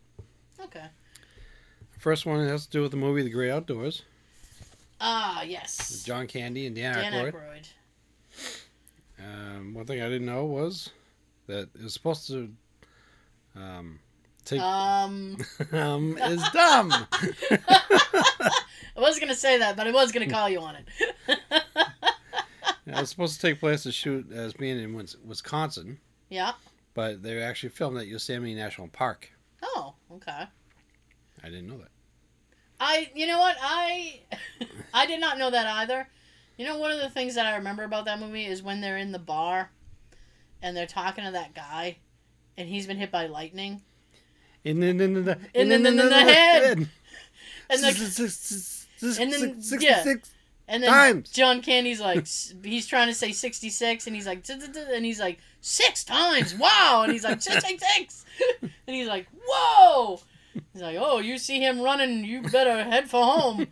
Okay. 0.59 0.85
First 1.99 2.25
one 2.25 2.45
has 2.47 2.65
to 2.65 2.71
do 2.71 2.81
with 2.81 2.91
the 2.91 2.97
movie 2.97 3.23
The 3.23 3.29
Great 3.29 3.51
Outdoors, 3.51 4.03
Ah, 5.01 5.39
with 5.41 5.51
yes. 5.51 6.03
John 6.03 6.27
Candy 6.27 6.65
and 6.67 6.75
Dan, 6.75 6.93
Dan 6.95 7.13
Aykroyd. 7.13 7.33
Aykroyd. 7.33 7.67
Um, 9.19 9.73
one 9.73 9.85
thing 9.85 10.01
I 10.01 10.09
didn't 10.09 10.25
know 10.27 10.45
was 10.45 10.91
that 11.47 11.69
it 11.75 11.83
was 11.83 11.93
supposed 11.93 12.27
to 12.27 12.49
um, 13.55 13.99
take 14.45 14.59
Um, 14.61 15.37
um, 15.71 16.17
is 16.19 16.43
dumb. 16.53 16.91
I 18.95 18.99
was 18.99 19.19
gonna 19.19 19.35
say 19.35 19.57
that, 19.59 19.75
but 19.75 19.87
I 19.87 19.91
was 19.91 20.11
gonna 20.11 20.29
call 20.29 20.49
you 20.49 20.59
on 20.59 20.75
it. 20.75 21.39
it 22.87 22.95
was 22.99 23.09
supposed 23.09 23.35
to 23.35 23.41
take 23.47 23.59
place 23.59 23.83
to 23.83 23.91
shoot 23.91 24.31
as 24.31 24.53
being 24.53 24.79
in 24.79 24.93
Wisconsin, 25.25 25.99
yeah. 26.29 26.53
but 26.93 27.21
they 27.23 27.41
actually 27.41 27.69
filmed 27.69 27.97
at 27.97 28.07
Yosemite 28.07 28.53
National 28.55 28.87
Park. 28.87 29.29
Oh, 29.61 29.93
okay. 30.13 30.43
I 31.43 31.49
didn't 31.49 31.67
know 31.67 31.77
that. 31.77 31.89
I, 32.79 33.09
you 33.15 33.27
know 33.27 33.39
what, 33.39 33.57
I, 33.61 34.21
I 34.93 35.05
did 35.05 35.19
not 35.19 35.37
know 35.37 35.49
that 35.49 35.65
either. 35.67 36.07
You 36.57 36.65
know, 36.65 36.77
one 36.77 36.91
of 36.91 36.99
the 36.99 37.09
things 37.09 37.35
that 37.35 37.45
I 37.45 37.55
remember 37.57 37.83
about 37.83 38.05
that 38.05 38.19
movie 38.19 38.45
is 38.45 38.63
when 38.63 38.81
they're 38.81 38.97
in 38.97 39.11
the 39.11 39.19
bar, 39.19 39.69
and 40.61 40.75
they're 40.75 40.87
talking 40.87 41.23
to 41.25 41.31
that 41.31 41.53
guy, 41.53 41.97
and 42.57 42.67
he's 42.67 42.87
been 42.87 42.97
hit 42.97 43.11
by 43.11 43.27
lightning, 43.27 43.81
In 44.63 44.79
the, 44.79 44.87
in 44.87 44.97
the, 44.97 45.03
in 45.03 45.13
the, 45.13 45.19
In 45.53 45.69
the- 45.69 45.75
in 45.75 45.83
the- 45.83 45.89
in 45.89 45.95
the 45.97 46.19
head. 46.19 46.63
and 46.77 46.87
and 47.69 47.83
the, 47.83 49.17
and 49.19 49.33
then- 49.33 49.61
sixty-six. 49.61 50.31
And 50.67 50.83
then 50.83 50.89
Times. 50.91 51.29
John 51.31 51.61
Candy's 51.61 51.99
like, 52.01 52.27
he's 52.63 52.87
trying 52.87 53.07
to 53.07 53.13
say 53.13 53.31
sixty 53.31 53.69
six, 53.69 54.07
and 54.07 54.15
he's 54.15 54.27
like, 54.27 54.43
and 54.49 55.05
he's 55.05 55.19
like, 55.19 55.39
six 55.61 56.03
times, 56.03 56.55
wow, 56.55 57.01
and 57.03 57.11
he's 57.11 57.23
like, 57.23 57.41
six, 57.41 57.65
six, 57.65 57.83
six, 57.95 58.25
and 58.61 58.71
he's 58.85 59.07
like, 59.07 59.27
whoa. 59.47 60.19
He's 60.73 60.81
like, 60.81 60.97
oh, 60.99 61.19
you 61.19 61.37
see 61.37 61.59
him 61.59 61.81
running, 61.81 62.23
you 62.25 62.41
better 62.41 62.83
head 62.83 63.09
for 63.09 63.23
home. 63.23 63.67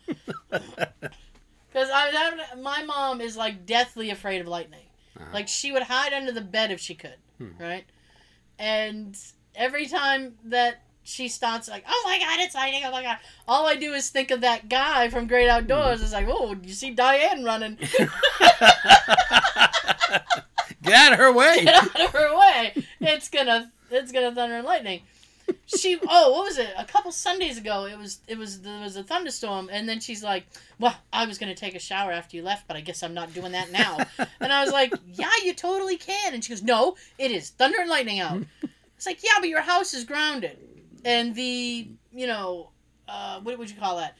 Because 0.50 1.90
I, 1.92 2.36
my 2.62 2.84
mom 2.84 3.22
is 3.22 3.36
like 3.36 3.66
deathly 3.66 4.10
afraid 4.12 4.40
of 4.42 4.48
lightning. 4.48 4.86
Uh-huh. 5.18 5.26
Like 5.34 5.48
she 5.48 5.72
would 5.72 5.84
hide 5.84 6.14
under 6.14 6.32
the 6.32 6.42
bed 6.42 6.72
if 6.72 6.80
she 6.80 6.94
could, 6.96 7.16
Hmm. 7.38 7.50
right? 7.60 7.86
And 8.60 9.18
every 9.56 9.88
time 9.88 10.36
that 10.46 10.84
she 11.06 11.28
starts 11.30 11.70
like, 11.70 11.86
oh 11.88 12.02
my 12.04 12.18
god, 12.20 12.40
it's 12.40 12.56
lightning! 12.56 12.82
Oh 12.84 12.92
my 12.92 13.04
god! 13.04 13.18
All 13.48 13.68
I 13.68 13.76
do 13.76 13.94
is 13.94 14.10
think 14.10 14.32
of 14.32 14.42
that 14.42 14.68
guy 14.70 15.08
from 15.10 15.28
Great 15.28 15.48
Outdoors. 15.48 16.02
It's 16.02 16.12
like, 16.14 16.28
oh, 16.28 16.56
you 16.64 16.74
see 16.74 16.92
Diane 16.92 17.44
running? 17.44 17.78
Get 20.82 20.94
out 20.94 21.14
of 21.14 21.20
her 21.20 21.32
way. 21.32 21.64
Get 21.64 21.76
out 21.76 22.02
of 22.02 22.12
her 22.12 22.38
way! 22.38 22.74
It's 23.02 23.30
gonna, 23.30 23.72
it's 23.92 24.12
gonna 24.12 24.34
thunder 24.34 24.56
and 24.56 24.66
lightning. 24.66 25.02
She, 25.68 26.00
oh, 26.08 26.32
what 26.32 26.46
was 26.46 26.58
it? 26.58 26.74
A 26.76 26.86
couple 26.86 27.12
Sundays 27.12 27.60
ago, 27.60 27.86
it 27.86 27.98
was, 28.00 28.20
it 28.28 28.36
was, 28.36 28.62
there 28.62 28.82
was 28.82 28.96
a 28.96 29.04
thunderstorm, 29.04 29.70
and 29.72 29.88
then 29.88 30.00
she's 30.00 30.24
like, 30.24 30.48
"Well, 30.80 30.96
I 31.14 31.28
was 31.28 31.38
gonna 31.38 31.54
take 31.54 31.76
a 31.76 31.80
shower 31.80 32.12
after 32.12 32.36
you 32.36 32.42
left, 32.42 32.68
but 32.68 32.78
I 32.78 32.82
guess 32.82 33.04
I'm 33.04 33.14
not 33.14 33.32
doing 33.34 33.52
that 33.52 33.72
now." 33.72 33.98
and 34.40 34.52
I 34.52 34.64
was 34.64 34.74
like, 34.74 34.92
"Yeah, 35.14 35.30
you 35.44 35.54
totally 35.54 35.98
can." 35.98 36.34
And 36.34 36.44
she 36.44 36.50
goes, 36.50 36.64
"No, 36.64 36.98
it 37.20 37.30
is 37.30 37.52
thunder 37.52 37.80
and 37.80 37.90
lightning 37.90 38.20
out." 38.20 38.42
It's 38.98 39.06
like, 39.06 39.24
"Yeah, 39.24 39.40
but 39.40 39.50
your 39.50 39.62
house 39.62 39.94
is 39.94 40.04
grounded, 40.04 40.58
and 41.06 41.34
the, 41.36 41.88
you 42.12 42.28
know, 42.28 42.72
uh, 43.08 43.40
what 43.40 43.58
would 43.58 43.70
you 43.70 43.78
call 43.78 43.98
that?" 43.98 44.16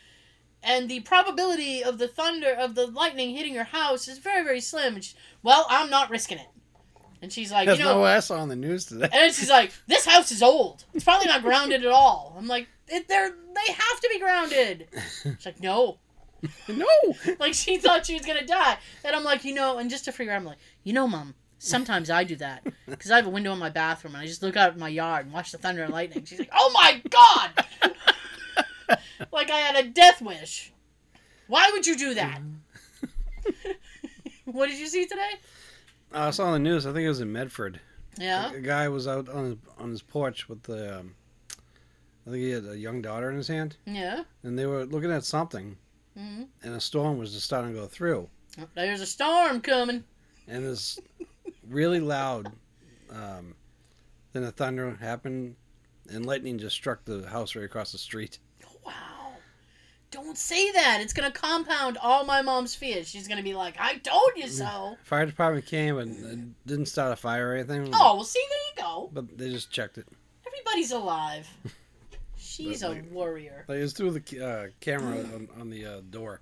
And 0.64 0.90
the 0.90 1.02
probability 1.02 1.84
of 1.84 1.98
the 1.98 2.08
thunder 2.08 2.52
of 2.54 2.74
the 2.76 2.88
lightning 2.88 3.36
hitting 3.36 3.54
your 3.54 3.66
house 3.66 4.08
is 4.08 4.18
very, 4.18 4.44
very 4.44 4.62
slim. 4.62 4.96
And 4.96 5.04
she's, 5.04 5.14
well, 5.44 5.68
I'm 5.70 5.92
not 5.92 6.10
risking 6.10 6.40
it. 6.40 6.48
And 7.22 7.32
she's 7.32 7.52
like, 7.52 7.68
you 7.68 7.78
know, 7.78 8.00
no 8.00 8.04
S 8.06 8.32
on 8.32 8.50
the 8.50 8.56
news 8.56 8.86
today. 8.86 9.10
and 9.12 9.34
she's 9.34 9.50
like, 9.50 9.72
"This 9.88 10.06
house 10.06 10.32
is 10.32 10.42
old. 10.44 10.86
It's 10.94 11.04
probably 11.04 11.28
not 11.28 11.42
grounded 11.42 11.84
at 11.86 11.92
all." 11.92 12.36
I'm 12.38 12.48
like, 12.48 12.68
it, 12.88 13.08
"They're 13.08 13.30
they 13.30 13.74
have 13.74 14.00
to 14.00 14.10
be 14.12 14.20
grounded." 14.20 14.88
She's 15.24 15.46
like, 15.46 15.60
"No." 15.62 15.98
No. 16.68 16.86
Like 17.40 17.54
she 17.56 17.78
thought 17.78 18.06
she 18.06 18.14
was 18.14 18.26
gonna 18.26 18.46
die, 18.46 18.78
and 19.04 19.16
I'm 19.16 19.24
like, 19.24 19.44
you 19.44 19.54
know, 19.56 19.78
and 19.80 19.90
just 19.90 20.06
to 20.06 20.12
figure 20.12 20.34
out, 20.34 20.38
I'm 20.38 20.46
like, 20.46 20.60
you 20.84 20.94
know, 20.94 21.08
mom. 21.08 21.34
Sometimes 21.58 22.10
I 22.10 22.24
do 22.24 22.36
that 22.38 22.66
because 22.88 23.10
I 23.12 23.16
have 23.16 23.26
a 23.26 23.30
window 23.30 23.54
in 23.54 23.60
my 23.60 23.70
bathroom 23.70 24.14
and 24.16 24.22
I 24.24 24.28
just 24.28 24.44
look 24.44 24.56
out 24.58 24.70
at 24.70 24.78
my 24.78 24.90
yard 24.90 25.26
and 25.26 25.34
watch 25.34 25.52
the 25.52 25.58
thunder 25.58 25.84
and 25.84 25.92
lightning. 25.94 26.24
She's 26.26 26.40
like, 26.40 26.52
"Oh 26.54 26.72
my 26.74 27.02
god!" 27.10 27.66
like 29.32 29.50
I 29.50 29.58
had 29.60 29.76
a 29.86 29.88
death 29.90 30.22
wish. 30.22 30.72
Why 31.48 31.70
would 31.74 31.86
you 31.88 31.98
do 31.98 32.14
that? 32.16 32.42
what 34.46 34.68
did 34.70 34.78
you 34.80 34.88
see 34.88 35.06
today? 35.06 35.32
I 36.14 36.32
saw 36.32 36.46
on 36.48 36.54
the 36.54 36.60
news. 36.60 36.86
I 36.86 36.94
think 36.94 37.06
it 37.06 37.10
was 37.10 37.22
in 37.22 37.32
Medford. 37.32 37.80
Yeah. 38.18 38.52
A 38.54 38.60
guy 38.62 38.88
was 38.88 39.08
out 39.08 39.28
on 39.30 39.46
his, 39.46 39.56
on 39.78 39.90
his 39.92 40.02
porch 40.02 40.48
with 40.48 40.64
the. 40.64 41.00
Um, 41.00 41.16
I 42.28 42.32
think 42.32 42.44
he 42.44 42.50
had 42.52 42.66
a 42.66 42.78
young 42.78 43.02
daughter 43.02 43.30
in 43.30 43.38
his 43.38 43.48
hand, 43.48 43.78
Yeah. 43.86 44.24
and 44.42 44.58
they 44.58 44.66
were 44.66 44.84
looking 44.86 45.12
at 45.12 45.24
something, 45.24 45.78
hmm 46.18 46.44
and 46.64 46.74
a 46.74 46.82
storm 46.82 47.20
was 47.20 47.34
just 47.34 47.46
starting 47.46 47.72
to 47.76 47.80
go 47.80 47.86
through, 47.86 48.28
There's 48.74 49.02
a 49.02 49.06
storm 49.06 49.62
coming. 49.62 50.04
and 50.48 50.66
this 50.66 50.98
really 51.70 52.00
loud, 52.00 52.52
um, 53.10 53.56
then 54.34 54.44
the 54.44 54.52
thunder 54.52 54.96
happened, 55.00 55.56
and 56.10 56.26
lightning 56.26 56.58
just 56.60 56.76
struck 56.76 57.04
the 57.06 57.28
house 57.30 57.56
right 57.56 57.66
across 57.66 57.92
the 57.92 57.98
street. 57.98 58.40
Wow. 58.86 58.94
Don't 60.12 60.38
say 60.38 60.72
that. 60.72 61.00
It's 61.02 61.14
gonna 61.14 61.32
compound 61.32 61.98
all 62.02 62.24
my 62.26 62.42
mom's 62.42 62.74
fears. 62.76 63.08
She's 63.08 63.28
gonna 63.28 63.44
be 63.44 63.54
like, 63.54 63.76
"I 63.80 63.98
told 63.98 64.32
you 64.36 64.48
so." 64.48 64.98
Fire 65.04 65.26
department 65.26 65.66
came 65.66 65.98
and 65.98 66.56
didn't 66.66 66.86
start 66.88 67.12
a 67.12 67.16
fire 67.16 67.50
or 67.50 67.56
anything. 67.56 67.90
Oh, 67.94 68.16
well, 68.16 68.24
see, 68.24 68.44
there 68.50 68.86
you 68.86 68.92
go. 68.92 69.10
But 69.12 69.38
they 69.38 69.50
just 69.50 69.72
checked 69.72 69.98
it. 69.98 70.08
Everybody's 70.48 70.92
alive. 70.92 71.48
She's 72.38 72.84
a 72.84 72.90
Like- 72.90 73.12
warrior. 73.12 73.66
Like 73.68 73.80
it 73.80 73.82
was 73.82 73.94
through 73.94 74.12
the 74.12 74.46
uh, 74.46 74.68
camera 74.80 75.18
on, 75.34 75.50
on 75.60 75.70
the 75.70 75.86
uh, 75.86 76.02
door. 76.10 76.40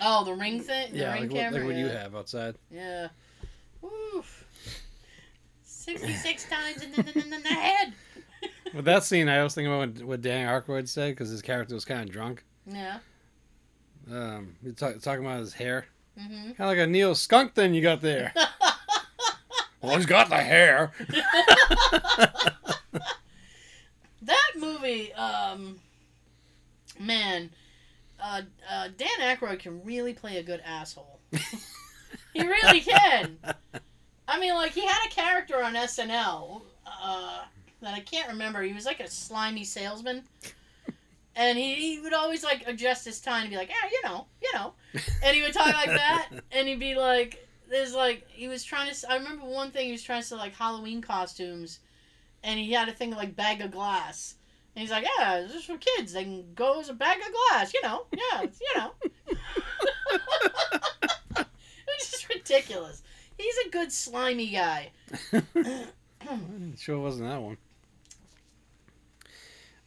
Oh, 0.00 0.24
the 0.24 0.34
ring 0.34 0.60
thing. 0.60 0.92
The 0.92 0.98
yeah, 0.98 1.12
ring 1.12 1.22
like, 1.22 1.30
what, 1.30 1.38
camera. 1.38 1.58
like 1.60 1.68
what 1.68 1.76
you 1.76 1.86
have 1.86 2.14
outside. 2.14 2.56
Yeah. 2.70 3.08
Oof. 3.84 4.44
Sixty-six 5.64 6.48
times 6.48 6.82
in 6.82 6.92
the, 6.92 7.02
the, 7.02 7.22
in 7.22 7.30
the 7.42 7.48
head. 7.48 7.92
With 8.74 8.84
that 8.86 9.04
scene, 9.04 9.28
I 9.28 9.42
was 9.42 9.54
thinking 9.54 9.72
about 9.72 9.96
what, 9.98 10.04
what 10.06 10.22
Dan 10.22 10.48
Aykroyd 10.48 10.88
said 10.88 11.10
because 11.12 11.28
his 11.30 11.42
character 11.42 11.74
was 11.74 11.84
kind 11.84 12.00
of 12.02 12.10
drunk. 12.10 12.44
Yeah. 12.66 12.98
Um, 14.10 14.56
talk, 14.76 14.98
talking 15.00 15.24
about 15.24 15.40
his 15.40 15.52
hair, 15.54 15.86
Mm-hmm. 16.18 16.52
kind 16.52 16.60
of 16.60 16.66
like 16.66 16.78
a 16.78 16.86
Neo 16.86 17.12
skunk 17.14 17.54
thing 17.54 17.74
you 17.74 17.82
got 17.82 18.00
there. 18.00 18.32
well, 19.82 19.96
he's 19.96 20.06
got 20.06 20.28
the 20.28 20.36
hair. 20.36 20.92
that 24.22 24.50
movie, 24.56 25.12
um, 25.14 25.78
man, 27.00 27.50
uh, 28.22 28.42
uh, 28.70 28.88
Dan 28.96 29.08
Aykroyd 29.36 29.58
can 29.58 29.84
really 29.84 30.14
play 30.14 30.38
a 30.38 30.42
good 30.42 30.62
asshole. 30.64 31.18
He 32.34 32.46
really 32.46 32.80
can. 32.80 33.38
I 34.28 34.38
mean, 34.40 34.54
like 34.54 34.72
he 34.72 34.86
had 34.86 35.06
a 35.06 35.10
character 35.10 35.62
on 35.62 35.74
SNL 35.74 36.62
uh, 36.86 37.42
that 37.80 37.94
I 37.94 38.00
can't 38.00 38.28
remember. 38.28 38.62
He 38.62 38.72
was 38.72 38.84
like 38.86 39.00
a 39.00 39.08
slimy 39.08 39.64
salesman, 39.64 40.22
and 41.36 41.58
he, 41.58 41.74
he 41.74 42.00
would 42.00 42.12
always 42.14 42.42
like 42.44 42.64
adjust 42.66 43.04
his 43.04 43.20
tone 43.20 43.42
and 43.42 43.50
be 43.50 43.56
like, 43.56 43.68
"Yeah, 43.70 43.88
you 43.90 44.00
know, 44.04 44.26
you 44.42 44.50
know," 44.54 44.72
and 45.22 45.36
he 45.36 45.42
would 45.42 45.52
talk 45.52 45.72
like 45.72 45.88
that, 45.88 46.28
and 46.52 46.68
he'd 46.68 46.80
be 46.80 46.94
like, 46.94 47.46
"There's 47.70 47.94
like 47.94 48.26
he 48.28 48.48
was 48.48 48.64
trying 48.64 48.86
to." 48.86 48.92
s- 48.92 49.04
I 49.08 49.16
remember 49.16 49.44
one 49.46 49.70
thing 49.70 49.86
he 49.86 49.92
was 49.92 50.02
trying 50.02 50.22
to 50.22 50.26
sell 50.26 50.38
like 50.38 50.54
Halloween 50.54 51.02
costumes, 51.02 51.80
and 52.42 52.58
he 52.58 52.72
had 52.72 52.88
a 52.88 52.92
thing 52.92 53.10
like 53.10 53.36
bag 53.36 53.60
of 53.60 53.70
glass. 53.70 54.36
And 54.76 54.80
he's 54.80 54.90
like, 54.90 55.06
yeah, 55.18 55.40
this 55.40 55.54
is 55.54 55.64
for 55.66 55.76
kids. 55.78 56.12
They 56.14 56.24
can 56.24 56.52
go 56.56 56.80
as 56.80 56.88
a 56.88 56.94
bag 56.94 57.18
of 57.18 57.32
glass, 57.32 57.72
you 57.72 57.80
know. 57.82 58.06
Yeah, 58.12 58.42
you 58.42 58.74
know. 58.74 58.90
it's 62.12 62.22
is 62.22 62.28
ridiculous. 62.28 63.02
He's 63.38 63.54
a 63.66 63.70
good 63.70 63.90
slimy 63.92 64.48
guy. 64.50 64.90
sure 66.78 66.98
wasn't 66.98 67.28
that 67.28 67.42
one. 67.42 67.56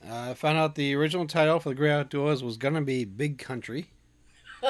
Uh, 0.07 0.31
I 0.31 0.33
found 0.35 0.57
out 0.57 0.75
the 0.75 0.93
original 0.95 1.25
title 1.27 1.59
for 1.59 1.69
the 1.69 1.75
Great 1.75 1.91
Outdoors 1.91 2.43
was 2.43 2.57
gonna 2.57 2.81
be 2.81 3.05
Big 3.05 3.37
Country. 3.37 3.87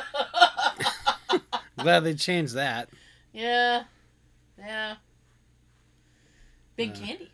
Glad 1.77 2.01
they 2.01 2.13
changed 2.15 2.53
that. 2.55 2.89
yeah, 3.33 3.83
yeah. 4.57 4.95
Big 6.75 6.91
Uh, 6.91 6.95
Candy. 6.95 7.31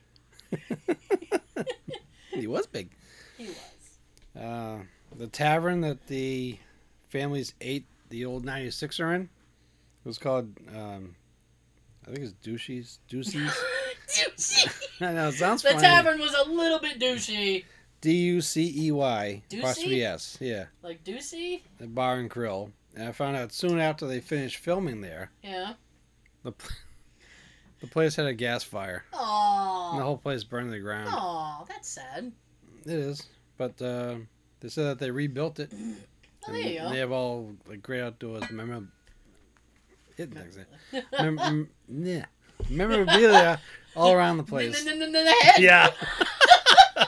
he 2.34 2.48
was 2.48 2.66
big. 2.68 2.90
He 3.38 3.48
was. 3.48 4.42
Uh, 4.42 4.80
the 5.16 5.28
tavern 5.28 5.82
that 5.82 6.08
the 6.08 6.58
families 7.10 7.54
ate 7.62 7.86
the 8.10 8.26
old 8.26 8.46
96er 8.46 9.16
in 9.16 9.30
was 10.06 10.18
called, 10.18 10.58
um, 10.76 11.16
I 12.08 12.12
think 12.12 12.20
it's 12.26 12.34
Douchies. 12.46 12.98
Douchies? 13.10 13.52
douchey. 14.08 15.02
I 15.02 15.14
know, 15.14 15.30
it 15.30 15.34
sounds 15.34 15.62
The 15.64 15.70
funny. 15.70 15.82
tavern 15.82 16.20
was 16.20 16.34
a 16.34 16.50
little 16.50 16.80
bit 16.80 17.00
douchey. 17.00 17.64
D 18.02 18.12
U 18.14 18.42
C 18.42 18.74
E 18.88 18.92
Y. 18.92 19.44
Ducey? 19.50 19.60
Apostrophe 19.60 20.04
S. 20.04 20.38
Yeah. 20.42 20.66
Like 20.82 21.04
douchey? 21.04 21.62
The 21.78 21.88
bar 21.88 22.18
and 22.20 22.30
grill. 22.30 22.72
And 22.96 23.08
I 23.08 23.12
found 23.12 23.36
out 23.38 23.52
soon 23.54 23.80
after 23.80 24.06
they 24.06 24.20
finished 24.20 24.58
filming 24.58 25.02
there, 25.02 25.32
Yeah. 25.42 25.74
the, 26.44 26.52
pl- 26.52 26.70
the 27.82 27.88
place 27.88 28.16
had 28.18 28.26
a 28.28 28.34
gas 28.34 28.64
fire. 28.64 29.06
And 29.14 30.00
the 30.00 30.04
whole 30.04 30.18
place 30.18 30.44
burned 30.44 30.68
to 30.68 30.72
the 30.74 30.80
ground. 30.80 31.10
Aw, 31.12 31.64
that's 31.68 31.88
sad. 31.90 32.32
It 32.86 32.92
is. 32.92 33.24
But 33.58 33.82
uh, 33.82 34.16
they 34.60 34.68
said 34.70 34.86
that 34.86 35.00
they 35.00 35.10
rebuilt 35.12 35.60
it. 35.60 35.72
Oh, 36.46 36.52
there 36.52 36.62
you 36.62 36.80
go. 36.80 36.90
They 36.90 36.98
have 36.98 37.12
all 37.14 37.54
like 37.70 37.82
great 37.82 38.02
outdoors 38.02 38.44
memorabilia. 40.18 40.66
Hit 40.92 41.02
next 41.12 41.12
thing. 41.12 41.36
Mem- 41.36 41.36
mem- 41.36 41.70
yeah. 42.06 42.26
memorabilia 42.70 43.60
all 43.96 44.12
around 44.14 44.38
the 44.38 44.44
place. 44.44 44.86
Yeah. 45.58 45.90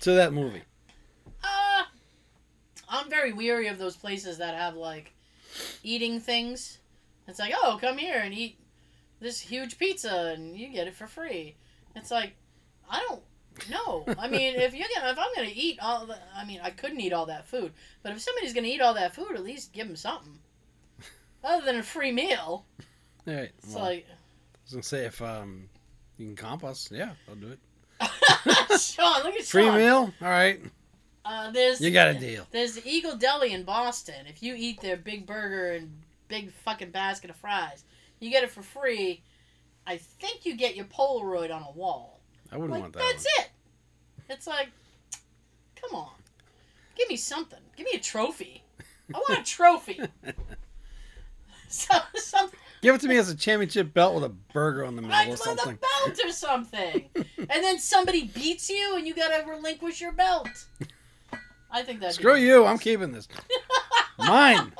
to 0.00 0.12
that 0.12 0.32
movie. 0.32 0.62
Uh, 1.42 1.82
I'm 2.88 3.10
very 3.10 3.32
weary 3.32 3.66
of 3.68 3.78
those 3.78 3.96
places 3.96 4.38
that 4.38 4.54
have 4.54 4.76
like 4.76 5.12
eating 5.82 6.20
things. 6.20 6.78
It's 7.28 7.38
like, 7.38 7.52
oh, 7.56 7.78
come 7.80 7.98
here 7.98 8.20
and 8.20 8.32
eat 8.32 8.58
this 9.20 9.40
huge 9.40 9.78
pizza 9.78 10.32
and 10.36 10.56
you 10.56 10.68
get 10.68 10.86
it 10.86 10.94
for 10.94 11.06
free. 11.06 11.56
It's 11.94 12.10
like, 12.10 12.34
I 12.88 13.04
don't 13.08 13.22
know. 13.68 14.04
I 14.18 14.28
mean, 14.28 14.54
if 14.54 14.74
you're 14.74 14.86
gonna, 14.94 15.10
if 15.10 15.18
I'm 15.18 15.34
gonna 15.34 15.50
eat 15.52 15.78
all, 15.80 16.06
the, 16.06 16.16
I 16.36 16.44
mean, 16.44 16.60
I 16.62 16.70
couldn't 16.70 17.00
eat 17.00 17.12
all 17.12 17.26
that 17.26 17.46
food, 17.46 17.72
but 18.02 18.12
if 18.12 18.20
somebody's 18.20 18.52
gonna 18.52 18.68
eat 18.68 18.80
all 18.80 18.94
that 18.94 19.14
food, 19.14 19.32
at 19.34 19.42
least 19.42 19.72
give 19.72 19.86
them 19.86 19.96
something. 19.96 20.38
Other 21.44 21.64
than 21.64 21.76
a 21.76 21.82
free 21.82 22.12
meal, 22.12 22.64
All 23.28 23.34
right. 23.34 23.50
it's 23.58 23.74
Well, 23.74 23.84
like, 23.84 24.06
I 24.08 24.14
was 24.64 24.72
gonna 24.72 24.82
say 24.82 25.04
if 25.06 25.20
um 25.22 25.68
you 26.18 26.26
can 26.26 26.36
comp 26.36 26.64
us, 26.64 26.88
yeah, 26.90 27.12
I'll 27.28 27.34
do 27.36 27.48
it. 27.52 27.58
Sean, 28.80 29.22
look 29.22 29.34
at 29.34 29.44
Free 29.44 29.64
Sean. 29.64 29.76
meal? 29.76 30.12
All 30.22 30.28
right. 30.28 30.60
Uh, 31.24 31.50
there's 31.50 31.80
You 31.80 31.90
got 31.90 32.08
a 32.08 32.14
deal. 32.14 32.46
There's 32.52 32.74
the 32.74 32.88
Eagle 32.88 33.16
Deli 33.16 33.52
in 33.52 33.64
Boston. 33.64 34.26
If 34.28 34.42
you 34.42 34.54
eat 34.56 34.80
their 34.80 34.96
big 34.96 35.26
burger 35.26 35.72
and 35.72 35.90
big 36.28 36.52
fucking 36.52 36.90
basket 36.90 37.30
of 37.30 37.36
fries, 37.36 37.84
you 38.20 38.30
get 38.30 38.44
it 38.44 38.50
for 38.50 38.62
free. 38.62 39.22
I 39.86 39.96
think 39.96 40.44
you 40.46 40.56
get 40.56 40.76
your 40.76 40.84
Polaroid 40.86 41.54
on 41.54 41.62
a 41.62 41.70
wall. 41.72 42.20
I 42.52 42.56
wouldn't 42.56 42.72
Like, 42.72 42.80
want 42.82 42.92
that. 42.94 43.00
that's 43.00 43.26
one. 43.38 43.44
it. 43.46 43.50
It's 44.30 44.46
like, 44.46 44.68
come 45.80 45.94
on, 45.98 46.10
give 46.96 47.08
me 47.08 47.16
something. 47.16 47.58
Give 47.76 47.86
me 47.86 47.92
a 47.94 48.00
trophy. 48.00 48.62
I 49.14 49.18
want 49.18 49.40
a 49.40 49.44
trophy. 49.44 50.00
so, 51.80 51.98
something 52.14 52.58
Give 52.82 52.94
it 52.94 53.00
to 53.00 53.08
me 53.08 53.16
as 53.16 53.28
a 53.28 53.34
championship 53.34 53.92
belt 53.94 54.14
with 54.14 54.24
a 54.24 54.28
burger 54.28 54.84
on 54.84 54.96
the 54.96 55.02
middle 55.02 55.26
or 55.26 55.30
with 55.30 55.40
something. 55.40 55.74
a 55.74 56.06
belt 56.06 56.18
or 56.24 56.30
something, 56.30 57.08
and 57.14 57.48
then 57.48 57.78
somebody 57.78 58.28
beats 58.28 58.70
you 58.70 58.94
and 58.96 59.06
you 59.06 59.14
gotta 59.14 59.44
relinquish 59.48 60.00
your 60.00 60.12
belt. 60.12 60.66
I 61.70 61.82
think 61.82 62.00
that. 62.00 62.14
Screw 62.14 62.36
you! 62.36 62.64
I'm 62.64 62.78
keeping 62.78 63.12
this. 63.12 63.26
Mine. 64.18 64.72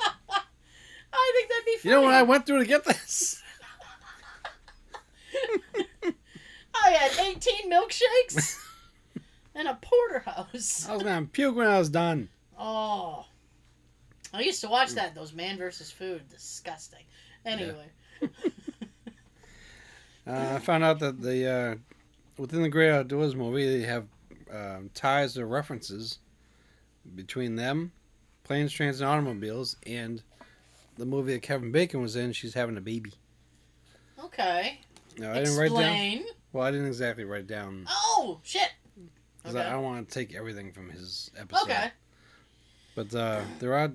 I 1.13 1.33
think 1.35 1.49
that'd 1.51 1.65
be 1.65 1.77
funny. 1.79 1.81
You 1.83 1.91
know 1.91 2.03
what 2.03 2.15
I 2.15 2.23
went 2.23 2.47
through 2.47 2.61
to 2.61 2.65
get 2.65 2.85
this? 2.85 3.43
I 6.05 6.91
had 6.91 7.27
18 7.27 7.71
milkshakes 7.71 8.57
and 9.55 9.67
a 9.67 9.79
porterhouse. 9.81 10.89
I 10.89 10.95
was 10.95 11.03
gonna 11.03 11.27
puke 11.27 11.57
when 11.57 11.67
I 11.67 11.79
was 11.79 11.89
done. 11.89 12.29
Oh. 12.59 13.27
I 14.33 14.41
used 14.43 14.61
to 14.63 14.69
watch 14.69 14.93
that, 14.93 15.15
those 15.15 15.33
man 15.33 15.57
versus 15.59 15.91
food. 15.91 16.29
Disgusting. 16.29 17.05
Anyway. 17.45 17.87
Uh, 20.29 20.55
I 20.57 20.59
found 20.59 20.83
out 20.83 20.99
that 20.99 21.23
the 21.23 21.47
uh, 21.49 21.75
within 22.37 22.63
the 22.63 22.69
Great 22.69 22.91
Outdoors 22.91 23.37
movie 23.37 23.79
they 23.79 23.87
have 23.87 24.07
um, 24.53 24.91
ties 24.93 25.39
or 25.39 25.47
references 25.47 26.19
between 27.15 27.55
them, 27.55 27.93
planes, 28.43 28.73
trains, 28.73 29.01
and 29.01 29.09
automobiles, 29.09 29.77
and 29.87 30.21
the 30.99 31.07
movie 31.07 31.33
that 31.35 31.43
Kevin 31.43 31.71
Bacon 31.71 32.03
was 32.03 32.17
in. 32.17 32.33
She's 32.33 32.55
having 32.55 32.77
a 32.77 32.81
baby. 32.81 33.13
Okay. 34.25 34.81
No, 35.17 35.31
I 35.31 35.45
didn't 35.45 35.57
write 35.59 35.71
down. 35.73 36.25
Well, 36.53 36.65
I 36.67 36.73
didn't 36.73 36.89
exactly 36.89 37.25
write 37.25 37.47
down 37.47 37.87
Oh, 37.89 38.41
shit. 38.43 38.73
'cause 39.45 39.55
Okay. 39.55 39.65
I, 39.65 39.69
I 39.69 39.73
don't 39.75 39.85
want 39.85 40.09
to 40.09 40.13
take 40.13 40.35
everything 40.35 40.73
from 40.73 40.91
his 40.91 41.31
episode. 41.39 41.63
Okay. 41.71 41.91
But 42.97 43.15
uh, 43.15 43.43
there 43.61 43.75
are 43.75 43.93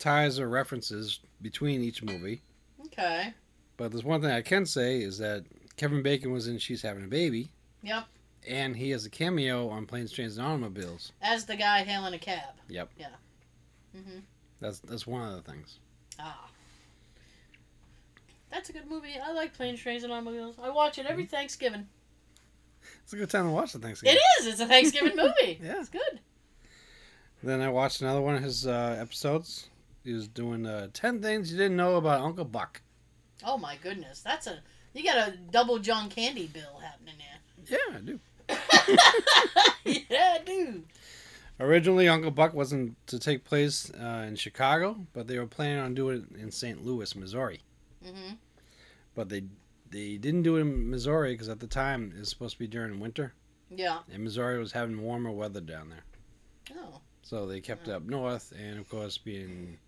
ties 0.00 0.40
or 0.40 0.48
references 0.48 1.20
between 1.42 1.82
each 1.82 2.02
movie. 2.02 2.42
Okay. 2.86 3.32
But 3.76 3.92
there's 3.92 4.02
one 4.04 4.20
thing 4.20 4.32
I 4.32 4.42
can 4.42 4.66
say 4.66 5.00
is 5.00 5.18
that 5.18 5.44
Kevin 5.76 6.02
Bacon 6.02 6.32
was 6.32 6.48
in 6.48 6.58
She's 6.58 6.82
Having 6.82 7.04
a 7.04 7.08
Baby, 7.08 7.50
Yep. 7.82 8.04
and 8.48 8.76
he 8.76 8.90
has 8.90 9.04
a 9.06 9.10
cameo 9.10 9.68
on 9.68 9.86
Planes, 9.86 10.10
Trains, 10.12 10.36
and 10.36 10.46
Automobiles. 10.46 11.12
As 11.22 11.44
the 11.46 11.54
guy 11.56 11.84
hailing 11.84 12.12
a 12.14 12.18
cab. 12.18 12.54
Yep. 12.68 12.90
Yeah. 12.98 13.06
Mm-hmm. 13.96 14.18
That's 14.60 14.80
that's 14.80 15.06
one 15.06 15.22
of 15.26 15.36
the 15.42 15.50
things. 15.50 15.78
Ah. 16.18 16.48
That's 18.50 18.68
a 18.68 18.72
good 18.72 18.88
movie. 18.90 19.14
I 19.24 19.32
like 19.32 19.54
Planes, 19.54 19.80
Trains, 19.80 20.02
and 20.02 20.12
Automobiles. 20.12 20.56
I 20.60 20.70
watch 20.70 20.98
it 20.98 21.06
every 21.06 21.24
Thanksgiving. 21.24 21.86
It's 23.04 23.12
a 23.12 23.16
good 23.16 23.30
time 23.30 23.44
to 23.46 23.50
watch 23.52 23.72
the 23.72 23.78
Thanksgiving. 23.78 24.16
It 24.18 24.42
is. 24.42 24.46
It's 24.48 24.60
a 24.60 24.66
Thanksgiving 24.66 25.16
movie. 25.16 25.60
Yeah. 25.62 25.78
It's 25.80 25.88
good. 25.88 26.20
Then 27.42 27.60
I 27.62 27.68
watched 27.70 28.02
another 28.02 28.20
one 28.20 28.34
of 28.34 28.42
his 28.42 28.66
uh, 28.66 28.98
episodes. 29.00 29.69
He 30.04 30.12
was 30.12 30.28
doing 30.28 30.66
uh, 30.66 30.88
10 30.92 31.20
things 31.22 31.50
you 31.52 31.58
didn't 31.58 31.76
know 31.76 31.96
about 31.96 32.20
Uncle 32.22 32.44
Buck. 32.44 32.80
Oh 33.44 33.58
my 33.58 33.76
goodness, 33.82 34.20
that's 34.22 34.46
a 34.46 34.58
you 34.94 35.04
got 35.04 35.28
a 35.28 35.36
double 35.50 35.78
John 35.78 36.08
Candy 36.10 36.46
bill 36.48 36.80
happening 36.82 37.14
there. 37.18 37.78
Yeah, 37.78 37.96
I 37.96 38.00
do. 38.00 38.20
yeah, 40.10 40.38
dude. 40.44 40.84
Originally, 41.58 42.08
Uncle 42.08 42.30
Buck 42.30 42.54
wasn't 42.54 42.96
to 43.06 43.18
take 43.18 43.44
place 43.44 43.90
uh, 44.00 44.24
in 44.26 44.34
Chicago, 44.36 44.96
but 45.12 45.26
they 45.26 45.38
were 45.38 45.46
planning 45.46 45.78
on 45.78 45.94
doing 45.94 46.26
it 46.34 46.40
in 46.40 46.50
St. 46.50 46.84
Louis, 46.84 47.14
Missouri. 47.14 47.60
hmm 48.04 48.34
But 49.14 49.28
they 49.28 49.44
they 49.90 50.16
didn't 50.16 50.42
do 50.42 50.56
it 50.56 50.60
in 50.62 50.88
Missouri 50.90 51.32
because 51.34 51.48
at 51.48 51.60
the 51.60 51.66
time 51.66 52.12
it 52.16 52.20
was 52.20 52.28
supposed 52.30 52.54
to 52.54 52.58
be 52.58 52.66
during 52.66 52.98
winter, 53.00 53.34
Yeah. 53.70 53.98
and 54.12 54.22
Missouri 54.24 54.58
was 54.58 54.72
having 54.72 55.02
warmer 55.02 55.30
weather 55.32 55.60
down 55.60 55.90
there. 55.90 56.04
Oh. 56.78 57.00
So 57.22 57.46
they 57.46 57.60
kept 57.60 57.88
it 57.88 57.92
up 57.92 58.02
north, 58.04 58.52
and 58.58 58.78
of 58.78 58.88
course, 58.88 59.18
being 59.18 59.78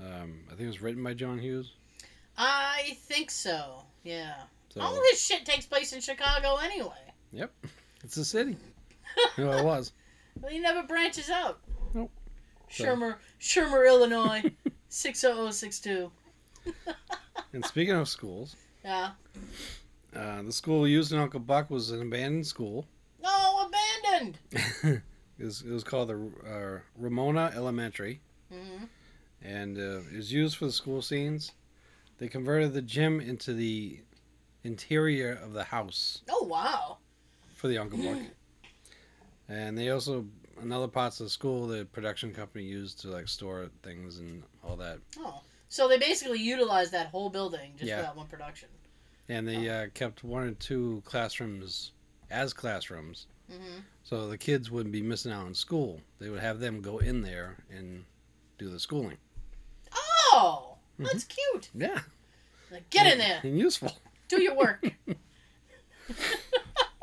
um, 0.00 0.40
I 0.46 0.50
think 0.50 0.62
it 0.62 0.66
was 0.68 0.82
written 0.82 1.02
by 1.02 1.14
John 1.14 1.38
Hughes. 1.38 1.72
I 2.36 2.96
think 3.02 3.30
so. 3.30 3.82
Yeah. 4.04 4.34
So 4.68 4.80
All 4.80 4.94
this 4.94 5.20
shit 5.24 5.44
takes 5.46 5.64
place 5.66 5.92
in 5.92 6.00
Chicago 6.00 6.56
anyway. 6.56 6.92
Yep, 7.32 7.52
it's 8.04 8.16
a 8.18 8.24
city. 8.24 8.56
no, 9.38 9.52
it 9.52 9.64
was. 9.64 9.92
Well, 10.40 10.52
he 10.52 10.58
never 10.58 10.82
branches 10.86 11.30
out. 11.30 11.60
Nope. 11.94 12.10
Shermer, 12.70 13.16
Shermer, 13.40 13.86
Illinois, 13.88 14.42
six 14.88 15.20
zero 15.20 15.34
zero 15.34 15.50
six 15.50 15.80
two. 15.80 16.10
And 17.52 17.64
speaking 17.64 17.94
of 17.94 18.08
schools, 18.08 18.56
Yeah. 18.84 19.10
uh, 20.14 20.42
the 20.42 20.52
school 20.52 20.86
used 20.86 21.12
in 21.12 21.18
Uncle 21.18 21.40
Buck 21.40 21.70
was 21.70 21.90
an 21.90 22.02
abandoned 22.02 22.46
school. 22.46 22.86
No, 23.22 23.68
abandoned. 23.68 24.38
it, 24.82 25.02
was, 25.42 25.62
it 25.62 25.70
was 25.70 25.84
called 25.84 26.08
the 26.08 26.30
uh, 26.46 26.80
Ramona 26.98 27.52
Elementary, 27.54 28.20
hmm 28.52 28.84
and 29.46 29.78
uh, 29.78 30.00
it 30.12 30.16
was 30.16 30.32
used 30.32 30.56
for 30.56 30.66
the 30.66 30.72
school 30.72 31.00
scenes. 31.02 31.52
They 32.18 32.28
converted 32.28 32.72
the 32.72 32.82
gym 32.82 33.20
into 33.20 33.52
the 33.54 34.00
interior 34.64 35.38
of 35.42 35.52
the 35.52 35.64
house 35.64 36.22
Oh 36.28 36.44
wow. 36.44 36.98
for 37.54 37.68
the 37.68 37.78
Uncle 37.78 37.98
Buck. 37.98 38.18
And 39.48 39.78
they 39.78 39.90
also, 39.90 40.26
in 40.60 40.72
other 40.72 40.88
parts 40.88 41.20
of 41.20 41.26
the 41.26 41.30
school, 41.30 41.68
the 41.68 41.84
production 41.84 42.32
company 42.34 42.64
used 42.64 42.98
to 43.02 43.08
like 43.10 43.28
store 43.28 43.70
things 43.84 44.18
and 44.18 44.42
all 44.64 44.74
that. 44.76 44.98
Oh, 45.18 45.40
so 45.68 45.86
they 45.86 45.98
basically 45.98 46.40
utilized 46.40 46.90
that 46.92 47.08
whole 47.08 47.30
building 47.30 47.70
just 47.76 47.88
Yeah. 47.88 47.98
for 47.98 48.02
that 48.02 48.16
one 48.16 48.26
production. 48.26 48.68
And 49.28 49.46
they 49.46 49.68
uh, 49.68 49.86
kept 49.94 50.24
one 50.24 50.42
or 50.42 50.50
two 50.52 51.00
classrooms 51.04 51.92
as 52.30 52.52
classrooms, 52.52 53.26
hmm 53.48 53.78
so 54.02 54.28
the 54.28 54.38
kids 54.38 54.68
wouldn't 54.70 54.92
be 54.92 55.02
missing 55.02 55.30
out 55.32 55.46
on 55.46 55.54
school. 55.54 56.00
They 56.20 56.28
would 56.30 56.40
have 56.40 56.58
them 56.60 56.80
go 56.80 56.98
in 56.98 57.22
there 57.22 57.56
and 57.70 58.04
do 58.58 58.68
the 58.68 58.78
schooling. 58.80 59.16
Oh, 60.38 60.74
that's 60.98 61.24
cute. 61.24 61.70
Yeah, 61.74 62.00
Like, 62.70 62.88
get 62.90 63.06
in 63.12 63.18
there, 63.18 63.40
and 63.42 63.58
useful. 63.66 63.92
do 64.28 64.40
your 64.42 64.54
work. 64.56 64.84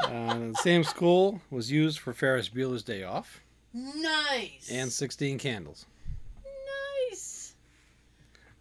Uh, 0.04 0.34
the 0.52 0.56
same 0.62 0.84
school 0.84 1.42
was 1.50 1.72
used 1.72 1.98
for 1.98 2.14
Ferris 2.14 2.50
Bueller's 2.50 2.84
Day 2.84 3.04
Off 3.04 3.42
nice. 3.74 4.70
and 4.70 4.92
16 4.92 5.40
Candles. 5.40 5.86
nice. 7.10 7.56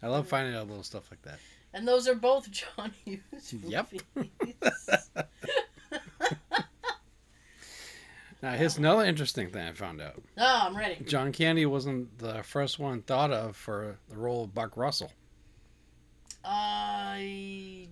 I 0.01 0.07
love 0.07 0.27
finding 0.27 0.55
out 0.55 0.67
little 0.67 0.83
stuff 0.83 1.03
like 1.11 1.21
that. 1.23 1.37
And 1.73 1.85
those 1.87 2.07
are 2.07 2.15
both 2.15 2.49
John 2.49 2.91
Hughes 3.03 3.53
Yep. 3.65 3.89
Now, 8.43 8.51
here's 8.51 8.77
another 8.77 9.05
interesting 9.05 9.49
thing 9.49 9.69
I 9.69 9.71
found 9.71 10.01
out. 10.01 10.21
oh, 10.37 10.59
I'm 10.63 10.75
ready. 10.75 11.01
John 11.05 11.31
Candy 11.31 11.65
wasn't 11.65 12.19
the 12.19 12.43
first 12.43 12.77
one 12.77 13.01
thought 13.01 13.31
of 13.31 13.55
for 13.55 13.95
the 14.09 14.17
role 14.17 14.43
of 14.43 14.53
Buck 14.53 14.75
Russell. 14.75 15.13
I, 16.43 17.87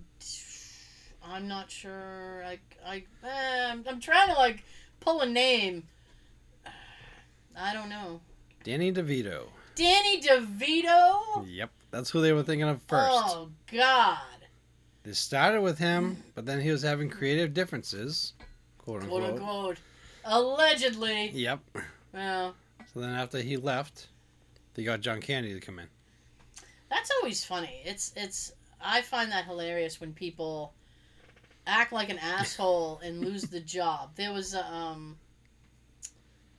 I'm 1.24 1.48
not 1.48 1.70
sure. 1.70 2.44
I, 2.44 2.58
I, 2.86 2.96
eh, 3.24 3.76
I'm, 3.88 3.98
trying 3.98 4.28
to 4.28 4.34
like 4.34 4.62
pull 5.00 5.22
a 5.22 5.26
name. 5.26 5.84
I 7.56 7.72
don't 7.72 7.88
know. 7.88 8.20
Danny 8.62 8.92
DeVito. 8.92 9.44
Danny 9.74 10.20
DeVito. 10.20 11.46
Yep, 11.46 11.70
that's 11.90 12.10
who 12.10 12.20
they 12.20 12.34
were 12.34 12.42
thinking 12.42 12.68
of 12.68 12.82
first. 12.82 13.08
Oh 13.10 13.48
God. 13.72 14.18
They 15.02 15.12
started 15.12 15.62
with 15.62 15.78
him, 15.78 16.22
but 16.34 16.44
then 16.44 16.60
he 16.60 16.70
was 16.70 16.82
having 16.82 17.08
creative 17.08 17.54
differences, 17.54 18.34
quote 18.76 19.08
Quote 19.08 19.22
unquote. 19.22 19.78
Allegedly. 20.24 21.30
Yep. 21.30 21.60
Well, 22.12 22.54
So 22.92 23.00
then 23.00 23.10
after 23.10 23.38
he 23.40 23.56
left, 23.56 24.08
they 24.74 24.84
got 24.84 25.00
John 25.00 25.20
Candy 25.20 25.52
to 25.54 25.60
come 25.60 25.78
in. 25.78 25.86
that's 26.90 27.10
always 27.20 27.44
funny. 27.44 27.82
It's 27.84 28.12
it's. 28.16 28.52
I 28.84 29.00
find 29.02 29.30
that 29.32 29.44
hilarious 29.46 30.00
when 30.00 30.12
people 30.12 30.74
act 31.66 31.92
like 31.92 32.08
an 32.10 32.18
asshole 32.22 33.00
and 33.04 33.24
lose 33.24 33.44
the 33.44 33.60
job. 33.60 34.10
There 34.16 34.32
was 34.32 34.54
a, 34.54 34.64
um 34.66 35.16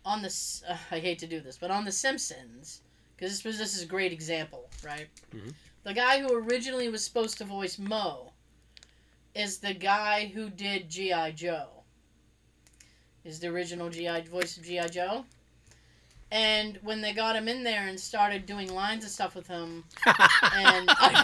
on 0.06 0.22
the 0.22 0.34
uh, 0.70 0.78
I 0.92 1.00
hate 1.00 1.20
to 1.20 1.28
do 1.28 1.40
this, 1.40 1.58
but 1.58 1.72
on 1.72 1.86
the 1.86 1.92
Simpsons 1.92 2.82
because 3.16 3.32
this 3.32 3.44
was 3.44 3.58
this 3.58 3.76
is 3.76 3.84
a 3.84 3.88
great 3.88 4.12
example, 4.12 4.70
right? 4.84 5.08
Mhm. 5.34 5.54
The 5.84 5.94
guy 5.94 6.20
who 6.22 6.34
originally 6.34 6.90
was 6.90 7.04
supposed 7.04 7.38
to 7.40 7.46
voice 7.46 7.78
Moe 7.78 8.32
is 9.36 9.58
the 9.60 9.74
guy 9.74 10.28
who 10.34 10.50
did 10.50 10.90
GI 10.90 11.34
Joe. 11.34 11.83
Is 13.26 13.40
the 13.40 13.48
original 13.48 13.90
GI 13.90 14.22
voice 14.22 14.58
of 14.58 14.64
GI 14.64 14.90
Joe. 14.90 15.26
And 16.30 16.80
when 16.82 17.02
they 17.02 17.14
got 17.14 17.36
him 17.36 17.48
in 17.48 17.64
there 17.64 17.88
and 17.88 18.00
started 18.00 18.46
doing 18.46 18.74
lines 18.74 19.04
and 19.04 19.12
stuff 19.12 19.36
with 19.36 19.48
him, 19.48 19.84
and 20.06 20.90
I 20.90 21.22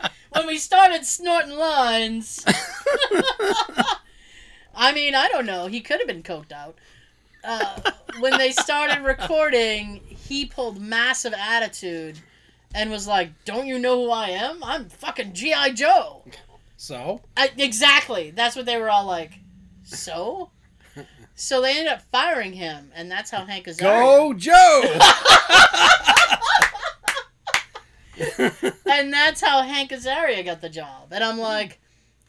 know 0.00 0.08
when 0.30 0.46
we 0.46 0.56
started 0.56 1.04
snorting 1.04 1.58
lines, 1.58 2.44
I 4.74 4.92
mean, 4.94 5.14
I 5.14 5.28
don't 5.28 5.46
know. 5.46 5.66
He 5.66 5.80
could 5.80 5.98
have 5.98 6.06
been 6.06 6.22
coked 6.22 6.52
out. 6.52 6.78
Uh, 7.42 7.80
when 8.20 8.38
they 8.38 8.52
started 8.52 9.02
recording, 9.02 10.00
he 10.08 10.46
pulled 10.46 10.80
massive 10.80 11.34
attitude 11.34 12.20
and 12.74 12.90
was 12.90 13.06
like, 13.06 13.32
"Don't 13.44 13.66
you 13.66 13.78
know 13.78 14.04
who 14.04 14.10
I 14.10 14.28
am? 14.30 14.62
I'm 14.62 14.88
fucking 14.88 15.34
GI 15.34 15.72
Joe." 15.74 16.24
so 16.76 17.20
I, 17.36 17.50
exactly. 17.58 18.30
That's 18.30 18.54
what 18.54 18.64
they 18.64 18.80
were 18.80 18.90
all 18.90 19.06
like. 19.06 19.40
So, 19.88 20.50
so 21.34 21.62
they 21.62 21.70
ended 21.78 21.92
up 21.92 22.02
firing 22.12 22.52
him, 22.52 22.90
and 22.94 23.10
that's 23.10 23.30
how 23.30 23.44
Hank 23.46 23.66
Azaria. 23.66 23.78
go 23.78 24.34
Joe. 24.34 24.98
and 28.86 29.12
that's 29.12 29.40
how 29.40 29.62
Hank 29.62 29.90
Azaria 29.90 30.44
got 30.44 30.60
the 30.60 30.68
job. 30.68 31.12
And 31.12 31.22
I'm 31.22 31.38
like, 31.38 31.80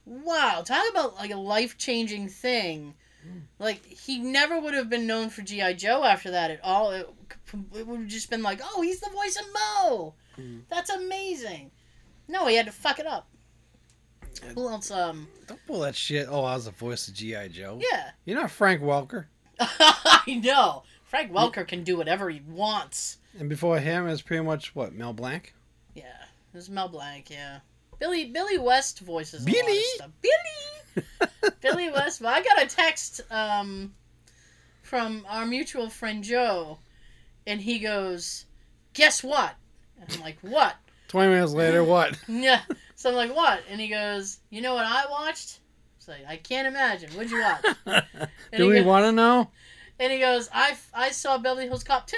wow, 0.06 0.62
talk 0.66 0.84
about 0.90 1.16
like 1.16 1.32
a 1.32 1.38
life 1.38 1.78
changing 1.78 2.30
thing. 2.30 2.94
Like 3.60 3.86
he 3.86 4.20
never 4.20 4.60
would 4.60 4.74
have 4.74 4.90
been 4.90 5.06
known 5.06 5.30
for 5.30 5.42
GI 5.42 5.74
Joe 5.76 6.04
after 6.04 6.32
that 6.32 6.52
at 6.52 6.62
all. 6.64 6.92
It, 6.92 7.10
it 7.76 7.86
would 7.86 8.00
have 8.00 8.08
just 8.08 8.30
been 8.30 8.42
like, 8.42 8.62
oh, 8.64 8.82
he's 8.82 9.02
the 9.02 9.10
voice 9.10 9.38
of 9.38 9.46
Moe. 9.54 10.14
Mhm. 10.38 10.62
That's 10.70 10.90
amazing. 10.90 11.72
No, 12.28 12.48
he 12.48 12.56
had 12.56 12.66
to 12.68 12.72
fuck 12.72 13.00
it 13.00 13.06
up. 13.06 13.28
Who 14.56 14.68
else? 14.70 14.92
Um, 14.92 15.28
Don't 15.48 15.60
pull 15.68 15.80
that 15.82 15.96
shit. 15.96 16.28
Oh, 16.30 16.44
I 16.44 16.56
was 16.56 16.66
the 16.66 16.72
voice 16.72 17.08
of 17.08 17.14
GI 17.14 17.50
Joe. 17.50 17.80
yeah, 17.92 18.12
You're 18.26 18.40
not 18.40 18.52
Frank 18.52 18.82
Welker. 18.82 19.26
I 19.60 20.42
know. 20.44 20.84
Frank 21.06 21.32
Welker 21.32 21.68
can 21.68 21.84
do 21.84 21.98
whatever 21.98 22.30
he 22.30 22.42
wants. 22.48 23.18
And 23.40 23.50
before 23.50 23.80
him 23.80 24.08
is 24.08 24.22
pretty 24.22 24.44
much 24.44 24.76
what 24.76 24.94
Mel 24.94 25.14
Blanc. 25.14 25.54
Yeah, 25.96 26.04
it 26.54 26.58
was 26.58 26.70
Mel 26.70 26.88
Blanc. 26.88 27.30
Yeah, 27.30 27.60
Billy 28.00 28.26
Billy 28.26 28.58
West 28.58 29.00
voices 29.00 29.44
a 29.46 29.50
lot 29.50 29.56
of 29.60 29.66
Billy? 29.66 29.82
stuff. 29.96 30.12
Billy, 30.22 31.52
Billy 31.62 31.92
West. 31.92 32.22
Well, 32.22 32.34
I 32.34 32.42
got 32.42 32.62
a 32.62 32.68
text 32.68 33.22
um, 33.32 33.94
from 34.84 35.26
our 35.28 35.46
mutual 35.46 35.90
friend 35.90 36.24
Joe, 36.24 36.78
and 37.48 37.60
he 37.62 37.80
goes, 37.80 38.46
"Guess 38.94 39.24
what?" 39.24 39.56
And 40.02 40.12
I'm 40.14 40.22
like, 40.22 40.38
"What?" 40.42 40.76
Twenty 41.08 41.32
minutes 41.34 41.54
later, 41.54 41.84
what? 41.84 42.18
Yeah. 42.28 42.62
So 43.00 43.10
I'm 43.10 43.16
like, 43.16 43.34
"What?" 43.34 43.62
And 43.70 43.80
he 43.80 43.88
goes, 43.88 44.40
"You 44.50 44.60
know 44.62 44.74
what 44.74 44.84
I 44.86 45.06
watched?" 45.10 45.60
It's 45.98 46.10
like 46.10 46.26
I 46.28 46.36
can't 46.36 46.68
imagine. 46.68 47.10
What'd 47.12 47.32
you 47.32 47.42
watch? 47.42 47.66
Do 48.58 48.68
we 48.68 48.82
want 48.82 49.06
to 49.06 49.14
know? 49.14 49.50
And 50.02 50.12
he 50.12 50.20
goes, 50.20 50.50
"I 50.52 50.76
I 50.94 51.12
saw 51.12 51.38
Beverly 51.38 51.68
Hills 51.68 51.86
Cop 51.86 52.08
2. 52.08 52.18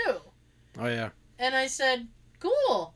Oh 0.80 0.88
yeah. 0.88 1.10
And 1.38 1.54
I 1.54 1.68
said, 1.68 2.08
"Cool." 2.40 2.96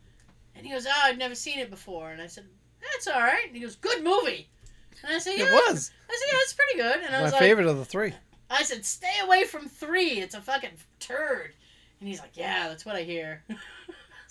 And 0.55 0.65
he 0.65 0.73
goes, 0.73 0.87
"Oh, 0.87 1.01
I've 1.03 1.19
never 1.19 1.35
seen 1.35 1.59
it 1.59 1.69
before." 1.69 2.09
And 2.09 2.19
I 2.19 2.25
said, 2.25 2.45
"That's 2.81 3.05
all 3.05 3.21
right." 3.21 3.45
And 3.45 3.55
he 3.55 3.61
goes, 3.61 3.75
"Good 3.75 4.03
movie." 4.03 4.49
And 5.03 5.13
I 5.13 5.19
said, 5.19 5.35
"Yeah." 5.37 5.45
It 5.45 5.51
was 5.51 5.91
I 6.09 6.17
said, 6.17 6.33
"Yeah, 6.33 6.39
it's 6.41 6.53
pretty 6.53 6.77
good." 6.79 7.05
And 7.05 7.15
I 7.15 7.19
my 7.19 7.23
was 7.25 7.33
like, 7.33 7.41
favorite 7.41 7.67
of 7.67 7.77
the 7.77 7.85
three. 7.85 8.15
I 8.49 8.63
said, 8.63 8.83
"Stay 8.83 9.19
away 9.21 9.43
from 9.43 9.67
three. 9.67 10.21
It's 10.21 10.33
a 10.33 10.41
fucking 10.41 10.71
turd." 10.99 11.53
And 11.99 12.09
he's 12.09 12.19
like, 12.19 12.35
"Yeah, 12.35 12.67
that's 12.67 12.83
what 12.83 12.95
I 12.95 13.03
hear." 13.03 13.43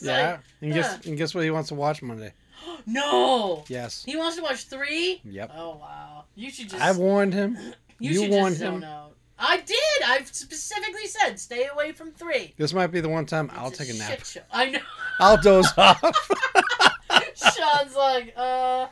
Yeah. 0.01 0.33
like, 0.33 0.41
and 0.61 0.75
guess 0.75 0.99
yeah. 1.05 1.09
and 1.09 1.17
guess 1.17 1.37
what 1.37 1.45
he 1.45 1.51
wants 1.51 1.69
to 1.69 1.77
watch 1.77 2.03
Monday? 2.03 2.33
no. 2.87 3.65
Yes. 3.69 4.05
He 4.05 4.17
wants 4.17 4.37
to 4.37 4.43
watch 4.43 4.65
three. 4.65 5.21
Yep. 5.25 5.51
Oh 5.57 5.77
wow. 5.77 6.25
You 6.35 6.51
should 6.51 6.71
just. 6.71 6.83
I 6.83 6.93
warned 6.93 7.33
him. 7.35 7.57
you, 7.99 8.11
you 8.13 8.21
should 8.23 8.31
warned 8.31 8.55
just 8.57 8.61
zone 8.61 8.75
him. 8.83 8.85
out. 8.85 9.13
I 9.39 9.57
did. 9.59 9.79
I 10.07 10.21
specifically 10.25 11.07
said 11.07 11.39
stay 11.41 11.67
away 11.73 11.93
from 11.93 12.13
three. 12.13 12.55
This 12.57 12.73
might 12.73 12.89
be 12.89 13.01
the 13.01 13.09
one 13.09 13.27
time 13.27 13.51
I'll 13.55 13.69
It's 13.69 13.79
take 13.79 13.91
a 13.91 13.95
nap. 13.95 14.11
shit 14.11 14.27
show. 14.27 14.41
I 14.53 14.71
know. 14.71 14.79
I'll 15.19 15.37
doze 15.41 15.73
off. 15.79 16.01
Sean's 17.35 17.95
like, 17.97 18.33
uh, 18.37 18.87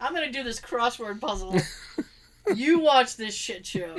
I'm 0.00 0.14
gonna 0.14 0.30
do 0.32 0.42
this 0.44 0.60
crossword 0.60 1.20
puzzle. 1.20 1.56
you 2.54 2.78
watch 2.78 3.16
this 3.16 3.34
shit 3.34 3.66
show. 3.66 3.96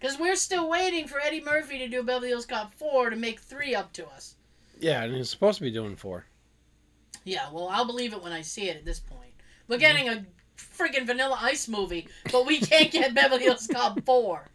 Because 0.00 0.18
we're 0.18 0.36
still 0.36 0.68
waiting 0.68 1.06
for 1.08 1.20
Eddie 1.20 1.42
Murphy 1.42 1.78
to 1.78 1.88
do 1.88 2.02
Beverly 2.02 2.28
Hills 2.28 2.46
Cop 2.46 2.72
4 2.74 3.10
to 3.10 3.16
make 3.16 3.40
3 3.40 3.74
up 3.74 3.92
to 3.94 4.06
us. 4.08 4.36
yeah, 4.80 5.02
and 5.02 5.12
he's 5.14 5.28
supposed 5.28 5.58
to 5.58 5.64
be 5.64 5.72
doing 5.72 5.96
four. 5.96 6.24
Yeah, 7.28 7.50
well, 7.52 7.68
I'll 7.68 7.84
believe 7.84 8.14
it 8.14 8.22
when 8.22 8.32
I 8.32 8.40
see 8.40 8.70
it 8.70 8.76
at 8.78 8.86
this 8.86 9.00
point. 9.00 9.34
We're 9.68 9.76
getting 9.76 10.08
a 10.08 10.24
freaking 10.56 11.06
Vanilla 11.06 11.38
Ice 11.42 11.68
movie, 11.68 12.08
but 12.32 12.46
we 12.46 12.58
can't 12.58 12.90
get 12.90 13.14
Beverly 13.14 13.42
Hills 13.42 13.68
Cop 13.70 14.02
4. 14.06 14.46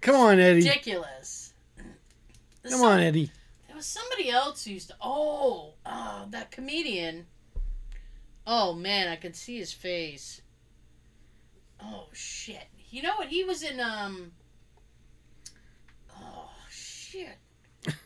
Come 0.00 0.14
on, 0.14 0.38
Eddie. 0.38 0.60
Ridiculous. 0.60 1.52
Come 2.70 2.82
on, 2.82 3.00
Eddie. 3.00 3.32
There 3.66 3.74
was 3.74 3.86
somebody 3.86 4.30
else 4.30 4.64
who 4.64 4.70
used 4.70 4.90
to. 4.90 4.96
Oh, 5.00 5.74
oh, 5.84 6.26
that 6.30 6.52
comedian. 6.52 7.26
Oh 8.46 8.72
man, 8.74 9.08
I 9.08 9.16
can 9.16 9.34
see 9.34 9.58
his 9.58 9.72
face. 9.72 10.42
Oh 11.82 12.06
shit! 12.12 12.66
You 12.90 13.02
know 13.02 13.16
what? 13.16 13.28
He 13.28 13.42
was 13.42 13.62
in 13.64 13.80
um. 13.80 14.30
Oh 16.16 16.50
shit! 16.70 17.36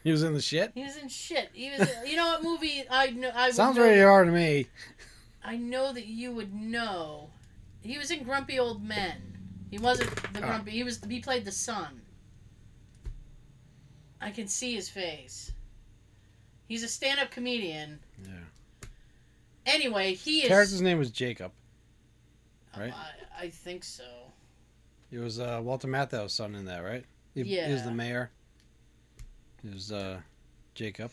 He 0.03 0.11
was 0.11 0.23
in 0.23 0.35
the 0.35 0.41
shit. 0.41 0.73
He 0.75 0.83
was 0.83 0.97
in 0.97 1.09
shit. 1.09 1.51
He 1.53 1.71
was. 1.71 1.89
you 2.07 2.17
know 2.17 2.27
what 2.27 2.43
movie? 2.43 2.85
I 2.91 3.11
know. 3.11 3.31
I 3.35 3.47
would 3.47 3.55
Sounds 3.55 3.77
know, 3.77 3.83
very 3.83 4.01
hard 4.03 4.27
to 4.27 4.33
me. 4.33 4.67
I 5.45 5.57
know 5.57 5.93
that 5.93 6.07
you 6.07 6.33
would 6.33 6.53
know. 6.55 7.31
He 7.83 7.97
was 7.99 8.11
in 8.11 8.25
Grumpy 8.25 8.59
Old 8.59 8.83
Men. 8.83 9.17
He 9.71 9.79
wasn't 9.79 10.11
the 10.33 10.43
Ah. 10.43 10.47
grumpy. 10.47 10.73
He 10.73 10.83
was. 10.83 11.01
He 11.09 11.21
played 11.21 11.45
the 11.45 11.53
son. 11.53 12.01
I 14.21 14.31
can 14.31 14.49
see 14.49 14.75
his 14.75 14.89
face. 14.89 15.53
He's 16.67 16.83
a 16.83 16.89
stand-up 16.89 17.31
comedian. 17.31 18.01
Yeah. 18.25 18.89
Anyway, 19.67 20.15
he 20.15 20.41
is. 20.43 20.49
Character's 20.49 20.83
name 20.83 20.99
was 20.99 21.11
Jacob. 21.11 21.53
right? 22.77 22.93
I, 22.93 23.45
I 23.45 23.49
think 23.51 23.85
so. 23.85 24.05
It 25.11 25.19
was 25.19 25.39
uh, 25.39 25.61
Walter 25.63 25.89
Matthau's 25.89 26.33
son 26.33 26.55
in 26.55 26.65
that, 26.67 26.81
right? 26.81 27.05
He, 27.35 27.45
he 27.45 27.73
was 27.73 27.85
the 27.85 27.91
mayor. 27.93 28.31
He 29.63 29.71
was 29.71 29.91
uh, 29.93 30.21
Jacob. 30.75 31.11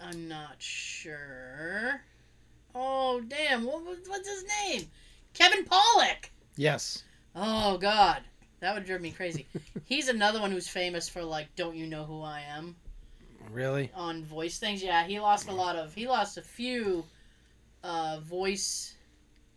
I'm 0.00 0.28
not 0.28 0.56
sure. 0.58 2.00
Oh 2.74 3.20
damn! 3.26 3.64
What, 3.64 3.84
was- 3.84 4.06
what's 4.08 4.28
his 4.28 4.44
name? 4.64 4.88
Kevin 5.34 5.64
Pollak. 5.64 6.30
Yes. 6.56 7.02
Oh 7.34 7.76
god, 7.78 8.22
that 8.60 8.74
would 8.74 8.84
drive 8.86 9.00
me 9.00 9.10
crazy. 9.10 9.46
He's 9.84 10.08
another 10.08 10.40
one 10.40 10.50
who's 10.50 10.68
famous 10.68 11.08
for 11.08 11.22
like, 11.22 11.54
"Don't 11.56 11.76
you 11.76 11.86
know 11.86 12.04
who 12.04 12.22
I 12.22 12.40
am?" 12.40 12.76
Really? 13.50 13.90
on 13.94 14.24
voice 14.24 14.58
things. 14.58 14.82
Yeah, 14.82 15.06
he 15.06 15.20
lost 15.20 15.48
a 15.48 15.52
lot 15.52 15.76
of. 15.76 15.94
He 15.94 16.06
lost 16.08 16.36
a 16.36 16.42
few 16.42 17.04
uh, 17.84 18.20
voice 18.20 18.94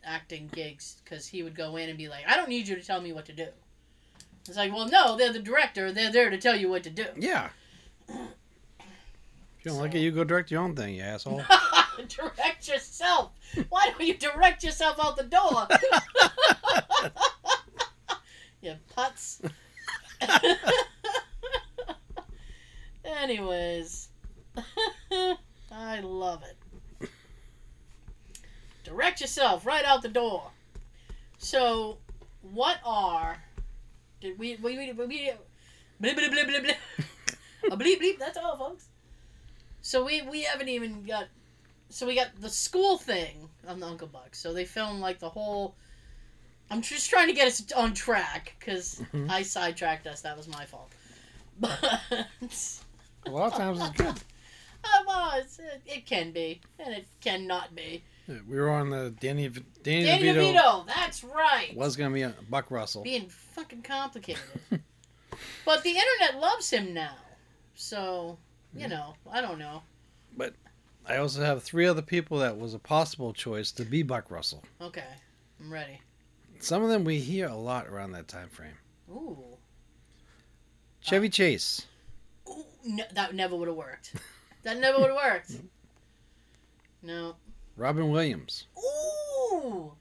acting 0.03 0.49
gigs 0.53 1.01
because 1.03 1.28
he 1.28 1.43
would 1.43 1.55
go 1.55 1.76
in 1.76 1.89
and 1.89 1.97
be 1.97 2.07
like, 2.07 2.24
"I 2.28 2.36
don't 2.38 2.49
need 2.49 2.68
you 2.68 2.76
to 2.76 2.84
tell 2.84 3.01
me 3.01 3.14
what 3.14 3.26
to 3.26 3.34
do." 3.34 3.47
It's 4.47 4.57
like, 4.57 4.74
well, 4.74 4.88
no, 4.88 5.16
they're 5.16 5.34
the 5.34 5.39
director. 5.39 5.91
They're 5.91 6.12
there 6.12 6.30
to 6.30 6.38
tell 6.38 6.55
you 6.55 6.70
what 6.70 6.84
to 6.84 6.89
do. 6.89 7.05
Yeah. 7.16 7.49
If 8.10 9.66
you 9.66 9.72
don't 9.72 9.80
like 9.80 9.93
it, 9.93 9.99
you 9.99 10.12
go 10.12 10.24
direct 10.24 10.51
your 10.51 10.62
own 10.62 10.76
thing, 10.76 10.95
you 10.95 11.03
asshole. 11.03 11.41
direct 12.07 12.68
yourself. 12.68 13.32
Why 13.70 13.91
don't 13.91 14.07
you 14.07 14.18
direct 14.18 14.64
yourself 14.64 14.97
out 15.03 15.18
the 15.18 15.24
door? 15.24 15.68
you 18.62 18.76
putz. 18.95 19.41
Anyways, 23.03 24.10
I 25.72 25.99
love 26.01 26.43
it. 26.43 27.10
Direct 28.84 29.22
yourself 29.22 29.66
right 29.66 29.86
out 29.86 30.01
the 30.01 30.10
door. 30.10 30.51
So, 31.38 31.97
what 32.41 32.78
are 32.86 33.38
did 34.22 34.38
we 34.39 34.55
we 34.57 34.78
we, 34.78 34.93
we, 34.93 35.05
we 35.07 35.32
bleep 36.01 36.16
bleep 36.16 36.30
bleep 36.32 36.47
bleep 36.47 36.66
bleep 36.66 37.05
a 37.72 37.78
bleep 37.78 38.01
bleep? 38.01 38.18
That's 38.20 38.38
all, 38.38 38.57
folks. 38.57 38.88
So 39.82 40.03
we 40.05 40.22
we 40.24 40.43
haven't 40.43 40.70
even 40.70 41.03
got. 41.03 41.28
So 41.89 42.05
we 42.05 42.16
got 42.16 42.28
the 42.39 42.49
school 42.49 42.97
thing 42.97 43.49
on 43.68 43.80
the 43.80 43.88
Uncle 43.88 44.07
Buck. 44.07 44.36
So 44.36 44.53
they 44.53 44.66
filmed 44.66 45.01
like 45.01 45.20
the 45.20 45.30
whole. 45.30 45.76
I'm 46.72 46.82
just 46.84 47.10
trying 47.10 47.28
to 47.28 47.34
get 47.34 47.47
us 47.47 47.64
on 47.76 47.93
track 47.95 48.55
because 48.60 49.01
Mhm. 49.14 49.30
I 49.30 49.41
sidetracked 49.41 50.05
us. 50.05 50.22
That 50.22 50.38
was 50.38 50.47
my 50.47 50.66
fault. 50.66 50.91
But 51.60 51.80
A 53.26 53.30
lot 53.32 53.51
of 53.51 53.57
times 53.57 53.80
it's 53.82 53.89
good. 53.97 54.16
well, 55.07 55.32
it's, 55.36 55.60
it, 55.60 55.82
it 55.86 56.05
can 56.05 56.32
be 56.32 56.62
and 56.80 56.93
it 56.93 57.05
cannot 57.22 57.76
be. 57.76 58.01
We 58.28 58.57
were 58.60 58.70
on 58.70 58.89
the 58.91 59.14
Danny 59.20 59.49
Danny, 59.84 60.05
Danny 60.05 60.24
DeVito, 60.24 60.53
DeVito, 60.53 60.88
that's 60.88 61.24
right. 61.24 61.76
was 61.76 61.95
gonna 61.97 62.14
be 62.14 62.22
a 62.22 62.34
Buck 62.49 62.70
Russell. 62.72 63.01
being 63.03 63.28
fucking 63.28 63.82
complicated. 63.82 64.41
but 65.66 65.84
the 65.84 65.89
internet 65.89 66.39
loves 66.39 66.70
him 66.70 66.93
now. 66.93 67.16
So, 67.82 68.38
you 68.73 68.82
mm-hmm. 68.82 68.89
know, 68.89 69.13
I 69.32 69.39
don't 69.39 69.57
know. 69.57 69.82
But 70.36 70.53
I 71.05 71.15
also 71.15 71.41
have 71.41 71.63
three 71.63 71.88
other 71.88 72.01
people 72.01 72.39
that 72.39 72.57
was 72.57 72.73
a 72.73 72.80
possible 72.80 73.32
choice 73.32 73.71
to 73.73 73.86
be 73.86 74.03
Buck 74.03 74.30
Russell. 74.30 74.63
Okay, 74.82 75.07
I'm 75.61 75.71
ready. 75.71 76.01
Some 76.59 76.84
of 76.84 76.89
them 76.89 77.05
we 77.05 77.19
hear 77.19 77.47
a 77.47 77.55
lot 77.55 77.88
around 77.88 78.11
that 78.11 78.27
time 78.27 78.49
frame. 78.49 78.77
Ooh. 79.09 79.38
Chevy 80.99 81.27
uh, 81.27 81.32
Chase. 81.32 81.88
Ooh 82.49 82.65
no, 82.84 83.03
that 83.13 83.34
never 83.34 83.55
would 83.55 83.69
have 83.69 83.77
worked. 83.77 84.13
That 84.63 84.77
never 84.77 84.99
would 84.99 85.09
have 85.09 85.15
worked. 85.15 85.51
No. 87.01 87.38
Robin 87.77 88.11
Williams. 88.11 88.67
Ooh. 88.77 89.93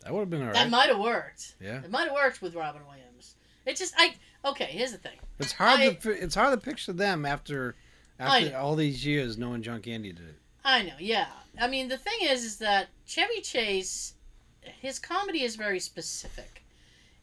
That 0.00 0.14
would 0.14 0.20
have 0.20 0.30
been 0.30 0.40
all 0.40 0.46
right. 0.46 0.54
That 0.54 0.70
might 0.70 0.88
have 0.88 0.98
worked. 0.98 1.56
Yeah. 1.60 1.82
It 1.84 1.90
might 1.90 2.04
have 2.04 2.14
worked 2.14 2.40
with 2.40 2.54
Robin 2.54 2.80
Williams. 2.86 3.34
It 3.66 3.76
just 3.76 3.92
I 3.98 4.14
okay. 4.44 4.66
Here's 4.66 4.92
the 4.92 4.98
thing. 4.98 5.18
It's 5.38 5.52
hard 5.52 5.80
I- 5.80 5.92
to 5.94 6.10
it's 6.22 6.34
hard 6.34 6.52
to 6.58 6.64
picture 6.64 6.92
them 6.92 7.24
after 7.26 7.76
after 8.18 8.56
all 8.56 8.74
these 8.76 9.04
years 9.06 9.38
knowing 9.38 9.62
John 9.62 9.80
Candy 9.80 10.12
did 10.12 10.28
it. 10.28 10.38
I 10.64 10.82
know. 10.82 10.94
Yeah. 10.98 11.28
I 11.60 11.66
mean, 11.68 11.88
the 11.88 11.98
thing 11.98 12.18
is, 12.22 12.44
is 12.44 12.56
that 12.58 12.88
Chevy 13.06 13.40
Chase, 13.40 14.14
his 14.62 14.98
comedy 14.98 15.42
is 15.42 15.56
very 15.56 15.80
specific, 15.80 16.64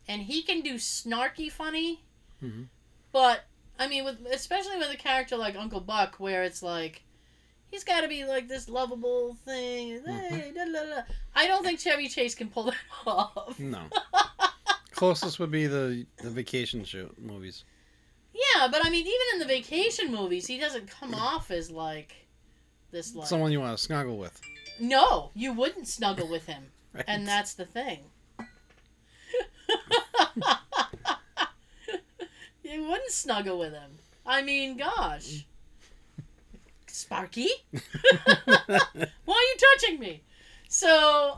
and 0.08 0.22
he 0.24 0.42
can 0.42 0.62
do 0.62 0.76
snarky 0.76 1.52
funny, 1.52 2.04
Mhm. 2.44 2.68
but 3.12 3.42
I 3.78 3.88
mean, 3.88 4.04
with 4.06 4.26
especially 4.32 4.78
with 4.78 4.92
a 4.92 4.98
character 4.98 5.36
like 5.38 5.56
Uncle 5.56 5.82
Buck, 5.82 6.16
where 6.20 6.44
it's 6.44 6.64
like. 6.64 7.02
He's 7.72 7.84
got 7.84 8.02
to 8.02 8.08
be 8.08 8.24
like 8.24 8.48
this 8.48 8.70
lovable 8.70 9.34
thing. 9.44 10.00
Hey, 10.06 10.54
da, 10.56 10.66
da, 10.66 10.72
da. 10.72 11.02
I 11.36 11.46
don't 11.48 11.66
think 11.66 11.80
Chevy 11.80 12.08
Chase 12.08 12.34
can 12.36 12.48
pull 12.48 12.66
that 12.66 12.76
off. 13.08 13.60
No. 13.60 13.82
Closest 14.96 15.40
would 15.40 15.52
be 15.52 15.68
the 15.68 16.06
the 16.18 16.30
vacation 16.30 16.84
show 16.86 17.10
movies. 17.20 17.64
Yeah, 18.34 18.68
but 18.70 18.86
I 18.86 18.90
mean, 18.90 19.06
even 19.06 19.28
in 19.34 19.40
the 19.40 19.46
vacation 19.46 20.12
movies, 20.12 20.48
he 20.48 20.58
doesn't 20.58 20.90
come 20.90 21.14
off 21.32 21.52
as 21.52 21.70
like 21.70 22.16
this. 22.92 23.14
Like 23.16 23.28
Someone 23.28 23.52
you 23.52 23.60
want 23.60 23.78
to 23.78 23.84
snuggle 23.84 24.18
with. 24.18 24.40
no, 24.80 25.32
you 25.36 25.54
wouldn't 25.54 25.88
snuggle 25.88 26.28
with 26.30 26.46
him, 26.46 26.72
Right? 26.94 27.06
and 27.08 27.28
that's 27.28 27.54
the 27.56 27.66
thing. 27.66 28.00
you 32.64 32.84
wouldn't 32.84 33.12
snuggle 33.12 33.60
with 33.60 33.74
him. 33.74 33.92
I 34.26 34.42
mean, 34.42 34.78
gosh, 34.78 35.46
Sparky, 36.88 37.50
why 38.26 38.80
are 39.28 39.28
you 39.28 39.56
touching 39.78 40.00
me? 40.00 40.24
So, 40.68 41.38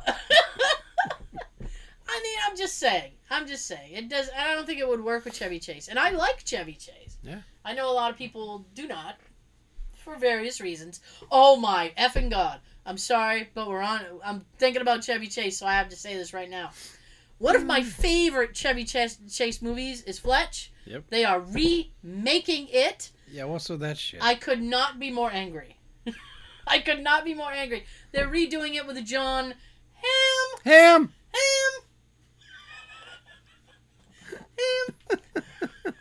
I 2.17 2.23
mean, 2.23 2.37
I'm 2.47 2.57
just 2.57 2.79
saying. 2.79 3.11
I'm 3.29 3.45
just 3.45 3.67
saying. 3.67 3.91
It 3.93 4.09
does. 4.09 4.29
I 4.35 4.55
don't 4.55 4.65
think 4.65 4.79
it 4.79 4.87
would 4.87 5.03
work 5.03 5.25
with 5.25 5.35
Chevy 5.35 5.59
Chase, 5.59 5.87
and 5.87 5.99
I 5.99 6.09
like 6.09 6.43
Chevy 6.43 6.73
Chase. 6.73 7.17
Yeah. 7.21 7.41
I 7.63 7.73
know 7.73 7.91
a 7.91 7.93
lot 7.93 8.09
of 8.09 8.17
people 8.17 8.65
do 8.73 8.87
not, 8.87 9.17
for 9.93 10.15
various 10.15 10.59
reasons. 10.59 10.99
Oh 11.31 11.57
my 11.57 11.93
effing 11.95 12.31
god! 12.31 12.59
I'm 12.87 12.97
sorry, 12.97 13.49
but 13.53 13.67
we're 13.67 13.81
on. 13.81 14.01
I'm 14.25 14.45
thinking 14.57 14.81
about 14.81 15.03
Chevy 15.03 15.27
Chase, 15.27 15.59
so 15.59 15.67
I 15.67 15.73
have 15.73 15.89
to 15.89 15.95
say 15.95 16.15
this 16.15 16.33
right 16.33 16.49
now. 16.49 16.71
One 17.37 17.55
of 17.55 17.65
my 17.65 17.81
mm. 17.81 17.85
favorite 17.85 18.55
Chevy 18.55 18.83
Chase, 18.83 19.19
Chase 19.31 19.61
movies 19.61 20.01
is 20.03 20.17
Fletch. 20.17 20.71
Yep. 20.85 21.03
They 21.09 21.23
are 21.23 21.39
remaking 21.39 22.67
it. 22.71 23.11
Yeah, 23.31 23.43
what's 23.43 23.69
with 23.69 23.81
that 23.81 23.97
shit? 23.99 24.23
I 24.23 24.33
could 24.33 24.63
not 24.63 24.97
be 24.97 25.11
more 25.11 25.29
angry. 25.31 25.77
I 26.67 26.79
could 26.79 27.03
not 27.03 27.25
be 27.25 27.35
more 27.35 27.51
angry. 27.51 27.85
They're 28.11 28.27
redoing 28.27 28.73
it 28.73 28.87
with 28.87 28.97
a 28.97 29.03
Jon 29.03 29.53
Hamm. 29.93 30.61
Ham. 30.63 31.13
Ham. 31.33 31.86
Ham. 34.59 35.19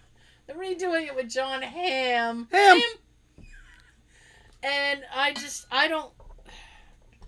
They're 0.46 0.56
redoing 0.56 1.06
it 1.06 1.14
with 1.14 1.28
Jon 1.30 1.62
Hamm. 1.62 2.48
Ham. 2.52 2.80
And 4.62 5.02
I 5.14 5.32
just, 5.34 5.66
I 5.70 5.88
don't. 5.88 6.10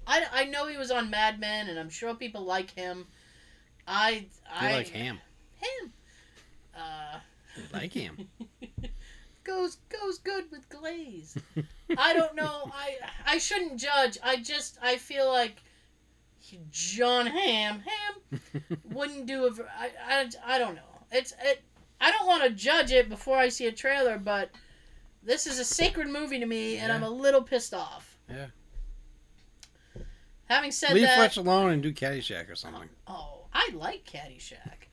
I, 0.07 0.25
I 0.33 0.45
know 0.47 0.67
he 0.67 0.77
was 0.79 0.91
on 0.91 1.11
Mad 1.11 1.39
Men, 1.39 1.69
and 1.69 1.79
I'm 1.79 1.91
sure 1.91 2.15
people 2.15 2.43
like 2.45 2.71
him. 2.71 3.07
I 3.87 4.27
I 4.51 4.73
like 4.73 4.89
ham. 4.89 5.19
him. 5.57 5.93
Uh, 6.77 7.19
Like 7.73 7.93
ham. 7.93 8.29
goes 9.45 9.77
goes 9.89 10.19
good 10.19 10.45
with 10.51 10.69
glaze. 10.69 11.37
I 11.97 12.15
don't 12.15 12.35
know. 12.35 12.71
I 12.75 12.97
I 13.27 13.39
shouldn't 13.39 13.79
judge. 13.81 14.19
I 14.23 14.37
just 14.37 14.79
I 14.83 14.97
feel 14.97 15.29
like 15.29 15.57
Jon 16.71 17.27
Hamm 17.27 17.81
Ham 17.81 18.41
wouldn't 18.93 19.27
do 19.27 19.47
a. 19.47 19.51
I, 19.79 19.91
I, 20.07 20.31
I 20.55 20.59
don't 20.59 20.75
know. 20.75 20.83
It's 21.11 21.33
it. 21.43 21.63
I 22.01 22.11
don't 22.13 22.27
want 22.27 22.45
to 22.45 22.51
judge 22.51 22.93
it 22.93 23.09
before 23.09 23.39
I 23.39 23.49
see 23.49 23.67
a 23.67 23.73
trailer, 23.73 24.19
but 24.19 24.51
this 25.23 25.47
is 25.47 25.59
a 25.59 25.65
sacred 25.65 26.09
movie 26.09 26.39
to 26.39 26.47
me, 26.47 26.77
and 26.77 26.93
I'm 26.93 27.03
a 27.03 27.11
little 27.11 27.43
pissed 27.43 27.75
off. 27.75 28.19
Yeah. 28.31 28.47
Having 30.49 30.73
said 30.73 30.93
Leave 30.95 31.03
that, 31.03 31.19
leave 31.19 31.33
Fletch 31.33 31.37
alone 31.37 31.73
and 31.73 31.83
do 31.83 31.93
Caddyshack 31.93 32.51
or 32.51 32.55
something. 32.55 32.89
oh, 33.07 33.47
I 33.53 33.71
like 33.75 34.05
Caddyshack. 34.05 34.89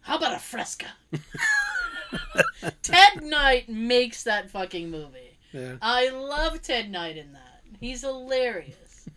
How 0.00 0.16
about 0.16 0.34
a 0.34 0.38
Fresca? 0.38 0.86
Ted 2.82 3.22
Knight 3.22 3.68
makes 3.68 4.24
that 4.24 4.50
fucking 4.50 4.90
movie. 4.90 5.38
Yeah. 5.52 5.76
I 5.82 6.08
love 6.08 6.60
Ted 6.62 6.90
Knight 6.90 7.16
in 7.16 7.32
that. 7.32 7.62
He's 7.80 8.02
hilarious. 8.02 9.08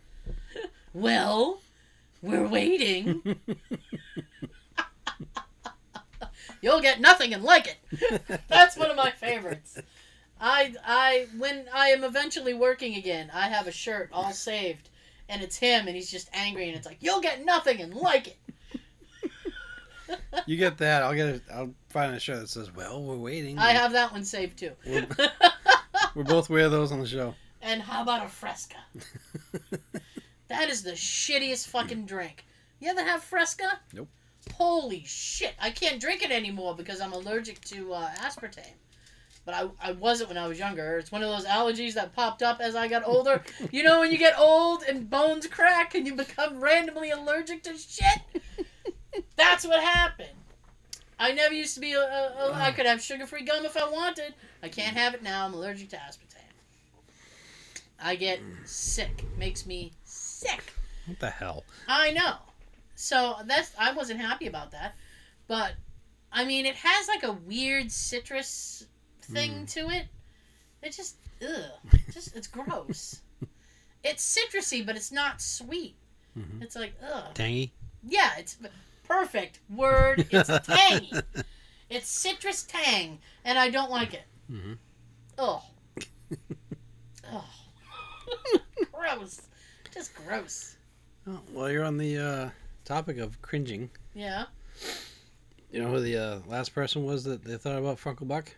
well, 0.92 1.60
we're 2.22 2.46
waiting. 2.46 3.36
You'll 6.66 6.80
get 6.80 7.00
nothing 7.00 7.32
and 7.32 7.44
like 7.44 7.68
it. 7.68 8.40
That's 8.48 8.76
one 8.76 8.90
of 8.90 8.96
my 8.96 9.12
favorites. 9.12 9.78
I 10.40 10.74
I 10.84 11.28
when 11.38 11.66
I 11.72 11.90
am 11.90 12.02
eventually 12.02 12.54
working 12.54 12.96
again, 12.96 13.30
I 13.32 13.46
have 13.46 13.68
a 13.68 13.70
shirt 13.70 14.10
all 14.12 14.32
saved, 14.32 14.88
and 15.28 15.42
it's 15.42 15.58
him, 15.58 15.86
and 15.86 15.94
he's 15.94 16.10
just 16.10 16.28
angry, 16.32 16.66
and 16.66 16.76
it's 16.76 16.84
like 16.84 16.96
you'll 16.98 17.20
get 17.20 17.44
nothing 17.44 17.80
and 17.80 17.94
like 17.94 18.36
it. 20.08 20.20
you 20.46 20.56
get 20.56 20.78
that. 20.78 21.04
I'll 21.04 21.14
get 21.14 21.28
it. 21.28 21.42
I'll 21.54 21.72
find 21.88 22.12
a 22.12 22.18
shirt 22.18 22.40
that 22.40 22.48
says, 22.48 22.74
"Well, 22.74 23.00
we're 23.00 23.14
waiting." 23.14 23.60
I 23.60 23.70
have 23.70 23.92
that 23.92 24.10
one 24.10 24.24
saved 24.24 24.58
too. 24.58 24.72
We 26.16 26.22
both 26.22 26.48
wear 26.48 26.70
those 26.70 26.90
on 26.92 26.98
the 27.00 27.06
show. 27.06 27.34
And 27.60 27.82
how 27.82 28.02
about 28.02 28.24
a 28.24 28.28
Fresca? 28.28 28.78
that 30.48 30.70
is 30.70 30.82
the 30.82 30.92
shittiest 30.92 31.68
fucking 31.68 32.06
drink. 32.06 32.46
You 32.80 32.88
ever 32.88 33.04
have 33.04 33.22
Fresca? 33.22 33.80
Nope. 33.92 34.08
Holy 34.54 35.04
shit! 35.04 35.54
I 35.60 35.70
can't 35.70 36.00
drink 36.00 36.22
it 36.22 36.30
anymore 36.30 36.74
because 36.74 37.00
I'm 37.00 37.12
allergic 37.12 37.60
to 37.66 37.92
uh, 37.92 38.10
aspartame. 38.16 38.74
But 39.44 39.54
I, 39.54 39.68
I 39.80 39.92
wasn't 39.92 40.30
when 40.30 40.38
I 40.38 40.48
was 40.48 40.58
younger. 40.58 40.98
It's 40.98 41.12
one 41.12 41.22
of 41.22 41.30
those 41.30 41.46
allergies 41.46 41.94
that 41.94 42.14
popped 42.14 42.42
up 42.42 42.60
as 42.60 42.74
I 42.74 42.88
got 42.88 43.06
older. 43.06 43.42
you 43.70 43.84
know 43.84 44.00
when 44.00 44.10
you 44.10 44.18
get 44.18 44.36
old 44.36 44.82
and 44.82 45.08
bones 45.08 45.46
crack 45.46 45.94
and 45.94 46.04
you 46.04 46.16
become 46.16 46.60
randomly 46.60 47.10
allergic 47.10 47.62
to 47.62 47.78
shit? 47.78 48.44
That's 49.36 49.64
what 49.64 49.82
happened. 49.82 50.30
I 51.18 51.32
never 51.32 51.54
used 51.54 51.74
to 51.74 51.80
be. 51.80 51.92
A, 51.92 52.00
a, 52.00 52.50
a, 52.50 52.52
I 52.54 52.72
could 52.72 52.86
have 52.86 53.00
sugar-free 53.00 53.44
gum 53.44 53.64
if 53.64 53.76
I 53.76 53.88
wanted. 53.88 54.34
I 54.62 54.68
can't 54.68 54.96
have 54.96 55.14
it 55.14 55.22
now. 55.22 55.46
I'm 55.46 55.54
allergic 55.54 55.90
to 55.90 55.96
aspartame. 55.96 56.36
I 58.02 58.16
get 58.16 58.40
sick. 58.64 59.24
Makes 59.38 59.64
me 59.64 59.92
sick. 60.04 60.74
What 61.06 61.20
the 61.20 61.30
hell? 61.30 61.64
I 61.88 62.10
know. 62.10 62.36
So 62.96 63.36
that's 63.46 63.72
I 63.78 63.92
wasn't 63.92 64.20
happy 64.20 64.46
about 64.48 64.72
that, 64.72 64.96
but 65.46 65.72
I 66.32 66.44
mean 66.44 66.66
it 66.66 66.74
has 66.74 67.08
like 67.08 67.22
a 67.22 67.32
weird 67.32 67.92
citrus 67.92 68.86
thing 69.22 69.66
to 69.66 69.88
it. 69.90 70.06
It 70.82 70.92
just 70.92 71.16
ugh, 71.42 71.70
just 72.12 72.34
it's 72.34 72.46
gross. 72.48 73.20
it's 74.02 74.36
citrusy, 74.36 74.84
but 74.84 74.96
it's 74.96 75.12
not 75.12 75.40
sweet. 75.40 75.96
Mhm. 76.36 76.62
It's 76.62 76.74
like 76.74 76.94
ugh. 77.12 77.34
Tangy. 77.34 77.72
Yeah, 78.02 78.30
it's 78.38 78.56
perfect 79.06 79.60
word. 79.68 80.26
It's 80.30 80.48
tangy. 80.66 81.12
It's 81.90 82.08
citrus 82.08 82.62
tang, 82.64 83.18
and 83.44 83.58
I 83.58 83.70
don't 83.70 83.90
like 83.90 84.14
it. 84.14 84.24
hmm 84.48 84.72
Oh. 85.38 85.62
Oh. 87.32 87.44
gross. 88.92 89.42
Just 89.92 90.14
gross. 90.14 90.76
Oh, 91.28 91.40
well, 91.52 91.70
you're 91.70 91.84
on 91.84 91.98
the 91.98 92.18
uh, 92.18 92.50
topic 92.86 93.18
of 93.18 93.42
cringing. 93.42 93.90
Yeah. 94.14 94.46
You 95.70 95.82
know 95.82 95.90
who 95.90 96.00
the 96.00 96.16
uh, 96.16 96.38
last 96.46 96.74
person 96.74 97.04
was 97.04 97.24
that 97.24 97.44
they 97.44 97.58
thought 97.58 97.76
about 97.78 97.98
Funkle 97.98 98.26
Buck? 98.28 98.50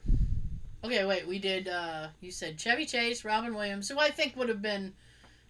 Okay, 0.85 1.05
wait. 1.05 1.27
We 1.27 1.39
did. 1.41 1.67
uh 1.67 2.09
You 2.21 2.31
said 2.31 2.59
Chevy 2.59 2.87
Chase, 2.87 3.25
Robin 3.25 3.55
Williams, 3.55 3.89
who 3.89 3.99
I 3.99 4.11
think 4.11 4.37
would 4.37 4.49
have 4.49 4.63
been 4.63 4.93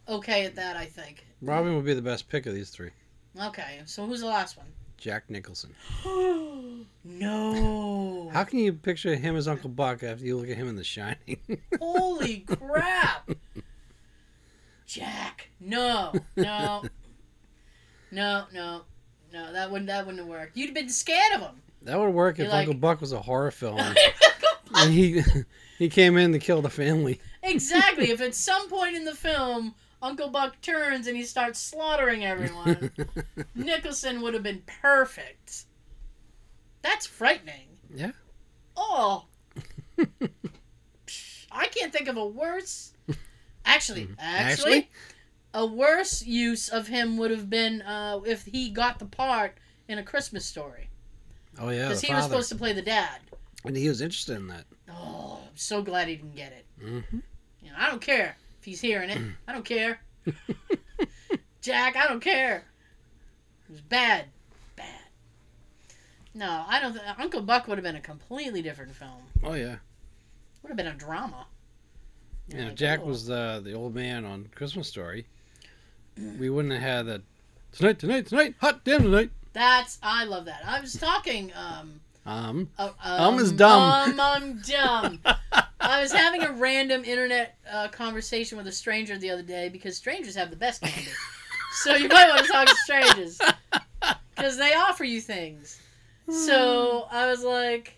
okay 0.09 0.47
at 0.47 0.55
that. 0.55 0.77
I 0.77 0.87
think. 0.87 1.27
Robin 1.43 1.77
would 1.77 1.85
be 1.85 1.95
the 1.95 2.01
best 2.03 2.29
pick 2.29 2.47
of 2.47 2.55
these 2.55 2.71
three. 2.71 2.91
Okay, 3.39 3.81
so 3.85 4.07
who's 4.07 4.21
the 4.21 4.27
last 4.27 4.57
one? 4.57 4.67
Jack 4.97 5.31
Nicholson. 5.31 5.75
no. 7.05 8.31
How 8.33 8.43
can 8.45 8.59
you 8.59 8.73
picture 8.73 9.15
him 9.15 9.37
as 9.37 9.47
Uncle 9.47 9.71
Buck 9.71 10.03
after 10.03 10.25
you 10.25 10.37
look 10.37 10.49
at 10.51 10.57
him 10.57 10.69
in 10.69 10.75
The 10.75 10.83
Shining? 10.83 11.39
Holy 11.81 12.41
crap! 12.41 13.31
Jack, 14.87 15.51
no, 15.61 16.15
no, 16.35 16.83
no, 18.11 18.45
no, 18.53 18.83
no. 19.33 19.53
That 19.53 19.71
wouldn't. 19.71 19.87
That 19.89 20.07
wouldn't 20.07 20.21
have 20.21 20.29
worked. 20.29 20.57
You'd 20.57 20.67
have 20.67 20.75
been 20.75 20.89
scared 20.89 21.35
of 21.35 21.41
him. 21.43 21.63
that 21.83 21.99
would 21.99 22.11
work 22.11 22.35
if 22.39 22.45
You're 22.45 22.49
like- 22.49 22.67
Uncle 22.69 22.81
Buck 22.81 23.01
was 23.01 23.13
a 23.13 23.21
horror 23.21 23.51
film. 23.51 23.81
and 24.75 24.93
he 24.93 25.23
he 25.79 25.89
came 25.89 26.17
in 26.17 26.33
to 26.33 26.39
kill 26.39 26.63
the 26.63 26.71
family. 26.71 27.21
exactly. 27.43 28.11
If 28.11 28.21
at 28.21 28.35
some 28.35 28.69
point 28.69 28.97
in 28.97 29.05
the 29.05 29.15
film 29.15 29.75
Uncle 30.03 30.29
Buck 30.29 30.61
turns 30.61 31.07
and 31.07 31.17
he 31.17 31.23
starts 31.25 31.59
slaughtering 31.59 32.25
everyone, 32.25 32.91
Nicholson 33.55 34.21
would 34.23 34.35
have 34.35 34.43
been 34.43 34.63
perfect. 34.83 35.65
That's 36.83 37.07
frightening. 37.07 37.67
Yeah. 37.93 38.13
Oh. 38.77 39.25
I 41.51 41.67
can't 41.67 41.93
think 41.93 42.09
of 42.09 42.17
a 42.17 42.27
worse. 42.27 42.93
Actually, 43.65 44.09
actually, 44.19 44.19
Mm-hmm. 44.19 44.21
Actually? 44.21 44.91
A 45.55 45.67
worse 45.67 46.25
use 46.25 46.69
of 46.69 46.89
him 46.89 47.17
would 47.17 47.31
have 47.31 47.49
been 47.49 47.83
uh, 47.83 48.21
if 48.27 48.45
he 48.45 48.71
got 48.71 48.99
the 48.99 49.07
part 49.07 49.57
in 49.89 49.99
a 49.99 50.03
Christmas 50.03 50.45
story 50.45 50.89
oh 51.59 51.71
yeah, 51.71 51.89
because 51.89 52.01
the 52.01 52.09
he 52.09 52.15
was 52.15 52.25
supposed 52.25 52.49
to 52.51 52.57
play 52.57 52.73
the 52.73 52.83
dad. 52.83 53.21
and 53.65 53.77
he 53.77 53.89
was 53.89 54.01
interested 54.01 54.37
in 54.37 54.49
that. 54.49 54.65
Oh, 54.91 55.41
I'm 55.43 55.57
so 55.57 55.83
glad 55.83 56.09
he 56.09 56.17
didn't 56.17 56.37
get 56.37 56.53
it. 56.53 56.67
Mm-hmm. 56.85 57.19
You 57.63 57.71
know, 57.71 57.77
I 57.77 57.91
don't 57.91 58.01
care 58.01 58.37
if 58.59 58.65
he's 58.65 58.81
hearing 58.81 59.11
it. 59.11 59.19
I 59.49 59.53
don't 59.53 59.65
care. 59.65 60.01
Jack, 61.61 61.97
I 61.97 62.07
don't 62.07 62.21
care. 62.21 62.65
It 63.69 63.73
was 63.73 63.81
bad. 63.81 64.27
Bad. 64.77 64.87
No, 66.35 66.65
I 66.67 66.81
don't 66.81 66.93
think 66.93 67.05
Uncle 67.19 67.43
Buck 67.43 67.69
would 67.69 67.79
have 67.79 67.85
been 67.85 67.97
a 67.97 68.01
completely 68.01 68.63
different 68.63 68.95
film. 68.95 69.23
Oh 69.43 69.55
yeah. 69.55 69.77
Would 70.63 70.69
have 70.69 70.77
been 70.77 70.87
a 70.87 70.95
drama. 70.95 71.47
You 72.49 72.59
know, 72.59 72.65
Like, 72.67 72.77
Jack 72.77 73.01
oh. 73.03 73.07
was 73.07 73.29
uh, 73.29 73.61
the 73.63 73.75
old 73.75 73.95
man 73.95 74.25
on 74.25 74.49
Christmas 74.55 74.89
Story. 74.89 75.27
We 76.39 76.51
wouldn't 76.51 76.73
have 76.75 76.83
had 76.83 77.07
that 77.07 77.23
tonight, 77.73 77.99
tonight, 77.99 78.27
tonight, 78.27 78.55
hot 78.61 78.85
damn 78.85 79.03
tonight. 79.03 79.31
That's 79.53 79.99
I 80.03 80.25
love 80.25 80.45
that. 80.47 80.63
I 80.67 80.81
was 80.81 80.95
talking 80.95 81.53
um 81.55 82.01
Um, 82.27 82.69
uh, 82.79 82.91
Um 83.03 83.39
is 83.39 83.53
dumb. 83.53 84.11
Um, 84.11 84.21
I'm 84.21 84.59
dumb. 84.67 85.21
I 85.81 86.01
was 86.03 86.13
having 86.13 86.43
a 86.43 86.53
random 86.53 87.05
internet 87.05 87.57
uh, 87.71 87.89
conversation 87.89 88.59
with 88.59 88.67
a 88.67 88.73
stranger 88.73 89.17
the 89.17 89.31
other 89.31 89.43
day 89.43 89.69
because 89.69 89.97
strangers 89.97 90.35
have 90.35 90.51
the 90.51 90.57
best 90.57 90.83
candy. 90.83 91.11
so 91.83 91.95
you 91.95 92.09
might 92.09 92.29
want 92.29 92.43
to 92.45 92.53
talk 92.53 92.67
to 92.69 92.75
strangers 92.85 93.41
because 94.37 94.59
they 94.59 94.75
offer 94.75 95.05
you 95.05 95.21
things. 95.21 95.81
So 96.31 97.07
I 97.11 97.27
was 97.27 97.43
like, 97.43 97.95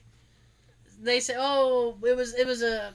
they 1.03 1.19
say, 1.19 1.35
oh, 1.37 1.97
it 2.05 2.17
was 2.17 2.35
it 2.35 2.47
was 2.47 2.63
a 2.63 2.95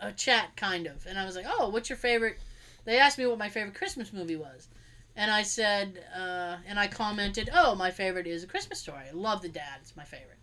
a 0.00 0.12
chat 0.12 0.54
kind 0.56 0.86
of, 0.86 1.06
and 1.06 1.18
I 1.18 1.24
was 1.24 1.34
like, 1.36 1.46
oh, 1.48 1.70
what's 1.70 1.88
your 1.88 1.96
favorite? 1.96 2.38
They 2.86 2.98
asked 2.98 3.18
me 3.18 3.26
what 3.26 3.36
my 3.36 3.50
favorite 3.50 3.74
Christmas 3.74 4.12
movie 4.12 4.36
was, 4.36 4.68
and 5.16 5.30
I 5.30 5.42
said, 5.42 6.04
uh, 6.16 6.56
and 6.66 6.78
I 6.78 6.86
commented, 6.86 7.50
oh, 7.52 7.74
my 7.74 7.90
favorite 7.90 8.26
is 8.28 8.44
A 8.44 8.46
Christmas 8.46 8.78
Story. 8.78 9.02
I 9.08 9.12
love 9.12 9.42
the 9.42 9.48
dad; 9.48 9.80
it's 9.82 9.96
my 9.96 10.04
favorite. 10.04 10.38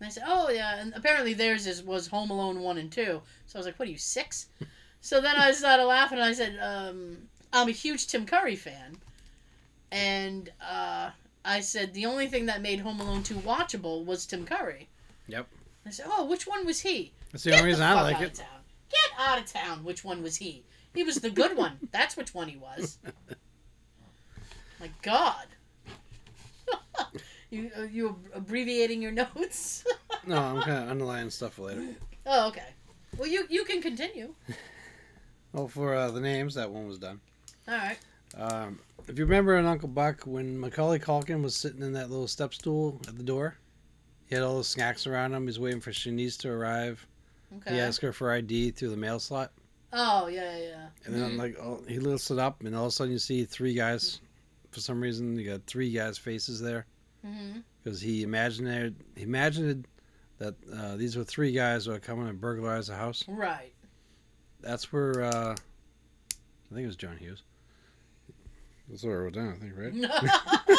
And 0.00 0.06
I 0.06 0.10
said, 0.10 0.24
oh 0.26 0.48
yeah, 0.50 0.78
and 0.80 0.92
apparently 0.96 1.34
theirs 1.34 1.66
is 1.66 1.82
was 1.82 2.08
Home 2.08 2.30
Alone 2.30 2.60
one 2.60 2.78
and 2.78 2.90
two. 2.90 3.20
So 3.46 3.56
I 3.56 3.58
was 3.58 3.66
like, 3.66 3.78
what 3.78 3.86
are 3.86 3.92
you 3.92 3.98
six? 3.98 4.46
so 5.00 5.20
then 5.20 5.36
I 5.36 5.52
started 5.52 5.84
laughing, 5.84 6.18
and 6.18 6.26
I 6.26 6.32
said, 6.32 6.58
um, 6.60 7.18
I'm 7.52 7.68
a 7.68 7.72
huge 7.72 8.06
Tim 8.06 8.24
Curry 8.26 8.56
fan, 8.56 8.96
and 9.92 10.50
uh, 10.60 11.10
I 11.44 11.60
said 11.60 11.92
the 11.92 12.06
only 12.06 12.28
thing 12.28 12.46
that 12.46 12.62
made 12.62 12.80
Home 12.80 12.98
Alone 12.98 13.22
two 13.22 13.36
watchable 13.36 14.04
was 14.04 14.24
Tim 14.24 14.46
Curry. 14.46 14.88
Yep. 15.28 15.46
I 15.86 15.90
said, 15.90 16.06
oh, 16.08 16.24
which 16.24 16.46
one 16.46 16.64
was 16.64 16.80
he? 16.80 17.12
That's 17.30 17.44
the 17.44 17.50
Get 17.50 17.58
only 17.60 17.72
reason 17.72 17.84
I 17.84 18.00
like 18.00 18.16
out 18.16 18.22
it. 18.22 18.32
Of 18.32 18.38
town. 18.38 18.60
Get 18.90 19.20
out 19.20 19.38
of 19.38 19.46
town. 19.46 19.84
Which 19.84 20.02
one 20.02 20.22
was 20.22 20.36
he? 20.36 20.64
He 20.94 21.02
was 21.02 21.16
the 21.16 21.30
good 21.30 21.56
one. 21.56 21.78
That's 21.90 22.16
which 22.16 22.34
one 22.34 22.48
he 22.48 22.56
was. 22.56 22.98
My 24.80 24.90
God. 25.02 25.46
you 27.50 27.70
uh, 27.78 27.82
you 27.82 28.16
abbreviating 28.32 29.02
your 29.02 29.12
notes? 29.12 29.84
No, 30.26 30.38
I'm 30.38 30.62
kind 30.62 30.84
of 30.84 30.88
underlining 30.88 31.28
stuff 31.28 31.58
later. 31.58 31.84
oh, 32.24 32.48
okay. 32.48 32.68
Well, 33.18 33.28
you 33.28 33.44
you 33.50 33.62
can 33.66 33.82
continue. 33.82 34.34
Well, 35.52 35.68
for 35.68 35.94
uh, 35.94 36.10
the 36.10 36.20
names, 36.20 36.54
that 36.54 36.70
one 36.70 36.88
was 36.88 36.98
done. 36.98 37.20
All 37.68 37.74
right. 37.74 37.98
Um, 38.38 38.78
if 39.06 39.18
you 39.18 39.26
remember 39.26 39.58
in 39.58 39.66
Uncle 39.66 39.88
Buck 39.88 40.22
when 40.22 40.58
Macaulay 40.58 40.98
Culkin 40.98 41.42
was 41.42 41.54
sitting 41.54 41.82
in 41.82 41.92
that 41.92 42.08
little 42.10 42.26
step 42.26 42.54
stool 42.54 42.98
at 43.06 43.18
the 43.18 43.22
door, 43.22 43.58
he 44.26 44.34
had 44.34 44.42
all 44.42 44.56
the 44.56 44.64
snacks 44.64 45.06
around 45.06 45.34
him. 45.34 45.46
He's 45.46 45.60
waiting 45.60 45.82
for 45.82 45.90
Shanice 45.90 46.38
to 46.38 46.50
arrive. 46.50 47.06
Okay. 47.58 47.74
He 47.74 47.80
asked 47.80 48.00
her 48.00 48.12
for 48.14 48.32
ID 48.32 48.70
through 48.70 48.90
the 48.90 48.96
mail 48.96 49.20
slot, 49.20 49.52
Oh 49.96 50.26
yeah, 50.26 50.56
yeah. 50.56 50.66
Yeah. 50.68 50.86
And 51.06 51.14
then 51.14 51.36
like 51.36 51.56
oh, 51.60 51.80
he 51.88 51.98
lifts 51.98 52.30
it 52.30 52.38
up, 52.38 52.62
and 52.64 52.74
all 52.74 52.84
of 52.84 52.88
a 52.88 52.90
sudden 52.90 53.12
you 53.12 53.18
see 53.18 53.44
three 53.44 53.74
guys. 53.74 54.20
For 54.70 54.80
some 54.80 55.00
reason, 55.00 55.38
you 55.38 55.48
got 55.48 55.64
three 55.66 55.90
guys' 55.92 56.18
faces 56.18 56.60
there 56.60 56.86
Mm-hmm. 57.24 57.60
because 57.82 58.00
he 58.02 58.22
imagined 58.22 58.96
he 59.16 59.22
imagined 59.22 59.86
that 60.38 60.54
uh, 60.76 60.96
these 60.96 61.16
were 61.16 61.24
three 61.24 61.52
guys 61.52 61.86
who 61.86 61.92
are 61.92 61.98
coming 62.00 62.26
to 62.26 62.32
burglarize 62.34 62.88
the 62.88 62.94
house. 62.96 63.24
Right. 63.28 63.72
That's 64.60 64.92
where 64.92 65.22
uh, 65.22 65.52
I 65.54 66.74
think 66.74 66.82
it 66.84 66.86
was 66.86 66.96
John 66.96 67.16
Hughes. 67.16 67.42
That's 68.90 69.04
what 69.04 69.12
I 69.12 69.14
wrote 69.14 69.32
down. 69.34 69.54
I 69.56 69.60
think 69.60 69.72
right. 69.76 70.78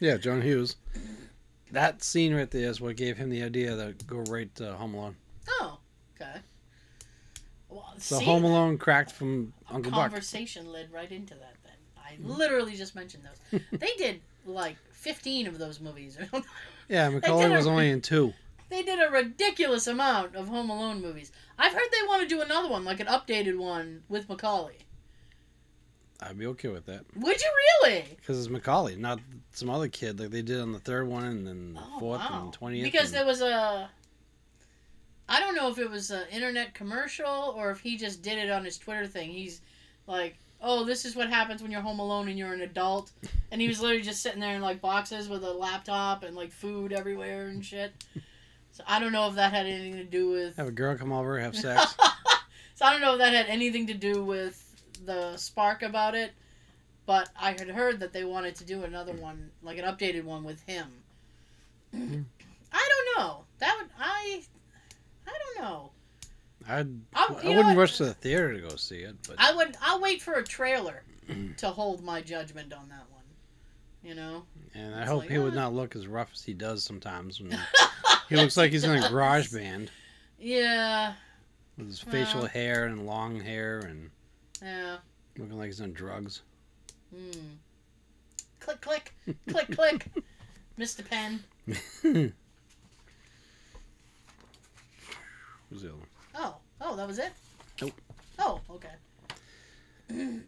Yeah, 0.00 0.16
John 0.16 0.40
Hughes. 0.42 0.76
That 1.70 2.02
scene 2.02 2.34
right 2.34 2.50
there 2.50 2.68
is 2.68 2.80
what 2.80 2.96
gave 2.96 3.16
him 3.16 3.30
the 3.30 3.42
idea 3.42 3.76
to 3.76 4.04
go 4.06 4.18
right 4.30 4.52
to 4.56 4.72
Home 4.74 4.94
Alone. 4.94 5.16
oh, 5.60 5.78
okay. 6.20 6.40
So 8.02 8.18
see, 8.18 8.24
Home 8.24 8.44
Alone 8.44 8.78
cracked 8.78 9.12
from 9.12 9.52
Uncle 9.70 9.90
Buck. 9.92 10.00
conversation 10.10 10.70
led 10.72 10.92
right 10.92 11.10
into 11.10 11.34
that. 11.34 11.54
Then 11.64 11.72
I 11.96 12.16
literally 12.20 12.74
just 12.76 12.94
mentioned 12.94 13.24
those. 13.24 13.60
they 13.72 13.92
did 13.96 14.20
like 14.46 14.76
fifteen 14.90 15.46
of 15.46 15.58
those 15.58 15.80
movies. 15.80 16.18
Yeah, 16.88 17.08
Macaulay 17.08 17.48
was 17.48 17.64
a- 17.64 17.70
only 17.70 17.88
in 17.90 18.02
two. 18.02 18.34
they 18.68 18.82
did 18.82 18.98
a 19.00 19.10
ridiculous 19.10 19.86
amount 19.86 20.34
of 20.34 20.48
Home 20.48 20.68
Alone 20.68 21.00
movies. 21.00 21.32
I've 21.58 21.72
heard 21.72 21.88
they 21.90 22.06
want 22.06 22.22
to 22.22 22.28
do 22.28 22.42
another 22.42 22.68
one, 22.68 22.84
like 22.84 23.00
an 23.00 23.06
updated 23.06 23.56
one 23.56 24.02
with 24.10 24.28
Macaulay. 24.28 24.78
I'd 26.20 26.38
be 26.38 26.46
okay 26.46 26.68
with 26.68 26.86
that 26.86 27.04
Would 27.16 27.40
you 27.40 27.50
really? 27.82 28.04
because 28.16 28.38
it's 28.38 28.48
Macaulay, 28.50 28.96
not 28.96 29.20
some 29.52 29.70
other 29.70 29.88
kid 29.88 30.20
like 30.20 30.30
they 30.30 30.42
did 30.42 30.60
on 30.60 30.72
the 30.72 30.78
third 30.78 31.06
one 31.08 31.24
and 31.24 31.46
then 31.46 31.74
the 31.74 31.80
Oh, 31.80 31.98
fourth 31.98 32.20
wow. 32.20 32.42
and 32.44 32.52
twentieth. 32.52 32.84
Because 32.84 33.10
there 33.12 33.24
was 33.24 33.40
a. 33.40 33.88
I 35.32 35.40
don't 35.40 35.54
know 35.54 35.70
if 35.70 35.78
it 35.78 35.88
was 35.90 36.10
an 36.10 36.24
internet 36.30 36.74
commercial 36.74 37.54
or 37.56 37.70
if 37.70 37.80
he 37.80 37.96
just 37.96 38.20
did 38.20 38.36
it 38.36 38.50
on 38.50 38.66
his 38.66 38.76
Twitter 38.76 39.06
thing. 39.06 39.30
He's 39.30 39.62
like, 40.06 40.36
"Oh, 40.60 40.84
this 40.84 41.06
is 41.06 41.16
what 41.16 41.30
happens 41.30 41.62
when 41.62 41.70
you're 41.70 41.80
home 41.80 42.00
alone 42.00 42.28
and 42.28 42.38
you're 42.38 42.52
an 42.52 42.60
adult," 42.60 43.10
and 43.50 43.58
he 43.58 43.66
was 43.66 43.80
literally 43.80 44.02
just 44.02 44.20
sitting 44.22 44.40
there 44.40 44.54
in 44.54 44.60
like 44.60 44.82
boxes 44.82 45.30
with 45.30 45.42
a 45.42 45.50
laptop 45.50 46.22
and 46.22 46.36
like 46.36 46.52
food 46.52 46.92
everywhere 46.92 47.48
and 47.48 47.64
shit. 47.64 47.92
So 48.72 48.84
I 48.86 49.00
don't 49.00 49.12
know 49.12 49.26
if 49.28 49.34
that 49.36 49.54
had 49.54 49.64
anything 49.64 49.94
to 49.94 50.04
do 50.04 50.28
with. 50.28 50.56
have 50.56 50.68
a 50.68 50.70
girl 50.70 50.96
come 50.98 51.12
over, 51.12 51.38
have 51.38 51.56
sex. 51.66 51.96
so 52.74 52.84
I 52.84 52.92
don't 52.92 53.00
know 53.00 53.14
if 53.14 53.18
that 53.20 53.32
had 53.32 53.46
anything 53.46 53.86
to 53.86 53.94
do 53.94 54.22
with 54.22 54.58
the 55.06 55.34
spark 55.38 55.82
about 55.82 56.14
it, 56.14 56.32
but 57.06 57.30
I 57.40 57.52
had 57.52 57.70
heard 57.70 58.00
that 58.00 58.12
they 58.12 58.24
wanted 58.24 58.54
to 58.56 58.64
do 58.64 58.84
another 58.84 59.14
one, 59.14 59.50
like 59.62 59.78
an 59.78 59.84
updated 59.86 60.24
one 60.24 60.44
with 60.44 60.62
him. 60.64 60.88
Hmm. 61.90 62.20
I 62.70 62.88
don't 63.16 63.18
know. 63.18 63.44
That 63.60 63.76
would 63.80 63.90
I. 63.98 64.42
I 65.26 65.30
don't 65.56 65.64
know. 65.64 65.90
I'd, 66.68 66.86
I'm, 67.14 67.36
I 67.42 67.56
wouldn't 67.56 67.76
rush 67.76 67.96
to 67.98 68.04
the 68.04 68.14
theater 68.14 68.52
to 68.54 68.60
go 68.60 68.76
see 68.76 68.98
it, 68.98 69.16
but 69.26 69.36
I 69.38 69.52
would. 69.54 69.76
I'll 69.82 70.00
wait 70.00 70.22
for 70.22 70.34
a 70.34 70.44
trailer 70.44 71.02
to 71.56 71.68
hold 71.68 72.04
my 72.04 72.20
judgment 72.20 72.72
on 72.72 72.88
that 72.88 73.04
one. 73.10 73.22
You 74.04 74.14
know. 74.14 74.44
and 74.74 74.94
I 74.94 75.00
it's 75.02 75.10
hope 75.10 75.20
like, 75.22 75.30
he 75.30 75.38
would 75.38 75.52
uh. 75.52 75.56
not 75.56 75.72
look 75.74 75.94
as 75.96 76.06
rough 76.06 76.30
as 76.34 76.42
he 76.42 76.54
does 76.54 76.82
sometimes 76.84 77.40
when 77.40 77.56
he 78.28 78.36
looks 78.36 78.56
like 78.56 78.72
he's 78.72 78.84
in 78.84 78.90
a 79.02 79.08
garage 79.08 79.52
band 79.52 79.90
Yeah. 80.38 81.14
with 81.78 81.86
his 81.88 82.00
facial 82.00 82.40
Well. 82.40 82.48
hair 82.48 82.86
and 82.86 83.06
long 83.06 83.40
hair 83.40 83.78
and 83.80 84.10
Yeah. 84.60 84.96
looking 85.38 85.56
like 85.56 85.66
he's 85.66 85.80
on 85.80 85.92
drugs. 85.92 86.42
Hmm. 87.14 87.30
Click 88.60 88.80
click 88.80 89.14
click 89.48 89.70
click. 89.72 90.06
Mr. 90.78 91.04
Penn. 91.08 91.44
Who's 95.72 95.82
the 95.82 95.88
other 95.88 95.98
one? 95.98 96.06
Oh. 96.34 96.56
Oh, 96.80 96.96
that 96.96 97.06
was 97.06 97.18
it. 97.18 97.32
Nope. 97.80 97.92
Oh. 98.38 98.60
Okay. 98.70 98.88
Um, 100.10 100.44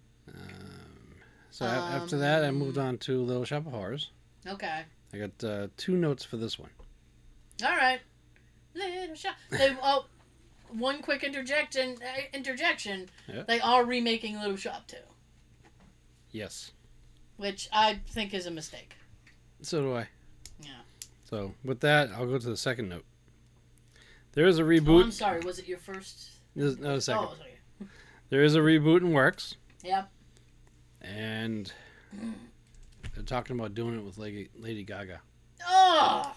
so 1.51 1.65
a- 1.67 1.69
after 1.69 2.19
that, 2.19 2.45
I 2.45 2.51
moved 2.51 2.79
Um, 2.79 2.87
on 2.87 2.99
to 2.99 3.23
Little 3.23 3.45
Shop 3.45 3.67
of 3.67 3.73
Horrors. 3.73 4.11
Okay. 4.47 4.83
I 5.13 5.17
got 5.19 5.45
uh, 5.45 5.69
two 5.77 5.97
notes 5.97 6.25
for 6.25 6.37
this 6.37 6.59
one. 6.59 6.71
All 7.65 7.77
right. 7.77 8.01
Little 8.75 9.15
shop. 9.15 9.37
They 9.51 9.75
oh, 9.83 10.07
one 10.71 11.01
quick 11.01 11.23
interjection. 11.23 11.97
Uh, 12.03 12.23
interjection. 12.33 13.09
Yeah. 13.29 13.45
They 13.47 13.61
are 13.61 13.85
remaking 13.85 14.39
Little 14.41 14.57
Shop 14.57 14.87
too, 14.89 14.97
Yes. 16.33 16.73
which 17.37 17.69
I 17.73 18.01
think 18.09 18.35
is 18.35 18.47
a 18.47 18.51
mistake. 18.51 18.95
So 19.63 19.81
do 19.81 19.95
I. 19.95 20.09
Yeah. 20.61 20.71
So 21.31 21.55
with 21.65 21.79
that, 21.81 22.11
I'll 22.11 22.27
go 22.27 22.39
to 22.39 22.47
the 22.47 22.57
second 22.57 22.89
note. 22.89 23.05
There 24.35 24.47
is 24.47 24.59
a 24.59 24.63
Oh, 24.63 24.67
reboot. 24.67 25.05
I'm 25.05 25.11
sorry. 25.13 25.41
Was 25.41 25.59
it 25.59 25.67
your 25.69 25.79
first? 25.79 26.31
There's 26.57 26.79
no 26.79 26.99
second. 26.99 27.29
Oh, 27.31 27.35
sorry. 27.39 27.89
There 28.31 28.43
is 28.43 28.55
a 28.57 28.61
reboot 28.61 28.99
in 29.01 29.13
works, 29.13 29.57
Yep. 29.83 30.11
and 31.03 31.73
they're 33.15 33.23
talking 33.25 33.59
about 33.59 33.75
doing 33.75 33.97
it 33.99 34.03
with 34.05 34.19
Lady, 34.19 34.49
Lady 34.57 34.83
Gaga. 34.83 35.21
Oh, 35.69 36.35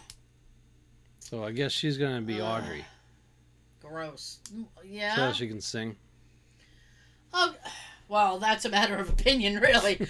So 1.19 1.43
I 1.43 1.51
guess 1.51 1.71
she's 1.71 1.97
gonna 1.97 2.21
be 2.21 2.39
Ugh. 2.39 2.63
Audrey, 2.63 2.85
gross. 3.81 4.39
so 4.45 4.65
Yeah. 4.85 5.15
that 5.15 5.35
she 5.35 5.47
can 5.47 5.59
sing. 5.61 5.95
Oh, 7.33 7.55
well, 8.07 8.37
that's 8.37 8.65
a 8.65 8.69
matter 8.69 8.95
of 8.97 9.09
opinion, 9.09 9.59
really. 9.59 9.99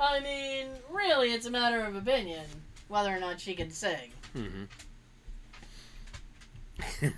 I 0.00 0.20
mean, 0.20 0.68
really, 0.90 1.32
it's 1.32 1.46
a 1.46 1.50
matter 1.50 1.80
of 1.84 1.94
opinion 1.94 2.44
whether 2.88 3.14
or 3.14 3.20
not 3.20 3.38
she 3.40 3.54
can 3.54 3.70
sing. 3.70 4.12
Mm-hmm. 4.34 4.64
Hi, 7.00 7.12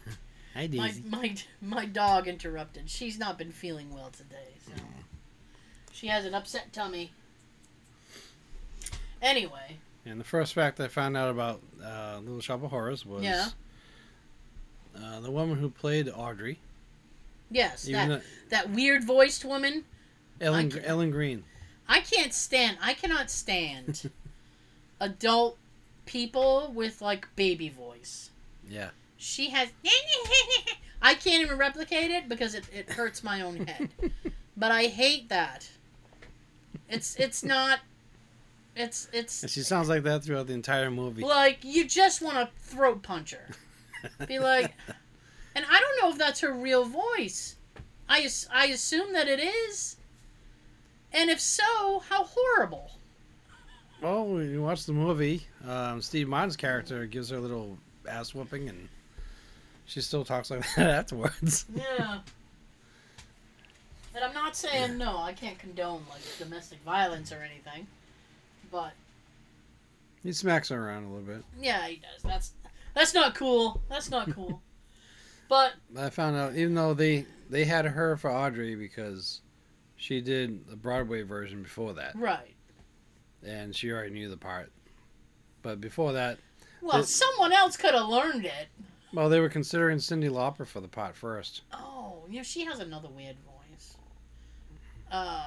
My 0.54 0.66
Daisy. 0.66 1.02
my 1.08 1.34
my 1.60 1.86
dog 1.86 2.28
interrupted. 2.28 2.90
She's 2.90 3.18
not 3.18 3.38
been 3.38 3.52
feeling 3.52 3.92
well 3.94 4.10
today, 4.10 4.48
so 4.66 4.72
she 5.92 6.08
has 6.08 6.24
an 6.24 6.34
upset 6.34 6.72
tummy. 6.72 7.12
Anyway, 9.20 9.76
And 10.04 10.18
the 10.20 10.24
first 10.24 10.52
fact 10.52 10.80
I 10.80 10.88
found 10.88 11.16
out 11.16 11.30
about 11.30 11.60
uh, 11.82 12.18
Little 12.22 12.40
Shop 12.40 12.62
of 12.64 12.70
Horrors 12.70 13.06
was 13.06 13.22
Yeah. 13.22 13.48
uh, 15.00 15.20
the 15.20 15.30
woman 15.30 15.58
who 15.58 15.70
played 15.70 16.08
Audrey, 16.08 16.58
yes, 17.50 17.84
that 17.84 18.08
though- 18.08 18.20
that 18.50 18.70
weird 18.70 19.04
voiced 19.04 19.44
woman. 19.44 19.84
Ellen 20.40 20.72
Ellen 20.84 21.10
Greene. 21.12 21.44
I 21.88 22.00
can't 22.00 22.34
stand. 22.34 22.78
I 22.82 22.94
cannot 22.94 23.30
stand 23.30 24.10
adult 25.00 25.56
people 26.04 26.72
with 26.74 27.00
like 27.00 27.28
baby 27.36 27.68
voice. 27.68 28.30
Yeah. 28.68 28.90
She 29.22 29.50
has. 29.50 29.68
I 31.02 31.14
can't 31.14 31.42
even 31.42 31.56
replicate 31.56 32.10
it 32.10 32.28
because 32.28 32.56
it, 32.56 32.64
it 32.72 32.90
hurts 32.90 33.22
my 33.22 33.42
own 33.42 33.68
head. 33.68 33.90
but 34.56 34.72
I 34.72 34.84
hate 34.86 35.28
that. 35.28 35.70
It's 36.88 37.14
it's 37.16 37.44
not. 37.44 37.78
It's 38.74 39.08
it's 39.12 39.42
And 39.42 39.50
she 39.50 39.62
sounds 39.62 39.88
like 39.88 40.02
that 40.02 40.24
throughout 40.24 40.48
the 40.48 40.54
entire 40.54 40.90
movie. 40.90 41.22
like 41.22 41.58
you 41.62 41.86
just 41.86 42.20
want 42.20 42.36
to 42.36 42.48
throat 42.58 43.04
punch 43.04 43.30
her. 43.32 43.48
Be 44.26 44.40
like, 44.40 44.74
and 45.54 45.64
I 45.70 45.80
don't 45.80 46.02
know 46.02 46.10
if 46.10 46.18
that's 46.18 46.40
her 46.40 46.52
real 46.52 46.84
voice. 46.84 47.54
I 48.08 48.28
I 48.52 48.66
assume 48.66 49.12
that 49.12 49.28
it 49.28 49.38
is. 49.38 49.98
And 51.12 51.30
if 51.30 51.40
so, 51.40 52.02
how 52.08 52.24
horrible. 52.24 52.90
Well, 54.00 54.26
when 54.26 54.50
you 54.50 54.62
watch 54.62 54.84
the 54.84 54.92
movie, 54.92 55.46
um, 55.64 56.02
Steve 56.02 56.26
Martin's 56.26 56.56
character 56.56 57.06
gives 57.06 57.30
her 57.30 57.36
a 57.36 57.40
little 57.40 57.78
ass 58.08 58.34
whooping, 58.34 58.68
and 58.68 58.88
she 59.84 60.00
still 60.00 60.24
talks 60.24 60.50
like 60.50 60.64
that 60.76 60.90
afterwards. 60.98 61.66
Yeah. 61.74 62.20
And 64.14 64.22
I'm 64.24 64.34
not 64.34 64.54
saying 64.56 64.98
no, 64.98 65.18
I 65.18 65.32
can't 65.32 65.58
condone 65.58 66.02
like 66.10 66.20
domestic 66.38 66.78
violence 66.84 67.32
or 67.32 67.36
anything. 67.42 67.86
But 68.70 68.92
He 70.22 70.32
smacks 70.32 70.68
her 70.68 70.86
around 70.88 71.04
a 71.04 71.08
little 71.08 71.22
bit. 71.34 71.44
yeah, 71.60 71.86
he 71.86 71.96
does. 71.96 72.22
That's 72.22 72.52
that's 72.94 73.14
not 73.14 73.34
cool. 73.34 73.80
That's 73.88 74.10
not 74.10 74.30
cool. 74.34 74.60
but 75.48 75.72
I 75.98 76.10
found 76.10 76.36
out, 76.36 76.54
even 76.56 76.74
though 76.74 76.92
they 76.94 77.24
they 77.48 77.64
had 77.64 77.84
her 77.86 78.16
for 78.16 78.30
Audrey 78.30 78.74
because 78.74 79.40
she 79.96 80.20
did 80.20 80.66
the 80.68 80.76
Broadway 80.76 81.22
version 81.22 81.62
before 81.62 81.92
that, 81.94 82.14
right. 82.16 82.54
and 83.46 83.74
she 83.74 83.90
already 83.90 84.10
knew 84.10 84.28
the 84.28 84.36
part. 84.36 84.70
But 85.62 85.80
before 85.80 86.12
that, 86.12 86.38
Well, 86.82 87.04
someone 87.04 87.52
else 87.52 87.76
could 87.76 87.94
have 87.94 88.08
learned 88.08 88.44
it. 88.44 88.66
Well, 89.12 89.28
they 89.28 89.40
were 89.40 89.48
considering 89.48 89.98
Cyndi 89.98 90.30
Lauper 90.30 90.66
for 90.66 90.80
the 90.80 90.88
part 90.88 91.14
first. 91.16 91.62
Oh, 91.72 92.24
you 92.28 92.38
know, 92.38 92.42
she 92.42 92.64
has 92.64 92.78
another 92.80 93.08
weird 93.08 93.36
voice. 93.40 93.96
Uh, 95.10 95.44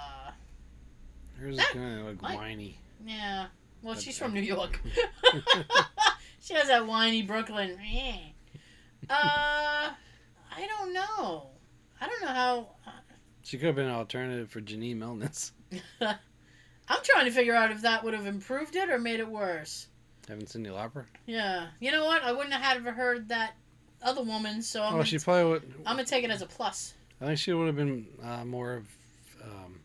Hers 1.39 1.57
is 1.57 1.65
kind 1.67 1.99
of 2.01 2.05
like 2.07 2.21
might- 2.21 2.35
whiny. 2.37 2.77
yeah. 3.05 3.47
Well, 3.81 3.95
But- 3.95 4.03
she's 4.03 4.17
from 4.17 4.33
New 4.33 4.41
York. 4.41 4.79
she 6.41 6.53
has 6.53 6.67
that 6.67 6.85
whiny 6.87 7.21
Brooklyn. 7.23 7.77
Uh, 9.09 9.89
I 9.89 10.67
don't 10.67 10.93
know. 10.93 11.47
I 12.01 12.07
don't 12.07 12.21
know 12.21 12.27
how. 12.27 12.67
She 13.43 13.51
She 13.51 13.57
could 13.57 13.67
have 13.67 13.75
been 13.75 13.85
an 13.87 13.91
alternative 13.93 14.49
for 14.49 14.61
Janine 14.61 14.97
Melnitz. 14.97 15.51
I'm 16.01 17.03
trying 17.03 17.25
to 17.25 17.31
figure 17.31 17.55
out 17.55 17.71
if 17.71 17.81
that 17.81 18.03
would 18.03 18.13
have 18.13 18.25
improved 18.27 18.75
it 18.75 18.89
or 18.89 18.99
made 18.99 19.19
it 19.19 19.27
worse. 19.27 19.87
Having 20.27 20.45
Cyndi 20.45 20.67
Lauper. 20.67 21.05
Yeah. 21.25 21.67
You 21.79 21.91
know 21.91 22.05
what? 22.05 22.23
I 22.23 22.31
wouldn't 22.31 22.53
have 22.53 22.61
had 22.83 22.93
heard 22.95 23.29
that 23.29 23.53
other 24.01 24.23
woman, 24.23 24.61
so 24.61 24.81
I'm, 24.81 24.87
Oh, 24.89 24.91
gonna, 24.97 25.05
she 25.05 25.19
probably 25.19 25.51
would. 25.51 25.63
I'm 25.85 25.95
gonna 25.95 26.05
take 26.05 26.23
it 26.23 26.31
as 26.31 26.41
a 26.41 26.45
plus. 26.47 26.93
I 27.21 27.25
think 27.27 27.39
she 27.39 27.53
would 27.53 27.67
have 27.67 27.75
been 27.75 28.07
uh, 28.23 28.43
more 28.45 28.73
of 28.73 28.85
um, 29.43 29.79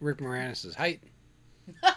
Rick 0.00 0.18
Moranis' 0.18 0.74
height. 0.74 1.00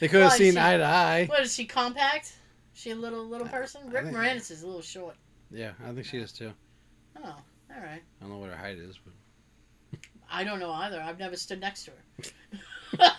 They 0.00 0.08
could 0.08 0.22
have 0.22 0.32
seen 0.32 0.54
she- 0.54 0.58
eye 0.58 0.76
to 0.78 0.82
eye. 0.84 1.26
What 1.26 1.42
is 1.42 1.54
she 1.54 1.64
compact? 1.64 2.32
She 2.74 2.90
a 2.90 2.96
little 2.96 3.24
little 3.24 3.46
person? 3.46 3.88
Rick 3.88 4.06
think- 4.06 4.16
Moranis 4.16 4.50
is 4.50 4.62
a 4.64 4.66
little 4.66 4.82
short. 4.82 5.14
Yeah, 5.52 5.72
I 5.86 5.92
think 5.92 6.06
she 6.06 6.18
is 6.18 6.32
too. 6.32 6.50
Oh, 7.16 7.22
all 7.24 7.80
right. 7.80 8.00
I 8.02 8.20
don't 8.20 8.30
know 8.30 8.38
what 8.38 8.50
her 8.50 8.56
height 8.56 8.78
is, 8.78 8.98
but 8.98 10.00
I 10.28 10.42
don't 10.42 10.58
know 10.58 10.72
either. 10.72 11.00
I've 11.00 11.20
never 11.20 11.36
stood 11.36 11.60
next 11.60 11.84
to 11.84 11.92
her. 11.92 12.98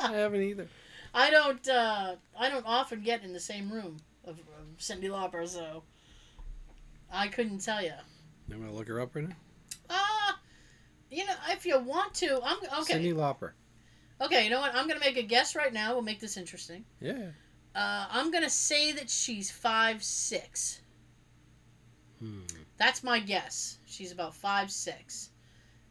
I 0.00 0.12
haven't 0.12 0.42
either. 0.42 0.68
I 1.14 1.30
don't. 1.30 1.66
Uh, 1.68 2.16
I 2.38 2.50
don't 2.50 2.66
often 2.66 3.02
get 3.02 3.22
in 3.22 3.32
the 3.32 3.40
same 3.40 3.72
room 3.72 3.98
of, 4.24 4.38
of 4.38 4.78
Cyndi 4.78 5.04
Lauper, 5.04 5.46
so 5.46 5.84
I 7.10 7.28
couldn't 7.28 7.60
tell 7.60 7.82
you. 7.82 7.92
I'm 8.52 8.60
gonna 8.60 8.72
look 8.72 8.88
her 8.88 9.00
up 9.00 9.14
right 9.14 9.28
now. 9.28 9.36
Ah, 9.88 10.38
you 11.10 11.24
know, 11.24 11.34
if 11.50 11.64
you 11.64 11.78
want 11.78 12.14
to, 12.14 12.40
I'm 12.44 12.58
okay. 12.80 12.94
Cyndi 12.94 13.14
Lauper. 13.14 13.52
Okay, 14.20 14.44
you 14.44 14.50
know 14.50 14.60
what? 14.60 14.74
I'm 14.74 14.88
gonna 14.88 15.00
make 15.00 15.16
a 15.16 15.22
guess 15.22 15.54
right 15.54 15.72
now. 15.72 15.92
We'll 15.92 16.02
make 16.02 16.20
this 16.20 16.36
interesting. 16.36 16.84
Yeah. 17.00 17.30
Uh, 17.74 18.06
I'm 18.10 18.30
gonna 18.30 18.50
say 18.50 18.92
that 18.92 19.08
she's 19.08 19.50
five 19.50 20.02
six. 20.02 20.80
Hmm. 22.18 22.40
That's 22.76 23.04
my 23.04 23.20
guess. 23.20 23.78
She's 23.86 24.10
about 24.10 24.34
five 24.34 24.70
six. 24.70 25.30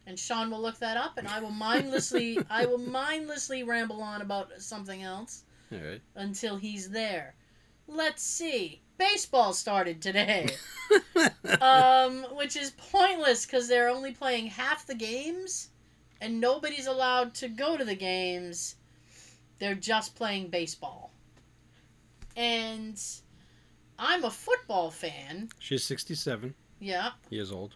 And 0.06 0.18
Sean 0.18 0.50
will 0.50 0.60
look 0.60 0.78
that 0.80 0.96
up, 0.98 1.16
and 1.16 1.26
I 1.26 1.40
will 1.40 1.50
mindlessly, 1.50 2.38
I 2.50 2.66
will 2.66 2.78
mindlessly 2.78 3.62
ramble 3.62 4.02
on 4.02 4.20
about 4.20 4.50
something 4.58 5.02
else 5.02 5.44
All 5.72 5.78
right. 5.78 6.00
until 6.14 6.56
he's 6.56 6.90
there. 6.90 7.34
Let's 7.88 8.22
see. 8.22 8.82
Baseball 8.98 9.52
started 9.54 10.00
today, 10.02 10.46
um, 11.60 12.24
which 12.32 12.54
is 12.56 12.70
pointless 12.72 13.44
because 13.46 13.66
they're 13.66 13.88
only 13.88 14.12
playing 14.12 14.46
half 14.48 14.86
the 14.86 14.94
games, 14.94 15.70
and 16.20 16.38
nobody's 16.40 16.86
allowed 16.86 17.34
to 17.36 17.48
go 17.48 17.76
to 17.76 17.84
the 17.84 17.96
games. 17.96 18.76
They're 19.58 19.74
just 19.74 20.14
playing 20.14 20.48
baseball, 20.48 21.12
and 22.36 23.00
I'm 23.98 24.24
a 24.24 24.30
football 24.30 24.90
fan. 24.90 25.48
She's 25.58 25.82
67 25.84 26.54
Yeah. 26.78 27.10
years 27.30 27.50
old. 27.52 27.74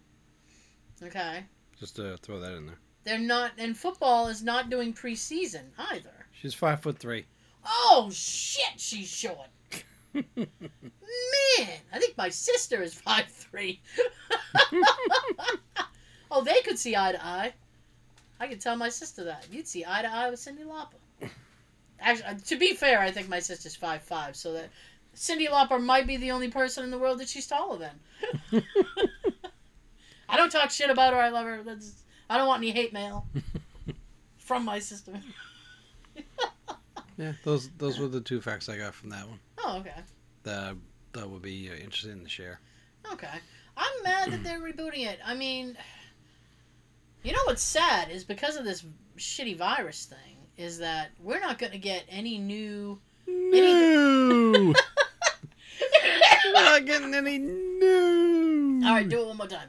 Okay. 1.03 1.45
Just 1.79 1.97
to 1.97 2.17
throw 2.19 2.41
that 2.41 2.53
in 2.53 2.67
there. 2.67 2.79
They're 3.05 3.19
not, 3.19 3.53
and 3.59 3.77
football 3.77 4.29
is 4.29 4.43
not 4.43 4.69
doing 4.69 4.93
preseason 4.93 5.63
either. 5.79 6.27
She's 6.33 6.55
five 6.55 6.81
foot 6.81 6.99
three. 6.99 7.27
Oh 7.65 8.11
shit, 8.13 8.79
she's 8.79 9.09
short. 9.09 9.49
Man, 10.15 10.25
I 11.93 11.99
think 11.99 12.17
my 12.17 12.29
sister 12.29 12.83
is 12.83 12.95
five 12.95 13.27
three. 13.27 13.81
oh, 16.31 16.43
they 16.45 16.61
could 16.63 16.79
see 16.79 16.97
eye 16.97 17.13
to 17.13 17.25
eye. 17.25 17.55
I 18.41 18.47
could 18.47 18.61
tell 18.61 18.77
my 18.77 18.89
sister 18.89 19.25
that. 19.25 19.47
You'd 19.51 19.69
see 19.69 19.85
eye 19.87 20.03
to 20.03 20.13
eye 20.13 20.31
with 20.31 20.41
Cyndi 20.41 20.65
Lauper. 20.65 21.31
Actually, 22.01 22.27
uh, 22.27 22.35
to 22.47 22.57
be 22.57 22.75
fair, 22.75 23.01
I 23.01 23.11
think 23.11 23.29
my 23.29 23.41
sister's 23.41 23.75
five 23.75 24.03
five, 24.03 24.37
so 24.37 24.53
that 24.53 24.71
Cyndi 25.17 25.49
Lauper 25.49 25.83
might 25.83 26.07
be 26.07 26.17
the 26.17 26.31
only 26.31 26.49
person 26.49 26.85
in 26.85 26.91
the 26.91 26.99
world 26.99 27.19
that 27.19 27.29
she's 27.29 27.47
taller 27.47 27.79
than. 27.79 28.63
I 30.29 30.37
don't 30.37 30.51
talk 30.51 30.71
shit 30.71 30.91
about 30.91 31.13
her. 31.13 31.19
I 31.19 31.31
love 31.31 31.47
her. 31.47 31.63
That's, 31.63 32.03
I 32.29 32.37
don't 32.37 32.47
want 32.47 32.63
any 32.63 32.71
hate 32.71 32.93
mail 32.93 33.27
from 34.39 34.65
my 34.65 34.79
sister. 34.79 35.13
Yeah, 37.19 37.33
those 37.43 37.69
those 37.71 37.99
were 37.99 38.07
the 38.07 38.21
two 38.21 38.41
facts 38.41 38.69
I 38.69 38.79
got 38.79 38.95
from 38.95 39.11
that 39.11 39.29
one. 39.29 39.41
Oh, 39.59 39.79
okay. 39.81 40.01
That 40.45 40.77
that 41.13 41.29
would 41.29 41.43
be 41.43 41.69
uh, 41.69 41.75
interesting 41.75 42.23
to 42.23 42.29
share. 42.29 42.61
Okay. 43.13 43.27
I'm 43.77 44.03
mad 44.05 44.31
that 44.33 44.45
they're 44.45 44.61
rebooting 44.61 45.07
it. 45.07 45.19
I 45.25 45.35
mean, 45.35 45.77
you 47.23 47.33
know 47.33 47.39
what's 47.47 47.63
sad 47.63 48.11
is 48.11 48.25
because 48.25 48.57
of 48.57 48.65
this 48.65 48.85
shitty 49.17 49.57
virus 49.57 50.05
thing, 50.05 50.37
is 50.57 50.79
that 50.79 51.11
we're 51.21 51.41
not 51.41 51.59
going 51.59 51.73
to 51.73 51.79
get 51.79 52.05
any 52.09 52.39
new. 52.39 53.01
No, 53.27 54.53
we're 56.45 56.53
not 56.55 56.87
getting 56.87 57.15
any 57.15 57.39
new. 57.39 58.81
All 58.85 58.95
right, 58.95 59.09
do 59.09 59.21
it 59.23 59.27
one 59.27 59.37
more 59.37 59.47
time. 59.49 59.69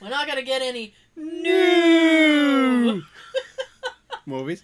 We're 0.00 0.08
not 0.08 0.26
going 0.26 0.38
to 0.38 0.44
get 0.44 0.62
any 0.62 0.94
new. 1.16 3.02
movies. 4.26 4.62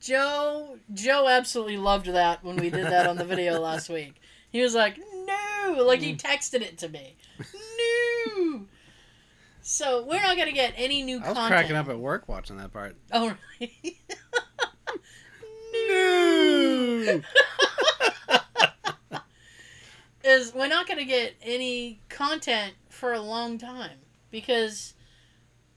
Joe 0.00 0.76
Joe 0.92 1.28
absolutely 1.28 1.78
loved 1.78 2.06
that 2.06 2.44
when 2.44 2.56
we 2.56 2.68
did 2.68 2.84
that 2.84 3.06
on 3.06 3.16
the 3.16 3.24
video 3.24 3.58
last 3.60 3.88
week. 3.88 4.20
He 4.50 4.60
was 4.60 4.74
like, 4.74 4.98
"No!" 4.98 5.82
Like 5.86 6.00
he 6.00 6.12
mm. 6.12 6.20
texted 6.20 6.60
it 6.60 6.76
to 6.78 6.88
me. 6.88 7.16
No. 7.38 8.66
So 9.62 10.04
we're 10.04 10.20
not 10.20 10.36
going 10.36 10.48
to 10.48 10.54
get 10.54 10.74
any 10.76 11.02
new 11.02 11.16
I 11.16 11.20
was 11.20 11.26
content. 11.28 11.48
cracking 11.48 11.76
up 11.76 11.88
at 11.88 11.98
work 11.98 12.28
watching 12.28 12.58
that 12.58 12.70
part. 12.70 12.96
Oh, 13.12 13.34
really? 13.58 13.98
No. 15.88 17.22
is 20.24 20.54
we're 20.54 20.68
not 20.68 20.86
going 20.86 20.98
to 20.98 21.04
get 21.04 21.34
any 21.42 22.00
content 22.10 22.74
for 22.90 23.14
a 23.14 23.20
long 23.20 23.56
time 23.56 23.98
because 24.34 24.94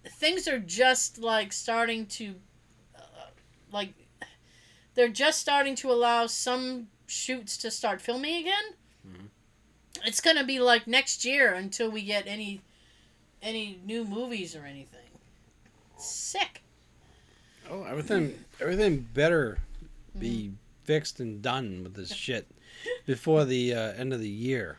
things 0.03 0.47
are 0.47 0.57
just 0.57 1.19
like 1.19 1.53
starting 1.53 2.07
to 2.07 2.33
uh, 2.95 3.29
like 3.71 3.93
they're 4.95 5.09
just 5.09 5.39
starting 5.39 5.75
to 5.75 5.91
allow 5.91 6.25
some 6.25 6.87
shoots 7.05 7.55
to 7.55 7.69
start 7.69 8.01
filming 8.01 8.35
again 8.35 8.73
Mhm. 9.07 9.27
it's 10.05 10.19
going 10.21 10.37
to 10.37 10.43
be 10.43 10.59
like 10.59 10.87
next 10.87 11.23
year 11.23 11.53
until 11.53 11.91
we 11.91 12.01
get 12.01 12.25
any 12.25 12.61
any 13.43 13.79
new 13.85 14.03
movies 14.03 14.55
or 14.55 14.65
anything 14.65 15.11
sick 15.97 16.63
Oh, 17.69 17.83
everything 17.83 18.43
everything 18.59 19.07
better 19.13 19.59
be 20.17 20.53
fixed 20.85 21.19
and 21.19 21.43
done 21.43 21.83
with 21.83 21.93
this 21.93 22.11
shit 22.11 22.47
before 23.05 23.45
the 23.45 23.73
uh, 23.73 23.91
end 23.93 24.13
of 24.13 24.19
the 24.21 24.29
year. 24.29 24.77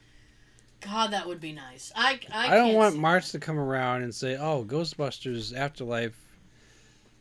God 0.81 1.13
that 1.13 1.27
would 1.27 1.41
be 1.41 1.53
nice 1.53 1.93
i 1.97 2.21
i, 2.33 2.53
I, 2.53 2.57
don't 2.57 2.75
want 2.75 2.97
March 2.97 3.31
to 3.33 3.39
come 3.39 3.59
around 3.59 4.03
and 4.03 4.15
say, 4.15 4.37
"Oh, 4.37 4.65
Ghostbusters 4.65 5.57
Afterlife 5.57 6.17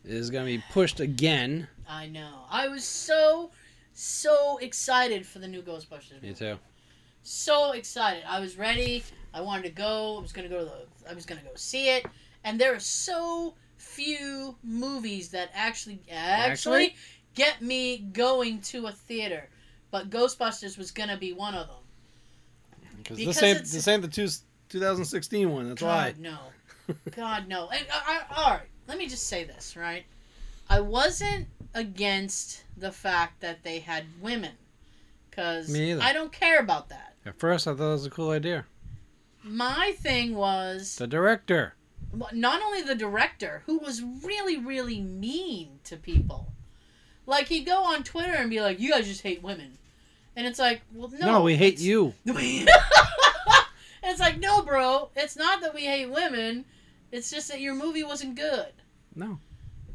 is 0.04 0.30
going 0.30 0.44
to 0.44 0.52
be 0.58 0.62
pushed 0.72 1.00
again." 1.00 1.68
I 1.88 2.06
know. 2.06 2.44
I 2.50 2.68
was 2.68 2.84
so 2.84 3.50
so 3.92 4.58
excited 4.58 5.26
for 5.26 5.38
the 5.38 5.48
new 5.48 5.62
Ghostbusters. 5.62 6.22
Me 6.22 6.32
too. 6.32 6.58
So 7.22 7.72
excited. 7.72 8.22
I 8.28 8.40
was 8.40 8.56
ready. 8.56 9.02
I 9.34 9.40
wanted 9.40 9.64
to 9.64 9.70
go. 9.70 10.16
I 10.18 10.20
was 10.22 10.32
gonna 10.32 10.48
go 10.48 10.60
to 10.60 10.64
the. 10.64 11.10
I 11.10 11.14
was 11.14 11.26
gonna 11.26 11.42
go 11.42 11.50
see 11.54 11.88
it. 11.88 12.06
And 12.44 12.60
there 12.60 12.74
are 12.74 12.80
so 12.80 13.54
few 13.76 14.56
movies 14.62 15.30
that 15.30 15.50
actually 15.54 16.00
actually, 16.10 16.84
Actually? 16.84 16.96
get 17.34 17.60
me 17.60 17.98
going 18.12 18.60
to 18.62 18.86
a 18.86 18.92
theater. 18.92 19.48
But 19.90 20.10
Ghostbusters 20.10 20.78
was 20.78 20.90
gonna 20.90 21.16
be 21.16 21.32
one 21.32 21.54
of 21.54 21.66
them. 21.66 21.76
Because 23.08 23.18
Because 23.18 23.36
this 23.36 23.42
ain't 23.42 23.58
this 23.64 23.88
ain't 23.88 24.02
the 24.02 24.08
two, 24.08 24.28
2016 24.68 25.50
one. 25.50 25.68
That's 25.68 25.82
why. 25.82 26.12
God 26.12 26.18
no. 26.20 26.38
God 27.12 27.48
no. 27.48 27.68
And 27.70 27.86
I, 27.92 28.20
I, 28.30 28.34
all 28.42 28.50
right, 28.50 28.66
let 28.86 28.98
me 28.98 29.08
just 29.08 29.26
say 29.28 29.44
this, 29.44 29.76
right? 29.76 30.04
I 30.68 30.80
wasn't 30.80 31.46
against 31.74 32.64
the 32.76 32.92
fact 32.92 33.40
that 33.40 33.62
they 33.62 33.78
had 33.78 34.04
women, 34.20 34.52
because 35.30 35.70
Me 35.70 35.92
either. 35.92 36.02
I 36.02 36.12
don't 36.12 36.32
care 36.32 36.60
about 36.60 36.90
that. 36.90 37.14
At 37.24 37.38
first, 37.38 37.66
I 37.66 37.74
thought 37.74 37.88
it 37.88 37.92
was 37.92 38.06
a 38.06 38.10
cool 38.10 38.30
idea. 38.30 38.66
My 39.42 39.94
thing 39.98 40.34
was 40.34 40.96
The 40.96 41.06
director. 41.06 41.74
not 42.32 42.62
only 42.62 42.82
the 42.82 42.94
director 42.94 43.62
who 43.66 43.78
was 43.78 44.02
really 44.02 44.58
really 44.58 45.00
mean 45.00 45.78
to 45.84 45.96
people, 45.96 46.52
like 47.24 47.48
he'd 47.48 47.64
go 47.64 47.84
on 47.84 48.02
Twitter 48.02 48.34
and 48.34 48.50
be 48.50 48.60
like, 48.60 48.78
"You 48.80 48.90
guys 48.92 49.06
just 49.06 49.22
hate 49.22 49.42
women," 49.42 49.78
and 50.38 50.46
it's 50.46 50.58
like, 50.60 50.82
well, 50.94 51.10
no, 51.18 51.26
No, 51.26 51.42
we 51.42 51.56
hate 51.56 51.80
you. 51.80 52.14
it's 52.24 54.20
like, 54.20 54.38
no, 54.38 54.62
bro, 54.62 55.10
it's 55.16 55.36
not 55.36 55.60
that 55.62 55.74
we 55.74 55.82
hate 55.84 56.06
women. 56.10 56.64
It's 57.10 57.28
just 57.30 57.48
that 57.48 57.60
your 57.60 57.74
movie 57.74 58.04
wasn't 58.04 58.36
good. 58.36 58.72
No. 59.16 59.40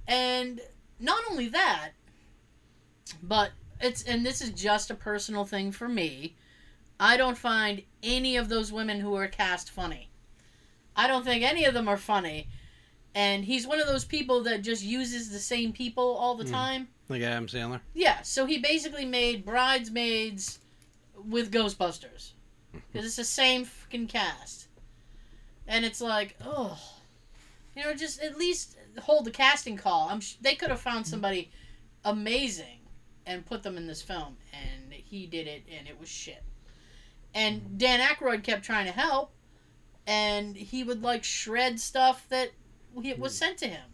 And 0.06 0.60
not 1.00 1.24
only 1.32 1.48
that, 1.48 1.92
but 3.22 3.52
it's 3.80 4.04
and 4.04 4.26
this 4.26 4.42
is 4.42 4.52
just 4.52 4.92
a 4.92 4.96
personal 4.96 5.46
thing 5.46 5.72
for 5.72 5.88
me. 5.88 6.36
I 7.00 7.16
don't 7.18 7.38
find 7.38 7.82
any 8.02 8.36
of 8.36 8.50
those 8.50 8.72
women 8.72 9.00
who 9.00 9.16
are 9.16 9.28
cast 9.28 9.70
funny. 9.72 10.10
I 10.96 11.08
don't 11.08 11.24
think 11.24 11.44
any 11.44 11.64
of 11.66 11.74
them 11.74 11.88
are 11.88 11.98
funny. 11.98 12.50
And 13.16 13.46
he's 13.46 13.68
one 13.68 13.80
of 13.80 13.88
those 13.88 14.06
people 14.06 14.44
that 14.44 14.62
just 14.64 14.84
uses 14.84 15.30
the 15.32 15.40
same 15.40 15.72
people 15.72 16.16
all 16.16 16.36
the 16.36 16.44
Hmm. 16.46 16.52
time. 16.52 16.88
Like 17.10 17.22
Adam 17.22 17.48
Sandler. 17.48 17.82
Yeah, 17.94 18.22
so 18.22 18.46
he 18.46 18.58
basically 18.60 19.06
made 19.06 19.46
Bridesmaids 19.46 20.60
with 21.16 21.52
Ghostbusters. 21.52 22.32
Because 22.92 23.06
it's 23.06 23.16
the 23.18 23.24
same 23.24 23.66
fucking 23.66 24.08
cast. 24.08 24.68
And 25.68 25.86
it's 25.86 26.02
like, 26.02 26.36
oh. 26.44 26.80
You 27.76 27.84
know, 27.84 27.94
just 27.94 28.20
at 28.20 28.36
least 28.36 28.78
hold 29.00 29.26
the 29.26 29.32
casting 29.32 29.78
call. 29.78 30.08
I'm 30.10 30.22
sh- 30.22 30.38
they 30.42 30.56
could 30.56 30.70
have 30.70 30.82
found 30.82 31.06
somebody 31.06 31.52
amazing 32.04 32.80
and 33.26 33.46
put 33.46 33.64
them 33.64 33.78
in 33.78 33.88
this 33.88 34.02
film, 34.02 34.38
and 34.52 34.92
he 34.92 35.26
did 35.26 35.48
it, 35.48 35.64
and 35.76 35.88
it 35.88 36.00
was 36.00 36.10
shit. 36.10 36.44
And 37.34 37.78
Dan 37.78 38.00
Aykroyd 38.00 38.44
kept 38.44 38.64
trying 38.64 38.86
to 38.86 38.92
help, 38.92 39.32
and 40.06 40.56
he 40.56 40.84
would 40.84 41.02
like 41.02 41.24
shred 41.24 41.80
stuff 41.80 42.28
that 42.30 42.52
was 42.94 43.36
sent 43.36 43.58
to 43.60 43.68
him. 43.68 43.93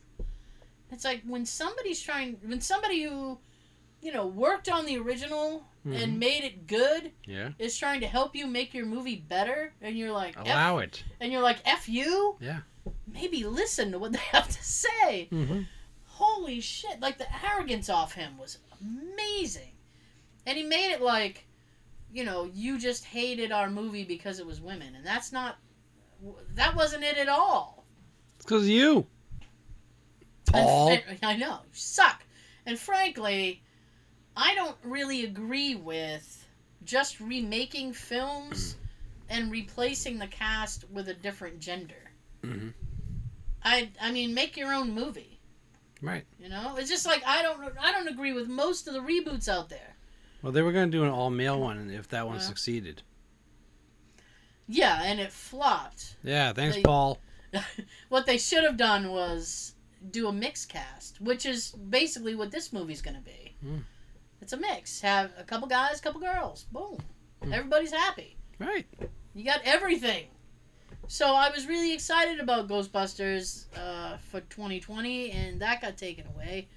It's 0.92 1.06
like 1.06 1.22
when 1.26 1.46
somebody's 1.46 2.02
trying, 2.02 2.38
when 2.44 2.62
somebody 2.62 3.04
who, 3.04 3.38
you 4.02 4.12
know, 4.12 4.26
worked 4.26 4.70
on 4.70 4.86
the 4.86 4.98
original 4.98 5.66
Mhm. 5.86 6.04
and 6.04 6.20
made 6.20 6.44
it 6.44 6.68
good 6.68 7.12
Yeah. 7.26 7.52
is 7.60 7.78
trying 7.78 8.02
to 8.02 8.08
help 8.08 8.36
you 8.36 8.48
make 8.48 8.74
your 8.74 8.86
movie 8.86 9.16
better, 9.16 9.74
and 9.82 9.98
you're 9.98 10.12
like, 10.12 10.36
F, 10.38 10.46
Allow 10.46 10.78
it. 10.80 11.04
and 11.20 11.32
you're 11.32 11.42
like, 11.42 11.60
"F 11.66 11.88
you." 11.88 12.38
Yeah. 12.42 12.62
Maybe 13.08 13.44
listen 13.46 13.92
to 13.92 14.00
what 14.00 14.12
they 14.12 14.18
have 14.34 14.48
to 14.50 14.64
say. 14.64 15.30
Mm-hmm. 15.32 15.62
Holy 16.06 16.60
shit! 16.60 17.00
Like 17.00 17.18
the 17.18 17.28
arrogance 17.46 17.88
off 17.90 18.14
him 18.14 18.38
was 18.38 18.58
amazing, 18.82 19.72
and 20.46 20.58
he 20.58 20.64
made 20.64 20.92
it 20.92 21.02
like, 21.02 21.46
you 22.12 22.24
know, 22.26 22.44
you 22.54 22.78
just 22.78 23.06
hated 23.06 23.52
our 23.54 23.70
movie 23.70 24.04
because 24.04 24.40
it 24.40 24.46
was 24.46 24.60
women, 24.60 24.96
and 24.96 25.06
that's 25.06 25.32
not. 25.32 25.58
That 26.56 26.76
wasn't 26.76 27.04
it 27.06 27.18
at 27.18 27.30
all. 27.30 27.86
It's 28.36 28.46
because 28.46 28.68
you. 28.68 29.08
Paul. 30.52 30.90
and- 30.92 31.20
I 31.24 31.36
know, 31.36 31.60
you 31.64 31.70
suck. 31.74 32.24
And 32.66 32.78
frankly, 32.78 33.62
I 34.36 34.54
don't 34.56 34.78
really 34.84 35.26
agree 35.26 35.76
with 35.76 36.46
just 36.84 37.20
remaking 37.20 37.94
films 37.94 38.76
and 39.30 39.52
replacing 39.52 40.20
the 40.20 40.28
cast 40.28 40.90
with 40.92 41.10
a 41.10 41.14
different 41.14 41.60
gender. 41.60 42.12
Mm-hmm. 42.44 42.70
I 43.64 43.90
I 44.02 44.12
mean, 44.12 44.34
make 44.34 44.56
your 44.56 44.74
own 44.74 44.94
movie. 44.94 45.40
Right. 46.02 46.26
You 46.40 46.48
know, 46.50 46.76
it's 46.78 46.90
just 46.90 47.06
like 47.06 47.22
I 47.28 47.42
don't 47.42 47.62
I 47.80 47.92
don't 47.92 48.08
agree 48.08 48.32
with 48.34 48.48
most 48.48 48.88
of 48.88 48.94
the 48.94 49.02
reboots 49.02 49.50
out 49.50 49.70
there. 49.70 49.96
Well, 50.42 50.54
they 50.54 50.62
were 50.62 50.72
going 50.72 50.90
to 50.90 50.98
do 50.98 51.04
an 51.04 51.10
all 51.10 51.30
male 51.30 51.60
one, 51.60 51.78
and 51.78 51.92
if 51.92 52.08
that 52.10 52.26
one 52.26 52.40
succeeded. 52.40 53.02
Yeah, 54.68 55.02
and 55.04 55.20
it 55.20 55.34
flopped. 55.34 56.16
Yeah. 56.24 56.54
Thanks, 56.54 56.76
They- 56.78 56.82
Paul. 56.84 57.20
What 58.10 58.26
they 58.28 58.38
should 58.38 58.64
have 58.64 58.78
done 58.78 59.10
was 59.12 59.74
do 60.12 60.28
a 60.28 60.34
mixed 60.34 60.70
cast, 60.70 61.20
which 61.22 61.46
is 61.46 61.72
basically 61.72 62.36
what 62.36 62.52
this 62.52 62.72
movie's 62.72 63.02
going 63.02 63.16
to 63.16 63.22
be. 63.22 63.56
Hmm. 63.62 63.78
It's 64.42 64.54
a 64.54 64.58
mix. 64.58 65.02
Have 65.02 65.32
a 65.38 65.44
couple 65.44 65.68
guys, 65.68 66.00
couple 66.00 66.22
girls. 66.22 66.66
Boom. 66.72 66.98
Hmm. 67.44 67.54
Everybody's 67.54 67.92
happy. 67.92 68.38
Right. 68.60 68.88
You 69.34 69.46
got 69.46 69.62
everything. 69.64 70.28
So 71.08 71.34
I 71.34 71.50
was 71.50 71.66
really 71.68 71.94
excited 71.94 72.40
about 72.40 72.68
Ghostbusters 72.68 73.66
uh, 73.76 74.18
for 74.18 74.42
2020, 74.42 75.32
and 75.32 75.60
that 75.62 75.82
got 75.82 75.98
taken 75.98 76.26
away. 76.28 76.68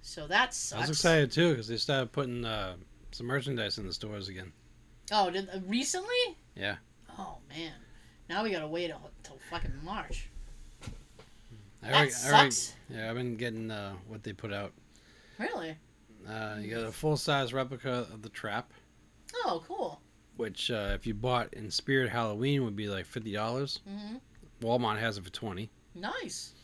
So 0.00 0.26
that 0.28 0.54
sucks. 0.54 0.78
I 0.78 0.80
was 0.82 0.90
excited 0.90 1.32
too 1.32 1.50
because 1.50 1.66
they 1.66 1.76
started 1.76 2.12
putting 2.12 2.44
uh, 2.44 2.76
some 3.10 3.26
merchandise 3.26 3.78
in 3.78 3.86
the 3.86 3.92
stores 3.92 4.28
again. 4.28 4.52
Oh, 5.10 5.30
did 5.30 5.48
uh, 5.48 5.58
recently? 5.66 6.36
Yeah. 6.54 6.76
Oh 7.18 7.38
man, 7.48 7.72
now 8.28 8.44
we 8.44 8.50
gotta 8.50 8.68
wait 8.68 8.90
until 8.90 9.38
fucking 9.50 9.72
March. 9.82 10.30
I 11.82 11.86
That 11.88 11.94
already- 11.94 12.12
I 12.24 12.28
already- 12.30 12.50
sucks. 12.50 12.74
yeah, 12.90 13.08
I've 13.08 13.16
been 13.16 13.36
getting 13.36 13.70
uh, 13.70 13.94
what 14.08 14.22
they 14.22 14.32
put 14.32 14.52
out. 14.52 14.72
Really? 15.38 15.76
Uh, 16.28 16.56
you 16.60 16.74
got 16.74 16.84
a 16.84 16.92
full 16.92 17.16
size 17.16 17.52
replica 17.52 18.06
of 18.12 18.22
the 18.22 18.28
trap, 18.28 18.72
Oh, 19.44 19.62
cool. 19.66 20.00
which 20.36 20.70
uh, 20.70 20.90
if 20.94 21.06
you 21.06 21.14
bought 21.14 21.54
in 21.54 21.70
Spirit 21.70 22.10
Halloween 22.10 22.64
would 22.64 22.74
be 22.76 22.88
like 22.88 23.06
fifty 23.06 23.32
dollars. 23.32 23.80
hmm 23.86 24.16
Walmart 24.60 24.98
has 24.98 25.16
it 25.18 25.24
for 25.24 25.30
twenty. 25.30 25.70
Nice. 25.94 26.54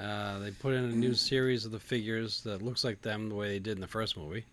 Uh, 0.00 0.38
they 0.38 0.50
put 0.50 0.72
in 0.74 0.84
a 0.84 0.88
new 0.92 1.12
series 1.14 1.64
of 1.66 1.72
the 1.72 1.78
figures 1.80 2.40
that 2.42 2.62
looks 2.62 2.82
like 2.84 3.02
them 3.02 3.28
the 3.28 3.34
way 3.34 3.48
they 3.48 3.58
did 3.58 3.76
in 3.76 3.80
the 3.80 3.86
first 3.86 4.16
movie, 4.16 4.44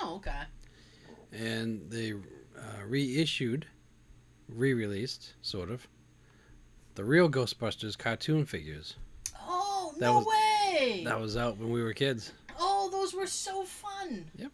Oh, 0.00 0.16
okay. 0.16 0.42
and 1.32 1.90
they 1.90 2.12
uh, 2.12 2.84
reissued, 2.86 3.66
re-released, 4.48 5.34
sort 5.42 5.70
of, 5.70 5.86
the 6.96 7.04
real 7.04 7.30
Ghostbusters 7.30 7.96
cartoon 7.96 8.44
figures 8.44 8.96
That 10.00 10.06
no 10.06 10.18
was- 10.18 10.26
way! 10.26 11.02
that 11.04 11.20
was 11.20 11.36
out 11.36 11.56
when 11.58 11.70
we 11.70 11.82
were 11.82 11.92
kids. 11.92 12.32
Oh, 12.58 12.88
those 12.90 13.14
were 13.14 13.26
so 13.26 13.64
fun. 13.64 14.30
Yep. 14.36 14.50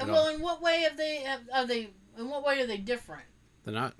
And 0.00 0.10
well, 0.10 0.28
in 0.28 0.40
what 0.40 0.60
way 0.60 0.80
have 0.82 0.96
they? 0.96 1.18
Have, 1.18 1.40
are 1.52 1.66
they? 1.66 1.90
In 2.18 2.28
what 2.28 2.44
way 2.44 2.60
are 2.62 2.66
they 2.66 2.78
different? 2.78 3.22
They're 3.64 3.74
not 3.74 3.94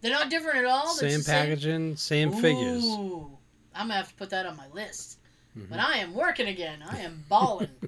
They're 0.00 0.12
not 0.12 0.30
different 0.30 0.58
at 0.58 0.64
all. 0.66 0.94
They're 0.96 1.10
same 1.10 1.24
packaging, 1.24 1.96
same 1.96 2.32
figures. 2.32 2.84
Ooh, 2.84 3.30
I'm 3.74 3.86
gonna 3.88 3.94
have 3.94 4.08
to 4.08 4.14
put 4.14 4.30
that 4.30 4.46
on 4.46 4.56
my 4.56 4.68
list. 4.72 5.18
Mhm. 5.58 5.68
But 5.68 5.80
I 5.80 5.98
am 5.98 6.14
working 6.14 6.46
again. 6.48 6.82
I 6.88 6.98
am 6.98 7.24
balling. 7.28 7.68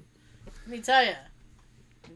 Let 0.45 0.67
me 0.67 0.79
tell 0.81 1.03
you. 1.05 1.13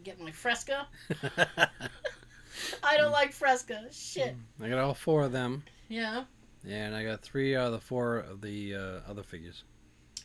Get 0.04 0.20
my 0.20 0.32
Fresca. 0.32 0.88
I 2.84 2.98
don't 2.98 3.12
like 3.12 3.32
Fresca. 3.34 3.86
Shit. 3.92 4.36
I 4.62 4.70
got 4.70 4.80
all 4.80 4.94
four 4.94 5.24
of 5.24 5.32
them, 5.32 5.64
Yeah. 5.88 6.24
and 6.68 6.94
I 6.96 7.04
got 7.04 7.22
three 7.22 7.56
out 7.56 7.68
of 7.68 7.72
the 7.74 7.80
four 7.80 8.18
of 8.20 8.42
the 8.42 8.76
uh, 8.76 9.00
other 9.10 9.24
figures. 9.24 9.64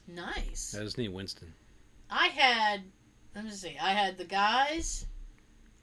Nice. 0.06 0.74
I 0.78 0.82
just 0.82 0.98
need 0.98 1.08
Winston. 1.08 1.52
I 2.10 2.28
had. 2.28 2.82
Let 3.34 3.44
me 3.44 3.50
see. 3.50 3.76
I 3.80 3.90
had 3.90 4.18
the 4.18 4.24
guys. 4.24 5.06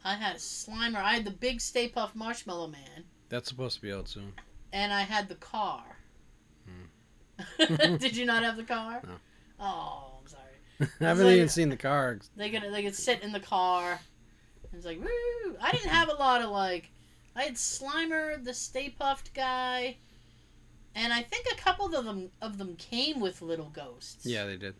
I 0.03 0.15
had 0.15 0.37
Slimer. 0.37 0.97
I 0.97 1.13
had 1.13 1.25
the 1.25 1.31
big 1.31 1.61
Stay 1.61 1.89
Puft 1.89 2.15
Marshmallow 2.15 2.67
Man, 2.67 3.03
That's 3.29 3.49
supposed 3.49 3.75
to 3.75 3.81
be 3.81 3.91
out 3.93 4.07
soon. 4.07 4.33
and 4.73 4.91
I 4.91 5.01
had 5.01 5.27
the 5.29 5.35
car. 5.35 5.83
Hmm. 6.65 7.95
Did 7.97 8.15
you 8.15 8.25
not 8.25 8.43
have 8.43 8.57
the 8.57 8.63
car? 8.63 9.01
No. 9.03 9.13
Oh, 9.59 10.13
I'm 10.21 10.27
sorry. 10.27 10.41
I 11.01 11.03
haven't 11.09 11.25
like- 11.27 11.35
even 11.35 11.49
seen 11.49 11.69
the 11.69 11.77
car. 11.77 12.17
They 12.35 12.49
could 12.49 12.63
they 12.71 12.81
could 12.83 12.95
sit 12.95 13.21
in 13.21 13.31
the 13.31 13.39
car. 13.39 13.99
It's 14.73 14.85
like 14.85 14.99
woo. 14.99 15.55
I 15.61 15.71
didn't 15.71 15.89
have 15.91 16.09
a 16.09 16.13
lot 16.13 16.41
of 16.41 16.49
like. 16.49 16.89
I 17.35 17.43
had 17.43 17.53
Slimer, 17.55 18.43
the 18.43 18.53
Stay 18.53 18.93
Puft 18.99 19.33
guy, 19.33 19.97
and 20.95 21.11
I 21.13 21.21
think 21.21 21.45
a 21.51 21.55
couple 21.55 21.93
of 21.95 22.05
them 22.05 22.29
of 22.41 22.57
them 22.57 22.75
came 22.77 23.19
with 23.19 23.41
little 23.41 23.69
ghosts. 23.69 24.25
Yeah, 24.25 24.45
they 24.45 24.57
did. 24.57 24.75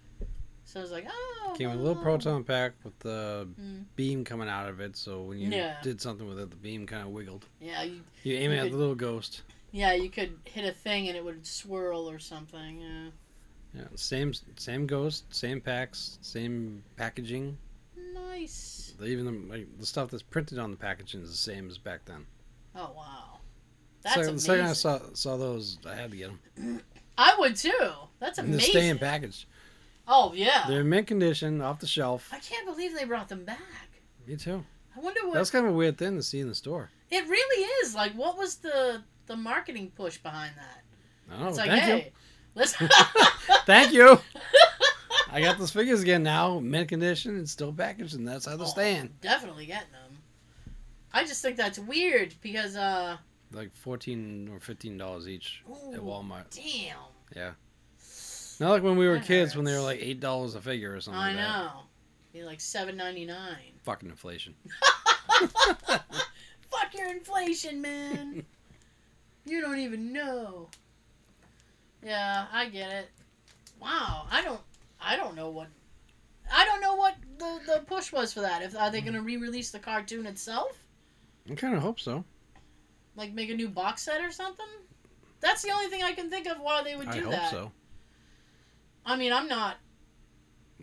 So 0.66 0.80
I 0.80 0.84
was 0.84 0.92
like, 0.92 1.06
oh. 1.10 1.54
Came 1.58 1.70
with 1.72 1.80
a 1.80 1.84
little 1.84 2.02
proton 2.02 2.44
pack 2.46 2.74
with 2.84 2.98
the 3.00 3.48
Mm. 3.60 3.84
beam 3.98 4.24
coming 4.24 4.48
out 4.48 4.70
of 4.70 4.80
it, 4.80 4.96
so 4.96 5.24
when 5.24 5.38
you 5.40 5.50
Yeah. 5.50 5.82
did 5.82 6.00
something 6.00 6.28
with 6.28 6.40
it, 6.40 6.50
the 6.50 6.56
beam 6.56 6.88
kind 6.88 7.04
of 7.04 7.10
wiggled. 7.10 7.46
Yeah, 7.60 7.84
you, 7.84 8.02
You 8.24 8.36
aim 8.36 8.52
You 8.52 8.58
at 8.58 8.64
could- 8.64 8.74
the 8.74 8.78
little 8.78 8.96
ghost. 8.96 9.42
yeah, 9.72 9.92
you 9.94 10.10
could 10.10 10.38
hit 10.46 10.64
a 10.64 10.72
thing 10.72 11.08
and 11.10 11.18
it 11.18 11.26
would 11.26 11.46
swirl 11.46 12.10
or 12.10 12.20
something. 12.20 12.80
Yeah. 12.82 13.10
Yeah, 13.74 13.88
same 13.96 14.34
same 14.58 14.86
ghost, 14.88 15.26
same 15.34 15.60
packs, 15.62 16.20
same 16.22 16.84
packaging. 16.98 17.58
Nice. 18.14 18.94
Even 19.04 19.26
the, 19.26 19.54
like, 19.54 19.80
the 19.80 19.86
stuff 19.86 20.12
that's 20.12 20.24
printed 20.24 20.60
on 20.60 20.72
the 20.72 20.78
packaging 20.78 21.22
is 21.22 21.32
the 21.32 21.36
same 21.38 21.70
as 21.70 21.78
back 21.78 22.06
then. 22.06 22.26
Oh 22.76 22.92
wow. 22.96 23.31
That's 24.04 24.16
the 24.16 24.22
amazing. 24.30 24.40
second 24.40 24.66
I 24.66 24.74
saw 24.74 25.00
saw 25.14 25.38
those, 25.38 25.78
I 25.88 25.96
had 25.96 26.12
to 26.12 26.18
get 26.18 26.32
them. 26.56 26.82
I 27.18 27.36
would 27.40 27.56
too. 27.56 27.72
That's 28.20 28.38
And 28.40 28.48
they're 28.50 28.56
amazing. 28.56 28.72
staying 28.72 28.98
packaged. 29.00 29.46
Oh 30.08 30.34
yeah. 30.34 30.66
They're 30.68 30.82
in 30.82 30.90
mint 30.90 31.08
condition, 31.08 31.62
off 31.62 31.80
the 31.80 31.88
shelf. 31.88 32.30
I 32.32 32.40
can't 32.40 32.66
believe 32.66 32.94
they 32.96 33.06
brought 33.06 33.30
them 33.30 33.46
back. 33.46 33.60
Me 34.28 34.36
too. 34.36 34.64
I 34.96 35.00
wonder 35.00 35.22
what 35.26 35.36
That's 35.36 35.50
kind 35.52 35.66
of 35.66 35.72
a 35.74 35.76
weird 35.76 35.98
thing 35.98 36.16
to 36.18 36.24
see 36.24 36.40
in 36.40 36.48
the 36.50 36.56
store. 36.56 36.90
It 37.10 37.28
really 37.28 37.64
is. 37.84 37.96
Like, 37.96 38.14
what 38.14 38.38
was 38.38 38.56
the 38.58 39.02
the 39.28 39.36
marketing 39.38 39.92
push 39.96 40.18
behind 40.18 40.54
that? 40.58 40.82
I 41.30 41.34
don't 41.34 41.42
know. 41.44 41.48
it's 41.50 41.58
like, 41.58 41.70
Oh, 41.70 41.76
Thank 41.76 41.88
you. 41.88 41.94
hey, 41.96 42.12
let's. 42.56 42.76
Thank 43.66 43.94
you. 43.94 44.20
I 45.34 45.40
got 45.40 45.58
those 45.58 45.72
figures 45.72 46.02
again 46.02 46.24
now, 46.24 46.60
mint 46.60 46.90
condition 46.90 47.38
and 47.38 47.48
still 47.50 47.72
packaged, 47.72 48.16
and 48.16 48.28
that's 48.28 48.46
how 48.46 48.58
they 48.58 48.64
Oh, 48.64 48.68
stand. 48.68 49.22
Definitely 49.22 49.66
getting 49.66 49.92
them. 49.92 50.18
I 51.14 51.24
just 51.24 51.42
think 51.42 51.56
that's 51.56 51.80
weird 51.80 52.34
because, 52.42 52.76
uh, 52.76 53.16
Like 53.54 53.76
fourteen 53.76 54.50
or 54.54 54.60
fifteen 54.60 54.98
dollars 54.98 55.28
each 55.28 55.64
ooh, 55.70 55.94
at 55.94 56.00
Walmart. 56.00 56.56
damn. 56.56 56.98
Yeah. 57.36 57.52
Not 58.60 58.70
like 58.70 58.84
when 58.84 58.96
we 58.96 59.08
were 59.08 59.16
That 59.16 59.26
kids 59.26 59.56
when 59.56 59.66
they 59.66 59.74
were 59.74 59.82
like 59.82 60.00
eight 60.02 60.20
dollars 60.20 60.56
a 60.56 60.62
figure 60.62 60.96
or 60.96 61.02
something. 61.02 61.20
I 61.20 61.30
like 61.30 61.38
that. 61.38 61.60
know. 61.60 61.72
Be 62.32 62.44
like 62.44 62.62
seven 62.62 62.96
ninety 62.96 63.26
nine. 63.26 63.74
Fucking 63.84 64.10
inflation. 64.10 64.54
Fuck 65.42 66.94
your 66.96 67.10
inflation, 67.10 67.82
man. 67.82 68.46
you 69.46 69.62
don't 69.62 69.80
even 69.80 70.14
know. 70.14 70.70
Yeah, 72.04 72.46
I 72.52 72.70
get 72.70 72.92
it. 72.92 73.10
Wow, 73.82 74.28
I 74.32 74.42
don't. 74.42 74.62
I 75.02 75.16
don't 75.18 75.36
know 75.36 75.50
what. 75.50 75.68
I 76.54 76.66
don't 76.66 76.82
know 76.82 76.96
what 76.96 77.16
the 77.38 77.60
the 77.66 77.80
push 77.82 78.12
was 78.12 78.32
for 78.32 78.42
that. 78.42 78.62
If 78.62 78.78
are 78.78 78.92
they 78.92 79.02
gonna 79.02 79.22
mm. 79.22 79.26
re-release 79.26 79.72
the 79.72 79.80
cartoon 79.80 80.26
itself? 80.26 80.78
I 81.50 81.56
kind 81.56 81.76
of 81.76 81.82
hope 81.82 82.00
so. 82.00 82.24
Like 83.22 83.34
make 83.34 83.52
a 83.52 83.56
new 83.56 83.70
box 83.70 84.02
set 84.02 84.20
or 84.24 84.32
something? 84.32 84.66
That's 85.42 85.62
the 85.62 85.70
only 85.70 85.88
thing 85.90 86.02
I 86.02 86.12
can 86.14 86.30
think 86.32 86.48
of 86.48 86.60
why 86.60 86.82
they 86.84 86.96
would 86.96 87.12
do 87.12 87.20
I 87.20 87.22
hope 87.22 87.32
that. 87.34 87.52
so. 87.52 87.72
I 89.06 89.16
mean, 89.16 89.32
I'm 89.32 89.48
not. 89.48 89.78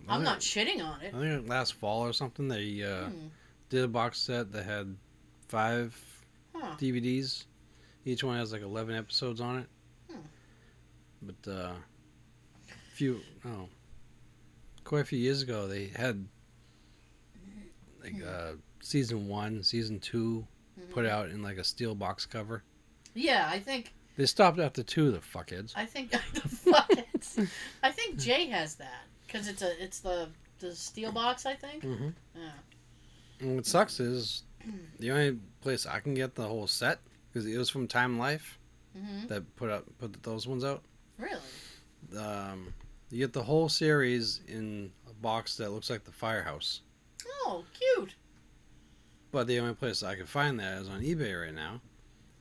I 0.08 0.14
I'm 0.14 0.20
think- 0.20 0.24
not 0.24 0.38
shitting 0.38 0.84
on 0.84 1.00
it. 1.00 1.12
I 1.14 1.18
think 1.18 1.48
last 1.48 1.74
fall 1.74 2.02
or 2.02 2.12
something 2.12 2.46
they 2.46 2.84
uh, 2.84 3.06
Hmm. 3.08 3.26
did 3.70 3.82
a 3.82 3.88
box 3.88 4.18
set 4.20 4.52
that 4.52 4.64
had 4.64 4.96
five 5.48 6.00
Huh. 6.54 6.76
DVDs. 6.78 7.44
Each 8.04 8.22
one 8.22 8.36
has 8.38 8.52
like 8.52 8.62
eleven 8.62 8.94
episodes 8.94 9.40
on 9.40 9.58
it. 9.58 9.66
Hmm. 10.10 10.20
But 11.22 11.50
uh, 11.50 11.72
few 12.94 13.20
oh 13.46 13.68
quite 14.84 15.00
a 15.00 15.04
few 15.04 15.18
years 15.18 15.42
ago 15.42 15.66
they 15.66 15.88
had 15.88 16.24
like 18.02 18.14
uh 18.24 18.52
season 18.80 19.28
one 19.28 19.62
season 19.62 19.98
2 20.00 20.46
put 20.90 21.06
out 21.06 21.28
in 21.30 21.42
like 21.42 21.56
a 21.58 21.64
steel 21.64 21.94
box 21.94 22.26
cover 22.26 22.62
Yeah, 23.14 23.48
I 23.50 23.58
think 23.60 23.94
they 24.16 24.26
stopped 24.26 24.58
after 24.58 24.82
two 24.82 25.08
of 25.08 25.12
the 25.12 25.18
fuckheads 25.20 25.72
I 25.76 25.86
think 25.86 26.10
the 26.34 26.40
fuck 26.40 26.90
it's, 27.14 27.38
I 27.82 27.90
think 27.90 28.18
Jay 28.18 28.46
has 28.46 28.74
that 28.76 29.04
because 29.26 29.48
it's 29.48 29.62
a 29.62 29.82
it's 29.82 30.00
the 30.00 30.28
the 30.60 30.74
steel 30.74 31.12
box. 31.12 31.46
I 31.46 31.54
think. 31.54 31.84
mm-hmm. 31.84 32.08
Yeah. 32.34 32.50
and 33.40 33.56
what 33.56 33.66
sucks 33.66 34.00
is 34.00 34.42
the 34.98 35.10
only 35.12 35.38
place 35.60 35.86
i 35.86 36.00
can 36.00 36.14
get 36.14 36.34
the 36.34 36.46
whole 36.46 36.66
set 36.66 36.98
because 37.32 37.46
it 37.46 37.56
was 37.56 37.70
from 37.70 37.86
time 37.86 38.18
life 38.18 38.58
hmm 38.92 39.26
that 39.28 39.42
put 39.56 39.70
up 39.70 39.84
put 39.98 40.20
those 40.22 40.46
ones 40.48 40.64
out 40.64 40.82
Really? 41.18 41.40
um 42.18 42.72
you 43.10 43.18
get 43.20 43.32
the 43.32 43.42
whole 43.42 43.68
series 43.68 44.40
in 44.48 44.90
a 45.08 45.12
box 45.22 45.56
that 45.56 45.70
looks 45.70 45.88
like 45.90 46.04
the 46.04 46.12
firehouse 46.12 46.80
Oh, 47.46 47.64
cute. 47.72 48.14
But 49.30 49.46
the 49.46 49.58
only 49.60 49.74
place 49.74 50.02
I 50.02 50.14
can 50.14 50.26
find 50.26 50.58
that 50.60 50.78
is 50.78 50.88
on 50.88 51.02
eBay 51.02 51.38
right 51.40 51.54
now, 51.54 51.80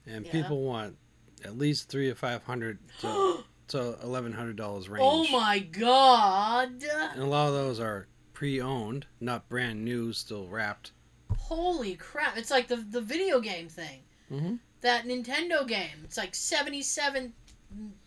and 0.06 0.26
Yeah. 0.26 0.32
people 0.32 0.64
want 0.64 0.98
at 1.44 1.58
least 1.58 1.90
three 1.90 2.10
or 2.10 2.16
five 2.16 2.44
hundred 2.44 2.80
to, 3.02 3.44
to 3.70 3.98
eleven 4.02 4.32
hundred 4.34 4.56
dollars 4.56 4.88
range. 4.90 5.04
Oh 5.06 5.28
my 5.32 5.60
god! 5.60 6.84
And 7.14 7.22
a 7.22 7.26
lot 7.26 7.50
of 7.50 7.54
those 7.54 7.80
are 7.80 8.08
pre-owned, 8.34 9.06
not 9.20 9.50
brand 9.50 9.84
new, 9.84 10.14
still 10.14 10.48
wrapped. 10.48 10.92
Holy 11.38 11.96
crap! 11.96 12.38
It's 12.38 12.52
like 12.52 12.68
the 12.68 12.78
the 12.78 13.02
video 13.02 13.40
game 13.42 13.68
thing. 13.68 14.02
Mm-hmm. 14.32 14.56
That 14.82 15.06
Nintendo 15.06 15.68
game. 15.68 16.04
It's 16.04 16.18
like 16.18 16.36
seventy 16.36 16.82
seven 16.82 17.34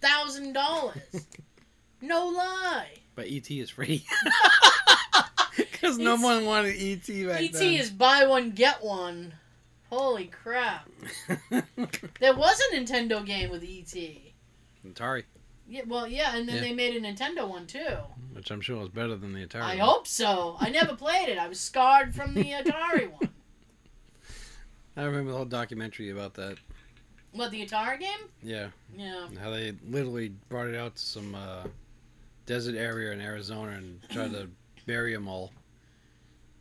thousand 0.01 0.52
dollars. 0.55 0.97
No 2.02 2.28
lie. 2.28 2.94
But 3.15 3.27
ET 3.27 3.51
is 3.51 3.69
free 3.69 4.07
because 5.81 5.98
no 5.98 6.16
one 6.16 6.44
wanted 6.44 6.77
ET 6.78 7.07
back 7.28 7.40
ET 7.43 7.52
then. 7.52 7.74
Is 7.74 7.90
buy 7.90 8.27
one 8.27 8.51
get 8.51 8.82
one. 8.85 9.35
Holy 9.89 10.27
crap! 10.27 10.89
There 12.20 12.36
was 12.36 12.61
a 12.73 12.77
Nintendo 12.77 13.24
game 13.27 13.51
with 13.51 13.65
ET. 13.65 13.94
Atari, 14.86 15.24
Yeah, 15.69 15.82
well, 15.86 16.07
yeah, 16.07 16.36
and 16.36 16.48
then 16.48 16.57
Yeah. 16.57 16.61
they 16.62 16.73
made 16.73 16.94
a 16.97 17.01
Nintendo 17.01 17.48
one 17.48 17.66
too. 17.66 17.97
which 18.32 18.51
I'm 18.52 18.61
sure 18.61 18.78
was 18.78 18.89
better 18.89 19.16
than 19.16 19.32
the 19.32 19.44
Atari. 19.47 19.62
I 19.62 19.69
one. 19.77 19.78
hope 19.78 20.07
so. 20.07 20.57
I 20.61 20.70
never 20.70 20.94
played 20.94 21.28
it. 21.28 21.39
I 21.39 21.48
was 21.48 21.59
scarred 21.61 22.15
from 22.15 22.35
the 22.35 22.44
Atari 22.52 23.11
one. 23.11 23.31
I 24.97 25.02
remember 25.05 25.31
the 25.32 25.36
whole 25.36 25.47
documentary 25.47 26.11
about 26.11 26.35
that. 26.35 26.57
What 27.32 27.51
the 27.51 27.66
Atari 27.66 27.98
game? 28.01 28.20
Yeah, 28.43 28.69
Yeah. 28.97 29.27
how 29.40 29.51
they 29.51 29.74
literally 29.89 30.28
brought 30.48 30.66
it 30.69 30.77
out 30.77 30.97
to 30.97 31.02
some 31.02 31.35
uh, 31.35 31.65
desert 32.47 32.77
area 32.77 33.12
in 33.12 33.20
Arizona 33.20 33.73
and 33.73 34.01
tried 34.11 34.32
to 34.32 34.48
bury 34.86 35.12
them 35.15 35.27
all. 35.28 35.52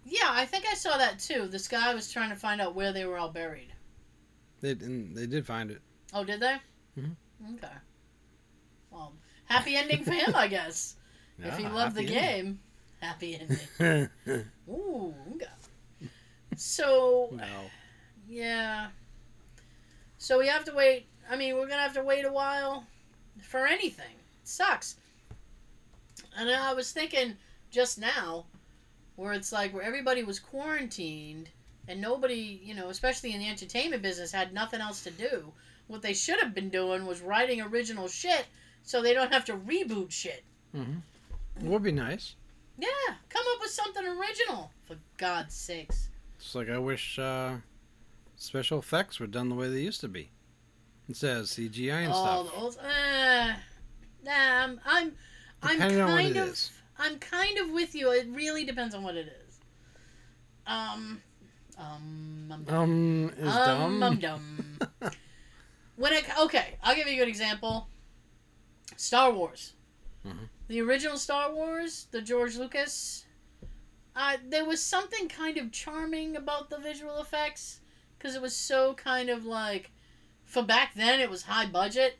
Yeah, 0.09 0.29
I 0.29 0.45
think 0.45 0.65
I 0.69 0.73
saw 0.73 0.97
that 0.97 1.19
too. 1.19 1.47
This 1.47 1.67
guy 1.67 1.93
was 1.93 2.11
trying 2.11 2.29
to 2.29 2.35
find 2.35 2.59
out 2.59 2.75
where 2.75 2.91
they 2.91 3.05
were 3.05 3.17
all 3.17 3.29
buried. 3.29 3.71
They 4.61 4.71
and 4.71 5.15
they 5.15 5.27
did 5.27 5.45
find 5.45 5.69
it. 5.69 5.81
Oh, 6.13 6.23
did 6.23 6.39
they? 6.39 6.57
Mhm. 6.97 7.15
Okay. 7.55 7.73
Well, 8.91 9.13
happy 9.45 9.75
ending 9.75 10.03
for 10.03 10.11
him, 10.11 10.35
I 10.35 10.47
guess. 10.47 10.95
if 11.39 11.57
he 11.57 11.67
loved 11.67 11.95
the 11.95 12.01
happy 12.01 12.13
game, 12.13 12.59
happy 13.01 13.39
ending. 13.39 14.09
ending. 14.27 14.49
Ooh. 14.69 15.13
okay. 15.35 16.09
So, 16.57 17.29
no. 17.33 17.45
yeah. 18.27 18.87
So 20.17 20.39
we 20.39 20.47
have 20.47 20.65
to 20.65 20.73
wait. 20.73 21.05
I 21.29 21.35
mean, 21.35 21.55
we're 21.55 21.67
gonna 21.67 21.83
have 21.83 21.93
to 21.93 22.03
wait 22.03 22.25
a 22.25 22.31
while 22.31 22.85
for 23.41 23.67
anything. 23.67 24.15
It 24.41 24.47
sucks. 24.47 24.97
And 26.37 26.49
I 26.49 26.73
was 26.73 26.91
thinking 26.91 27.35
just 27.71 27.99
now, 27.99 28.45
where 29.19 29.33
it's 29.33 29.51
like 29.51 29.73
where 29.73 29.83
everybody 29.83 30.23
was 30.23 30.39
quarantined 30.39 31.49
and 31.89 31.99
nobody, 31.99 32.61
you 32.63 32.73
know, 32.73 32.87
especially 32.89 33.33
in 33.33 33.39
the 33.39 33.49
entertainment 33.49 34.01
business, 34.01 34.31
had 34.31 34.53
nothing 34.53 34.79
else 34.79 35.03
to 35.03 35.11
do. 35.11 35.51
What 35.87 36.01
they 36.01 36.13
should 36.13 36.39
have 36.39 36.53
been 36.55 36.69
doing 36.69 37.05
was 37.05 37.19
writing 37.19 37.61
original 37.61 38.07
shit 38.07 38.45
so 38.83 39.01
they 39.01 39.13
don't 39.13 39.33
have 39.33 39.43
to 39.45 39.53
reboot 39.53 40.11
shit. 40.11 40.43
Mm-hmm. 40.75 41.67
Would 41.67 41.83
be 41.83 41.91
nice. 41.91 42.35
Yeah, 42.77 42.87
come 43.27 43.43
up 43.53 43.59
with 43.59 43.71
something 43.71 44.05
original, 44.05 44.71
for 44.85 44.95
God's 45.17 45.53
sakes. 45.53 46.07
It's 46.37 46.55
like 46.55 46.69
I 46.69 46.77
wish 46.77 47.19
uh, 47.19 47.55
special 48.37 48.79
effects 48.79 49.19
were 49.19 49.27
done 49.27 49.49
the 49.49 49.55
way 49.55 49.67
they 49.67 49.81
used 49.81 49.99
to 50.01 50.07
be, 50.07 50.29
instead 51.09 51.35
of 51.35 51.45
CGI 51.47 52.05
and 52.05 52.13
Oh, 52.15 52.45
stuff. 52.45 52.53
the 52.53 52.59
old, 52.61 52.77
uh, 52.77 53.53
nah, 54.23 54.63
I'm, 54.63 54.79
I'm, 54.85 55.11
I'm 55.61 55.73
Depending 55.77 55.99
what 55.99 56.07
kind 56.07 56.37
of, 56.37 56.47
is. 56.47 56.71
I'm 56.99 57.17
kind 57.19 57.57
of 57.59 57.71
with 57.71 57.95
you. 57.95 58.11
It 58.11 58.27
really 58.31 58.65
depends 58.65 58.93
on 58.93 59.03
what 59.03 59.15
it 59.15 59.27
is. 59.47 59.59
Um, 60.67 61.21
um, 61.77 62.51
um, 62.51 62.65
Um, 62.67 63.33
is 63.37 63.55
um, 63.55 63.99
dumb. 63.99 64.03
um, 64.03 64.19
dumb. 64.19 64.79
when 65.95 66.13
it 66.13 66.25
okay, 66.41 66.77
I'll 66.83 66.95
give 66.95 67.07
you 67.07 67.13
a 67.13 67.17
good 67.17 67.27
example. 67.29 67.87
Star 68.97 69.31
Wars, 69.31 69.73
Mhm. 70.25 70.49
the 70.67 70.81
original 70.81 71.17
Star 71.17 71.53
Wars, 71.53 72.07
the 72.11 72.21
George 72.21 72.57
Lucas. 72.57 73.25
Uh, 74.15 74.35
there 74.43 74.65
was 74.65 74.83
something 74.83 75.29
kind 75.29 75.57
of 75.57 75.71
charming 75.71 76.35
about 76.35 76.69
the 76.69 76.77
visual 76.77 77.19
effects 77.21 77.79
because 78.17 78.35
it 78.35 78.41
was 78.41 78.53
so 78.55 78.93
kind 78.95 79.29
of 79.29 79.45
like, 79.45 79.91
for 80.43 80.61
back 80.61 80.93
then 80.95 81.21
it 81.21 81.29
was 81.29 81.43
high 81.43 81.65
budget, 81.65 82.19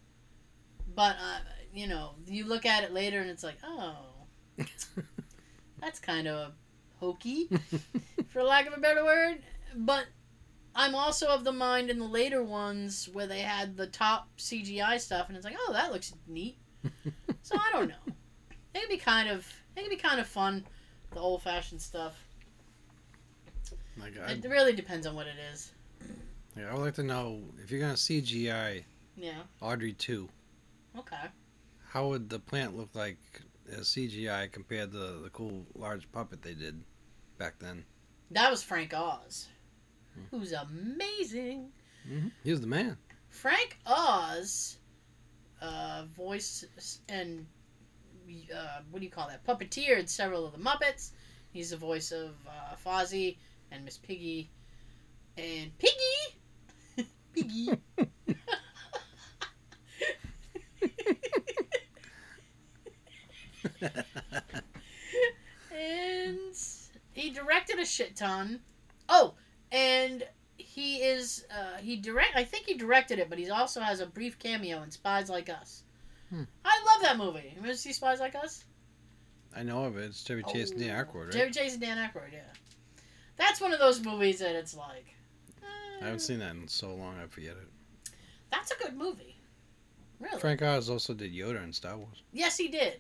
but 0.96 1.18
uh, 1.18 1.40
you 1.74 1.86
know 1.88 2.16
you 2.26 2.46
look 2.46 2.66
at 2.66 2.84
it 2.86 2.94
later 2.94 3.20
and 3.20 3.30
it's 3.30 3.44
like 3.44 3.58
oh, 3.64 4.09
that's 5.82 6.00
kind 6.00 6.28
of 6.28 6.54
hokey 7.00 7.50
for 8.30 8.44
lack 8.44 8.68
of 8.68 8.74
a 8.74 8.80
better 8.80 9.04
word. 9.04 9.40
But 9.76 10.06
I'm 10.76 10.96
also 10.96 11.28
of 11.28 11.44
the 11.44 11.52
mind 11.52 11.90
in 11.90 12.00
the 12.00 12.06
later 12.08 12.44
ones 12.44 13.10
where 13.12 13.28
they 13.28 13.40
had 13.42 13.76
the 13.78 13.88
top 13.88 14.28
CGI 14.38 15.00
stuff, 15.00 15.28
and 15.28 15.36
it's 15.38 15.46
like, 15.46 15.56
oh, 15.58 15.74
that 15.74 15.92
looks 15.92 16.14
neat. 16.28 16.58
so 17.42 17.56
I 17.56 17.72
don't 17.72 17.90
know. 17.90 18.14
It 18.74 18.82
could 18.82 18.90
be 18.90 18.98
kind 18.98 19.30
of, 19.30 19.48
it 19.76 19.82
could 19.82 19.90
be 19.90 19.96
kind 19.96 20.20
of 20.20 20.28
fun, 20.28 20.66
the 21.12 21.20
old 21.20 21.42
fashioned 21.42 21.82
stuff. 21.82 22.16
like, 23.98 24.16
It 24.16 24.46
I, 24.46 24.48
really 24.48 24.74
depends 24.74 25.06
on 25.08 25.16
what 25.16 25.28
it 25.28 25.36
is. 25.54 25.72
like, 26.56 26.66
I 26.68 26.74
would 26.74 26.82
like 26.82 26.94
to 26.96 27.04
know 27.04 27.42
if 27.64 27.72
you're 27.72 27.80
gonna 27.82 27.94
CGI 27.94 28.84
Yeah. 29.18 29.42
Audrey 29.62 29.94
two, 29.94 30.30
Okay. 30.98 31.26
how 31.90 32.08
would 32.10 32.30
the 32.30 32.40
plant 32.40 32.78
look 32.78 32.90
like 32.94 33.18
as 33.72 33.88
CGI 33.88 34.52
compared 34.52 34.92
to 34.92 34.98
the 34.98 35.30
cool 35.32 35.66
large 35.76 36.12
puppet 36.12 36.42
they 36.42 36.54
did 36.54 36.82
back 37.38 37.60
then? 37.60 37.84
That 38.32 38.52
was 38.52 38.62
Frank 38.62 38.94
Oz, 38.94 39.48
who's 40.32 40.52
amazing. 40.52 41.70
Mm-hmm. 42.08 42.28
He 42.44 42.52
was 42.52 42.62
the 42.62 42.68
man. 42.68 42.98
Frank 43.30 43.78
Oz, 43.86 44.78
uh, 45.62 46.04
voice 46.16 46.66
and 47.08 47.46
uh, 48.56 48.80
what 48.92 49.00
do 49.00 49.06
you 49.06 49.12
call 49.12 49.28
that? 49.28 49.46
Puppeteered 49.46 50.10
several 50.10 50.46
of 50.46 50.54
the 50.54 50.60
Muppets. 50.60 51.12
He's 51.52 51.72
the 51.72 51.78
voice 51.78 52.12
of 52.12 52.36
uh, 52.48 52.76
Fozzie 52.86 53.38
and 53.72 53.84
Miss 53.84 53.98
Piggy 53.98 54.52
and 55.38 55.72
Piggy. 55.78 57.08
Piggy. 57.34 57.70
and 65.72 66.56
he 67.12 67.30
directed 67.30 67.80
a 67.80 67.86
shit 67.86 68.16
ton. 68.16 68.60
Oh, 69.08 69.34
and 69.72 70.26
he 70.58 70.98
is 70.98 71.46
uh, 71.52 71.78
he 71.78 71.96
direct. 71.96 72.36
I 72.36 72.44
think 72.44 72.66
he 72.66 72.76
directed 72.76 73.20
it, 73.20 73.30
but 73.30 73.40
he 73.40 73.50
also 73.50 73.82
has 73.82 74.00
a 74.00 74.06
brief 74.06 74.38
cameo 74.40 74.82
in 74.84 74.92
Spies 74.92 75.30
Like 75.30 75.50
Us. 75.50 75.84
Hmm. 76.30 76.44
I 76.64 76.80
love 76.86 77.02
that 77.04 77.18
movie. 77.18 77.54
You 77.56 77.64
ever 77.64 77.74
see 77.76 77.94
Spies 77.94 78.20
Like 78.20 78.36
Us? 78.36 78.66
I 79.56 79.64
know 79.64 79.86
of 79.86 79.98
it. 79.98 80.06
It's 80.06 80.24
Chevy 80.24 80.44
Chase 80.44 80.72
and 80.72 80.80
Dan 80.80 81.06
Aykroyd, 81.06 81.26
right? 81.26 81.34
Chevy 81.34 81.52
Chase 81.52 81.74
and 81.74 81.82
Dan 81.82 81.98
Aykroyd, 81.98 82.32
yeah. 82.32 82.40
That's 83.38 83.60
one 83.60 83.74
of 83.74 83.80
those 83.80 84.04
movies 84.04 84.40
that 84.40 84.56
it's 84.56 84.76
like. 84.76 85.16
I 86.02 86.06
haven't 86.06 86.20
seen 86.20 86.40
that 86.40 86.52
in 86.52 86.68
so 86.68 86.94
long 86.94 87.16
I 87.22 87.28
forget 87.28 87.52
it. 87.52 88.12
That's 88.52 88.72
a 88.72 88.76
good 88.78 88.96
movie. 88.96 89.36
Really? 90.20 90.40
Frank 90.40 90.62
Oz 90.62 90.90
also 90.90 91.14
did 91.14 91.34
Yoda 91.34 91.64
in 91.64 91.74
Star 91.74 91.98
Wars. 91.98 92.24
Yes, 92.32 92.58
he 92.58 92.68
did. 92.68 93.00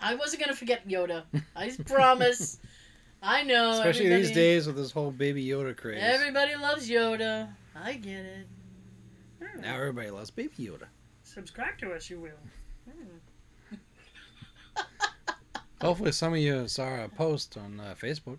I 0.00 0.14
wasn't 0.14 0.42
gonna 0.42 0.56
forget 0.56 0.86
Yoda. 0.88 1.24
I 1.56 1.70
promise. 1.86 2.58
I 3.22 3.42
know. 3.42 3.70
Especially 3.70 4.08
these 4.10 4.32
days 4.32 4.66
with 4.66 4.76
this 4.76 4.90
whole 4.90 5.10
baby 5.10 5.44
Yoda 5.44 5.74
craze. 5.76 5.98
Everybody 6.02 6.56
loves 6.56 6.90
Yoda. 6.90 7.48
I 7.74 7.94
get 7.94 8.24
it. 8.24 8.46
Hmm. 9.42 9.60
Now 9.62 9.76
everybody 9.76 10.10
loves 10.10 10.30
baby 10.30 10.54
Yoda. 10.58 10.86
Subscribe 11.22 11.78
to 11.78 11.92
us, 11.92 12.10
you 12.10 12.20
will. 12.20 12.30
Hmm. 12.90 13.76
Hopefully, 15.80 16.12
some 16.12 16.34
of 16.34 16.38
you 16.38 16.68
saw 16.68 17.04
a 17.04 17.08
post 17.08 17.56
on 17.56 17.80
uh, 17.80 17.94
Facebook. 18.00 18.38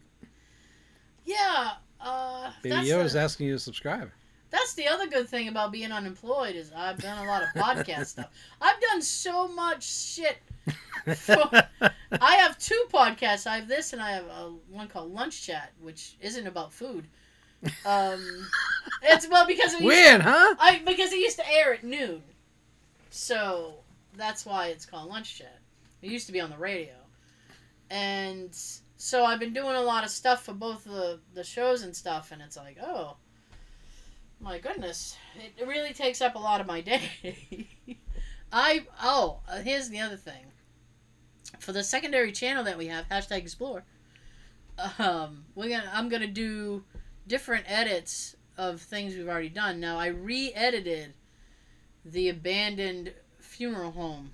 Yeah. 1.26 1.72
Uh, 2.00 2.52
Baby 2.62 2.76
that's 2.76 2.88
Yoda's 2.90 3.14
the, 3.14 3.20
asking 3.20 3.48
you 3.48 3.54
to 3.54 3.60
subscribe. 3.60 4.12
that's 4.52 4.74
the 4.76 4.88
other 4.88 5.08
good 5.08 5.28
thing 5.28 5.48
about 5.48 5.72
being 5.72 5.92
unemployed 5.92 6.56
is 6.56 6.72
I've 6.76 7.00
done 7.00 7.26
a 7.26 7.28
lot 7.28 7.42
of 7.42 7.50
podcast 7.50 8.06
stuff. 8.08 8.30
I've 8.62 8.80
done 8.80 9.02
so 9.02 9.48
much 9.48 9.84
shit 9.84 10.38
I 12.22 12.36
have 12.36 12.58
two 12.58 12.86
podcasts. 12.92 13.46
I 13.48 13.58
have 13.58 13.68
this, 13.68 13.94
and 13.94 14.02
I 14.02 14.12
have 14.12 14.26
a, 14.26 14.54
one 14.70 14.88
called 14.88 15.14
Lunch 15.14 15.46
Chat, 15.46 15.72
which 15.80 16.16
isn't 16.20 16.48
about 16.48 16.74
food. 16.74 17.08
Um, 17.86 18.48
it's 19.04 19.28
well 19.28 19.48
because 19.48 19.74
it 19.74 19.82
used 19.82 19.86
Weird, 19.86 20.22
huh? 20.22 20.56
I 20.60 20.82
because 20.86 21.12
it 21.14 21.20
used 21.20 21.38
to 21.38 21.52
air 21.52 21.74
at 21.74 21.84
noon, 21.84 22.22
so 23.10 23.76
that's 24.16 24.46
why 24.46 24.68
it's 24.68 24.86
called 24.86 25.10
Lunch 25.10 25.38
Chat. 25.38 25.60
It 26.02 26.12
used 26.12 26.28
to 26.28 26.34
be 26.34 26.42
on 26.42 26.50
the 26.50 26.58
radio, 26.58 26.94
and 27.90 28.56
so 28.98 29.26
I've 29.26 29.40
been 29.40 29.54
doing 29.54 29.76
a 29.76 29.82
lot 29.82 30.04
of 30.04 30.10
stuff 30.10 30.46
for 30.46 30.54
both 30.54 30.84
the 30.84 31.20
the 31.34 31.44
shows 31.44 31.84
and 31.84 31.96
stuff, 31.96 32.32
and 32.32 32.42
it's 32.42 32.58
like, 32.58 32.78
oh, 32.84 33.18
my 34.40 34.60
goodness, 34.60 35.18
it 35.58 35.68
really 35.68 35.94
takes 35.94 36.22
up 36.22 36.36
a 36.36 36.40
lot 36.40 36.62
of 36.62 36.68
my 36.68 36.82
day. 36.82 37.68
I 38.52 38.86
oh, 39.02 39.40
here's 39.64 39.90
the 39.90 40.02
other 40.02 40.18
thing. 40.18 40.46
For 41.60 41.72
the 41.72 41.84
secondary 41.84 42.32
channel 42.32 42.64
that 42.64 42.78
we 42.78 42.88
have, 42.88 43.08
hashtag 43.10 43.38
explore. 43.38 43.84
Um, 45.00 45.46
we're 45.56 45.70
gonna 45.70 45.90
I'm 45.94 46.10
gonna 46.10 46.28
do 46.28 46.84
different 47.28 47.66
edits 47.68 48.36
of 48.58 48.82
things 48.82 49.16
we've 49.16 49.28
already 49.28 49.50
done. 49.50 49.80
Now 49.80 49.98
I 49.98 50.08
re-edited 50.08 51.14
the 52.04 52.30
abandoned 52.30 53.14
funeral 53.40 53.92
home 53.92 54.32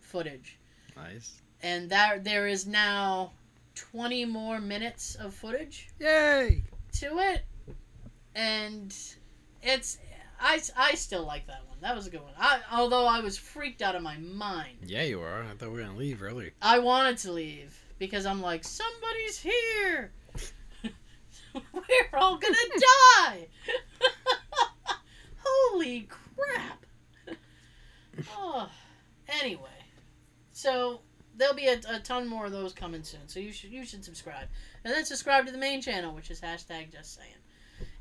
footage, 0.00 0.58
Nice. 0.96 1.40
and 1.62 1.88
that 1.90 2.24
there 2.24 2.46
is 2.46 2.66
now 2.66 3.32
20 3.74 4.24
more 4.26 4.60
minutes 4.60 5.14
of 5.14 5.34
footage 5.34 5.88
Yay! 6.00 6.64
to 6.98 7.18
it, 7.18 7.44
and 8.34 8.94
it's 9.62 9.98
I, 10.40 10.60
I 10.76 10.94
still 10.94 11.24
like 11.24 11.46
that 11.46 11.66
one. 11.68 11.78
That 11.80 11.94
was 11.94 12.06
a 12.06 12.10
good 12.10 12.22
one. 12.22 12.32
I, 12.38 12.60
although 12.72 13.06
I 13.06 13.20
was 13.20 13.36
freaked 13.36 13.82
out 13.82 13.94
of 13.94 14.02
my 14.02 14.16
mind. 14.18 14.78
Yeah, 14.86 15.02
you 15.02 15.20
are. 15.20 15.42
I 15.42 15.54
thought 15.54 15.70
we 15.70 15.76
were 15.78 15.82
gonna 15.82 15.96
leave 15.98 16.22
early. 16.22 16.52
I 16.60 16.78
wanted 16.78 17.18
to 17.18 17.32
leave 17.32 17.78
because 17.98 18.26
I'm 18.26 18.40
like, 18.40 18.64
somebody's 18.64 19.38
here. 19.38 20.12
We're 21.54 22.18
all 22.18 22.38
gonna 22.38 22.54
die. 23.16 23.46
Holy 25.44 26.08
crap. 26.08 26.86
oh. 28.36 28.68
Anyway, 29.40 29.60
so 30.52 31.00
there'll 31.36 31.54
be 31.54 31.66
a, 31.66 31.80
a 31.88 31.98
ton 32.00 32.26
more 32.26 32.46
of 32.46 32.52
those 32.52 32.72
coming 32.72 33.02
soon. 33.02 33.26
So 33.26 33.40
you 33.40 33.52
should 33.52 33.70
you 33.70 33.84
should 33.84 34.04
subscribe 34.04 34.48
and 34.84 34.92
then 34.92 35.04
subscribe 35.04 35.46
to 35.46 35.52
the 35.52 35.58
main 35.58 35.80
channel, 35.80 36.14
which 36.14 36.30
is 36.30 36.40
hashtag 36.40 36.92
just 36.92 37.14
saying. 37.16 37.34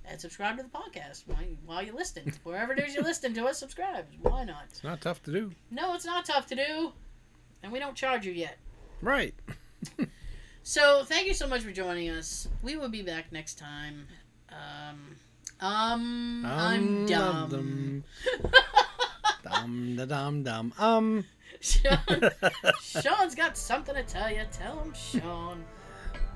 And 0.06 0.20
subscribe 0.20 0.58
to 0.58 0.64
the 0.64 0.70
podcast 0.70 1.24
while, 1.28 1.42
you, 1.42 1.58
while 1.66 1.82
you're 1.82 1.96
listening. 1.96 2.34
Wherever 2.44 2.74
it 2.74 2.80
is 2.80 2.94
you're 2.94 3.04
listening 3.04 3.34
to 3.36 3.46
us, 3.46 3.58
subscribe. 3.58 4.06
Why 4.22 4.44
not? 4.44 4.64
It's 4.70 4.84
not 4.84 5.02
tough 5.02 5.24
to 5.24 5.32
do. 5.32 5.52
No, 5.72 5.94
it's 5.94 6.06
not 6.06 6.26
tough 6.26 6.46
to 6.48 6.56
do. 6.56 6.92
And 7.62 7.72
we 7.72 7.80
don't 7.80 7.96
charge 7.96 8.26
you 8.26 8.34
yet. 8.34 8.58
Right. 9.02 9.34
So 10.66 11.04
thank 11.04 11.28
you 11.28 11.34
so 11.34 11.46
much 11.46 11.62
for 11.62 11.72
joining 11.72 12.10
us. 12.10 12.48
We 12.62 12.78
will 12.78 12.88
be 12.88 13.02
back 13.02 13.34
next 13.34 13.60
time. 13.60 14.08
Um, 14.50 15.18
um, 15.60 16.46
I'm 16.46 17.06
dumb. 17.06 17.50
Dum 17.50 18.04
dum 19.44 19.96
da 19.98 20.06
dum 20.06 20.44
dum. 20.44 20.74
Um. 20.80 21.26
Sean, 21.60 21.98
Sean's 22.82 23.36
got 23.36 23.58
something 23.58 23.94
to 23.94 24.04
tell 24.04 24.32
you. 24.32 24.44
Tell 24.54 24.80
him, 24.80 24.94
Sean. 24.94 25.66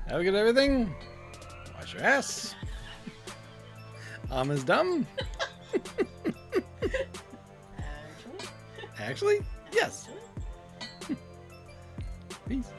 Have 0.08 0.20
a 0.20 0.24
good 0.24 0.34
everything. 0.34 0.94
Wash 1.74 1.94
your 1.94 2.02
ass. 2.02 2.54
Um 4.30 4.50
as 4.50 4.62
dumb. 4.64 5.06
Actually, 8.14 8.38
Actually, 8.98 9.38
yes. 9.72 10.08
Peace. 12.48 12.70